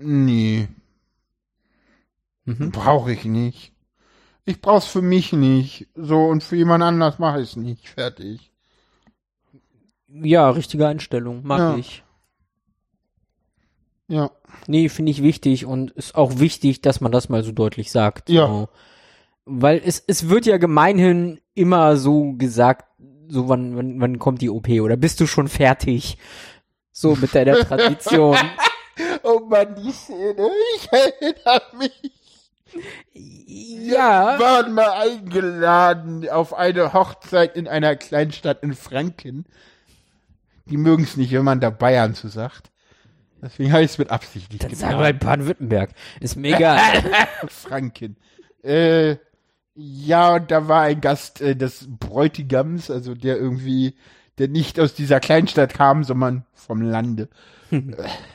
Nee, 0.02 0.68
Mhm. 2.44 2.72
brauche 2.72 3.12
ich 3.12 3.24
nicht. 3.24 3.72
Ich 4.44 4.60
brauch's 4.60 4.86
für 4.86 5.02
mich 5.02 5.32
nicht. 5.32 5.86
So 5.94 6.24
und 6.26 6.42
für 6.42 6.56
jemand 6.56 6.82
anders 6.82 7.18
mache 7.20 7.40
ich 7.40 7.50
es 7.50 7.56
nicht. 7.56 7.88
Fertig. 7.88 8.50
ja, 10.08 10.50
richtige 10.50 10.86
Einstellung, 10.88 11.42
mag 11.46 11.58
Ja. 11.60 11.76
ich. 11.76 12.02
Ja. 14.08 14.30
Nee, 14.66 14.88
finde 14.90 15.10
ich 15.10 15.22
wichtig 15.22 15.64
und 15.64 15.90
ist 15.92 16.14
auch 16.14 16.38
wichtig, 16.38 16.82
dass 16.82 17.00
man 17.00 17.12
das 17.12 17.28
mal 17.30 17.42
so 17.42 17.52
deutlich 17.52 17.90
sagt. 17.90 18.28
Ja. 18.28 18.46
So. 18.46 18.68
Weil 19.46 19.80
es, 19.84 20.02
es 20.06 20.28
wird 20.28 20.44
ja 20.46 20.58
gemeinhin 20.58 21.40
immer 21.54 21.96
so 21.96 22.32
gesagt, 22.34 22.86
so 23.28 23.48
wann, 23.48 23.74
wann, 23.76 24.00
wann 24.00 24.18
kommt 24.18 24.42
die 24.42 24.50
OP 24.50 24.68
oder 24.82 24.96
bist 24.96 25.18
du 25.20 25.26
schon 25.26 25.48
fertig? 25.48 26.18
So 26.92 27.14
mit 27.16 27.34
deiner 27.34 27.54
Tradition. 27.60 28.36
Oh 29.22 29.40
Mann, 29.40 29.74
die 29.76 29.92
Szene, 29.92 30.50
ich 30.76 30.88
erinnere 30.92 31.62
mich. 31.78 32.12
ja. 33.44 34.38
Wir 34.38 34.44
waren 34.44 34.72
mal 34.72 34.90
eingeladen 34.92 36.28
auf 36.28 36.54
eine 36.54 36.92
Hochzeit 36.92 37.56
in 37.56 37.68
einer 37.68 37.96
Kleinstadt 37.96 38.62
in 38.62 38.74
Franken. 38.74 39.44
Die 40.66 40.76
mögen 40.76 41.04
es 41.04 41.16
nicht, 41.16 41.32
wenn 41.32 41.44
man 41.44 41.60
da 41.60 41.70
Bayern 41.70 42.14
zu 42.14 42.28
sagt. 42.28 42.70
Deswegen 43.42 43.72
habe 43.72 43.82
ich 43.82 43.90
es 43.90 43.98
mit 43.98 44.10
Absicht 44.10 44.52
nicht 44.52 44.62
Dann 44.62 44.74
sagen 44.74 44.98
wir 44.98 45.04
halt 45.04 45.18
Baden-Württemberg. 45.18 45.90
Ist 46.20 46.36
mir 46.36 46.54
egal. 46.54 46.80
Franken. 47.48 48.16
Äh, 48.62 49.16
ja, 49.74 50.36
und 50.36 50.50
da 50.50 50.68
war 50.68 50.82
ein 50.82 51.00
Gast 51.00 51.40
äh, 51.40 51.56
des 51.56 51.86
Bräutigams, 51.88 52.90
also 52.90 53.14
der 53.14 53.36
irgendwie, 53.38 53.96
der 54.38 54.48
nicht 54.48 54.78
aus 54.78 54.94
dieser 54.94 55.18
Kleinstadt 55.18 55.74
kam, 55.74 56.04
sondern 56.04 56.44
vom 56.54 56.82
Lande. 56.82 57.28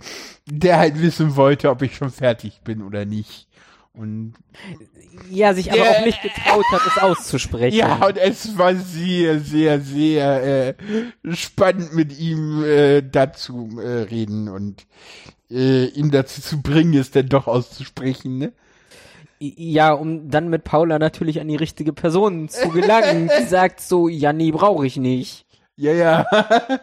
Äh, 0.00 0.04
der 0.50 0.78
halt 0.78 1.00
wissen 1.00 1.36
wollte, 1.36 1.70
ob 1.70 1.82
ich 1.82 1.96
schon 1.96 2.10
fertig 2.10 2.60
bin 2.64 2.82
oder 2.82 3.04
nicht. 3.04 3.48
Und 3.92 4.34
ja, 5.30 5.52
sich 5.54 5.72
aber 5.72 5.84
Ja. 5.84 5.90
auch 5.98 6.04
nicht 6.06 6.22
getraut 6.22 6.64
hat, 6.70 6.80
es 6.86 7.02
auszusprechen. 7.02 7.76
ja, 7.76 8.06
und 8.06 8.16
es 8.16 8.56
war 8.56 8.74
sehr, 8.76 9.40
sehr, 9.40 9.80
sehr 9.80 10.68
äh, 10.68 10.74
spannend 11.34 11.92
mit 11.94 12.16
ihm 12.18 12.62
äh, 12.64 13.02
dazu 13.02 13.78
äh, 13.80 14.02
reden 14.02 14.48
und 14.48 14.86
äh, 15.50 15.86
ihn 15.86 16.10
dazu 16.12 16.40
zu 16.40 16.62
bringen, 16.62 16.94
es 16.94 17.10
denn 17.10 17.28
doch 17.28 17.46
auszusprechen, 17.48 18.38
ne? 18.38 18.52
Ja, 19.40 19.92
um 19.92 20.30
dann 20.30 20.48
mit 20.48 20.64
Paula 20.64 20.98
natürlich 20.98 21.40
an 21.40 21.48
die 21.48 21.56
richtige 21.56 21.92
Person 21.92 22.48
zu 22.48 22.68
gelangen. 22.70 23.30
Die 23.40 23.44
sagt 23.48 23.80
so, 23.80 24.08
ja, 24.08 24.32
nee, 24.32 24.50
brauche 24.50 24.86
ich 24.86 24.96
nicht. 24.96 25.46
Ja, 25.78 25.92
ja. 25.92 26.26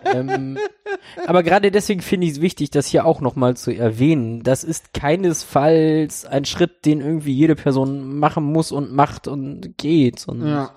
ähm, 0.06 0.58
aber 1.28 1.44
gerade 1.44 1.70
deswegen 1.70 2.02
finde 2.02 2.28
ich 2.28 2.34
es 2.34 2.42
wichtig, 2.42 2.70
das 2.70 2.88
hier 2.88 3.06
auch 3.06 3.20
nochmal 3.20 3.58
zu 3.58 3.72
erwähnen. 3.76 4.42
Das 4.42 4.64
ist 4.64 4.94
keinesfalls 4.94 6.26
ein 6.26 6.46
Schritt, 6.46 6.86
den 6.86 7.02
irgendwie 7.02 7.34
jede 7.34 7.56
Person 7.56 8.18
machen 8.18 8.46
muss 8.46 8.72
und 8.72 8.94
macht 8.94 9.28
und 9.28 9.78
geht. 9.78 10.26
Und 10.30 10.48
ja. 10.48 10.72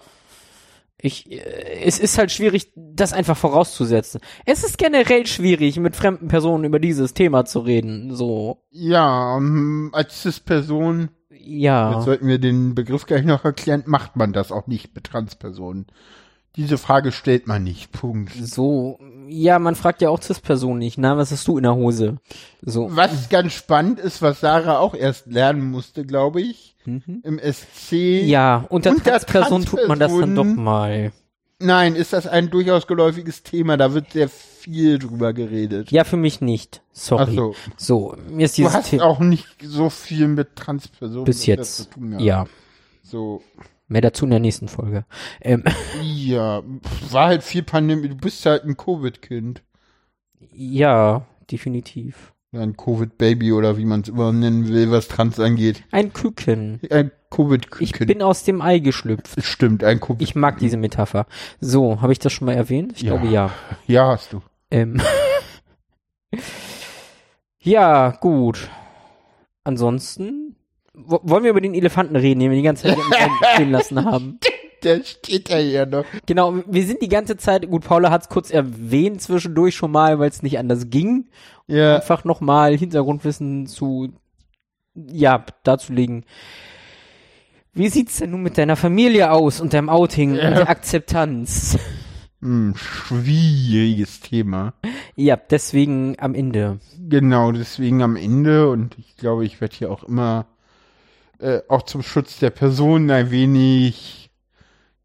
ich, 1.00 1.30
äh, 1.30 1.84
es 1.84 2.00
ist 2.00 2.18
halt 2.18 2.32
schwierig, 2.32 2.72
das 2.74 3.12
einfach 3.12 3.36
vorauszusetzen. 3.36 4.20
Es 4.44 4.64
ist 4.64 4.78
generell 4.78 5.24
schwierig, 5.24 5.78
mit 5.78 5.94
fremden 5.94 6.26
Personen 6.26 6.64
über 6.64 6.80
dieses 6.80 7.14
Thema 7.14 7.44
zu 7.44 7.60
reden. 7.60 8.16
So, 8.16 8.64
Ja, 8.72 9.36
um, 9.36 9.90
als 9.92 10.22
Cis-Person, 10.22 11.10
ja. 11.30 11.94
jetzt 11.94 12.06
sollten 12.06 12.26
wir 12.26 12.40
den 12.40 12.74
Begriff 12.74 13.06
gleich 13.06 13.24
noch 13.24 13.44
erklären, 13.44 13.84
macht 13.86 14.16
man 14.16 14.32
das 14.32 14.50
auch 14.50 14.66
nicht 14.66 14.92
mit 14.96 15.04
Transpersonen. 15.04 15.86
Diese 16.56 16.78
Frage 16.78 17.12
stellt 17.12 17.46
man 17.46 17.62
nicht. 17.62 17.92
Punkt. 17.92 18.32
So, 18.40 18.98
ja, 19.28 19.58
man 19.58 19.74
fragt 19.76 20.02
ja 20.02 20.08
auch 20.10 20.20
Cis-Personen 20.20 20.78
nicht, 20.78 20.98
na, 20.98 21.16
was 21.16 21.30
hast 21.30 21.46
du 21.46 21.56
in 21.56 21.62
der 21.62 21.74
Hose? 21.76 22.16
So. 22.62 22.88
Was 22.96 23.28
ganz 23.28 23.52
spannend 23.52 24.00
ist, 24.00 24.22
was 24.22 24.40
Sarah 24.40 24.78
auch 24.78 24.94
erst 24.94 25.26
lernen 25.26 25.70
musste, 25.70 26.04
glaube 26.04 26.40
ich, 26.40 26.74
Mhm. 26.84 27.20
im 27.22 27.38
SC. 27.38 28.22
Ja, 28.24 28.64
unter 28.70 28.90
Unter 28.90 29.04
Transperson 29.10 29.64
tut 29.66 29.86
man 29.88 29.98
das 29.98 30.10
dann 30.18 30.34
doch 30.34 30.44
mal. 30.44 31.12
Nein, 31.60 31.96
ist 31.96 32.12
das 32.12 32.26
ein 32.26 32.50
durchaus 32.50 32.86
geläufiges 32.86 33.42
Thema, 33.42 33.76
da 33.76 33.92
wird 33.92 34.12
sehr 34.12 34.28
viel 34.28 34.98
drüber 34.98 35.32
geredet. 35.32 35.90
Ja, 35.90 36.04
für 36.04 36.16
mich 36.16 36.40
nicht. 36.40 36.82
Sorry. 36.92 37.24
Ach 37.28 37.34
so. 37.34 37.54
So, 37.76 38.16
mir 38.30 38.46
ist 38.46 38.56
Du 38.56 38.62
dieses 38.62 38.74
hast 38.74 38.90
Thema 38.90 39.04
auch 39.04 39.18
nicht 39.20 39.46
so 39.62 39.90
viel 39.90 40.28
mit 40.28 40.56
Transpersonen 40.56 41.24
bis 41.24 41.46
jetzt. 41.46 41.76
zu 41.76 41.90
tun 41.90 42.18
Ja. 42.20 42.46
So, 43.02 43.42
mehr 43.88 44.00
dazu 44.02 44.24
in 44.24 44.30
der 44.30 44.40
nächsten 44.40 44.68
Folge. 44.68 45.04
Ähm, 45.40 45.64
ja, 46.02 46.62
war 47.10 47.26
halt 47.26 47.42
viel 47.42 47.62
Pandemie. 47.62 48.08
Du 48.08 48.16
bist 48.16 48.44
halt 48.46 48.64
ein 48.64 48.76
Covid-Kind. 48.76 49.62
ja, 50.52 51.26
definitiv. 51.50 52.32
Ein 52.52 52.78
Covid-Baby 52.78 53.52
oder 53.52 53.76
wie 53.76 53.84
man 53.84 54.00
es 54.00 54.08
immer 54.08 54.32
nennen 54.32 54.68
will, 54.68 54.90
was 54.90 55.08
Trans 55.08 55.38
angeht. 55.38 55.82
Ein 55.90 56.14
Küken. 56.14 56.80
Ein 56.90 57.10
Ich 57.10 57.30
Covid-Kind. 57.30 58.06
bin 58.06 58.22
aus 58.22 58.44
dem 58.44 58.62
Ei 58.62 58.78
geschlüpft. 58.78 59.42
Stimmt, 59.44 59.84
ein 59.84 60.00
Covid. 60.00 60.22
Ich 60.22 60.34
mag 60.34 60.58
diese 60.58 60.78
Metapher. 60.78 61.26
So, 61.60 62.00
habe 62.00 62.12
ich 62.12 62.18
das 62.18 62.32
schon 62.32 62.46
mal 62.46 62.54
erwähnt? 62.54 62.92
Ich 62.96 63.02
Ja. 63.02 63.16
glaube 63.16 63.28
ja. 63.32 63.50
Ja, 63.86 64.06
hast 64.08 64.32
du. 64.32 64.40
Ähm. 64.70 64.98
ja, 67.60 68.10
gut. 68.20 68.70
Ansonsten 69.64 70.47
wollen 71.06 71.44
wir 71.44 71.50
über 71.50 71.60
den 71.60 71.74
Elefanten 71.74 72.16
reden, 72.16 72.40
den 72.40 72.50
wir 72.50 72.56
die 72.56 72.62
ganze 72.62 72.88
Zeit 72.88 72.98
stehen 73.54 73.70
lassen 73.70 74.04
haben. 74.04 74.38
Der 74.82 75.02
steht 75.02 75.48
ja 75.48 75.56
hier 75.58 75.86
noch. 75.86 76.04
Genau, 76.26 76.54
wir 76.66 76.86
sind 76.86 77.02
die 77.02 77.08
ganze 77.08 77.36
Zeit, 77.36 77.68
gut, 77.68 77.84
Paula 77.84 78.10
hat 78.10 78.22
es 78.22 78.28
kurz 78.28 78.50
erwähnt 78.50 79.20
zwischendurch 79.20 79.74
schon 79.74 79.90
mal, 79.90 80.18
weil 80.18 80.28
es 80.30 80.42
nicht 80.42 80.58
anders 80.58 80.88
ging. 80.90 81.28
Ja, 81.66 81.96
Einfach 81.96 82.24
nochmal 82.24 82.76
Hintergrundwissen 82.76 83.66
zu, 83.66 84.12
ja, 84.94 85.44
darzulegen. 85.64 86.24
Wie 87.74 87.88
sieht's 87.88 88.18
denn 88.18 88.30
nun 88.30 88.42
mit 88.42 88.56
deiner 88.58 88.76
Familie 88.76 89.30
aus 89.32 89.60
und 89.60 89.72
deinem 89.72 89.88
Outing 89.88 90.32
und 90.32 90.38
der 90.38 90.68
Akzeptanz? 90.68 91.78
hm, 92.40 92.74
schwieriges 92.76 94.20
Thema. 94.20 94.74
Ja, 95.16 95.36
deswegen 95.36 96.16
am 96.18 96.34
Ende. 96.34 96.78
Genau, 97.08 97.52
deswegen 97.52 98.02
am 98.02 98.16
Ende 98.16 98.68
und 98.70 98.96
ich 98.98 99.16
glaube, 99.16 99.44
ich 99.44 99.60
werde 99.60 99.76
hier 99.76 99.90
auch 99.90 100.04
immer 100.04 100.46
äh, 101.40 101.60
auch 101.68 101.82
zum 101.82 102.02
Schutz 102.02 102.38
der 102.38 102.50
Person 102.50 103.10
ein 103.10 103.30
wenig 103.30 104.30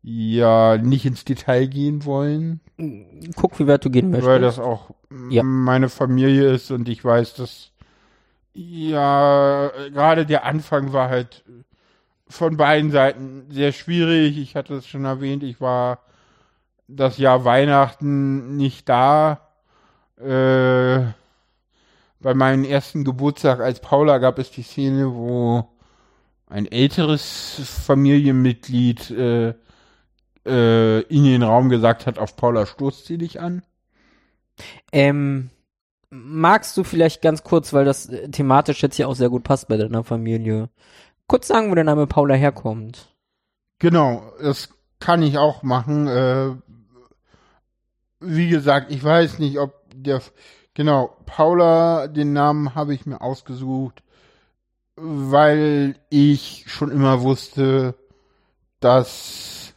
ja 0.01 0.77
nicht 0.77 1.05
ins 1.05 1.23
Detail 1.25 1.67
gehen 1.67 2.03
wollen, 2.05 2.59
Guck, 3.35 3.57
wie 3.59 3.67
weit 3.67 3.85
du 3.85 3.89
gehen 3.89 4.09
möchtest. 4.09 4.27
weil 4.27 4.41
das 4.41 4.59
auch 4.59 4.89
Ja. 5.29 5.43
meine 5.43 5.87
Familie 5.89 6.51
ist 6.51 6.71
und 6.71 6.89
ich 6.89 7.03
weiß, 7.05 7.35
dass 7.35 7.71
ja 8.53 9.71
gerade 9.93 10.25
der 10.25 10.43
Anfang 10.45 10.91
war 10.93 11.09
halt 11.09 11.43
von 12.27 12.57
beiden 12.57 12.91
Seiten 12.91 13.45
sehr 13.49 13.71
schwierig. 13.71 14.37
Ich 14.37 14.55
hatte 14.55 14.75
es 14.75 14.87
schon 14.87 15.05
erwähnt, 15.05 15.43
ich 15.43 15.61
war 15.61 15.99
das 16.87 17.17
Jahr 17.17 17.45
Weihnachten 17.45 18.57
nicht 18.57 18.89
da. 18.89 19.49
Äh, 20.17 20.99
bei 22.19 22.33
meinem 22.33 22.63
ersten 22.63 23.03
Geburtstag 23.03 23.59
als 23.59 23.79
Paula 23.79 24.17
gab 24.17 24.39
es 24.39 24.51
die 24.51 24.63
Szene, 24.63 25.13
wo 25.13 25.67
ein 26.53 26.71
älteres 26.71 27.59
Familienmitglied 27.83 29.09
äh, 29.09 29.55
äh, 30.45 31.01
in 31.01 31.23
den 31.23 31.41
Raum 31.41 31.69
gesagt 31.69 32.05
hat, 32.05 32.19
auf 32.19 32.35
Paula 32.35 32.67
stoßt 32.67 33.07
sie 33.07 33.17
dich 33.17 33.41
an. 33.41 33.63
Ähm, 34.91 35.49
magst 36.11 36.77
du 36.77 36.83
vielleicht 36.83 37.23
ganz 37.23 37.43
kurz, 37.43 37.73
weil 37.73 37.85
das 37.85 38.07
äh, 38.07 38.29
thematisch 38.29 38.83
jetzt 38.83 38.97
hier 38.97 39.09
auch 39.09 39.15
sehr 39.15 39.29
gut 39.29 39.43
passt 39.43 39.67
bei 39.67 39.77
deiner 39.77 40.03
Familie, 40.03 40.69
kurz 41.25 41.47
sagen, 41.47 41.71
wo 41.71 41.75
der 41.75 41.85
Name 41.85 42.05
Paula 42.05 42.35
herkommt? 42.35 43.15
Genau, 43.79 44.21
das 44.39 44.69
kann 44.99 45.23
ich 45.23 45.39
auch 45.39 45.63
machen. 45.63 46.07
Äh, 46.07 46.51
wie 48.19 48.49
gesagt, 48.49 48.91
ich 48.91 49.03
weiß 49.03 49.39
nicht, 49.39 49.57
ob 49.57 49.73
der 49.91 50.21
genau 50.75 51.17
Paula 51.25 52.07
den 52.07 52.31
Namen 52.31 52.75
habe 52.75 52.93
ich 52.93 53.07
mir 53.07 53.21
ausgesucht, 53.21 54.03
weil 54.95 55.95
ich 56.09 56.65
schon 56.67 56.91
immer 56.91 57.21
wusste, 57.21 57.95
dass 58.79 59.73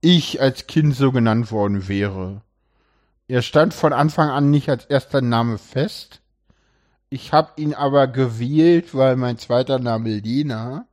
ich 0.00 0.40
als 0.40 0.66
Kind 0.66 0.96
so 0.96 1.12
genannt 1.12 1.52
worden 1.52 1.88
wäre. 1.88 2.42
Er 3.28 3.42
stand 3.42 3.74
von 3.74 3.92
Anfang 3.92 4.30
an 4.30 4.50
nicht 4.50 4.68
als 4.68 4.86
erster 4.86 5.20
Name 5.20 5.58
fest. 5.58 6.20
Ich 7.10 7.32
habe 7.32 7.60
ihn 7.60 7.74
aber 7.74 8.06
gewählt, 8.06 8.94
weil 8.94 9.16
mein 9.16 9.38
zweiter 9.38 9.78
Name 9.78 10.18
Lena 10.18 10.86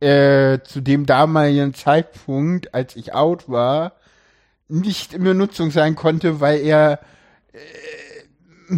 äh, 0.00 0.60
zu 0.64 0.80
dem 0.80 1.06
damaligen 1.06 1.74
Zeitpunkt, 1.74 2.74
als 2.74 2.96
ich 2.96 3.12
out 3.14 3.48
war, 3.48 3.92
nicht 4.68 5.12
in 5.12 5.24
Benutzung 5.24 5.70
sein 5.70 5.96
konnte, 5.96 6.40
weil 6.40 6.60
er, 6.60 7.00
äh, 7.52 8.76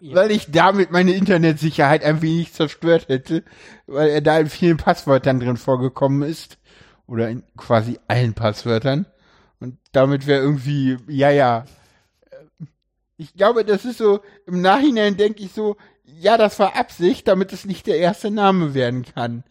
Ja. 0.00 0.16
weil 0.16 0.30
ich 0.30 0.50
damit 0.50 0.90
meine 0.90 1.12
Internetsicherheit 1.12 2.02
ein 2.04 2.22
wenig 2.22 2.52
zerstört 2.54 3.08
hätte, 3.08 3.42
weil 3.86 4.08
er 4.08 4.20
da 4.22 4.38
in 4.38 4.48
vielen 4.48 4.76
Passwörtern 4.78 5.40
drin 5.40 5.56
vorgekommen 5.56 6.22
ist. 6.28 6.56
Oder 7.06 7.28
in 7.28 7.42
quasi 7.56 7.98
allen 8.08 8.34
Passwörtern. 8.34 9.04
Und 9.58 9.76
damit 9.92 10.26
wäre 10.28 10.40
irgendwie, 10.42 10.96
ja, 11.08 11.30
ja. 11.30 11.64
äh, 12.30 12.64
Ich 13.16 13.34
glaube, 13.34 13.64
das 13.64 13.84
ist 13.84 13.98
so, 13.98 14.20
im 14.46 14.60
Nachhinein 14.62 15.16
denke 15.16 15.42
ich 15.42 15.52
so, 15.52 15.76
ja, 16.04 16.36
das 16.38 16.58
war 16.58 16.76
Absicht, 16.76 17.26
damit 17.28 17.52
es 17.52 17.64
nicht 17.66 17.86
der 17.88 17.98
erste 17.98 18.30
Name 18.30 18.74
werden 18.74 19.04
kann. 19.04 19.42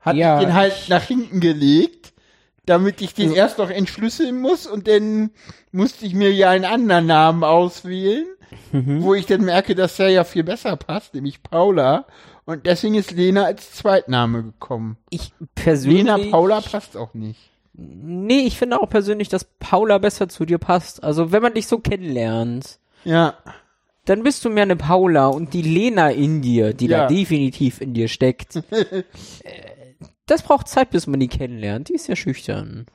Hat 0.00 0.16
Ja, 0.16 0.38
ich 0.40 0.44
den 0.46 0.54
halt 0.54 0.74
ich- 0.76 0.88
nach 0.88 1.02
hinten 1.04 1.40
gelegt, 1.40 2.12
damit 2.66 3.00
ich 3.00 3.14
den 3.14 3.30
So. 3.30 3.34
erst 3.36 3.58
noch 3.58 3.70
entschlüsseln 3.70 4.40
muss 4.40 4.66
und 4.66 4.88
dann 4.88 5.30
musste 5.70 6.06
ich 6.06 6.14
mir 6.14 6.32
ja 6.32 6.50
einen 6.50 6.64
anderen 6.64 7.06
Namen 7.06 7.44
auswählen, 7.44 8.26
Mhm. 8.72 9.02
wo 9.02 9.14
ich 9.14 9.26
dann 9.26 9.42
merke, 9.42 9.74
dass 9.74 9.96
der 9.96 10.08
ja 10.10 10.24
viel 10.24 10.44
besser 10.44 10.76
passt, 10.76 11.14
nämlich 11.14 11.42
Paula. 11.42 12.06
Und 12.44 12.66
deswegen 12.66 12.94
ist 12.94 13.10
Lena 13.12 13.44
als 13.44 13.72
Zweitname 13.72 14.42
gekommen. 14.42 14.96
Ich 15.10 15.32
persönlich. 15.54 16.04
Lena 16.04 16.18
Paula 16.30 16.60
passt 16.60 16.96
auch 16.96 17.14
nicht. 17.14 17.38
Nee, 17.72 18.40
ich 18.46 18.58
finde 18.58 18.80
auch 18.80 18.88
persönlich, 18.88 19.28
dass 19.28 19.44
Paula 19.58 19.98
besser 19.98 20.28
zu 20.28 20.44
dir 20.44 20.58
passt. 20.58 21.02
Also, 21.02 21.32
wenn 21.32 21.42
man 21.42 21.54
dich 21.54 21.66
so 21.66 21.78
kennenlernt, 21.78 22.78
Ja, 23.04 23.34
dann 24.04 24.22
bist 24.22 24.44
du 24.44 24.50
mehr 24.50 24.62
eine 24.64 24.76
Paula 24.76 25.28
und 25.28 25.54
die 25.54 25.62
Lena 25.62 26.10
in 26.10 26.42
dir, 26.42 26.74
die 26.74 26.88
da 26.88 26.98
Ja. 27.02 27.06
definitiv 27.06 27.80
in 27.80 27.94
dir 27.94 28.08
steckt. 28.08 28.56
äh, 28.70 29.02
das 30.26 30.42
braucht 30.42 30.68
Zeit, 30.68 30.90
bis 30.90 31.06
man 31.06 31.20
die 31.20 31.28
kennenlernt. 31.28 31.88
Die 31.88 31.94
ist 31.94 32.06
ja 32.08 32.16
schüchtern. 32.16 32.86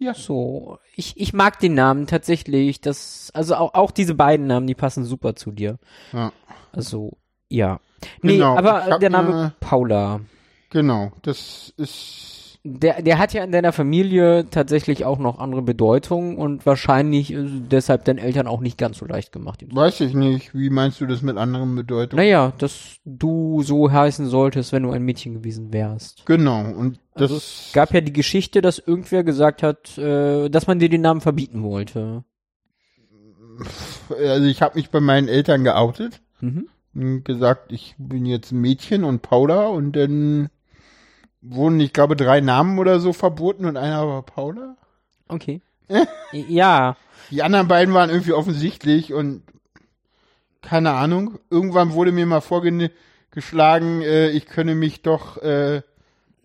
Ja. 0.00 0.14
So, 0.14 0.78
ich, 0.96 1.20
ich 1.20 1.32
mag 1.34 1.60
den 1.60 1.74
Namen 1.74 2.06
tatsächlich. 2.06 2.80
Das, 2.80 3.30
also 3.34 3.54
auch, 3.54 3.74
auch 3.74 3.90
diese 3.90 4.14
beiden 4.14 4.46
Namen, 4.46 4.66
die 4.66 4.74
passen 4.74 5.04
super 5.04 5.36
zu 5.36 5.52
dir. 5.52 5.78
ja. 6.12 6.32
Also, 6.72 7.18
ja. 7.48 7.80
Nee, 8.22 8.34
Genau, 8.38 8.56
aber 8.56 8.98
der 8.98 9.10
Name 9.10 9.30
ne- 9.30 9.52
Paula, 9.60 10.20
Genau, 10.70 11.10
das 11.22 11.74
ist, 11.76 12.39
der, 12.62 13.00
der 13.02 13.18
hat 13.18 13.32
ja 13.32 13.42
in 13.42 13.52
deiner 13.52 13.72
Familie 13.72 14.46
tatsächlich 14.50 15.04
auch 15.06 15.18
noch 15.18 15.38
andere 15.38 15.62
Bedeutungen 15.62 16.36
und 16.36 16.66
wahrscheinlich 16.66 17.32
äh, 17.32 17.44
deshalb 17.70 18.04
deinen 18.04 18.18
Eltern 18.18 18.46
auch 18.46 18.60
nicht 18.60 18.76
ganz 18.76 18.98
so 18.98 19.06
leicht 19.06 19.32
gemacht. 19.32 19.64
weiß 19.74 20.00
ich 20.02 20.14
nicht, 20.14 20.54
wie 20.54 20.68
meinst 20.70 21.00
du 21.00 21.06
das 21.06 21.22
mit 21.22 21.36
anderen 21.38 21.74
Bedeutungen? 21.74 22.22
Naja, 22.22 22.52
dass 22.58 22.96
du 23.04 23.62
so 23.62 23.90
heißen 23.90 24.26
solltest, 24.26 24.72
wenn 24.72 24.82
du 24.82 24.90
ein 24.90 25.02
Mädchen 25.02 25.34
gewesen 25.34 25.72
wärst. 25.72 26.26
Genau, 26.26 26.60
und 26.60 26.98
das 27.14 27.22
Also 27.30 27.36
es 27.36 27.70
gab 27.72 27.92
ja 27.94 28.00
die 28.02 28.12
Geschichte, 28.12 28.60
dass 28.60 28.78
irgendwer 28.78 29.24
gesagt 29.24 29.62
hat, 29.62 29.96
äh, 29.96 30.48
dass 30.50 30.66
man 30.66 30.78
dir 30.78 30.88
den 30.90 31.00
Namen 31.00 31.20
verbieten 31.22 31.62
wollte. 31.62 32.24
also 34.10 34.46
ich 34.46 34.62
habe 34.62 34.76
mich 34.78 34.90
bei 34.90 35.00
meinen 35.00 35.28
Eltern 35.28 35.64
geoutet 35.64 36.20
Mhm. 36.40 36.68
und 36.94 37.24
gesagt, 37.24 37.72
ich 37.72 37.94
bin 37.98 38.24
jetzt 38.26 38.52
ein 38.52 38.60
Mädchen 38.60 39.04
und 39.04 39.20
Paula 39.22 39.66
und 39.68 39.92
dann 39.92 40.48
wurden, 41.42 41.80
ich 41.80 41.92
glaube, 41.92 42.16
drei 42.16 42.40
Namen 42.40 42.78
oder 42.78 43.00
so 43.00 43.12
verboten 43.12 43.64
und 43.64 43.76
einer 43.76 44.06
war 44.06 44.22
Paula. 44.22 44.76
Okay. 45.28 45.60
ja, 46.32 46.96
Die 47.30 47.42
anderen 47.42 47.68
beiden 47.68 47.94
waren 47.94 48.10
irgendwie 48.10 48.32
offensichtlich 48.32 49.12
und 49.12 49.42
keine 50.62 50.92
Ahnung. 50.92 51.38
Irgendwann 51.50 51.92
wurde 51.92 52.12
mir 52.12 52.26
mal 52.26 52.40
vorgeschlagen, 52.40 54.02
äh, 54.02 54.28
ich 54.30 54.46
könne 54.46 54.74
mich 54.74 55.02
doch, 55.02 55.38
äh, 55.38 55.82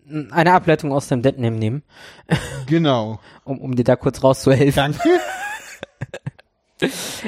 eine 0.08 0.52
Ableitung 0.52 0.92
aus 0.92 1.08
deinem 1.08 1.22
Deadname 1.22 1.56
nehmen, 1.56 1.82
genau. 2.66 3.18
um, 3.44 3.60
um 3.60 3.74
dir 3.74 3.84
da 3.84 3.96
kurz 3.96 4.22
rauszuhelfen. 4.22 4.74
Danke. 4.74 5.00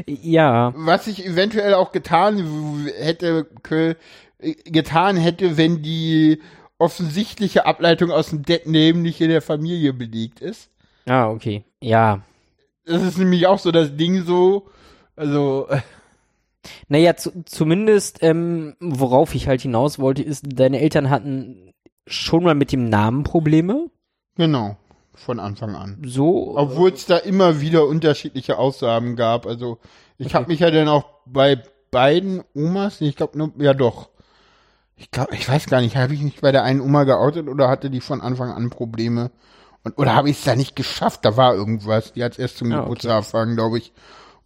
Ja, 0.04 0.74
Was 0.76 1.06
ich 1.06 1.24
eventuell 1.24 1.72
auch 1.72 1.90
getan 1.90 2.86
hätte, 2.98 3.46
getan 4.38 5.16
hätte, 5.16 5.56
wenn 5.56 5.82
die 5.82 6.42
offensichtliche 6.78 7.66
Ableitung 7.66 8.10
aus 8.10 8.30
dem 8.30 8.42
Deadname 8.42 8.94
nicht 8.94 9.20
in 9.20 9.30
der 9.30 9.42
Familie 9.42 9.92
belegt 9.92 10.40
ist. 10.40 10.70
ah, 11.06 11.28
okay. 11.28 11.64
Ja. 11.80 12.22
Das 12.84 13.02
ist 13.02 13.18
nämlich 13.18 13.46
auch 13.46 13.58
so 13.58 13.70
das 13.70 13.96
Ding 13.96 14.24
so, 14.24 14.68
also, 15.16 15.66
äh, 15.68 15.80
Naja, 16.88 17.16
zu, 17.16 17.44
zumindest, 17.44 18.22
ähm, 18.22 18.76
worauf 18.80 19.34
ich 19.34 19.48
halt 19.48 19.62
hinaus 19.62 19.98
wollte, 19.98 20.22
ist, 20.22 20.44
deine 20.46 20.80
Eltern 20.80 21.10
hatten 21.10 21.72
schon 22.06 22.42
mal 22.44 22.54
mit 22.54 22.72
dem 22.72 22.88
Namen 22.88 23.22
Probleme. 23.24 23.86
genau, 24.36 24.76
von 25.14 25.40
Anfang 25.40 25.74
an. 25.74 25.98
So. 26.04 26.56
Obwohl 26.56 26.92
es 26.92 27.06
da 27.06 27.16
immer 27.16 27.60
wieder 27.60 27.86
unterschiedliche 27.86 28.56
Aussagen 28.58 29.16
gab. 29.16 29.46
Also 29.46 29.78
ich 30.16 30.34
habe 30.34 30.46
mich 30.48 30.60
ja 30.60 30.70
dann 30.70 30.88
auch 30.88 31.04
bei 31.26 31.60
beiden 31.90 32.42
Omas, 32.54 33.00
ich 33.00 33.16
glaube 33.16 33.36
nur, 33.36 33.52
ja 33.58 33.74
doch. 33.74 34.10
Ich 34.98 35.10
glaube, 35.12 35.34
ich 35.34 35.48
weiß 35.48 35.66
gar 35.66 35.80
nicht, 35.80 35.96
habe 35.96 36.12
ich 36.12 36.20
mich 36.22 36.40
bei 36.40 36.50
der 36.52 36.64
einen 36.64 36.80
Oma 36.80 37.04
geoutet 37.04 37.48
oder 37.48 37.68
hatte 37.68 37.88
die 37.88 38.00
von 38.00 38.20
Anfang 38.20 38.50
an 38.50 38.68
Probleme? 38.68 39.30
Und, 39.84 39.96
oder 39.96 40.14
habe 40.14 40.28
ich 40.28 40.38
es 40.38 40.44
da 40.44 40.56
nicht 40.56 40.74
geschafft? 40.74 41.24
Da 41.24 41.36
war 41.36 41.54
irgendwas. 41.54 42.12
Die 42.12 42.24
hat 42.24 42.32
es 42.32 42.38
erst 42.38 42.58
zum 42.58 42.72
Ah, 42.72 42.76
okay. 42.76 42.82
Geburtstag 42.82 43.12
erfahren, 43.12 43.54
glaube 43.54 43.78
ich. 43.78 43.92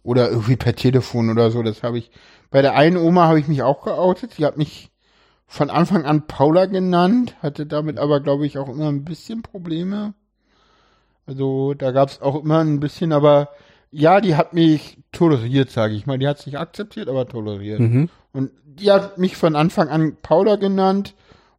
Oder 0.03 0.29
irgendwie 0.29 0.55
per 0.55 0.75
Telefon 0.75 1.29
oder 1.29 1.49
so. 1.49 1.63
Das 1.63 1.81
habe 1.81 1.97
ich. 1.97 2.11
Bei 2.51 2.61
der 2.61 2.75
einen 2.75 2.97
Oma 2.97 3.27
habe 3.27 3.39
ich 3.39 3.47
mich 3.47 3.63
auch 3.63 3.83
geoutet. 3.83 4.37
Die 4.37 4.45
hat 4.45 4.57
mich 4.57 4.91
von 5.47 5.71
Anfang 5.71 6.05
an 6.05 6.27
Paula 6.27 6.67
genannt, 6.67 7.35
hatte 7.41 7.65
damit 7.65 7.97
aber, 7.97 8.19
glaube 8.19 8.45
ich, 8.45 8.57
auch 8.59 8.69
immer 8.69 8.89
ein 8.89 9.03
bisschen 9.03 9.41
Probleme. 9.41 10.13
Also 11.25 11.73
da 11.73 11.91
gab 11.91 12.09
es 12.09 12.21
auch 12.21 12.43
immer 12.43 12.59
ein 12.59 12.79
bisschen, 12.79 13.11
aber 13.11 13.49
ja, 13.91 14.21
die 14.21 14.35
hat 14.35 14.53
mich 14.53 14.97
toleriert, 15.11 15.71
sage 15.71 15.93
ich 15.95 16.05
mal. 16.05 16.17
Die 16.17 16.27
hat 16.27 16.39
es 16.39 16.45
nicht 16.45 16.57
akzeptiert, 16.59 17.07
aber 17.07 17.27
toleriert. 17.27 17.79
Mhm. 17.79 18.09
Und 18.33 18.51
die 18.65 18.91
hat 18.91 19.17
mich 19.17 19.37
von 19.37 19.55
Anfang 19.55 19.89
an 19.89 20.17
Paula 20.21 20.55
genannt 20.55 21.13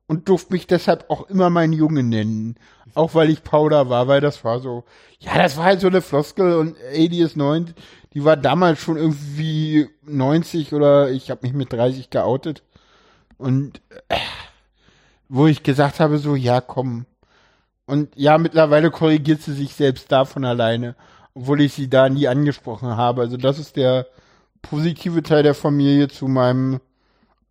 und 0.06 0.28
durfte 0.28 0.52
mich 0.52 0.66
deshalb 0.66 1.08
auch 1.08 1.28
immer 1.30 1.50
meinen 1.50 1.72
Junge 1.72 2.02
nennen. 2.02 2.56
Auch 2.94 3.14
weil 3.14 3.30
ich 3.30 3.42
Paula 3.42 3.88
war, 3.88 4.06
weil 4.06 4.20
das 4.20 4.44
war 4.44 4.60
so, 4.60 4.84
ja, 5.18 5.38
das 5.38 5.56
war 5.56 5.64
halt 5.64 5.80
so 5.80 5.86
eine 5.86 6.02
Floskel 6.02 6.56
und 6.56 6.76
ist 6.76 7.36
90, 7.36 7.74
die 8.12 8.24
war 8.24 8.36
damals 8.36 8.80
schon 8.80 8.96
irgendwie 8.96 9.88
90 10.02 10.72
oder 10.72 11.10
ich 11.10 11.30
habe 11.30 11.46
mich 11.46 11.54
mit 11.54 11.72
30 11.72 12.10
geoutet. 12.10 12.62
Und 13.38 13.80
äh, 14.08 14.16
wo 15.28 15.46
ich 15.46 15.62
gesagt 15.62 16.00
habe, 16.00 16.18
so, 16.18 16.36
ja, 16.36 16.60
komm. 16.60 17.06
Und 17.86 18.16
ja, 18.16 18.38
mittlerweile 18.38 18.90
korrigiert 18.90 19.42
sie 19.42 19.52
sich 19.52 19.74
selbst 19.74 20.10
da 20.12 20.24
von 20.24 20.44
alleine, 20.44 20.94
obwohl 21.34 21.60
ich 21.60 21.72
sie 21.74 21.90
da 21.90 22.08
nie 22.08 22.28
angesprochen 22.28 22.96
habe. 22.96 23.22
Also 23.22 23.36
das 23.36 23.58
ist 23.58 23.76
der 23.76 24.06
positive 24.68 25.22
Teil 25.22 25.42
der 25.42 25.54
Familie 25.54 26.08
zu 26.08 26.26
meinem 26.26 26.80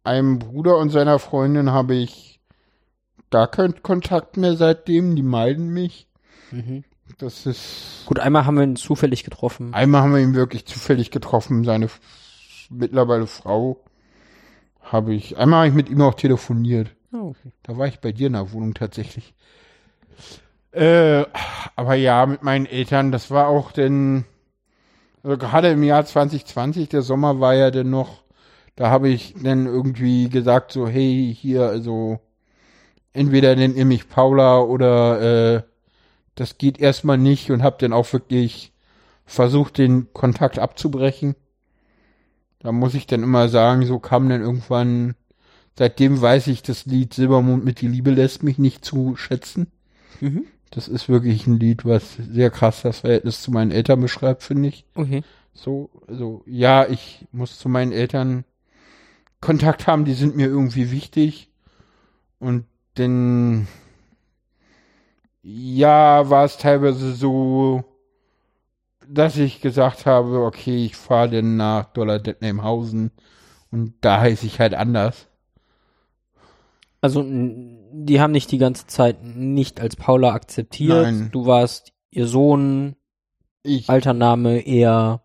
einem 0.04 0.40
Bruder 0.40 0.78
und 0.78 0.90
seiner 0.90 1.18
Freundin 1.18 1.72
habe 1.72 1.96
ich 1.96 2.40
gar 3.30 3.48
keinen 3.48 3.82
Kontakt 3.82 4.38
mehr 4.38 4.56
seitdem. 4.56 5.16
Die 5.16 5.24
meiden 5.24 5.70
mich. 5.70 6.08
Mhm. 6.52 6.84
Das 7.18 7.46
ist. 7.46 8.04
Gut, 8.06 8.20
einmal 8.20 8.46
haben 8.46 8.58
wir 8.58 8.64
ihn 8.64 8.76
zufällig 8.76 9.24
getroffen. 9.24 9.74
Einmal 9.74 10.02
haben 10.02 10.14
wir 10.14 10.22
ihn 10.22 10.36
wirklich 10.36 10.66
zufällig 10.66 11.12
getroffen. 11.12 11.64
Seine 11.64 11.88
mittlerweile 12.70 13.28
Frau 13.28 13.82
habe 14.82 15.14
ich. 15.14 15.38
Einmal 15.38 15.60
habe 15.60 15.68
ich 15.70 15.74
mit 15.74 15.90
ihm 15.90 16.02
auch 16.02 16.16
telefoniert. 16.16 16.90
Oh, 17.14 17.30
okay. 17.30 17.52
Da 17.64 17.78
war 17.78 17.88
ich 17.88 18.00
bei 18.00 18.12
dir 18.12 18.28
in 18.28 18.34
der 18.34 18.52
Wohnung 18.52 18.74
tatsächlich. 18.74 19.34
Äh, 20.72 21.26
aber 21.76 21.94
ja, 21.94 22.26
mit 22.26 22.42
meinen 22.42 22.66
Eltern, 22.66 23.12
das 23.12 23.30
war 23.30 23.48
auch 23.48 23.72
denn, 23.72 24.26
also 25.24 25.38
gerade 25.38 25.72
im 25.72 25.84
Jahr 25.84 26.06
2020, 26.06 26.90
der 26.90 27.02
Sommer 27.02 27.40
war 27.40 27.56
ja 27.56 27.72
dann 27.72 27.90
noch, 27.90 28.24
da 28.76 28.90
habe 28.90 29.10
ich 29.10 29.36
dann 29.42 29.66
irgendwie 29.66 30.30
gesagt, 30.30 30.72
so, 30.72 30.88
hey, 30.88 31.36
hier, 31.38 31.64
also, 31.64 32.20
entweder 33.14 33.56
nennt 33.56 33.76
ihr 33.76 33.86
mich 33.86 34.10
Paula 34.10 34.62
oder 34.62 35.56
äh, 35.56 35.64
das 36.36 36.58
geht 36.58 36.80
erstmal 36.80 37.18
nicht 37.18 37.52
und 37.52 37.64
habe 37.64 37.78
dann 37.80 37.94
auch 37.94 38.12
wirklich 38.14 38.74
versucht, 39.26 39.78
den 39.78 40.12
Kontakt 40.14 40.60
abzubrechen. 40.60 41.36
Da 42.60 42.72
muss 42.72 42.94
ich 42.94 43.08
dann 43.08 43.24
immer 43.24 43.50
sagen, 43.50 43.86
so 43.86 44.00
kam 44.00 44.30
dann 44.30 44.42
irgendwann 44.42 45.16
Seitdem 45.76 46.22
weiß 46.22 46.48
ich 46.48 46.62
das 46.62 46.86
Lied 46.86 47.14
Silbermond 47.14 47.66
mit 47.66 47.82
die 47.82 47.88
Liebe 47.88 48.12
lässt 48.12 48.44
mich 48.44 48.60
nicht 48.60 48.86
zu 48.86 49.16
schätzen. 49.16 49.68
Mhm. 50.22 50.46
Das 50.74 50.88
ist 50.88 51.08
wirklich 51.08 51.46
ein 51.46 51.60
Lied, 51.60 51.86
was 51.86 52.16
sehr 52.16 52.50
krass 52.50 52.82
das 52.82 53.02
Verhältnis 53.02 53.44
zu 53.44 53.52
meinen 53.52 53.70
Eltern 53.70 54.02
beschreibt, 54.02 54.42
finde 54.42 54.70
ich. 54.70 54.86
Okay. 54.96 55.22
So, 55.54 55.92
also, 56.08 56.42
ja, 56.48 56.88
ich 56.88 57.28
muss 57.32 57.60
zu 57.60 57.70
meinen 57.70 57.92
Eltern 57.92 58.44
Kontakt 59.40 59.86
haben, 59.86 60.04
die 60.04 60.16
sind 60.16 60.36
mir 60.36 60.48
irgendwie 60.48 60.90
wichtig. 60.90 61.52
Und 62.40 62.66
dann, 62.96 63.68
ja, 65.44 66.28
war 66.32 66.46
es 66.46 66.58
teilweise 66.58 67.14
so, 67.14 67.84
dass 69.08 69.38
ich 69.38 69.62
gesagt 69.62 70.08
habe, 70.08 70.44
okay, 70.44 70.86
ich 70.86 70.96
fahre 70.96 71.30
denn 71.30 71.56
nach 71.56 71.86
Dollar 71.94 72.18
Detnamhausen 72.18 73.12
und 73.70 73.94
da 74.02 74.22
heiße 74.22 74.48
ich 74.48 74.60
halt 74.60 74.74
anders. 74.74 75.28
Also, 77.00 77.22
die 77.94 78.20
haben 78.20 78.34
dich 78.34 78.48
die 78.48 78.58
ganze 78.58 78.88
Zeit 78.88 79.24
nicht 79.24 79.80
als 79.80 79.96
Paula 79.96 80.34
akzeptiert. 80.34 81.04
Nein. 81.04 81.30
Du 81.32 81.46
warst 81.46 81.94
ihr 82.10 82.28
Sohn. 82.28 82.96
Ich, 83.62 83.90
alter 83.90 84.14
Name 84.14 84.60
eher 84.60 85.22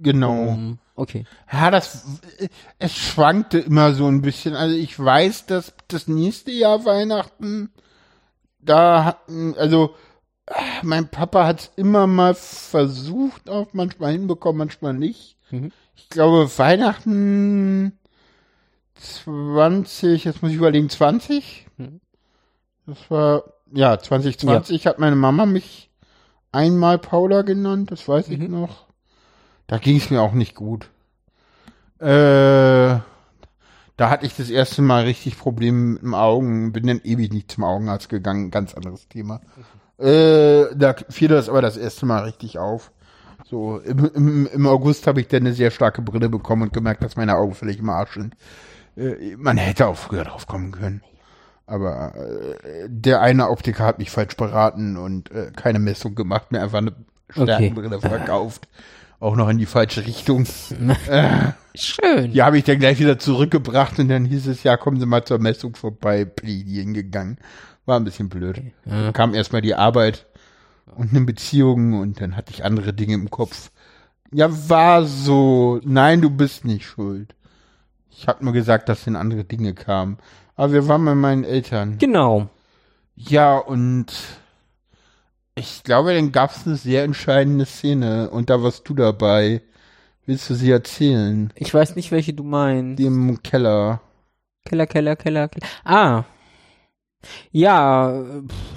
genau. 0.00 0.48
um, 0.48 0.78
okay. 0.94 1.24
Ja, 1.50 1.70
das, 1.70 2.04
es 2.78 2.94
schwankte 2.94 3.58
immer 3.58 3.94
so 3.94 4.06
ein 4.06 4.22
bisschen. 4.22 4.54
Also 4.54 4.76
ich 4.76 4.98
weiß, 4.98 5.46
dass 5.46 5.74
das 5.88 6.06
nächste 6.06 6.52
Jahr 6.52 6.84
Weihnachten, 6.84 7.70
da 8.60 9.04
hatten, 9.04 9.54
also 9.56 9.94
äh, 10.46 10.52
mein 10.82 11.08
Papa 11.08 11.46
hat 11.46 11.60
es 11.60 11.70
immer 11.76 12.06
mal 12.06 12.34
versucht, 12.34 13.48
auch 13.48 13.68
manchmal 13.72 14.12
hinbekommen, 14.12 14.58
manchmal 14.58 14.94
nicht. 14.94 15.36
Mhm. 15.50 15.72
Ich 15.96 16.10
glaube, 16.10 16.50
Weihnachten 16.58 17.98
20, 18.94 20.24
jetzt 20.24 20.42
muss 20.42 20.52
ich 20.52 20.58
überlegen, 20.58 20.90
20? 20.90 21.63
Mhm. 22.86 22.90
Das 22.92 23.10
war, 23.10 23.44
ja, 23.72 23.98
2020 23.98 24.86
hat 24.86 24.98
meine 24.98 25.16
Mama 25.16 25.46
mich 25.46 25.90
einmal 26.52 26.98
Paula 26.98 27.42
genannt, 27.42 27.90
das 27.90 28.06
weiß 28.08 28.28
ich 28.28 28.38
Mhm. 28.38 28.50
noch. 28.50 28.86
Da 29.66 29.78
ging 29.78 29.96
es 29.96 30.10
mir 30.10 30.20
auch 30.20 30.32
nicht 30.32 30.54
gut. 30.54 30.90
Äh, 31.98 32.98
da 33.96 34.10
hatte 34.10 34.26
ich 34.26 34.36
das 34.36 34.50
erste 34.50 34.82
Mal 34.82 35.04
richtig 35.04 35.38
Probleme 35.38 35.78
mit 35.94 36.02
dem 36.02 36.14
Augen, 36.14 36.72
bin 36.72 36.86
dann 36.86 37.00
ewig 37.04 37.32
nicht 37.32 37.50
zum 37.50 37.64
Augenarzt 37.64 38.08
gegangen, 38.08 38.50
ganz 38.50 38.74
anderes 38.74 39.08
Thema. 39.08 39.40
Äh, 39.98 40.74
da 40.74 40.94
fiel 41.08 41.28
das 41.28 41.48
aber 41.48 41.62
das 41.62 41.76
erste 41.76 42.04
Mal 42.04 42.24
richtig 42.24 42.58
auf. 42.58 42.90
So, 43.44 43.78
im, 43.78 44.10
im, 44.14 44.46
im 44.46 44.66
August 44.66 45.06
habe 45.06 45.20
ich 45.20 45.28
dann 45.28 45.42
eine 45.42 45.52
sehr 45.52 45.70
starke 45.70 46.02
Brille 46.02 46.28
bekommen 46.28 46.62
und 46.62 46.72
gemerkt, 46.72 47.04
dass 47.04 47.16
meine 47.16 47.36
Augen 47.36 47.54
völlig 47.54 47.78
im 47.78 47.88
Arsch 47.90 48.14
sind. 48.14 48.34
Äh, 48.96 49.36
man 49.36 49.56
hätte 49.56 49.86
auch 49.86 49.96
früher 49.96 50.24
drauf 50.24 50.46
kommen 50.46 50.72
können. 50.72 51.02
Aber 51.66 52.14
äh, 52.14 52.86
der 52.88 53.22
eine 53.22 53.48
Optiker 53.48 53.84
hat 53.84 53.98
mich 53.98 54.10
falsch 54.10 54.36
beraten 54.36 54.96
und 54.96 55.30
äh, 55.30 55.50
keine 55.54 55.78
Messung 55.78 56.14
gemacht, 56.14 56.52
mir 56.52 56.62
einfach 56.62 56.78
eine 56.78 56.92
Stärkenbrille 57.30 58.00
verkauft. 58.00 58.68
Auch 59.18 59.36
noch 59.36 59.48
in 59.48 59.58
die 59.58 59.66
falsche 59.66 60.04
Richtung. 60.04 60.44
Schön. 61.74 62.32
Die 62.32 62.42
habe 62.42 62.58
ich 62.58 62.64
dann 62.64 62.78
gleich 62.78 62.98
wieder 62.98 63.18
zurückgebracht 63.18 63.98
und 63.98 64.08
dann 64.08 64.26
hieß 64.26 64.46
es, 64.48 64.62
ja, 64.62 64.76
kommen 64.76 65.00
Sie 65.00 65.06
mal 65.06 65.24
zur 65.24 65.38
Messung 65.38 65.74
vorbei, 65.76 66.24
Plädien 66.26 66.92
gegangen. 66.92 67.38
War 67.86 67.98
ein 67.98 68.04
bisschen 68.04 68.28
blöd. 68.28 68.60
Ja. 68.84 69.04
Dann 69.04 69.12
kam 69.12 69.34
erstmal 69.34 69.62
die 69.62 69.74
Arbeit 69.74 70.26
und 70.94 71.10
eine 71.10 71.22
Beziehung 71.22 72.00
und 72.00 72.20
dann 72.20 72.36
hatte 72.36 72.52
ich 72.52 72.64
andere 72.64 72.92
Dinge 72.92 73.14
im 73.14 73.30
Kopf. 73.30 73.70
Ja, 74.32 74.48
war 74.68 75.04
so. 75.04 75.80
Nein, 75.84 76.20
du 76.20 76.28
bist 76.30 76.64
nicht 76.64 76.84
schuld. 76.84 77.34
Ich 78.10 78.28
habe 78.28 78.44
nur 78.44 78.52
gesagt, 78.52 78.88
dass 78.88 79.04
dann 79.04 79.16
andere 79.16 79.44
Dinge 79.44 79.74
kamen. 79.74 80.18
Aber 80.56 80.72
wir 80.72 80.88
waren 80.88 81.04
bei 81.04 81.14
meinen 81.14 81.44
Eltern. 81.44 81.98
Genau. 81.98 82.48
Ja, 83.16 83.58
und 83.58 84.06
ich 85.56 85.82
glaube, 85.84 86.14
dann 86.14 86.32
gab 86.32 86.50
es 86.50 86.66
eine 86.66 86.76
sehr 86.76 87.04
entscheidende 87.04 87.66
Szene 87.66 88.30
und 88.30 88.50
da 88.50 88.62
warst 88.62 88.88
du 88.88 88.94
dabei. 88.94 89.62
Willst 90.26 90.48
du 90.48 90.54
sie 90.54 90.70
erzählen? 90.70 91.52
Ich 91.56 91.72
weiß 91.72 91.96
nicht, 91.96 92.10
welche 92.10 92.32
du 92.32 92.44
meinst. 92.44 92.98
Die 92.98 93.04
im 93.04 93.42
Keller. 93.42 94.00
Keller, 94.64 94.86
Keller, 94.86 95.16
Keller, 95.16 95.48
Keller. 95.48 95.66
Ah. 95.84 96.24
Ja, 97.52 98.24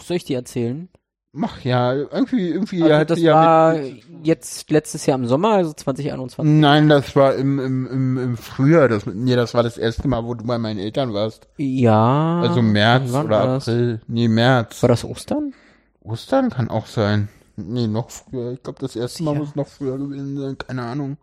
soll 0.03 0.17
ich 0.17 0.25
die 0.25 0.33
erzählen? 0.33 0.89
Mach 1.33 1.61
ja, 1.61 1.93
irgendwie, 1.93 2.49
irgendwie 2.49 2.83
Also 2.83 2.95
hat 2.95 3.09
das 3.11 3.19
ja 3.19 3.33
war 3.33 3.73
mit, 3.73 4.03
jetzt 4.23 4.71
letztes 4.71 5.05
Jahr 5.05 5.19
im 5.19 5.27
Sommer, 5.27 5.49
also 5.49 5.73
2021. 5.73 6.59
Nein, 6.59 6.89
das 6.89 7.15
war 7.15 7.35
im, 7.35 7.59
im, 7.59 7.85
im, 7.87 8.17
im 8.17 8.37
Frühjahr. 8.37 8.87
Das, 8.87 9.05
nee, 9.05 9.35
das 9.35 9.53
war 9.53 9.61
das 9.61 9.77
erste 9.77 10.07
Mal, 10.07 10.23
wo 10.23 10.33
du 10.33 10.45
bei 10.45 10.57
meinen 10.57 10.79
Eltern 10.79 11.13
warst. 11.13 11.47
Ja. 11.57 12.39
Also 12.41 12.61
März 12.61 13.13
oder? 13.13 13.55
April. 13.55 14.01
Nee, 14.07 14.27
März. 14.27 14.81
War 14.81 14.89
das 14.89 15.03
Ostern? 15.03 15.53
Ostern 16.01 16.49
kann 16.49 16.69
auch 16.69 16.87
sein. 16.87 17.27
Nee, 17.57 17.87
noch 17.87 18.09
früher. 18.09 18.53
Ich 18.53 18.63
glaube, 18.63 18.79
das 18.79 18.95
erste 18.95 19.23
Mal 19.23 19.31
Sicher? 19.31 19.43
muss 19.43 19.55
noch 19.55 19.67
früher 19.67 19.97
gewesen 19.97 20.37
sein. 20.37 20.57
Keine 20.57 20.83
Ahnung. 20.83 21.17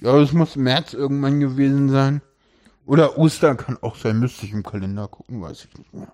Ja, 0.00 0.18
es 0.18 0.32
muss 0.32 0.56
März 0.56 0.94
irgendwann 0.94 1.40
gewesen 1.40 1.88
sein. 1.90 2.22
Oder 2.84 3.16
Ostern 3.16 3.56
kann 3.56 3.78
auch 3.80 3.96
sein. 3.96 4.18
Müsste 4.18 4.46
ich 4.46 4.52
im 4.52 4.62
Kalender 4.62 5.08
gucken, 5.08 5.40
weiß 5.40 5.66
ich 5.66 5.78
nicht 5.78 5.94
mehr. 5.94 6.12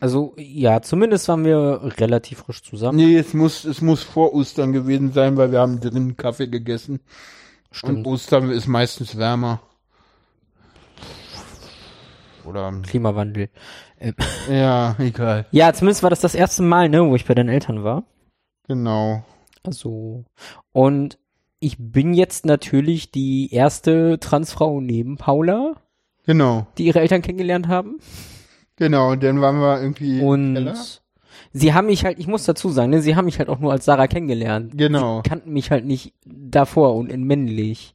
Also, 0.00 0.34
ja, 0.38 0.80
zumindest 0.80 1.28
waren 1.28 1.44
wir 1.44 1.80
relativ 1.98 2.38
frisch 2.38 2.62
zusammen. 2.62 2.96
Nee, 2.96 3.16
es 3.16 3.34
muss, 3.34 3.64
es 3.64 3.82
muss 3.82 4.02
vor 4.02 4.32
Ostern 4.34 4.72
gewesen 4.72 5.12
sein, 5.12 5.36
weil 5.36 5.52
wir 5.52 5.60
haben 5.60 5.78
drinnen 5.80 6.16
Kaffee 6.16 6.48
gegessen. 6.48 7.00
Stimmt. 7.70 7.98
Und 7.98 8.06
Ostern 8.06 8.50
ist 8.50 8.66
meistens 8.66 9.16
wärmer. 9.18 9.60
Oder, 12.44 12.72
Klimawandel. 12.82 13.50
Ähm, 14.00 14.14
ja, 14.50 14.96
egal. 14.98 15.46
ja, 15.50 15.72
zumindest 15.72 16.02
war 16.02 16.10
das 16.10 16.20
das 16.20 16.34
erste 16.34 16.62
Mal, 16.62 16.88
ne, 16.88 17.04
wo 17.06 17.14
ich 17.14 17.26
bei 17.26 17.34
deinen 17.34 17.50
Eltern 17.50 17.84
war. 17.84 18.04
Genau. 18.66 19.22
Also, 19.62 20.24
und 20.72 21.18
ich 21.58 21.76
bin 21.78 22.14
jetzt 22.14 22.46
natürlich 22.46 23.10
die 23.10 23.52
erste 23.52 24.18
Transfrau 24.18 24.80
neben 24.80 25.18
Paula, 25.18 25.74
Genau. 26.24 26.66
die 26.78 26.86
ihre 26.86 27.00
Eltern 27.00 27.20
kennengelernt 27.20 27.68
haben. 27.68 27.98
Genau. 28.80 29.12
Und 29.12 29.22
dann 29.22 29.40
waren 29.40 29.60
wir 29.60 29.80
irgendwie 29.80 30.20
im 30.20 30.54
Keller. 30.54 30.70
Und 30.72 31.00
sie 31.52 31.74
haben 31.74 31.86
mich 31.86 32.04
halt, 32.04 32.18
ich 32.18 32.26
muss 32.26 32.44
dazu 32.44 32.70
sagen, 32.70 32.90
ne, 32.90 33.02
sie 33.02 33.14
haben 33.14 33.26
mich 33.26 33.38
halt 33.38 33.50
auch 33.50 33.60
nur 33.60 33.70
als 33.70 33.84
Sarah 33.84 34.08
kennengelernt. 34.08 34.72
Genau. 34.76 35.20
Sie 35.22 35.28
kannten 35.28 35.52
mich 35.52 35.70
halt 35.70 35.84
nicht 35.84 36.14
davor 36.24 36.96
und 36.96 37.12
in 37.12 37.22
männlich. 37.24 37.94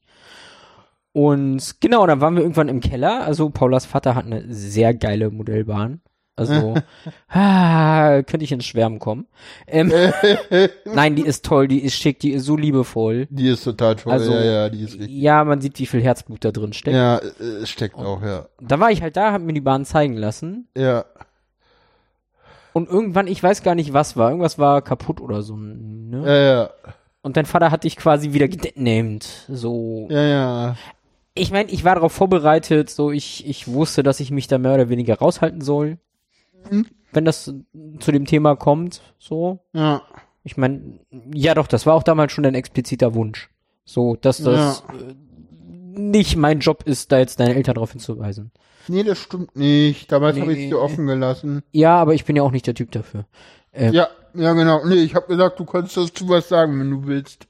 Und 1.12 1.82
genau, 1.82 2.06
dann 2.06 2.22
waren 2.22 2.36
wir 2.36 2.44
irgendwann 2.44 2.70
im 2.70 2.82
Keller. 2.82 3.26
Also 3.26 3.50
Paulas 3.50 3.86
Vater 3.86 4.14
hat 4.14 4.26
eine 4.26 4.54
sehr 4.54 4.94
geile 4.94 5.32
Modellbahn. 5.32 6.02
Also, 6.38 6.76
ah, 7.30 8.22
könnte 8.24 8.44
ich 8.44 8.52
ins 8.52 8.66
Schwärmen 8.66 9.00
kommen. 9.00 9.28
Ähm, 9.68 9.92
nein, 10.86 11.16
die 11.16 11.22
ist 11.22 11.46
toll, 11.46 11.68
die 11.68 11.80
ist 11.80 11.96
schick, 11.96 12.20
die 12.20 12.32
ist 12.32 12.46
so 12.46 12.58
liebevoll. 12.58 13.28
Die 13.30 13.48
ist 13.48 13.64
total 13.64 13.96
toll. 13.96 14.12
Also, 14.12 14.34
ja, 14.34 14.44
ja, 14.44 14.70
die 14.70 14.84
ist 14.84 15.00
richtig. 15.00 15.10
Ja, 15.12 15.46
man 15.46 15.62
sieht, 15.62 15.80
wie 15.80 15.86
viel 15.86 16.02
Herzblut 16.02 16.44
da 16.44 16.52
drin 16.52 16.74
steckt. 16.74 16.96
Ja, 16.96 17.18
äh, 17.18 17.44
es 17.64 17.70
steckt 17.70 17.96
auch, 17.96 18.22
ja. 18.22 18.48
Da 18.60 18.80
war 18.80 18.92
ich 18.92 19.02
halt 19.02 19.16
da, 19.16 19.32
hab 19.32 19.42
mir 19.42 19.54
die 19.54 19.62
Bahn 19.62 19.86
zeigen 19.86 20.18
lassen. 20.18 20.68
Ja. 20.76 21.06
Und 22.74 22.90
irgendwann, 22.90 23.28
ich 23.28 23.42
weiß 23.42 23.64
gar 23.64 23.74
nicht, 23.74 23.94
was 23.94 24.18
war. 24.18 24.32
Irgendwas 24.32 24.60
war 24.60 24.82
kaputt 24.82 25.22
oder 25.22 25.42
so. 25.42 25.56
Ne? 25.56 26.24
Ja, 26.26 26.36
ja. 26.36 26.70
Und 27.22 27.38
dein 27.38 27.46
Vater 27.46 27.72
hat 27.72 27.86
dich 27.86 27.96
quasi 27.96 28.34
wieder 28.34 28.50
gedetnamed. 28.50 29.46
So. 29.48 30.08
Ja, 30.12 30.22
ja. 30.22 30.76
Ich 31.34 31.52
meine, 31.52 31.72
ich 31.72 31.86
war 31.86 31.96
darauf 31.96 32.12
vorbereitet, 32.12 32.90
so 32.90 33.12
ich, 33.12 33.48
ich 33.48 33.70
wusste, 33.70 34.04
dass 34.04 34.20
ich 34.20 34.32
mich 34.32 34.48
da 34.48 34.58
mehr 34.58 34.74
oder 34.74 34.90
weniger 34.90 35.18
raushalten 35.18 35.62
soll. 35.62 35.98
Mhm. 36.70 36.86
Wenn 37.14 37.26
das 37.26 37.46
zu 38.00 38.12
dem 38.12 38.26
Thema 38.26 38.56
kommt, 38.56 39.02
so. 39.20 39.60
Ja. 39.74 40.02
Ich 40.44 40.58
meine, 40.58 41.00
ja 41.34 41.54
doch, 41.56 41.68
das 41.68 41.86
war 41.86 41.96
auch 41.96 42.04
damals 42.04 42.32
schon 42.32 42.46
ein 42.46 42.56
expliziter 42.56 43.16
Wunsch. 43.16 43.50
So, 43.86 44.16
dass 44.16 44.38
das 44.38 44.82
äh, 44.90 45.14
nicht 46.00 46.36
mein 46.36 46.60
Job 46.60 46.84
ist, 46.86 47.12
da 47.12 47.20
jetzt 47.20 47.40
deine 47.40 47.56
Eltern 47.56 47.76
darauf 47.76 47.92
hinzuweisen. 47.92 48.52
Nee, 48.88 49.04
das 49.04 49.18
stimmt 49.18 49.56
nicht. 49.56 50.12
Damals 50.12 50.36
Nee. 50.36 50.42
habe 50.42 50.54
ich 50.54 50.64
es 50.66 50.70
dir 50.70 50.80
offen 50.82 51.08
gelassen. 51.08 51.64
Ja, 51.72 51.96
aber 51.98 52.14
ich 52.14 52.26
bin 52.26 52.36
ja 52.36 52.44
auch 52.44 52.52
nicht 52.52 52.68
der 52.68 52.76
Typ 52.76 52.92
dafür. 52.92 53.26
Ähm, 53.74 53.94
Ja, 53.94 54.08
ja, 54.34 54.54
genau. 54.54 54.86
Nee, 54.86 54.96
ich 54.96 55.16
habe 55.16 55.28
gesagt, 55.28 55.60
du 55.60 55.66
kannst 55.66 55.96
dazu 55.98 56.28
was 56.30 56.50
sagen, 56.50 56.80
wenn 56.80 56.92
du 56.92 57.08
willst. 57.08 57.48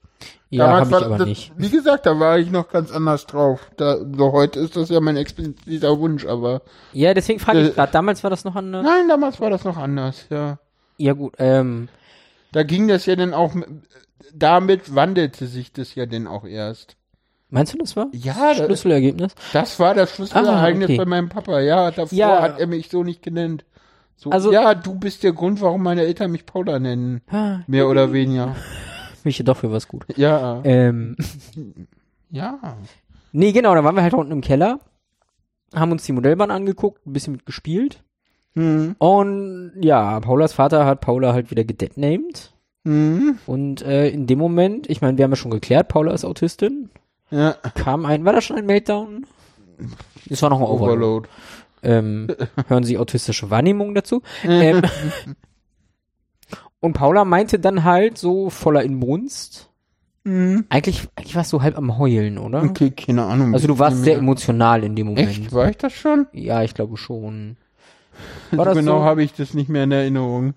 Ja, 0.56 0.68
Damals 0.80 0.90
ich 0.90 0.96
aber 1.06 1.18
das, 1.18 1.28
nicht. 1.28 1.52
Wie 1.58 1.70
gesagt, 1.70 2.06
da 2.06 2.20
war 2.20 2.38
ich 2.40 2.50
noch 2.52 2.70
ganz 2.70 2.92
anders 2.92 3.26
drauf. 3.26 3.60
Da, 3.78 3.98
so 3.98 4.32
heute 4.32 4.60
ist 4.60 4.76
das 4.76 4.90
ja 4.90 5.00
mein 5.00 5.18
expliziter 5.18 6.00
Wunsch, 6.00 6.26
aber 6.26 6.62
Ja, 6.94 7.14
deswegen 7.14 7.40
frage 7.40 7.60
Äh, 7.60 7.68
ich 7.70 7.76
gerade, 7.76 7.92
damals 7.92 8.24
war 8.24 8.30
das 8.30 8.44
noch 8.46 8.56
eine. 8.56 8.82
nein, 8.84 9.08
damals 9.08 9.40
war 9.40 9.50
das 9.50 9.64
noch 9.64 9.78
anders, 9.78 10.26
ja. 10.30 10.60
Ja 10.98 11.14
gut, 11.14 11.34
ähm, 11.40 11.90
Da 12.52 12.64
ging 12.64 12.88
das 12.88 13.06
ja 13.06 13.16
dann 13.16 13.34
auch, 13.34 13.54
mit, 13.54 13.68
damit 14.34 14.96
wandelte 14.96 15.48
sich 15.48 15.72
das 15.74 15.94
ja 15.96 16.06
dann 16.06 16.28
auch 16.28 16.46
erst. 16.46 16.96
meinst 17.50 17.74
du, 17.74 17.78
das 17.78 17.96
war? 17.96 18.08
Ja, 18.14 18.54
das, 18.54 18.66
Schlüsselergebnis? 18.66 19.34
das 19.54 19.80
war 19.80 19.94
das 19.94 20.12
Schlüsselereignis 20.16 20.90
Ah, 20.90 20.94
okay. 20.94 20.98
bei 20.98 21.06
meinem 21.06 21.30
Papa, 21.30 21.60
ja. 21.60 21.92
Davor 21.92 22.18
Ja. 22.18 22.42
hat 22.42 22.60
er 22.60 22.68
mich 22.68 22.90
so 22.90 23.04
nicht 23.04 23.22
genannt. 23.22 23.66
So, 24.18 24.30
Also- 24.30 24.52
ja, 24.54 24.74
du 24.76 24.96
bist 24.96 25.24
der 25.24 25.34
Grund, 25.34 25.60
warum 25.62 25.84
meine 25.84 26.04
Eltern 26.04 26.32
mich 26.32 26.46
Paula 26.46 26.80
nennen. 26.80 27.22
Ah, 27.30 27.60
Mehr 27.68 27.88
oder 27.90 28.14
weniger. 28.14 28.56
mich 29.26 29.38
doch 29.44 29.58
für 29.58 29.72
was 29.72 29.88
gut. 29.88 30.06
Ja. 30.16 30.62
Ähm, 30.64 31.16
Ja. 32.32 32.78
nee, 33.32 33.52
genau, 33.52 33.74
da 33.76 33.84
waren 33.84 33.96
wir 33.96 34.04
halt 34.04 34.14
unten 34.14 34.32
im 34.32 34.42
Keller, 34.42 34.80
haben 35.74 35.92
uns 35.92 36.04
die 36.04 36.12
Modellbahn 36.12 36.52
angeguckt, 36.52 37.06
ein 37.06 37.14
bisschen 37.14 37.34
mitgespielt. 37.34 38.04
Hm. 38.56 38.96
Und 38.98 39.74
ja, 39.80 40.20
Paulas 40.20 40.54
Vater 40.54 40.86
hat 40.86 41.02
Paula 41.02 41.34
halt 41.34 41.52
wieder 41.52 41.64
gedetnamed. 41.64 42.54
Hm. 42.86 43.38
Und 43.46 43.82
äh, 43.84 44.10
in 44.10 44.28
dem 44.28 44.40
Moment, 44.40 44.90
ich 44.90 45.02
meine, 45.02 45.18
wir 45.18 45.24
haben 45.24 45.32
ja 45.32 45.36
schon 45.38 45.52
geklärt, 45.52 45.88
Paula 45.88 46.14
ist 46.14 46.26
Autistin, 46.26 46.90
Ja. 47.32 47.54
kam 47.76 48.06
ein, 48.06 48.26
war 48.26 48.34
das 48.34 48.44
schon 48.46 48.58
ein 48.58 48.66
Meltdown? 48.66 49.26
Das 50.28 50.42
war 50.42 50.50
noch 50.50 50.60
ein 50.60 50.66
Overload. 50.68 51.28
Overload. 51.28 51.30
Ähm, 51.84 52.28
hören 52.68 52.84
Sie 52.84 52.98
autistische 52.98 53.50
Wahrnehmung 53.50 53.94
dazu? 53.96 54.22
ähm, 54.44 54.82
und 56.80 56.94
Paula 56.94 57.26
meinte 57.26 57.60
dann 57.60 57.84
halt 57.84 58.18
so 58.18 58.50
voller 58.50 58.84
Inbrunst, 58.84 59.70
Hm. 60.26 60.66
eigentlich, 60.70 61.08
eigentlich 61.16 61.36
warst 61.36 61.54
du 61.54 61.62
halb 61.62 61.78
am 61.78 61.98
Heulen, 62.00 62.40
oder? 62.40 62.64
Okay, 62.64 62.90
keine 62.92 63.24
Ahnung. 63.26 63.54
Also 63.54 63.68
du 63.68 63.78
warst 63.78 64.04
sehr 64.04 64.18
emotional 64.18 64.84
in 64.84 64.96
dem 64.96 65.08
Moment. 65.08 65.30
Echt? 65.30 65.54
War 65.54 65.70
ich 65.70 65.78
das 65.78 65.94
schon? 65.94 66.26
Ja, 66.34 66.64
ich 66.64 66.74
glaube 66.74 66.98
schon. 66.98 67.58
So 68.52 68.58
War 68.58 68.66
das 68.66 68.76
genau 68.78 69.00
so? 69.00 69.04
habe 69.04 69.22
ich 69.24 69.34
das 69.34 69.54
nicht 69.54 69.70
mehr 69.70 69.84
in 69.84 69.92
Erinnerung. 69.92 70.54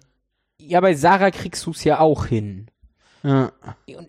Ja, 0.61 0.81
bei 0.81 0.95
Sarah 0.95 1.31
kriegst 1.31 1.67
du 1.67 1.73
es 1.73 1.85
ja 1.85 2.01
auch 2.01 2.25
hin. 2.27 2.69
Ja. 3.23 3.53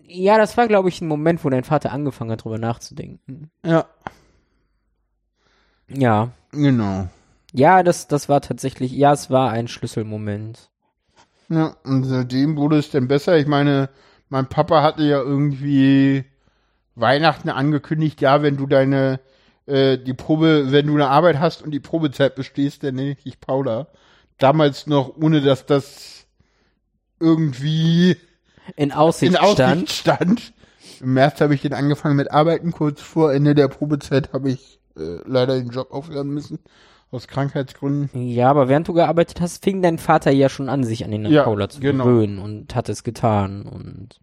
Ja, 0.06 0.38
das 0.38 0.56
war, 0.56 0.66
glaube 0.66 0.88
ich, 0.88 1.00
ein 1.02 1.08
Moment, 1.08 1.44
wo 1.44 1.50
dein 1.50 1.64
Vater 1.64 1.92
angefangen 1.92 2.30
hat, 2.30 2.44
drüber 2.44 2.58
nachzudenken. 2.58 3.50
Ja, 3.64 3.84
Ja. 5.88 6.30
genau. 6.52 7.08
Ja, 7.52 7.82
das, 7.82 8.06
das 8.06 8.28
war 8.28 8.40
tatsächlich, 8.40 8.92
ja, 8.92 9.12
es 9.12 9.28
war 9.30 9.50
ein 9.50 9.68
Schlüsselmoment. 9.68 10.70
Ja, 11.50 11.76
und 11.84 12.04
seitdem 12.04 12.56
wurde 12.56 12.78
es 12.78 12.90
denn 12.90 13.08
besser. 13.08 13.36
Ich 13.36 13.46
meine, 13.46 13.90
mein 14.28 14.48
Papa 14.48 14.82
hatte 14.82 15.02
ja 15.02 15.20
irgendwie 15.20 16.24
Weihnachten 16.94 17.48
angekündigt, 17.50 18.20
ja, 18.20 18.42
wenn 18.42 18.56
du 18.56 18.66
deine, 18.66 19.20
äh, 19.66 19.98
die 19.98 20.14
Probe, 20.14 20.70
wenn 20.72 20.86
du 20.86 20.94
eine 20.94 21.08
Arbeit 21.08 21.40
hast 21.40 21.62
und 21.62 21.72
die 21.72 21.80
Probezeit 21.80 22.36
bestehst, 22.36 22.84
dann 22.84 22.94
nenne 22.94 23.12
ich 23.12 23.22
dich 23.24 23.40
Paula. 23.40 23.88
Damals 24.38 24.86
noch, 24.86 25.16
ohne 25.16 25.40
dass 25.40 25.66
das 25.66 26.26
irgendwie 27.18 28.16
In 28.76 28.92
Aussicht, 28.92 29.32
in 29.32 29.36
Aussicht 29.38 29.90
stand. 29.90 29.90
stand. 29.90 30.52
Im 31.00 31.14
März 31.14 31.40
habe 31.40 31.54
ich 31.54 31.62
den 31.62 31.74
angefangen 31.74 32.16
mit 32.16 32.30
Arbeiten. 32.30 32.72
Kurz 32.72 33.00
vor 33.00 33.32
Ende 33.32 33.54
der 33.54 33.68
Probezeit 33.68 34.32
habe 34.32 34.50
ich 34.50 34.78
äh, 34.96 35.18
leider 35.26 35.56
den 35.58 35.70
Job 35.70 35.92
aufhören 35.92 36.28
müssen. 36.28 36.60
Aus 37.12 37.26
Krankheitsgründen. 37.26 38.28
Ja, 38.28 38.50
aber 38.50 38.68
während 38.68 38.86
du 38.86 38.92
gearbeitet 38.92 39.40
hast, 39.40 39.64
fing 39.64 39.82
dein 39.82 39.98
Vater 39.98 40.30
ja 40.30 40.48
schon 40.48 40.68
an, 40.68 40.84
sich 40.84 41.04
an 41.04 41.10
den 41.10 41.26
Ja, 41.26 41.42
Paula 41.42 41.68
zu 41.68 41.80
genau. 41.80 42.04
gewöhnen 42.04 42.38
und 42.38 42.74
hat 42.74 42.88
es 42.88 43.02
getan 43.02 43.62
und 43.62 44.20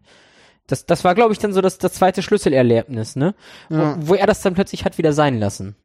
das, 0.68 0.86
das 0.86 1.04
war, 1.04 1.16
glaube 1.16 1.34
ich, 1.34 1.40
dann 1.40 1.54
so 1.54 1.62
das, 1.62 1.78
das 1.78 1.94
zweite 1.94 2.22
Schlüsselerlebnis, 2.22 3.16
ne? 3.16 3.36
Ja. 3.70 3.96
Wo, 3.98 4.10
wo 4.10 4.16
er 4.16 4.28
das 4.28 4.42
dann 4.42 4.54
plötzlich 4.54 4.84
hat 4.86 4.98
wieder 4.98 5.14
sein 5.14 5.40
lassen. 5.40 5.76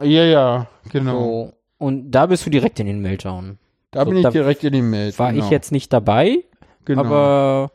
Ja, 0.00 0.24
ja, 0.24 0.66
genau. 0.90 1.12
So. 1.12 1.52
Und 1.78 2.10
da 2.12 2.26
bist 2.26 2.46
du 2.46 2.50
direkt 2.50 2.78
in 2.80 2.86
den 2.86 3.00
Meltdown. 3.00 3.58
Da 3.90 4.04
so, 4.04 4.10
bin 4.10 4.18
ich 4.18 4.22
da 4.22 4.30
direkt 4.30 4.62
in 4.64 4.72
den 4.72 4.90
Mail. 4.90 5.16
War 5.18 5.32
genau. 5.32 5.44
ich 5.44 5.50
jetzt 5.50 5.72
nicht 5.72 5.92
dabei, 5.92 6.44
genau. 6.84 7.00
aber 7.02 7.72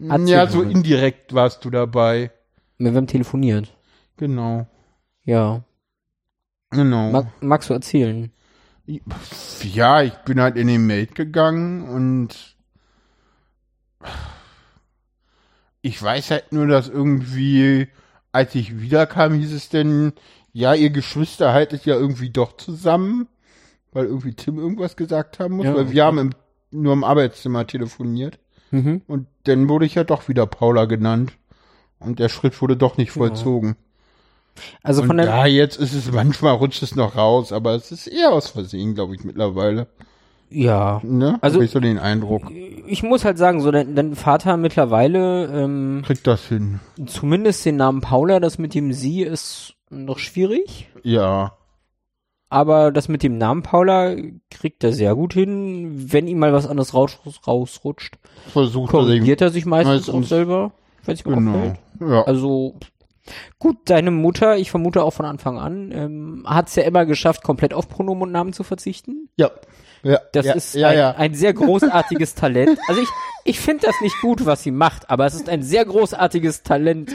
ja, 0.00 0.46
so 0.46 0.62
indirekt 0.62 1.34
warst 1.34 1.64
du 1.64 1.70
dabei. 1.70 2.30
wir 2.78 2.92
haben 2.92 3.06
telefoniert. 3.06 3.74
Genau. 4.16 4.66
Ja. 5.24 5.62
Genau. 6.70 7.10
Mag, 7.10 7.26
magst 7.40 7.70
du 7.70 7.74
erzählen? 7.74 8.30
Ja, 9.62 10.02
ich 10.02 10.14
bin 10.24 10.40
halt 10.40 10.56
in 10.56 10.66
den 10.66 10.86
Mate 10.86 11.12
gegangen 11.14 11.82
und 11.88 12.56
ich 15.82 16.02
weiß 16.02 16.30
halt 16.30 16.52
nur, 16.52 16.66
dass 16.66 16.88
irgendwie, 16.88 17.88
als 18.32 18.54
ich 18.54 18.80
wiederkam, 18.80 19.34
hieß 19.34 19.52
es 19.52 19.68
denn, 19.68 20.12
ja, 20.52 20.74
ihr 20.74 20.90
Geschwister 20.90 21.52
haltet 21.52 21.84
ja 21.86 21.94
irgendwie 21.96 22.30
doch 22.30 22.56
zusammen, 22.56 23.28
weil 23.92 24.06
irgendwie 24.06 24.34
Tim 24.34 24.58
irgendwas 24.58 24.96
gesagt 24.96 25.38
haben 25.38 25.56
muss, 25.56 25.66
Ja, 25.66 25.74
weil 25.74 25.84
okay. 25.84 25.92
wir 25.92 26.04
haben 26.04 26.18
im, 26.18 26.30
nur 26.70 26.92
im 26.92 27.04
Arbeitszimmer 27.04 27.66
telefoniert 27.66 28.38
Mhm. 28.70 29.00
und 29.06 29.26
dann 29.44 29.68
wurde 29.70 29.86
ich 29.86 29.94
ja 29.94 30.04
doch 30.04 30.28
wieder 30.28 30.46
Paula 30.46 30.84
genannt 30.84 31.32
und 32.00 32.18
der 32.18 32.28
Schritt 32.28 32.60
wurde 32.60 32.76
doch 32.76 32.98
nicht 32.98 33.12
vollzogen. 33.12 33.76
Also 34.82 35.02
von 35.04 35.16
der, 35.16 35.26
ja, 35.26 35.46
jetzt 35.46 35.76
ist 35.76 35.94
es, 35.94 36.10
manchmal 36.12 36.54
rutscht 36.54 36.82
es 36.82 36.94
noch 36.96 37.16
raus, 37.16 37.52
aber 37.52 37.74
es 37.74 37.90
ist 37.92 38.06
eher 38.06 38.32
aus 38.32 38.48
Versehen, 38.50 38.94
glaube 38.94 39.14
ich, 39.14 39.24
mittlerweile. 39.24 39.86
ja. 40.50 41.00
Ne? 41.04 41.38
Also- 41.40 41.56
Hab 41.58 41.64
ich 41.64 41.70
so 41.70 41.80
den 41.80 41.98
Eindruck. 41.98 42.50
Ich 42.86 43.02
muss 43.02 43.24
halt 43.24 43.36
sagen, 43.38 43.60
so 43.60 43.70
dein, 43.70 43.94
dein 43.94 44.14
Vater 44.14 44.56
mittlerweile, 44.56 45.46
ähm, 45.46 46.02
Kriegt 46.04 46.26
das 46.26 46.46
hin. 46.46 46.80
zumindest 47.06 47.64
den 47.66 47.76
Namen 47.76 48.00
Paula, 48.00 48.40
das 48.40 48.58
mit 48.58 48.74
dem 48.74 48.92
Sie 48.92 49.22
ist 49.22 49.74
noch 49.90 50.18
schwierig. 50.18 50.88
Ja. 51.02 51.52
Aber 52.50 52.92
das 52.92 53.08
mit 53.08 53.22
dem 53.22 53.36
Namen 53.36 53.62
Paula 53.62 54.16
kriegt 54.50 54.82
er 54.82 54.92
sehr 54.94 55.14
gut 55.14 55.34
hin. 55.34 56.10
Wenn 56.12 56.26
ihm 56.26 56.38
mal 56.38 56.52
was 56.54 56.66
anderes 56.66 56.94
raus, 56.94 57.18
rausrutscht, 57.46 58.16
Versucht 58.52 58.94
er 58.94 59.00
sich. 59.04 59.06
korrigiert 59.18 59.40
er 59.42 59.50
sich 59.50 59.66
meistens, 59.66 60.08
auch 60.08 60.14
meistens- 60.14 60.28
selber. 60.30 60.72
Wenn 61.04 61.14
es 61.14 61.26
ihm 61.26 61.34
Genau. 61.34 61.50
auffällt. 61.58 61.78
Ja. 62.00 62.22
Also, 62.24 62.74
gut, 63.58 63.76
deine 63.86 64.10
Mutter, 64.10 64.56
ich 64.56 64.70
vermute 64.70 65.02
auch 65.02 65.12
von 65.12 65.26
Anfang 65.26 65.58
an, 65.58 65.92
ähm, 65.92 66.44
hat 66.46 66.68
es 66.68 66.76
ja 66.76 66.84
immer 66.84 67.06
geschafft, 67.06 67.42
komplett 67.42 67.74
auf 67.74 67.88
Pronomen 67.88 68.24
und 68.24 68.32
Namen 68.32 68.52
zu 68.52 68.62
verzichten. 68.62 69.28
ja. 69.36 69.50
Ja. 70.02 70.20
Das 70.32 70.46
ja, 70.46 70.52
ist 70.54 70.74
ja, 70.74 70.88
ein, 70.88 70.98
ja. 70.98 71.10
ein 71.12 71.34
sehr 71.34 71.52
großartiges 71.52 72.34
Talent. 72.34 72.78
Also 72.88 73.00
ich, 73.00 73.08
ich 73.44 73.60
finde 73.60 73.86
das 73.86 74.00
nicht 74.00 74.20
gut, 74.20 74.46
was 74.46 74.62
sie 74.62 74.70
macht, 74.70 75.10
aber 75.10 75.26
es 75.26 75.34
ist 75.34 75.48
ein 75.48 75.62
sehr 75.62 75.84
großartiges 75.84 76.62
Talent, 76.62 77.12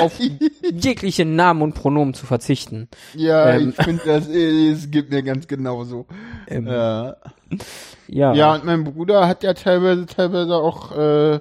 auf 0.00 0.12
jegliche 0.72 1.24
Namen 1.24 1.62
und 1.62 1.74
Pronomen 1.74 2.14
zu 2.14 2.26
verzichten. 2.26 2.88
ja, 3.14 3.50
ähm, 3.50 3.74
ich 3.76 3.84
finde 3.84 4.02
das, 4.04 4.28
äh, 4.28 4.70
es 4.70 4.90
gibt 4.90 5.10
mir 5.10 5.22
ganz 5.22 5.48
genauso. 5.48 6.06
Ähm, 6.46 6.66
Ja. 6.66 7.16
ja. 8.06 8.32
ja, 8.34 8.54
und 8.54 8.64
mein 8.64 8.84
Bruder 8.84 9.26
hat 9.26 9.42
ja 9.42 9.54
teilweise, 9.54 10.06
teilweise 10.06 10.54
auch, 10.54 10.96
äh, 10.96 11.40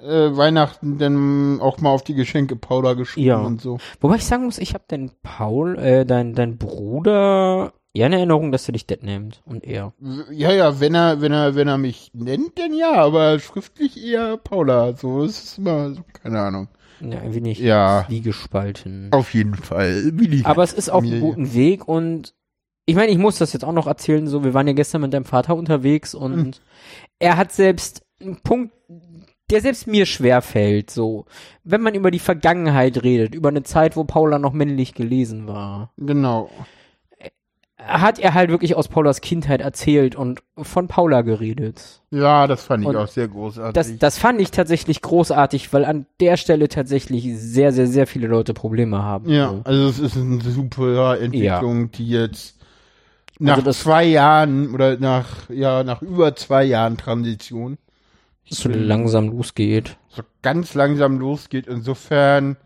äh, 0.00 0.36
Weihnachten 0.36 0.98
dann 0.98 1.60
auch 1.60 1.78
mal 1.80 1.90
auf 1.90 2.04
die 2.04 2.14
Geschenke 2.14 2.56
Paula 2.56 2.94
geschrieben 2.94 3.26
Ja. 3.26 3.38
und 3.38 3.60
so. 3.60 3.78
Wobei 4.00 4.16
ich 4.16 4.24
sagen 4.24 4.44
muss, 4.44 4.58
ich 4.58 4.74
habe 4.74 4.84
deinen 4.88 5.10
Paul, 5.22 5.78
äh, 5.78 6.04
dein, 6.04 6.34
dein 6.34 6.58
Bruder, 6.58 7.72
ja 7.94 8.06
in 8.06 8.12
Erinnerung, 8.12 8.52
dass 8.52 8.68
er 8.68 8.72
dich 8.72 8.86
Dead 8.86 9.02
nennt 9.02 9.42
und 9.46 9.64
er. 9.64 9.92
Ja, 10.30 10.52
ja, 10.52 10.80
wenn 10.80 10.94
er, 10.94 11.20
wenn 11.22 11.32
er, 11.32 11.54
wenn 11.54 11.68
er 11.68 11.78
mich 11.78 12.10
nennt, 12.14 12.58
dann 12.58 12.74
ja, 12.74 12.92
aber 12.92 13.38
schriftlich 13.38 14.02
eher 14.04 14.36
Paula. 14.36 14.94
So 14.96 15.22
ist 15.24 15.42
es 15.44 15.58
immer, 15.58 15.94
so, 15.94 16.02
keine 16.22 16.40
Ahnung. 16.40 16.68
Ja, 17.00 17.18
ein 17.20 17.34
wenig 17.34 17.58
Ja. 17.58 18.04
zwiegespalten. 18.06 19.08
Auf 19.12 19.34
jeden 19.34 19.54
Fall. 19.54 20.10
Wie 20.14 20.44
Aber 20.44 20.62
es 20.62 20.72
ist 20.72 20.88
auf 20.90 21.04
einem 21.04 21.20
guten 21.20 21.54
Weg 21.54 21.86
und 21.88 22.34
ich 22.86 22.94
meine, 22.96 23.10
ich 23.10 23.18
muss 23.18 23.38
das 23.38 23.52
jetzt 23.52 23.64
auch 23.64 23.72
noch 23.72 23.86
erzählen, 23.86 24.26
so, 24.28 24.44
wir 24.44 24.54
waren 24.54 24.66
ja 24.66 24.72
gestern 24.72 25.00
mit 25.00 25.12
deinem 25.12 25.24
Vater 25.24 25.56
unterwegs 25.56 26.14
und 26.14 26.32
Hm. 26.34 26.50
er 27.18 27.36
hat 27.36 27.50
selbst 27.52 28.02
einen 28.20 28.36
Punkt, 28.42 28.72
der 29.50 29.60
selbst 29.60 29.86
mir 29.86 30.06
schwer 30.06 30.42
fällt, 30.42 30.90
so. 30.90 31.24
Wenn 31.64 31.80
man 31.80 31.94
über 31.94 32.10
die 32.10 32.18
Vergangenheit 32.18 33.02
redet, 33.02 33.34
über 33.34 33.48
eine 33.50 33.62
Zeit, 33.62 33.96
wo 33.96 34.04
Paula 34.04 34.38
noch 34.38 34.52
männlich 34.52 34.94
gelesen 34.94 35.46
war, 35.46 35.92
Genau. 35.96 36.50
hat 37.78 38.18
er 38.18 38.34
halt 38.34 38.50
wirklich 38.50 38.74
aus 38.74 38.88
Paulas 38.88 39.20
Kindheit 39.20 39.60
erzählt 39.60 40.16
und 40.16 40.40
von 40.56 40.88
Paula 40.88 41.20
geredet. 41.22 42.00
Ja, 42.10 42.46
das 42.46 42.64
fand 42.64 42.82
ich 42.82 42.88
Und 42.88 42.96
auch 42.96 43.06
sehr 43.06 43.28
großartig. 43.28 43.74
Das, 43.74 43.98
das 43.98 44.18
fand 44.18 44.40
ich 44.40 44.50
tatsächlich 44.50 45.02
großartig, 45.02 45.72
weil 45.72 45.84
an 45.84 46.06
der 46.18 46.36
Stelle 46.38 46.68
tatsächlich 46.68 47.28
sehr, 47.38 47.72
sehr, 47.72 47.86
sehr 47.86 48.06
viele 48.06 48.26
Leute 48.28 48.54
Probleme 48.54 49.02
haben. 49.02 49.28
ja, 49.30 49.50
So. 49.50 49.60
also 49.64 49.88
es 49.88 49.98
ist 49.98 50.16
eine 50.16 50.40
super 50.40 51.20
Entwicklung, 51.20 51.90
die 51.92 52.08
jetzt 52.08 52.56
nach 53.38 53.58
Also 53.58 53.70
zwei 53.72 54.04
Jahren 54.04 54.72
oder 54.74 54.96
nach, 54.98 55.50
ja, 55.50 55.84
nach 55.84 56.00
über 56.02 56.34
zwei 56.34 56.64
Jahren 56.64 56.96
Transition 56.96 57.76
so 58.48 58.68
langsam 58.68 59.28
losgeht. 59.28 59.96
so 60.08 60.22
ganz 60.42 60.74
langsam 60.74 61.18
losgeht. 61.18 61.66
Insofern, 61.66 62.56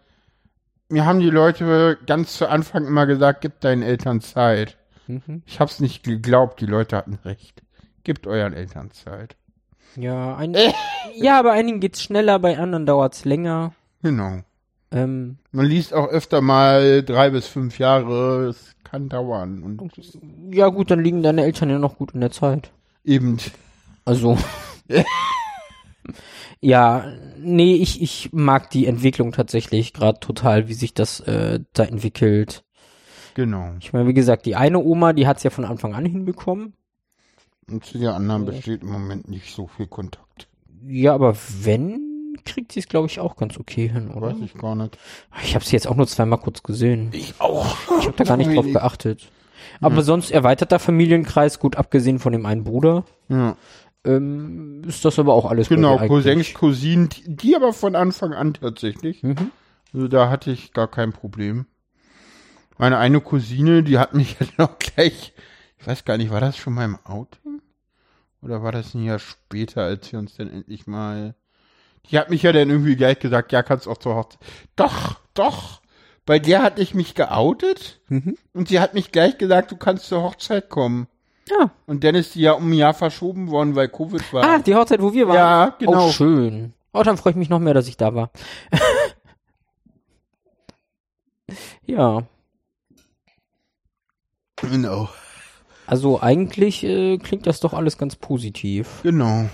mir 0.88 1.04
haben 1.06 1.20
die 1.20 1.30
Leute 1.30 1.98
ganz 2.06 2.36
zu 2.36 2.48
Anfang 2.48 2.86
immer 2.86 3.06
gesagt, 3.06 3.40
gebt 3.40 3.64
deinen 3.64 3.82
Eltern 3.82 4.20
Zeit. 4.20 4.76
Mhm. 5.06 5.42
Ich 5.46 5.60
hab's 5.60 5.80
nicht 5.80 6.02
geglaubt, 6.04 6.60
die 6.60 6.66
Leute 6.66 6.96
hatten 6.96 7.18
recht. 7.24 7.62
Gebt 8.04 8.26
euren 8.26 8.52
Eltern 8.52 8.90
Zeit. 8.90 9.36
Ja, 9.96 10.36
ein, 10.36 10.54
ja, 11.16 11.42
bei 11.42 11.52
einigen 11.52 11.80
geht's 11.80 12.02
schneller, 12.02 12.38
bei 12.38 12.58
anderen 12.58 12.86
dauert's 12.86 13.24
länger. 13.24 13.72
Genau. 14.02 14.40
Ähm, 14.92 15.38
Man 15.52 15.66
liest 15.66 15.94
auch 15.94 16.08
öfter 16.08 16.40
mal 16.40 17.02
drei 17.02 17.30
bis 17.30 17.46
fünf 17.46 17.78
Jahre. 17.78 18.48
Es 18.48 18.74
kann 18.84 19.08
dauern. 19.08 19.62
Und 19.62 19.82
ja 20.52 20.68
gut, 20.68 20.90
dann 20.90 21.02
liegen 21.04 21.22
deine 21.22 21.42
Eltern 21.44 21.70
ja 21.70 21.78
noch 21.78 21.96
gut 21.96 22.12
in 22.12 22.20
der 22.20 22.30
Zeit. 22.32 22.70
eben, 23.04 23.38
Also. 24.04 24.36
ja, 26.60 27.04
nee, 27.38 27.74
ich, 27.74 28.02
ich 28.02 28.30
mag 28.32 28.70
die 28.70 28.86
Entwicklung 28.86 29.32
tatsächlich 29.32 29.92
gerade 29.92 30.20
total, 30.20 30.68
wie 30.68 30.74
sich 30.74 30.92
das 30.94 31.20
äh, 31.20 31.60
da 31.72 31.84
entwickelt. 31.84 32.64
genau. 33.34 33.74
Ich 33.80 33.92
meine, 33.92 34.06
wie 34.08 34.14
gesagt, 34.14 34.46
die 34.46 34.56
eine 34.56 34.78
Oma, 34.78 35.12
die 35.12 35.26
hat's 35.26 35.42
ja 35.42 35.50
von 35.50 35.64
Anfang 35.64 35.94
an 35.94 36.04
hinbekommen. 36.04 36.74
Und 37.68 37.84
zu 37.84 37.98
der 37.98 38.14
anderen 38.14 38.44
besteht 38.46 38.82
im 38.82 38.90
Moment 38.90 39.28
nicht 39.28 39.54
so 39.54 39.68
viel 39.68 39.86
Kontakt. 39.86 40.48
Ja, 40.86 41.14
aber 41.14 41.36
wenn, 41.62 42.34
kriegt 42.44 42.72
sie 42.72 42.80
es, 42.80 42.88
glaube 42.88 43.06
ich, 43.06 43.20
auch 43.20 43.36
ganz 43.36 43.58
okay 43.58 43.88
hin, 43.88 44.10
oder? 44.10 44.32
Weiß 44.32 44.40
ich 44.44 44.54
gar 44.54 44.74
nicht. 44.74 44.98
Ich 45.44 45.54
habe 45.54 45.64
sie 45.64 45.76
jetzt 45.76 45.86
auch 45.86 45.94
nur 45.94 46.06
zweimal 46.08 46.40
kurz 46.40 46.62
gesehen. 46.62 47.10
Ich 47.12 47.34
auch. 47.38 47.76
Ich 48.00 48.06
habe 48.06 48.16
da 48.16 48.24
gar 48.24 48.36
nicht 48.36 48.54
drauf 48.54 48.66
geachtet. 48.66 49.30
Aber 49.80 50.02
sonst 50.02 50.30
erweiterter 50.30 50.78
Familienkreis, 50.78 51.58
gut 51.58 51.76
abgesehen 51.76 52.18
von 52.18 52.32
dem 52.32 52.44
einen 52.46 52.64
Bruder, 52.64 53.04
Ja. 53.28 53.56
Ähm, 54.04 54.82
ist 54.86 55.04
das 55.04 55.18
aber 55.18 55.34
auch 55.34 55.46
alles 55.46 55.68
Genau, 55.68 55.98
Cousins. 55.98 56.54
Cousinen, 56.54 57.08
die, 57.10 57.36
die 57.36 57.56
aber 57.56 57.72
von 57.72 57.94
Anfang 57.96 58.32
an 58.32 58.54
tatsächlich. 58.54 59.22
Mhm. 59.22 59.50
Also 59.92 60.08
da 60.08 60.30
hatte 60.30 60.50
ich 60.50 60.72
gar 60.72 60.88
kein 60.88 61.12
Problem. 61.12 61.66
Meine 62.78 62.98
eine 62.98 63.20
Cousine, 63.20 63.82
die 63.82 63.98
hat 63.98 64.14
mich 64.14 64.36
ja 64.40 64.46
noch 64.56 64.78
gleich, 64.78 65.32
ich 65.78 65.86
weiß 65.86 66.04
gar 66.04 66.16
nicht, 66.16 66.30
war 66.30 66.40
das 66.40 66.56
schon 66.56 66.74
mal 66.74 66.84
im 66.84 66.98
Outing? 67.04 67.60
Oder 68.42 68.62
war 68.62 68.72
das 68.72 68.94
ein 68.94 69.02
Jahr 69.04 69.18
später, 69.18 69.82
als 69.82 70.10
wir 70.12 70.18
uns 70.18 70.36
dann 70.36 70.48
endlich 70.50 70.86
mal, 70.86 71.34
die 72.06 72.18
hat 72.18 72.30
mich 72.30 72.42
ja 72.42 72.52
dann 72.52 72.70
irgendwie 72.70 72.96
gleich 72.96 73.18
gesagt, 73.18 73.52
ja, 73.52 73.62
kannst 73.62 73.86
auch 73.86 73.98
zur 73.98 74.14
Hochzeit. 74.14 74.40
Doch, 74.76 75.20
doch. 75.34 75.82
Bei 76.24 76.38
der 76.38 76.62
hatte 76.62 76.80
ich 76.80 76.94
mich 76.94 77.14
geoutet 77.14 78.00
Mhm. 78.08 78.36
und 78.54 78.68
sie 78.68 78.80
hat 78.80 78.94
mich 78.94 79.12
gleich 79.12 79.36
gesagt, 79.36 79.72
du 79.72 79.76
kannst 79.76 80.06
zur 80.06 80.22
Hochzeit 80.22 80.70
kommen. 80.70 81.06
Ja. 81.50 81.70
Und 81.86 82.04
dann 82.04 82.14
ist 82.14 82.34
die 82.34 82.42
ja 82.42 82.52
um 82.52 82.70
ein 82.70 82.74
Jahr 82.74 82.94
verschoben 82.94 83.50
worden, 83.50 83.74
weil 83.74 83.88
Covid 83.88 84.32
war. 84.32 84.44
Ah, 84.44 84.58
die 84.58 84.74
Hochzeit, 84.74 85.02
wo 85.02 85.12
wir 85.12 85.26
waren. 85.26 85.36
Ja, 85.36 85.76
genau. 85.78 86.06
Oh, 86.06 86.10
schön. 86.10 86.74
Oh, 86.92 87.02
dann 87.02 87.16
freue 87.16 87.32
ich 87.32 87.36
mich 87.36 87.48
noch 87.48 87.58
mehr, 87.58 87.74
dass 87.74 87.88
ich 87.88 87.96
da 87.96 88.14
war. 88.14 88.30
ja. 91.86 92.22
Genau. 94.56 95.08
Also 95.86 96.20
eigentlich 96.20 96.84
äh, 96.84 97.18
klingt 97.18 97.46
das 97.46 97.60
doch 97.60 97.72
alles 97.72 97.98
ganz 97.98 98.16
positiv. 98.16 99.00
Genau. 99.02 99.48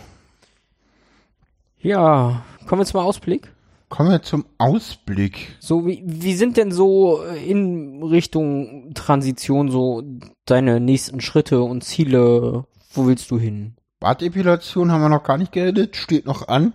Ja, 1.81 2.43
kommen 2.67 2.83
wir 2.83 2.87
zum 2.87 3.01
Ausblick. 3.01 3.53
Kommen 3.89 4.11
wir 4.11 4.23
zum 4.23 4.47
Ausblick. 4.59 5.57
So, 5.61 5.87
wie, 5.87 6.03
wie 6.05 6.35
sind 6.35 6.57
denn 6.57 6.73
so 6.73 7.23
äh, 7.23 7.49
in 7.49 8.03
Richtung 8.03 8.93
Transition 8.95 9.71
so 9.71 10.03
deine 10.45 10.81
nächsten 10.81 11.21
Schritte 11.21 11.63
und 11.63 11.85
Ziele? 11.85 12.65
Wo 12.93 13.07
willst 13.07 13.31
du 13.31 13.39
hin? 13.39 13.77
Bartepilation 14.01 14.91
haben 14.91 15.03
wir 15.03 15.09
noch 15.09 15.23
gar 15.23 15.39
nicht 15.39 15.53
geredet, 15.53 15.97
steht 15.97 16.27
noch 16.27 16.49
an. 16.49 16.73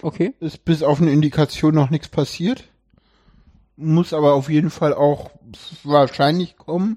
Okay. 0.00 0.34
Ist 0.40 0.64
bis 0.64 0.82
auf 0.82 1.00
eine 1.00 1.12
Indikation 1.12 1.74
noch 1.74 1.90
nichts 1.90 2.08
passiert. 2.08 2.64
Muss 3.76 4.12
aber 4.12 4.34
auf 4.34 4.48
jeden 4.48 4.70
Fall 4.70 4.94
auch 4.94 5.30
wahrscheinlich 5.82 6.56
kommen. 6.56 6.96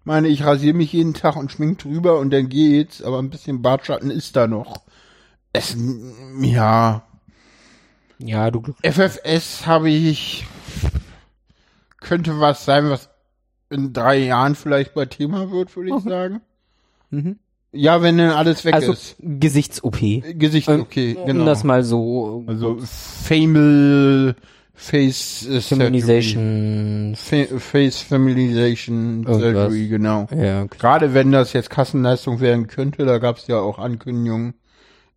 Ich 0.00 0.06
meine, 0.06 0.28
ich 0.28 0.44
rasiere 0.44 0.76
mich 0.76 0.92
jeden 0.92 1.14
Tag 1.14 1.36
und 1.36 1.50
schmink 1.50 1.78
drüber 1.78 2.18
und 2.18 2.30
dann 2.30 2.48
geht's, 2.48 3.02
aber 3.02 3.18
ein 3.18 3.30
bisschen 3.30 3.62
Bartschatten 3.62 4.10
ist 4.10 4.36
da 4.36 4.46
noch. 4.46 4.82
Es, 5.52 5.76
ja, 6.40 7.02
Ja, 8.18 8.50
du 8.50 8.60
Glück. 8.60 8.76
FFS 8.82 9.66
habe 9.66 9.90
ich, 9.90 10.44
könnte 12.00 12.40
was 12.40 12.64
sein, 12.64 12.90
was 12.90 13.08
in 13.70 13.92
drei 13.92 14.18
Jahren 14.18 14.54
vielleicht 14.54 14.94
bei 14.94 15.06
Thema 15.06 15.50
wird, 15.50 15.74
würde 15.76 15.88
ich 15.90 15.94
Okay. 15.94 16.08
sagen. 16.08 16.40
Mhm. 17.10 17.38
Ja, 17.70 18.00
wenn 18.00 18.16
dann 18.16 18.30
alles 18.30 18.64
weg 18.64 18.74
Also 18.74 18.92
ist. 18.92 19.16
Gesichts-OP. 19.20 19.98
Gesicht, 20.38 20.68
Ähm, 20.68 20.80
okay, 20.80 21.16
Um 21.16 21.26
genau. 21.26 21.44
das 21.44 21.64
mal 21.64 21.84
so 21.84 22.44
also 22.46 22.78
Famil 22.82 24.34
Face 24.72 25.46
äh, 25.46 25.60
Feminization. 25.60 27.14
Fa 27.16 27.44
Face 27.58 28.00
Feminization 28.00 29.24
Irgendwas. 29.24 29.40
Surgery, 29.70 29.88
genau. 29.88 30.28
Ja, 30.34 30.62
okay. 30.62 30.76
Gerade 30.78 31.12
wenn 31.14 31.30
das 31.30 31.52
jetzt 31.52 31.68
Kassenleistung 31.68 32.40
werden 32.40 32.68
könnte, 32.68 33.04
da 33.04 33.18
gab 33.18 33.36
es 33.36 33.46
ja 33.48 33.58
auch 33.58 33.78
Ankündigungen 33.78 34.54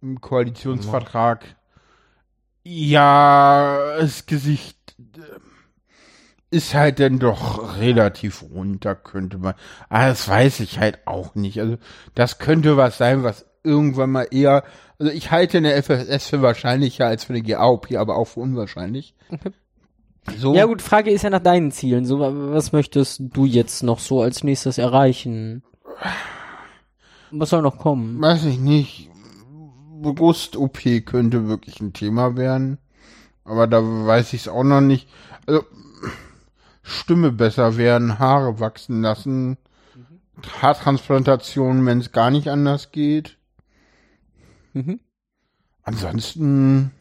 im 0.02 0.20
Koalitionsvertrag. 0.20 1.56
Ja, 2.64 3.98
das 4.00 4.26
Gesicht 4.26 4.78
äh, 5.18 6.56
ist 6.56 6.74
halt 6.74 7.00
dann 7.00 7.18
doch 7.20 7.78
relativ 7.80 8.44
rund, 8.44 8.86
da 8.86 8.94
könnte 8.96 9.38
man. 9.38 9.54
Ah, 9.90 10.08
das 10.10 10.28
weiß 10.28 10.60
ich 10.60 10.80
halt 10.80 11.00
auch 11.06 11.34
nicht. 11.36 11.60
Also, 11.60 11.78
das 12.16 12.38
könnte 12.40 12.78
was 12.78 12.98
sein, 12.98 13.24
was 13.24 13.46
irgendwann 13.64 14.12
mal 14.12 14.28
eher. 14.32 14.64
Also, 15.00 15.12
ich 15.12 15.32
halte 15.32 15.58
eine 15.58 15.82
FSS 15.82 16.28
für 16.28 16.42
wahrscheinlicher 16.42 17.08
als 17.08 17.24
für 17.24 17.34
eine 17.34 17.42
GAOP, 17.42 17.92
aber 17.96 18.16
auch 18.18 18.26
für 18.26 18.40
unwahrscheinlich. 18.42 19.16
So. 20.38 20.54
Ja 20.54 20.66
gut, 20.66 20.84
Frage 20.84 21.10
ist 21.10 21.24
ja 21.24 21.32
nach 21.32 21.40
deinen 21.42 21.72
Zielen. 21.72 22.06
So, 22.06 22.20
wa- 22.20 22.32
was 22.54 22.74
möchtest 22.74 23.22
du 23.34 23.46
jetzt 23.48 23.82
noch 23.82 23.98
so 23.98 24.22
als 24.22 24.44
nächstes 24.44 24.78
erreichen? 24.78 25.64
Was 27.32 27.50
soll 27.50 27.64
noch 27.64 27.80
kommen? 27.80 28.22
weiß 28.22 28.46
ich 28.46 28.60
nicht. 28.60 29.10
Brust-OP 30.02 31.06
könnte 31.06 31.48
wirklich 31.48 31.80
ein 31.80 31.94
Thema 31.94 32.36
werden. 32.36 32.78
Aber 33.44 33.68
da 33.68 33.82
weiß 33.82 34.34
ich 34.34 34.42
es 34.42 34.48
auch 34.48 34.64
noch 34.64 34.82
nicht. 34.82 35.08
Also, 35.48 35.64
Stimme 36.84 37.32
besser 37.32 37.78
werden, 37.78 38.20
Haare 38.20 38.60
wachsen 38.60 39.02
lassen, 39.02 39.58
Haartransplantation, 40.62 41.86
wenn 41.86 42.00
es 42.00 42.12
gar 42.12 42.32
nicht 42.32 42.50
anders 42.50 42.92
geht. 42.92 43.38
Mhm. 44.74 45.00
Ansonsten, 45.84 46.92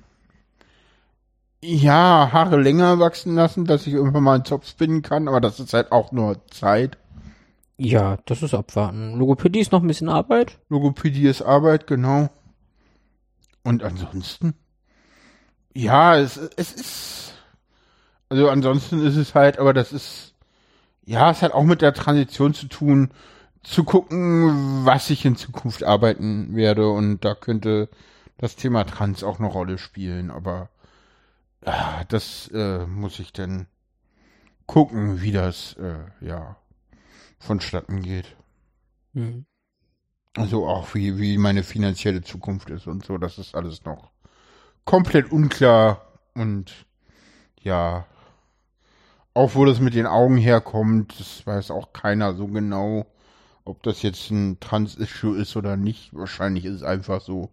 ja, 1.63 2.31
Haare 2.33 2.61
länger 2.61 2.99
wachsen 2.99 3.35
lassen, 3.35 3.65
dass 3.65 3.87
ich 3.87 3.95
irgendwann 3.95 4.25
mal 4.25 4.35
einen 4.35 4.45
Zopf 4.45 4.69
spinnen 4.69 5.03
kann, 5.03 5.29
aber 5.29 5.41
das 5.41 5.61
ist 5.61 5.73
halt 5.73 5.93
auch 5.93 6.13
nur 6.13 6.47
Zeit. 6.49 6.99
Ja, 7.77 8.19
das 8.27 8.43
ist 8.43 8.55
abwarten. 8.55 9.19
Logopädie 9.19 9.61
ist 9.61 9.73
noch 9.73 9.81
ein 9.81 9.89
bisschen 9.89 10.11
Arbeit. 10.11 10.59
Logopädie 10.69 11.27
ist 11.27 11.41
Arbeit, 11.43 11.87
genau. 11.87 12.29
Und 13.63 13.83
ansonsten? 13.83 14.55
Ja, 15.75 16.17
es, 16.17 16.37
es 16.37 16.73
ist. 16.73 17.35
Also 18.29 18.49
ansonsten 18.49 19.05
ist 19.05 19.17
es 19.17 19.35
halt, 19.35 19.59
aber 19.59 19.75
das 19.75 19.93
ist. 19.93 20.35
Ja, 21.05 21.31
es 21.31 21.43
hat 21.43 21.53
auch 21.53 21.65
mit 21.65 21.83
der 21.83 21.95
Transition 21.95 22.55
zu 22.55 22.69
tun, 22.69 23.11
zu 23.63 23.85
gucken, 23.85 24.85
was 24.85 25.11
ich 25.11 25.25
in 25.25 25.37
Zukunft 25.37 25.83
arbeiten 25.83 26.55
werde. 26.55 26.89
Und 26.91 27.25
da 27.25 27.35
könnte 27.35 27.89
das 28.39 28.57
Thema 28.57 28.85
Trans 28.85 29.25
auch 29.25 29.39
eine 29.39 29.49
Rolle 29.49 29.79
spielen. 29.79 30.31
Aber 30.31 30.71
ah, 31.65 32.05
das 32.09 32.49
äh, 32.55 32.87
muss 32.87 33.19
ich 33.19 33.33
dann 33.33 33.67
gucken, 34.67 35.21
wie 35.21 35.33
das 35.33 35.75
äh, 35.75 36.05
ja 36.21 36.57
vonstatten 37.39 38.03
geht. 38.03 38.37
Mhm. 39.15 39.47
Also 40.37 40.67
auch 40.67 40.95
wie, 40.95 41.19
wie 41.19 41.39
meine 41.39 41.63
finanzielle 41.65 42.23
Zukunft 42.23 42.71
ist 42.71 42.87
und 42.87 43.05
so, 43.05 43.19
das 43.19 43.39
ist 43.39 43.55
alles 43.55 43.85
noch 43.85 44.11
komplett 44.85 45.31
unklar 45.33 46.07
und 46.35 46.87
ja, 47.61 48.07
auch 49.35 49.55
wo 49.55 49.65
das 49.65 49.81
mit 49.81 49.95
den 49.95 50.07
Augen 50.07 50.37
herkommt, 50.37 51.19
das 51.19 51.47
weiß 51.47 51.71
auch 51.71 51.93
keiner 51.93 52.35
so 52.35 52.47
genau, 52.47 53.07
ob 53.65 53.83
das 53.83 54.03
jetzt 54.03 54.31
ein 54.31 54.59
Trans-Issue 54.61 55.37
ist 55.37 55.57
oder 55.57 55.77
nicht. 55.77 56.15
Wahrscheinlich 56.15 56.65
ist 56.65 56.77
es 56.77 56.83
einfach 56.83 57.21
so 57.21 57.51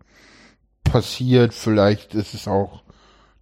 passiert, 0.84 1.54
vielleicht 1.54 2.16
ist 2.16 2.34
es 2.34 2.48
auch 2.48 2.84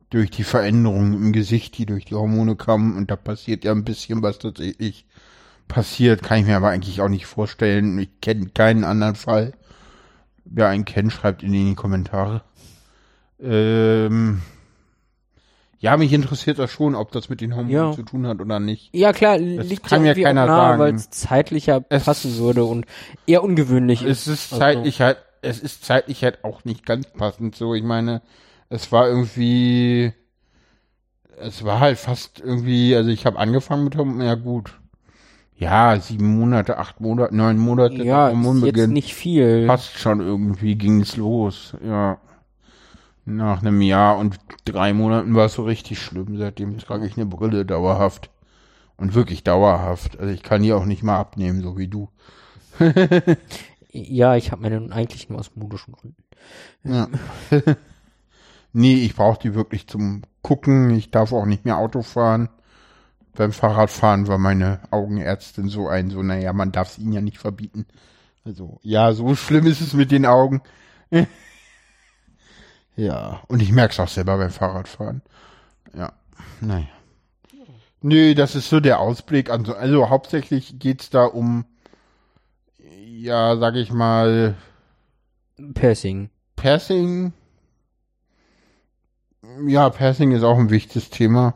durch 0.10 0.32
die 0.32 0.44
Veränderungen 0.44 1.14
im 1.14 1.32
Gesicht, 1.34 1.78
die 1.78 1.86
durch 1.86 2.06
die 2.06 2.16
Hormone 2.16 2.56
kamen 2.56 2.98
und 2.98 3.12
da 3.12 3.16
passiert 3.16 3.64
ja 3.64 3.72
ein 3.72 3.84
bisschen 3.84 4.22
was 4.22 4.40
tatsächlich 4.40 5.06
passiert, 5.68 6.24
kann 6.24 6.40
ich 6.40 6.46
mir 6.46 6.58
aber 6.58 6.70
eigentlich 6.70 7.02
auch 7.02 7.10
nicht 7.10 7.26
vorstellen. 7.26 7.98
Ich 8.00 8.22
kenne 8.22 8.48
keinen 8.50 8.84
anderen 8.84 9.16
Fall. 9.16 9.54
Wer 10.46 10.68
einen 10.70 10.86
kennt, 10.86 11.12
schreibt 11.12 11.44
ihn 11.44 11.54
in 11.54 11.70
die 11.70 11.76
Kommentare. 11.76 12.44
Ähm, 13.40 14.42
ja, 15.80 15.98
mich 15.98 16.14
interessiert 16.14 16.58
das 16.60 16.72
schon, 16.72 16.96
ob 16.96 17.12
das 17.12 17.30
mit 17.30 17.42
den 17.42 17.56
Hormonen 17.56 17.72
Ja. 17.76 17.92
zu 17.92 18.04
tun 18.04 18.26
hat 18.28 18.40
oder 18.42 18.60
nicht. 18.60 18.90
Ja 18.94 19.12
klar, 19.12 19.38
liegt 19.38 19.88
kann 19.88 20.02
mir 20.04 20.16
keiner 20.16 20.48
sagen. 20.48 20.80
weil 20.80 20.96
es 20.96 21.10
zeitlicher 21.10 21.84
Es- 21.90 22.06
passen 22.06 22.38
würde 22.38 22.64
und 22.64 22.86
eher 23.28 23.44
ungewöhnlich 23.44 24.02
Es 24.04 24.28
ist. 24.28 24.28
ist 24.28 24.54
Also- 24.54 24.60
zeitlich 24.60 25.02
halt, 25.02 25.18
es 25.42 25.60
ist 25.60 25.84
zeitlich 25.84 26.24
halt 26.24 26.44
auch 26.44 26.64
nicht 26.64 26.86
ganz 26.86 27.08
passend 27.12 27.56
so. 27.56 27.76
Ich 27.76 27.84
meine, 27.84 28.22
es 28.70 28.92
war 28.92 29.08
irgendwie, 29.08 30.14
es 31.40 31.64
war 31.66 31.80
halt 31.82 31.98
fast 32.00 32.40
irgendwie, 32.40 32.96
also 32.96 33.10
ich 33.10 33.26
habe 33.26 33.38
angefangen 33.38 33.84
mit 33.84 33.96
Hormonen, 33.98 34.22
ja 34.26 34.36
gut. 34.36 34.80
Ja, 35.58 36.00
sieben 36.00 36.38
Monate, 36.38 36.78
acht 36.78 37.00
Monate, 37.00 37.36
neun 37.36 37.58
Monate 37.58 38.04
ja, 38.04 38.32
nach 38.32 38.56
ist 38.56 38.64
jetzt 38.64 38.90
nicht 38.90 39.14
viel. 39.14 39.68
Passt 39.68 39.98
schon 39.98 40.20
irgendwie, 40.20 40.76
ging 40.76 41.02
es 41.02 41.16
los, 41.16 41.76
ja. 41.86 42.18
Nach 43.28 43.62
einem 43.62 43.82
Jahr 43.82 44.18
und 44.18 44.38
drei 44.66 44.94
Monaten 44.94 45.34
war 45.34 45.46
es 45.46 45.54
so 45.54 45.64
richtig 45.64 46.00
schlimm. 46.00 46.38
Seitdem 46.38 46.78
trage 46.78 47.08
ich 47.08 47.18
eine 47.18 47.26
Brille 47.26 47.66
dauerhaft. 47.66 48.30
Und 48.98 49.16
wirklich 49.16 49.44
dauerhaft. 49.44 50.20
Also 50.20 50.32
ich 50.32 50.44
kann 50.44 50.62
die 50.62 50.72
auch 50.72 50.86
nicht 50.86 51.04
mal 51.04 51.20
abnehmen, 51.20 51.62
so 51.62 51.78
wie 51.78 51.88
du. 51.88 52.10
Ja, 53.98 54.36
ich 54.36 54.52
habe 54.52 54.62
meine 54.62 54.82
nun 54.82 54.92
eigentlich 54.92 55.30
nur 55.30 55.40
aus 55.40 55.56
modischen 55.56 55.94
Gründen. 55.94 56.22
Ja. 56.84 57.08
nee, 58.74 58.96
ich 58.96 59.16
brauche 59.16 59.40
die 59.40 59.56
wirklich 59.56 59.88
zum 59.88 60.24
Gucken. 60.42 60.90
Ich 60.90 61.12
darf 61.12 61.32
auch 61.32 61.46
nicht 61.46 61.64
mehr 61.64 61.78
Auto 61.78 62.02
fahren. 62.02 62.50
Beim 63.36 63.52
Fahrradfahren 63.52 64.28
war 64.28 64.38
meine 64.38 64.80
Augenärztin 64.92 65.70
so 65.70 65.88
ein, 65.88 66.10
so, 66.10 66.24
naja, 66.24 66.54
man 66.54 66.72
darf 66.72 66.92
es 66.92 66.98
ihnen 67.00 67.14
ja 67.14 67.22
nicht 67.22 67.38
verbieten. 67.38 67.86
Also, 68.46 68.80
ja, 68.82 69.14
so 69.14 69.36
schlimm 69.36 69.66
ist 69.68 69.82
es 69.82 69.94
mit 69.94 70.12
den 70.12 70.26
Augen. 70.26 70.62
ja, 72.96 73.42
und 73.48 73.62
ich 73.62 73.72
merke 73.72 73.94
es 73.94 74.00
auch 74.00 74.08
selber 74.08 74.38
beim 74.38 74.52
Fahrradfahren. 74.52 75.22
Ja, 75.96 76.14
naja. 76.62 76.88
Nee, 78.02 78.36
das 78.36 78.56
ist 78.56 78.70
so 78.70 78.80
der 78.80 79.00
Ausblick. 79.00 79.50
Also, 79.50 79.76
also 79.76 80.10
hauptsächlich 80.10 80.78
geht's 80.80 81.10
da 81.10 81.26
um, 81.26 81.66
ja, 82.78 83.58
sag 83.58 83.76
ich 83.76 83.92
mal, 83.92 84.56
Piercing. 85.74 86.30
Passing. 86.56 87.34
Ja, 89.68 89.90
Passing 89.90 90.32
ist 90.32 90.44
auch 90.44 90.58
ein 90.58 90.70
wichtiges 90.70 91.10
Thema. 91.10 91.56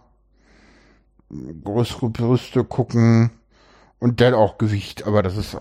Größere 1.64 2.10
Brüste 2.10 2.64
gucken 2.64 3.32
und 4.00 4.22
dann 4.22 4.34
auch 4.34 4.58
Gewicht, 4.58 5.06
aber 5.06 5.22
das 5.22 5.38
ist 5.38 5.58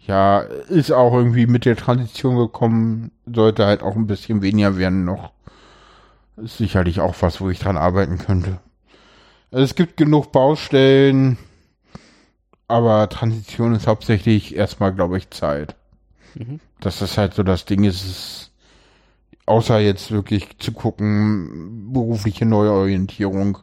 ja 0.00 0.40
ist 0.40 0.90
auch 0.92 1.14
irgendwie 1.14 1.46
mit 1.46 1.64
der 1.64 1.76
Transition 1.76 2.36
gekommen, 2.36 3.10
sollte 3.26 3.66
halt 3.66 3.82
auch 3.82 3.96
ein 3.96 4.06
bisschen 4.06 4.42
weniger 4.42 4.76
werden 4.76 5.04
noch. 5.04 5.32
Ist 6.36 6.58
sicherlich 6.58 7.00
auch 7.00 7.14
was, 7.20 7.40
wo 7.40 7.50
ich 7.50 7.58
dran 7.58 7.76
arbeiten 7.76 8.18
könnte. 8.18 8.60
Also 9.50 9.64
es 9.64 9.74
gibt 9.74 9.96
genug 9.96 10.30
Baustellen, 10.32 11.38
aber 12.68 13.08
Transition 13.08 13.74
ist 13.74 13.86
hauptsächlich 13.86 14.54
erstmal, 14.54 14.92
glaube 14.94 15.18
ich, 15.18 15.30
Zeit 15.30 15.74
Mhm. 16.34 16.60
dass 16.80 16.98
das 17.00 17.18
halt 17.18 17.34
so 17.34 17.42
das 17.42 17.64
Ding 17.64 17.84
ist, 17.84 18.04
ist 18.04 18.52
außer 19.46 19.78
jetzt 19.80 20.10
wirklich 20.10 20.58
zu 20.58 20.72
gucken, 20.72 21.92
berufliche 21.92 22.44
Neuorientierung. 22.46 23.58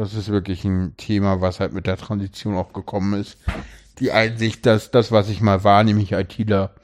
Das 0.00 0.14
ist 0.14 0.30
wirklich 0.30 0.64
ein 0.64 0.96
Thema, 0.96 1.42
was 1.42 1.60
halt 1.60 1.74
mit 1.74 1.86
der 1.86 1.98
Transition 1.98 2.56
auch 2.56 2.72
gekommen 2.72 3.20
ist. 3.20 3.36
Die 3.98 4.12
Einsicht, 4.12 4.64
dass 4.64 4.90
das, 4.90 5.12
was 5.12 5.28
ich 5.28 5.42
mal 5.42 5.62
war, 5.62 5.84
nämlich 5.84 6.12
ITler, 6.12 6.74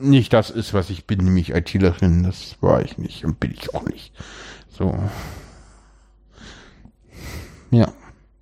nicht 0.00 0.32
das 0.32 0.50
ist, 0.50 0.74
was 0.74 0.90
ich 0.90 1.06
bin, 1.06 1.20
nämlich 1.20 1.54
ITlerin. 1.54 2.24
Das 2.24 2.56
war 2.60 2.82
ich 2.82 2.98
nicht 2.98 3.24
und 3.24 3.38
bin 3.38 3.52
ich 3.52 3.72
auch 3.76 3.84
nicht. 3.84 4.12
So. 4.68 4.92
Ja, 7.70 7.92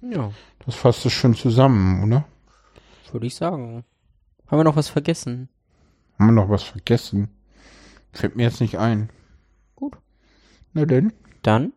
Ja, 0.00 0.32
das 0.64 0.76
fasst 0.76 1.04
es 1.04 1.12
schon 1.12 1.34
zusammen, 1.34 2.02
oder? 2.02 2.24
würde 3.12 3.26
ich 3.26 3.34
sagen. 3.34 3.84
Haben 4.46 4.60
wir 4.60 4.64
noch 4.64 4.76
was 4.76 4.88
vergessen? 4.88 5.50
Haben 6.18 6.28
wir 6.28 6.42
noch 6.42 6.48
was 6.48 6.62
vergessen? 6.62 7.28
Fällt 8.14 8.34
mir 8.34 8.44
jetzt 8.44 8.62
nicht 8.62 8.78
ein. 8.78 9.10
Gut. 9.76 9.98
Na 10.72 10.86
denn? 10.86 11.12
Dann 11.42 11.74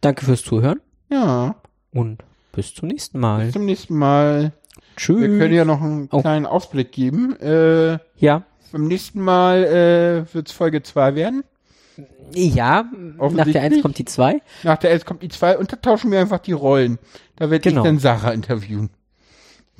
danke 0.00 0.24
fürs 0.24 0.42
Zuhören 0.42 0.80
Ja. 1.08 1.59
Und 1.92 2.18
bis 2.52 2.74
zum 2.74 2.88
nächsten 2.88 3.18
Mal. 3.20 3.44
Bis 3.44 3.52
zum 3.52 3.64
nächsten 3.64 3.96
Mal. 3.96 4.52
Tschüss. 4.96 5.20
Wir 5.20 5.28
können 5.38 5.54
ja 5.54 5.64
noch 5.64 5.80
einen 5.80 6.08
Oh. 6.12 6.20
kleinen 6.20 6.46
Ausblick 6.46 6.92
geben. 6.92 7.36
Äh, 7.40 7.98
ja, 8.16 8.42
beim 8.72 8.86
nächsten 8.88 9.20
Mal 9.20 9.64
äh, 9.64 10.34
wird 10.34 10.48
es 10.48 10.52
Folge 10.52 10.82
2 10.82 11.14
werden. 11.14 11.44
ja, 12.34 12.82
nach 12.82 12.90
der 12.90 12.92
1 13.02 13.18
Offensichtlich. 13.20 13.82
kommt 13.82 13.98
die 13.98 14.04
2. 14.04 14.42
Nach 14.62 14.78
der 14.78 14.90
11 14.90 15.04
kommt 15.04 15.22
die 15.22 15.28
2 15.28 15.58
und 15.58 15.72
da 15.72 15.76
tauschen 15.76 16.10
wir 16.10 16.20
einfach 16.20 16.38
die 16.38 16.52
Rollen. 16.52 16.98
Da 17.36 17.50
werde 17.50 17.68
Genau. 17.68 17.82
ich 17.82 17.84
dann 17.86 17.98
Sarah 17.98 18.30
interviewen. 18.32 18.90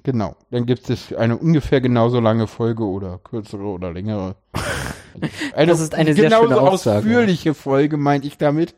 Genau. 0.03 0.35
Dann 0.51 0.65
gibt 0.65 0.89
es 0.89 1.13
eine 1.13 1.37
ungefähr 1.37 1.81
genauso 1.83 2.21
lange 2.21 2.47
Folge 2.47 2.85
oder 2.85 3.19
kürzere 3.23 3.65
oder 3.65 3.93
längere. 3.93 4.37
Eine 5.55 5.73
Das 5.73 5.81
ist 5.81 5.95
eine 5.95 6.15
sehr 6.15 6.25
genauso 6.31 6.49
schöne 6.49 6.61
Aussage. 6.61 6.99
ausführliche 6.99 7.53
Folge, 7.53 7.97
meinte 7.99 8.27
ich 8.29 8.39
damit. 8.39 8.75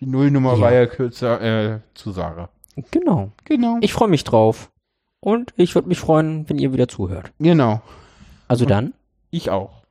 Die 0.00 0.06
Nullnummer 0.06 0.54
Ja. 0.56 0.60
war 0.60 0.72
ja 0.74 0.84
kürzer 0.86 1.40
äh, 1.40 1.78
zu 1.94 2.10
Sarah. 2.12 2.50
Genau. 2.90 3.30
Genau. 3.44 3.78
Ich 3.80 3.92
freue 3.92 4.08
mich 4.08 4.24
drauf. 4.24 4.70
Und 5.20 5.52
ich 5.56 5.74
würde 5.74 5.88
mich 5.88 5.98
freuen, 5.98 6.48
wenn 6.48 6.58
ihr 6.58 6.72
wieder 6.72 6.88
zuhört. 6.88 7.32
genau. 7.38 7.80
Also 8.48 8.64
dann, 8.64 8.94
Ich 9.30 9.50
auch. 9.50 9.82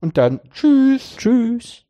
Und 0.00 0.16
dann 0.16 0.40
tschüss. 0.54 1.14
tschüss. 1.18 1.84